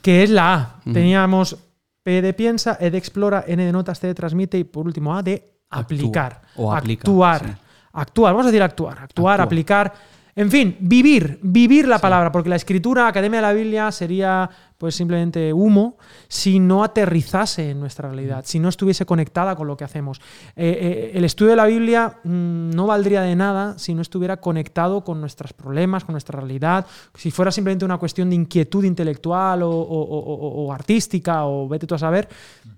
Que 0.03 0.23
es 0.23 0.29
la 0.31 0.55
A. 0.55 0.81
Teníamos 0.93 1.57
P 2.03 2.21
de 2.21 2.35
piensa, 2.35 2.77
E 2.81 2.91
de 2.91 2.99
explora, 2.99 3.45
N 3.47 3.65
de 3.65 3.73
notas, 3.73 3.99
T 4.01 4.07
de 4.07 4.15
transmite 4.15 4.59
y 4.59 4.65
por 4.65 4.85
último 4.87 5.17
A 5.17 5.23
de. 5.23 5.50
Aplicar. 5.71 6.43
O 6.57 6.73
aplica, 6.73 7.03
actuar. 7.03 7.47
sí. 7.47 7.53
Actuar, 7.93 8.33
vamos 8.35 8.47
a 8.47 8.51
decir 8.51 8.63
actuar. 8.63 8.99
Actuar, 9.01 9.35
Actúa. 9.41 9.45
aplicar. 9.45 9.93
En 10.37 10.49
fin, 10.49 10.77
vivir, 10.81 11.41
vivir 11.43 11.89
la 11.89 11.99
palabra, 11.99 12.31
porque 12.31 12.49
la 12.49 12.57
escritura, 12.57 13.09
Academia 13.09 13.41
de 13.41 13.47
la 13.49 13.53
Biblia, 13.53 13.91
sería 13.91 14.49
pues 14.79 14.95
simplemente 14.95 15.53
humo 15.53 15.99
si 16.29 16.61
no 16.61 16.85
aterrizase 16.85 17.71
en 17.73 17.81
nuestra 17.81 18.09
realidad, 18.09 18.45
si 18.47 18.59
no 18.61 18.69
estuviese 18.69 19.05
conectada 19.05 19.57
con 19.57 19.67
lo 19.67 19.77
que 19.77 19.85
hacemos. 19.85 20.19
Eh, 20.57 20.79
eh, 20.81 21.11
el 21.15 21.25
estudio 21.25 21.51
de 21.51 21.57
la 21.57 21.67
Biblia 21.67 22.21
mm, 22.23 22.71
no 22.71 22.87
valdría 22.87 23.23
de 23.23 23.35
nada 23.37 23.77
si 23.79 23.93
no 23.93 24.01
estuviera 24.03 24.39
conectado 24.41 25.03
con 25.05 25.21
nuestros 25.21 25.53
problemas, 25.53 26.05
con 26.05 26.13
nuestra 26.15 26.39
realidad, 26.39 26.87
si 27.15 27.31
fuera 27.33 27.51
simplemente 27.51 27.85
una 27.85 27.99
cuestión 27.99 28.31
de 28.31 28.37
inquietud 28.37 28.85
intelectual 28.85 29.63
o, 29.65 29.69
o- 29.71 29.75
o- 30.05 30.65
o 30.67 30.73
artística 30.73 31.45
o 31.45 31.69
vete 31.69 31.87
tú 31.89 31.97
a 31.97 31.99
saber. 31.99 32.29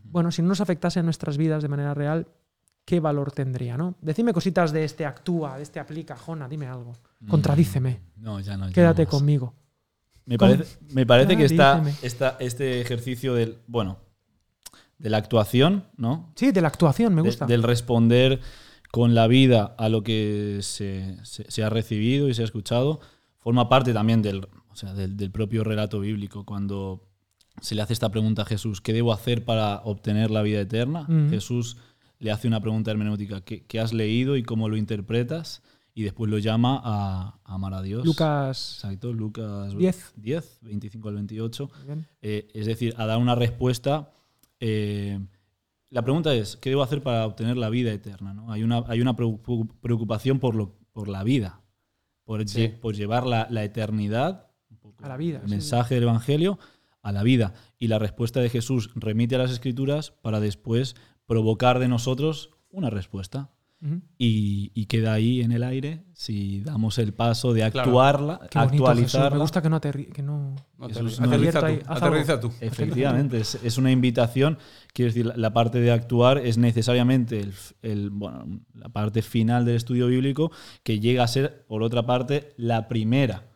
Bueno, 0.04 0.32
si 0.32 0.40
no 0.42 0.48
nos 0.48 0.60
afectase 0.62 0.98
en 1.00 1.04
nuestras 1.06 1.36
vidas 1.36 1.62
de 1.62 1.68
manera 1.68 1.94
real, 1.94 2.26
¿qué 2.84 3.00
valor 3.00 3.32
tendría? 3.32 3.76
¿no? 3.76 3.94
Decidme 4.00 4.32
cositas 4.32 4.72
de 4.72 4.84
este 4.84 5.06
actúa, 5.06 5.56
de 5.56 5.62
este 5.62 5.80
aplica, 5.80 6.16
Jona, 6.16 6.48
dime 6.48 6.66
algo. 6.66 6.92
Contradíceme, 7.28 8.00
No, 8.16 8.40
ya 8.40 8.56
no. 8.56 8.66
ya 8.68 8.72
quédate 8.74 9.04
no 9.04 9.10
conmigo. 9.10 9.54
Me 10.24 10.38
parece, 10.38 10.78
me 10.92 11.04
parece 11.06 11.36
que 11.36 11.44
está, 11.44 11.82
está 12.02 12.36
este 12.40 12.80
ejercicio 12.80 13.34
del, 13.34 13.58
bueno, 13.66 13.98
de 14.98 15.10
la 15.10 15.16
actuación, 15.18 15.84
¿no? 15.96 16.32
Sí, 16.36 16.52
de 16.52 16.60
la 16.60 16.68
actuación, 16.68 17.14
me 17.14 17.22
De- 17.22 17.28
gusta. 17.28 17.46
del 17.46 17.62
responder 17.64 18.40
con 18.92 19.14
la 19.14 19.26
vida 19.26 19.74
a 19.78 19.88
lo 19.88 20.02
que 20.02 20.58
se, 20.62 21.16
se- 21.24 21.50
se 21.50 21.64
ha 21.64 21.70
recibido 21.70 22.28
y 22.28 22.34
se 22.34 22.42
ha 22.42 22.44
escuchado, 22.44 23.00
forma 23.40 23.68
parte 23.68 23.92
también 23.92 24.22
del, 24.22 24.46
o 24.68 24.76
sea, 24.76 24.94
del, 24.94 25.16
del 25.16 25.30
propio 25.32 25.64
relato 25.64 25.98
bíblico. 25.98 26.44
Cuando 26.44 27.08
se 27.60 27.74
le 27.74 27.82
hace 27.82 27.92
esta 27.94 28.10
pregunta 28.10 28.42
a 28.42 28.44
Jesús, 28.44 28.80
¿qué 28.80 28.92
debo 28.92 29.12
hacer 29.12 29.44
para 29.44 29.80
obtener 29.84 30.30
la 30.30 30.42
vida 30.42 30.60
eterna? 30.60 31.02
Ujú. 31.08 31.30
Jesús 31.30 31.78
le 32.22 32.30
hace 32.30 32.46
una 32.48 32.60
pregunta 32.60 32.90
hermenéutica, 32.90 33.40
¿qué, 33.42 33.64
qué 33.66 33.80
has 33.80 33.92
leído 33.92 34.36
y 34.36 34.42
cómo 34.42 34.68
lo 34.68 34.76
interpretas? 34.76 35.62
Y 35.94 36.04
después 36.04 36.30
lo 36.30 36.38
llama 36.38 36.80
a, 36.82 37.38
a 37.44 37.54
amar 37.54 37.74
a 37.74 37.82
Dios. 37.82 38.04
Lucas 38.06 38.76
Exacto, 38.76 39.12
Lucas 39.12 39.76
10. 39.76 40.14
10, 40.16 40.58
25 40.62 41.08
al 41.08 41.14
28. 41.16 41.70
Muy 41.78 41.86
bien. 41.86 42.06
Eh, 42.22 42.48
es 42.54 42.64
decir, 42.66 42.94
a 42.96 43.04
dar 43.06 43.18
una 43.18 43.34
respuesta. 43.34 44.10
eh, 44.60 45.18
la 45.90 46.00
pregunta 46.02 46.32
es, 46.34 46.56
¿qué 46.56 46.70
debo 46.70 46.82
hacer 46.82 47.02
para 47.02 47.26
obtener 47.26 47.58
la 47.58 47.68
vida 47.68 47.92
eterna? 47.92 48.32
¿no? 48.32 48.50
Hay, 48.50 48.62
una, 48.62 48.82
hay 48.86 49.02
una 49.02 49.14
preocupación 49.14 50.38
por, 50.38 50.54
lo, 50.54 50.78
por 50.92 51.08
la 51.08 51.22
vida, 51.24 51.60
por, 52.24 52.48
Sí. 52.48 52.60
lle- 52.60 52.80
por 52.80 52.94
llevar 52.94 53.26
la, 53.26 53.46
la 53.50 53.62
eternidad, 53.64 54.46
A 55.02 55.08
la 55.08 55.16
vida, 55.18 55.38
el 55.42 55.48
sí. 55.48 55.50
mensaje 55.50 55.94
del 55.96 56.04
Evangelio, 56.04 56.58
a 57.02 57.12
la 57.12 57.22
vida. 57.22 57.52
Y 57.78 57.88
la 57.88 57.98
respuesta 57.98 58.40
de 58.40 58.48
Jesús 58.48 58.90
remite 58.94 59.34
a 59.34 59.38
las 59.38 59.50
Escrituras 59.50 60.12
para 60.22 60.40
después 60.40 60.94
provocar 61.32 61.78
de 61.78 61.88
nosotros 61.88 62.50
una 62.70 62.90
respuesta. 62.90 63.50
Y, 64.16 64.70
y 64.74 64.86
queda 64.86 65.12
ahí 65.12 65.40
en 65.40 65.50
el 65.50 65.64
aire 65.64 66.04
si 66.12 66.60
damos 66.60 66.98
el 66.98 67.12
paso 67.14 67.52
de 67.52 67.68
Claro. 67.72 67.88
actuarla, 67.90 68.34
Jesús. 68.42 68.56
actualizarla. 68.72 69.30
Me 69.30 69.38
gusta 69.40 69.60
que 69.60 69.68
no 69.68 69.74
aterri 69.76 70.04
que 70.06 70.22
no. 70.22 70.54
No, 70.78 70.86
Jesús, 70.86 71.18
aterriza, 71.20 71.60
no. 71.60 71.66
aterriza 71.66 71.66
Abierto 71.66 71.66
ahí, 71.66 71.78
tú, 72.40 72.46
aterriza. 72.46 72.64
Efectivamente, 72.64 73.40
es, 73.40 73.58
es 73.64 73.78
una 73.78 73.90
invitación. 73.90 74.58
Quiero 74.94 75.08
decir, 75.08 75.26
la, 75.26 75.36
la 75.36 75.52
parte 75.52 75.80
de 75.80 75.90
actuar 75.90 76.38
es 76.38 76.58
necesariamente 76.58 77.44
el- 77.82 78.10
bueno, 78.10 78.60
la 78.72 78.88
parte 78.90 79.20
final 79.20 79.64
del 79.64 79.74
estudio 79.74 80.06
bíblico 80.06 80.52
que 80.84 81.00
llega 81.00 81.24
a 81.24 81.28
ser, 81.28 81.64
por 81.66 81.82
otra 81.82 82.06
parte, 82.06 82.54
la 82.56 82.86
primera. 82.86 83.48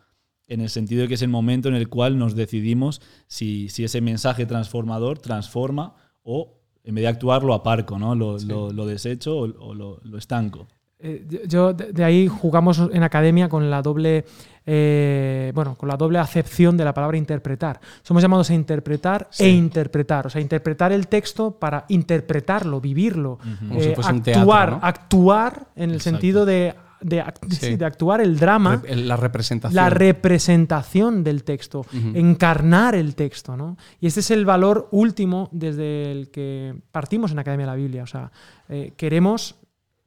En 0.48 0.60
el 0.60 0.70
sentido 0.70 1.02
de 1.02 1.08
que 1.08 1.14
es 1.14 1.22
el 1.22 1.28
momento 1.28 1.68
en 1.68 1.76
el 1.76 1.88
cual 1.88 2.18
nos 2.18 2.34
decidimos 2.34 3.00
si, 3.28 3.68
si 3.68 3.84
ese 3.84 4.00
mensaje 4.00 4.44
transformador 4.44 5.20
transforma 5.20 5.94
o 6.24 6.58
en 6.86 6.94
vez 6.94 7.02
de 7.02 7.08
actuar 7.08 7.42
lo 7.42 7.52
aparco, 7.52 7.98
¿no? 7.98 8.14
lo, 8.14 8.38
lo- 8.38 8.72
lo 8.72 8.86
desecho 8.86 9.36
o, 9.36 9.42
o 9.68 9.74
lo, 9.74 10.00
lo 10.04 10.16
estanco. 10.18 10.66
Eh, 10.98 11.26
yo- 11.46 11.74
de 11.74 11.92
de 11.92 12.04
ahí 12.04 12.26
jugamos 12.26 12.80
en 12.90 13.02
academia 13.02 13.50
con 13.50 13.68
la 13.70 13.82
doble 13.82 14.24
eh, 14.64 15.52
bueno 15.54 15.74
con 15.76 15.88
la 15.90 15.96
doble 15.96 16.18
acepción 16.18 16.76
de 16.78 16.84
la 16.84 16.94
palabra 16.94 17.18
interpretar 17.18 17.78
somos 18.02 18.22
llamados 18.22 18.48
a 18.50 18.54
interpretar 18.54 19.28
Sí. 19.30 19.44
e 19.44 19.50
interpretar 19.50 20.26
o 20.26 20.30
sea 20.30 20.40
interpretar 20.40 20.92
el 20.92 21.06
texto 21.06 21.52
para 21.58 21.84
interpretarlo 21.88 22.80
vivirlo 22.80 23.38
Como 23.68 23.78
si 23.80 23.88
eh, 23.88 23.94
fuese 23.94 24.10
un 24.10 24.16
actuar 24.18 24.24
teatro, 24.70 24.76
¿no? 24.76 24.80
actuar 24.82 25.66
en 25.76 25.90
el 25.90 25.96
Exacto. 25.96 26.10
sentido 26.16 26.46
de 26.46 26.74
de, 27.00 27.22
act- 27.22 27.48
Sí. 27.50 27.56
sí, 27.66 27.76
de 27.76 27.84
actuar 27.84 28.20
el 28.20 28.38
drama 28.38 28.82
La 28.88 29.16
representación. 29.16 29.74
la 29.76 29.90
representación 29.90 31.22
del 31.24 31.44
texto, 31.44 31.84
encarnar 32.14 32.94
el 32.94 33.14
texto, 33.14 33.56
¿no? 33.56 33.76
Y 34.00 34.06
este 34.06 34.20
es 34.20 34.30
el 34.30 34.44
valor 34.44 34.88
último 34.92 35.48
desde 35.52 36.10
el 36.12 36.30
que 36.30 36.74
partimos 36.92 37.32
en 37.32 37.38
Academia 37.38 37.66
de 37.66 37.72
la 37.72 37.76
Biblia. 37.76 38.02
O 38.02 38.06
sea, 38.06 38.30
eh, 38.68 38.92
queremos, 38.96 39.56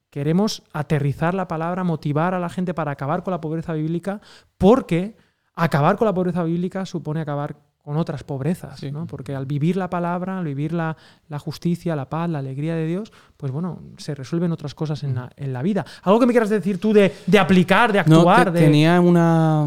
queremos 0.09 0.63
aterrizar 0.73 1.33
la 1.33 1.47
palabra, 1.47 1.83
motivar 1.83 2.33
a 2.33 2.39
la 2.39 2.49
gente 2.49 2.73
para 2.73 2.91
acabar 2.91 3.23
con 3.23 3.31
la 3.31 3.41
pobreza 3.41 3.73
bíblica, 3.73 4.21
porque 4.57 5.15
acabar 5.55 5.97
con 5.97 6.05
la 6.05 6.13
pobreza 6.13 6.43
bíblica 6.43 6.85
supone 6.85 7.21
acabar 7.21 7.55
con 7.83 7.97
otras 7.97 8.23
pobrezas, 8.23 8.79
Sí. 8.79 8.91
¿no? 8.91 9.07
Porque 9.07 9.33
al 9.35 9.45
vivir 9.45 9.75
la 9.77 9.89
palabra, 9.89 10.37
al 10.39 10.45
vivir 10.45 10.73
la, 10.73 10.95
la 11.27 11.39
justicia, 11.39 11.95
la 11.95 12.07
paz, 12.09 12.29
la 12.29 12.39
alegría 12.39 12.75
de 12.75 12.85
Dios, 12.85 13.11
pues 13.37 13.51
bueno, 13.51 13.79
se 13.97 14.13
resuelven 14.13 14.51
otras 14.51 14.75
cosas 14.75 15.03
en 15.03 15.15
la, 15.15 15.31
en 15.37 15.53
la 15.53 15.61
vida. 15.63 15.85
Algo 16.03 16.19
que 16.19 16.25
me 16.27 16.33
quieras 16.33 16.49
decir 16.49 16.79
tú 16.79 16.93
de, 16.93 17.11
de 17.25 17.39
aplicar, 17.39 17.91
de 17.91 18.03
No, 18.05 18.17
actuar, 18.17 18.51
te- 18.51 18.59
de... 18.59 18.65
tenía 18.65 18.99
una. 19.01 19.65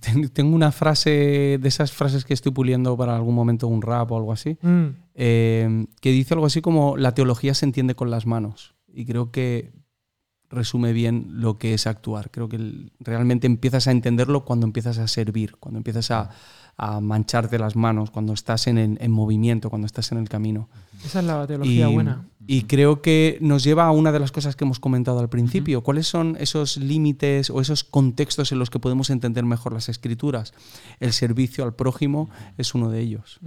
ten- 0.00 0.28
Tengo 0.30 0.56
una 0.56 0.72
frase 0.72 1.58
de 1.60 1.68
esas 1.68 1.92
frases 1.92 2.24
que 2.24 2.34
estoy 2.34 2.50
puliendo 2.52 2.96
para 2.96 3.14
algún 3.14 3.34
momento 3.34 3.68
un 3.68 3.82
rap 3.82 4.10
o 4.10 4.16
algo 4.16 4.32
así, 4.32 4.56
Mm. 4.62 4.86
eh, 5.14 5.86
que 6.00 6.10
dice 6.10 6.34
algo 6.34 6.46
así 6.46 6.62
como 6.62 6.96
la 6.96 7.12
teología 7.14 7.54
se 7.54 7.66
entiende 7.66 7.94
con 7.94 8.10
las 8.10 8.26
manos. 8.26 8.74
Y 8.92 9.04
creo 9.04 9.30
que 9.30 9.70
resume 10.52 10.92
bien 10.92 11.26
lo 11.32 11.58
que 11.58 11.74
es 11.74 11.86
actuar. 11.86 12.30
Creo 12.30 12.48
que 12.48 12.88
realmente 13.00 13.46
empiezas 13.46 13.86
a 13.88 13.90
entenderlo 13.90 14.44
cuando 14.44 14.66
empiezas 14.66 14.98
a 14.98 15.08
servir, 15.08 15.56
cuando 15.58 15.78
empiezas 15.78 16.10
a, 16.10 16.30
a 16.76 17.00
mancharte 17.00 17.58
las 17.58 17.74
manos, 17.76 18.10
cuando 18.10 18.32
estás 18.32 18.66
en, 18.66 18.78
en- 18.78 18.98
en 19.00 19.10
movimiento, 19.10 19.70
cuando 19.70 19.86
estás 19.86 20.12
en 20.12 20.18
el 20.18 20.28
camino. 20.28 20.68
Esa 21.04 21.18
es 21.18 21.24
la 21.26 21.44
teología 21.48 21.88
y, 21.90 21.92
buena. 21.92 22.24
y 22.46 22.62
creo 22.62 23.02
que 23.02 23.36
nos 23.40 23.64
lleva 23.64 23.86
a 23.86 23.90
una 23.90 24.12
de 24.12 24.20
las 24.20 24.30
cosas 24.30 24.54
que 24.54 24.64
hemos 24.64 24.78
comentado 24.78 25.18
al 25.18 25.28
principio. 25.28 25.82
¿Cuáles 25.82 26.06
son 26.06 26.36
esos 26.38 26.76
límites 26.76 27.50
o 27.50 27.60
esos 27.60 27.82
contextos 27.82 28.52
en 28.52 28.60
los 28.60 28.70
que 28.70 28.78
podemos 28.78 29.10
entender 29.10 29.44
mejor 29.44 29.72
las 29.72 29.88
escrituras? 29.88 30.54
El 31.00 31.12
servicio 31.12 31.64
al 31.64 31.74
prójimo 31.74 32.30
es 32.56 32.74
uno 32.76 32.88
de 32.88 33.00
ellos. 33.00 33.40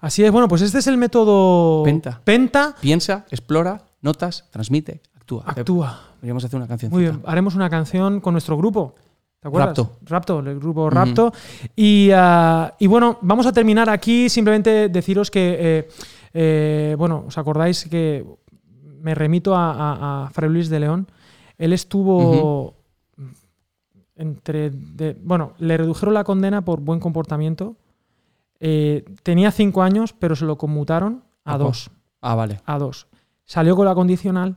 Así 0.00 0.22
es, 0.22 0.30
bueno, 0.30 0.48
pues 0.48 0.60
este 0.60 0.78
es 0.80 0.86
el 0.86 0.98
método 0.98 1.82
Penta. 1.84 2.20
Penta. 2.24 2.74
Piensa, 2.80 3.24
explora, 3.30 3.86
notas, 4.02 4.44
transmite, 4.50 5.00
actúa. 5.26 5.42
Actúa. 5.46 6.00
Podríamos 6.20 6.44
hacer 6.44 6.56
una 6.56 6.66
canción. 6.68 6.90
Muy 6.92 7.02
bien, 7.02 7.22
haremos 7.26 7.54
una 7.54 7.68
canción 7.68 8.20
con 8.20 8.32
nuestro 8.34 8.56
grupo. 8.56 8.94
¿Te 9.40 9.48
acuerdas? 9.48 9.68
Rapto. 9.76 9.90
Rapto, 10.02 10.38
el 10.40 10.58
grupo 10.58 10.88
Rapto. 10.90 11.32
y, 11.76 12.10
ah, 12.14 12.72
y 12.78 12.86
bueno, 12.86 13.18
vamos 13.20 13.46
a 13.46 13.52
terminar 13.52 13.88
aquí. 13.90 14.28
Simplemente 14.28 14.88
deciros 14.88 15.30
que, 15.30 15.56
eh, 15.58 15.88
eh, 16.32 16.94
bueno, 16.98 17.24
¿os 17.28 17.36
acordáis 17.38 17.84
que 17.88 18.24
me 19.00 19.14
remito 19.14 19.54
a, 19.54 19.70
a- 19.72 20.26
a 20.26 20.30
Fray 20.30 20.50
Luis 20.50 20.68
de 20.68 20.80
León? 20.80 21.06
Él 21.58 21.72
estuvo 21.72 22.74
entre. 24.16 24.70
de- 24.70 25.16
bueno, 25.22 25.52
le 25.58 25.76
redujeron 25.76 26.14
la 26.14 26.24
condena 26.24 26.64
por 26.64 26.80
buen 26.80 27.00
comportamiento. 27.00 27.76
Eh, 28.58 29.04
tenía 29.22 29.50
cinco 29.50 29.82
años, 29.82 30.14
pero 30.18 30.34
se 30.34 30.46
lo 30.46 30.56
conmutaron 30.56 31.22
a 31.44 31.58
dos. 31.58 31.90
Ah, 32.22 32.34
vale. 32.34 32.60
A 32.64 32.78
dos. 32.78 33.06
Salió 33.44 33.76
con 33.76 33.84
la 33.84 33.94
condicional, 33.94 34.56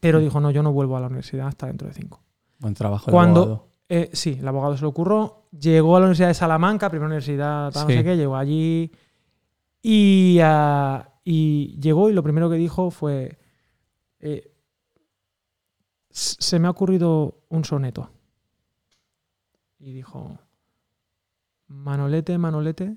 pero 0.00 0.20
dijo: 0.20 0.40
No, 0.40 0.50
yo 0.50 0.62
no 0.62 0.72
vuelvo 0.72 0.96
a 0.96 1.00
la 1.00 1.06
universidad 1.06 1.46
hasta 1.48 1.66
dentro 1.66 1.88
de 1.88 1.94
cinco. 1.94 2.22
Buen 2.58 2.74
trabajo. 2.74 3.10
Cuando, 3.10 3.40
abogado. 3.42 3.68
eh, 3.88 4.10
sí, 4.12 4.36
el 4.40 4.46
abogado 4.48 4.76
se 4.76 4.82
lo 4.82 4.88
ocurrió, 4.88 5.44
llegó 5.58 5.96
a 5.96 6.00
la 6.00 6.06
Universidad 6.06 6.28
de 6.28 6.34
Salamanca, 6.34 6.88
primera 6.90 7.06
universidad, 7.06 7.72
tal, 7.72 7.86
Sí. 7.86 7.92
no 7.94 7.98
sé 8.00 8.04
qué, 8.04 8.16
llegó 8.16 8.36
allí 8.36 8.90
y, 9.82 10.38
ah, 10.42 11.10
y 11.24 11.78
llegó 11.80 12.08
y 12.10 12.12
lo 12.12 12.22
primero 12.22 12.48
que 12.48 12.56
dijo 12.56 12.90
fue, 12.90 13.38
eh, 14.20 14.50
"S- 16.10 16.36
se 16.38 16.58
me 16.58 16.68
ha 16.68 16.70
ocurrido 16.70 17.44
un 17.48 17.64
soneto. 17.64 18.10
Y 19.78 19.92
dijo, 19.92 20.38
Manolete, 21.66 22.38
Manolete, 22.38 22.96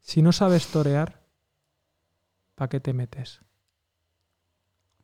si 0.00 0.22
no 0.22 0.32
sabes 0.32 0.66
torear, 0.68 1.21
¿para 2.62 2.68
qué 2.68 2.78
te 2.78 2.92
metes? 2.92 3.40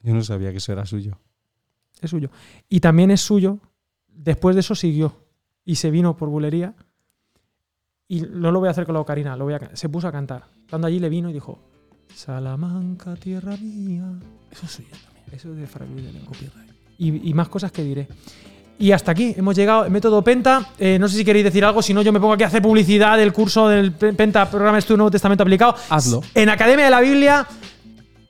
Yo 0.05 0.15
no 0.15 0.23
sabía 0.23 0.53
que 0.53 0.59
eso 0.59 0.71
era 0.71 0.87
suyo. 0.87 1.19
es 2.01 2.09
suyo. 2.09 2.31
Y 2.69 2.79
también 2.79 3.11
es 3.11 3.21
suyo, 3.21 3.59
después 4.07 4.55
de 4.55 4.61
eso 4.61 4.77
siguió 4.77 5.25
y 5.65 5.75
se 5.75 5.91
vino 5.91 6.17
por 6.17 6.29
bulería. 6.29 6.77
Y 8.07 8.21
no 8.21 8.53
lo 8.53 8.61
voy 8.61 8.69
a 8.69 8.71
hacer 8.71 8.87
con 8.87 8.95
la 8.95 9.01
ocarina, 9.01 9.37
lo 9.37 9.47
voy 9.47 9.55
a, 9.55 9.75
se 9.75 9.89
puso 9.89 10.07
a 10.07 10.13
cantar. 10.13 10.45
Estando 10.61 10.87
allí 10.87 11.01
le 11.01 11.09
vino 11.09 11.31
y 11.31 11.33
dijo, 11.33 11.59
Salamanca, 12.15 13.17
tierra 13.17 13.57
mía. 13.57 14.09
Eso 14.53 14.67
es 14.67 14.71
suyo 14.71 14.91
también. 14.91 15.25
Eso 15.33 15.51
es 15.51 15.57
de 15.59 15.67
Fray 15.67 15.89
Luis 15.89 16.05
de 16.05 16.13
León. 16.13 16.29
Y, 16.97 17.29
y 17.29 17.35
más 17.35 17.49
cosas 17.49 17.73
que 17.73 17.83
diré. 17.83 18.07
Y 18.81 18.93
hasta 18.93 19.11
aquí 19.11 19.35
hemos 19.37 19.57
llegado, 19.57 19.85
el 19.85 19.91
método 19.91 20.23
Penta. 20.23 20.69
Eh, 20.79 20.99
no 21.01 21.09
sé 21.09 21.17
si 21.17 21.25
queréis 21.25 21.45
decir 21.45 21.65
algo, 21.65 21.83
si 21.83 21.93
no, 21.93 22.03
yo 22.03 22.13
me 22.13 22.21
pongo 22.21 22.35
aquí 22.35 22.45
a 22.45 22.47
hacer 22.47 22.63
publicidad 22.63 23.17
del 23.19 23.33
curso 23.33 23.69
del 23.69 23.91
Pe- 23.93 24.13
Penta, 24.13 24.49
programa 24.49 24.79
estudio 24.79 24.99
Nuevo 24.99 25.11
Testamento 25.11 25.43
aplicado. 25.43 25.75
Hazlo. 25.91 26.23
En 26.35 26.49
Academia 26.49 26.85
de 26.85 26.91
la 26.93 27.01
Biblia, 27.01 27.47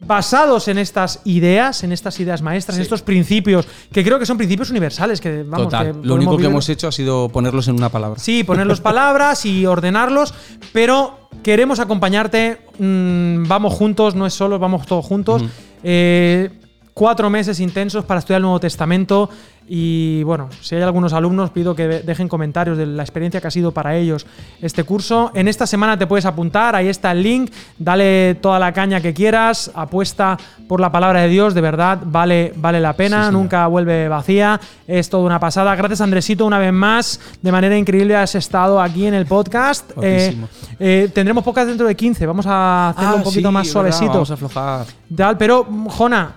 basados 0.01 0.69
en 0.69 0.79
estas 0.79 1.21
ideas, 1.25 1.83
en 1.85 1.93
estas 1.93 2.19
ideas 2.21 2.41
maestras, 2.41 2.77
en 2.79 2.83
estos 2.83 3.03
principios, 3.03 3.67
que 3.93 4.05
creo 4.05 4.19
que 4.19 4.25
son 4.27 4.37
principios 4.39 4.71
universales, 4.71 5.21
que 5.21 5.43
vamos, 5.43 5.67
Total. 5.67 5.93
que 6.01 6.07
Lo 6.07 6.15
único 6.15 6.37
que 6.39 6.47
hemos 6.47 6.69
hecho 6.69 6.89
ha 6.89 6.93
sido 6.93 7.29
ponerlos 7.29 7.69
en 7.69 7.75
una 7.75 7.89
palabra. 7.91 8.19
Sí, 8.19 8.45
ponerlos 8.45 8.81
palabras 8.83 9.45
y 9.45 9.67
ordenarlos, 9.67 10.33
pero 10.73 11.29
queremos 11.43 11.79
acompañarte. 11.81 12.59
mm, 12.79 13.49
vamos 13.49 13.75
juntos, 13.75 14.15
no 14.15 14.25
es 14.25 14.33
solo, 14.35 14.59
vamos 14.59 14.87
todos 14.87 15.05
juntos. 15.05 15.43
Eh, 15.83 16.51
cuatro 16.99 17.31
meses 17.31 17.61
intensos 17.61 18.05
para 18.05 18.19
estudiar 18.19 18.39
el 18.39 18.43
Nuevo 18.43 18.59
Testamento. 18.61 19.31
Y 19.71 20.23
bueno, 20.23 20.49
si 20.63 20.75
hay 20.77 20.83
algunos 20.83 21.13
alumnos, 21.13 21.51
pido 21.51 21.75
que 21.77 21.87
de- 21.87 22.01
dejen 22.01 22.27
comentarios 22.27 22.79
de 22.79 22.87
la 22.87 23.03
experiencia 23.03 23.39
que 23.39 23.49
ha 23.49 23.51
sido 23.51 23.71
para 23.71 23.95
ellos 23.97 24.27
este 24.63 24.83
curso. 24.83 25.31
En 25.35 25.47
esta 25.47 25.67
semana 25.67 25.99
te 25.99 26.07
puedes 26.07 26.25
apuntar, 26.25 26.75
ahí 26.75 26.89
está 26.89 27.13
el 27.13 27.23
link. 27.23 27.53
Dale 27.79 28.37
toda 28.41 28.59
la 28.59 28.73
caña 28.73 29.03
que 29.03 29.13
quieras, 29.13 29.71
apuesta 29.75 30.39
por 30.67 30.81
la 30.81 30.91
palabra 30.91 31.21
de 31.21 31.29
Dios, 31.29 31.53
de 31.53 31.61
verdad, 31.61 31.99
vale, 32.03 32.55
vale 32.57 32.81
la 32.81 32.95
pena, 32.95 33.27
Sí, 33.27 33.33
nunca 33.35 33.67
vuelve 33.67 34.09
vacía. 34.09 34.59
Es 34.87 35.11
toda 35.11 35.25
una 35.25 35.39
pasada. 35.39 35.77
Gracias, 35.77 36.01
Andresito, 36.01 36.47
una 36.47 36.59
vez 36.59 36.73
más. 36.73 37.21
De 37.43 37.53
manera 37.53 37.77
increíble 37.77 38.17
has 38.17 38.35
estado 38.37 38.81
aquí 38.81 39.05
en 39.07 39.13
el 39.13 39.27
podcast. 39.27 39.91
Eh, 40.01 40.35
eh, 40.81 41.11
tendremos 41.15 41.45
podcast 41.45 41.69
dentro 41.69 41.87
de 41.87 41.95
15. 41.95 42.25
Vamos 42.27 42.47
a 42.49 42.89
hacerlo 42.89 43.17
un 43.17 43.23
poquito 43.23 43.49
Ah, 43.49 43.51
sí, 43.51 43.55
más 43.55 43.67
verdad, 43.67 43.73
suavecito. 43.73 44.13
Vamos 44.15 44.31
a 44.31 44.35
aflojar. 44.35 44.87
Tal, 45.15 45.37
pero, 45.37 45.67
Jona, 45.91 46.33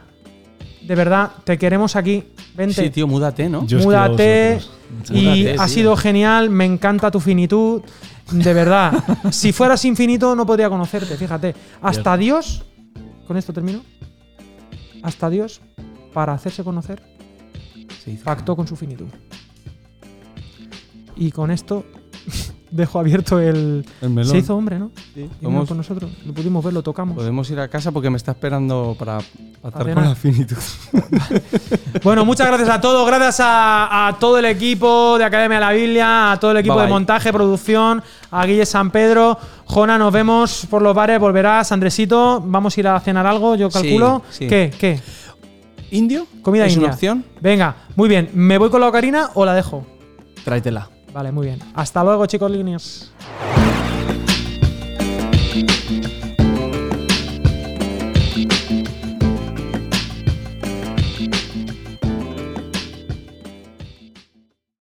de 0.84 0.96
verdad, 0.96 1.32
te 1.44 1.58
queremos 1.58 1.96
aquí. 1.96 2.24
Vente. 2.56 2.84
Sí, 2.84 2.90
tío, 2.90 3.08
múdate, 3.08 3.50
¿no? 3.50 3.66
Yo 3.66 3.80
Múdate. 3.80 4.60
Y 5.10 5.22
Múdate, 5.22 5.52
ha 5.54 5.66
tío. 5.66 5.68
sido 5.68 5.96
genial. 5.96 6.50
Me 6.50 6.66
encanta 6.66 7.12
tu 7.12 7.20
finitud. 7.20 7.82
De 8.32 8.54
verdad. 8.54 8.94
si 9.32 9.52
fueras 9.52 9.84
infinito, 9.86 10.36
no 10.36 10.46
podría 10.46 10.70
conocerte. 10.70 11.16
Fíjate. 11.18 11.56
Hasta 11.82 12.18
Dios. 12.18 12.64
Con 13.28 13.38
esto 13.38 13.54
termino. 13.54 13.82
Hasta 15.04 15.30
Dios, 15.30 15.62
para 16.14 16.34
hacerse 16.34 16.64
conocer, 16.64 17.02
pactó 18.24 18.56
con 18.56 18.68
su 18.68 18.76
finitud. 18.76 19.08
Y 21.16 21.32
con 21.32 21.52
esto 21.52 21.86
dejo 22.72 23.00
abierto 23.00 23.40
el. 23.40 23.86
El 24.02 24.10
melón. 24.10 24.32
Se 24.32 24.38
hizo 24.40 24.56
hombre, 24.56 24.80
¿no? 24.80 24.92
Sí, 25.14 25.30
vamos- 25.42 25.68
con 25.68 25.78
nosotros. 25.78 26.10
Lo 26.26 26.34
pudimos 26.34 26.64
ver, 26.64 26.74
lo 26.74 26.82
tocamos. 26.82 27.16
podemos 27.16 27.50
ir 27.52 27.60
a 27.60 27.68
casa 27.68 27.92
porque 27.92 28.10
me 28.10 28.18
está 28.18 28.32
esperando 28.32 28.96
para, 28.98 29.20
cenar. 29.22 29.94
con 29.94 30.04
la 30.04 30.16
finitud. 30.16 30.58
Bueno, 32.04 32.26
muchas 32.26 32.48
gracias 32.48 32.70
a 32.70 32.82
todos. 32.82 33.06
Gracias 33.06 33.40
a, 33.42 34.08
a 34.08 34.18
todo 34.18 34.40
el 34.40 34.46
equipo 34.46 35.18
de 35.20 35.24
Academia 35.26 35.60
de 35.60 35.66
la 35.66 35.72
Biblia, 35.72 36.32
a 36.32 36.40
todo 36.40 36.52
el 36.52 36.58
equipo 36.58 36.74
Bye, 36.76 36.82
de 36.84 36.88
bye. 36.88 36.94
montaje, 36.94 37.32
producción, 37.32 38.02
a 38.32 38.46
Guille 38.46 38.66
San 38.66 38.90
Pedro. 38.90 39.38
Jona, 39.66 39.98
nos 40.00 40.12
vemos 40.12 40.66
por 40.70 40.82
los 40.82 40.96
bares, 40.96 41.20
volverás. 41.20 41.72
Andresito, 41.72 42.42
vamos 42.44 42.76
a 42.76 42.80
ir 42.80 42.88
a 42.88 43.00
cenar 43.02 43.28
algo, 43.28 43.56
yo 43.56 43.70
Sí, 43.70 43.74
calculo. 43.82 44.24
sí. 44.32 44.48
¿Qué? 44.48 44.74
¿Qué? 44.80 45.00
¿Indio? 45.92 46.26
Comida 46.42 46.66
¿Es 46.66 46.74
india. 46.74 46.86
una 46.88 46.94
opción? 46.96 47.26
Venga, 47.42 47.76
muy 47.96 48.10
bien. 48.10 48.30
¿Me 48.34 48.58
voy 48.58 48.70
con 48.70 48.82
la 48.82 48.88
ocarina 48.88 49.30
o 49.36 49.46
la 49.46 49.54
dejo? 49.54 49.86
Tráetela. 50.44 50.90
Vale, 51.14 51.32
muy 51.32 51.48
bien. 51.48 51.60
Hasta 51.74 52.04
luego, 52.04 52.26
chicos 52.26 52.50
líneas. 52.52 53.12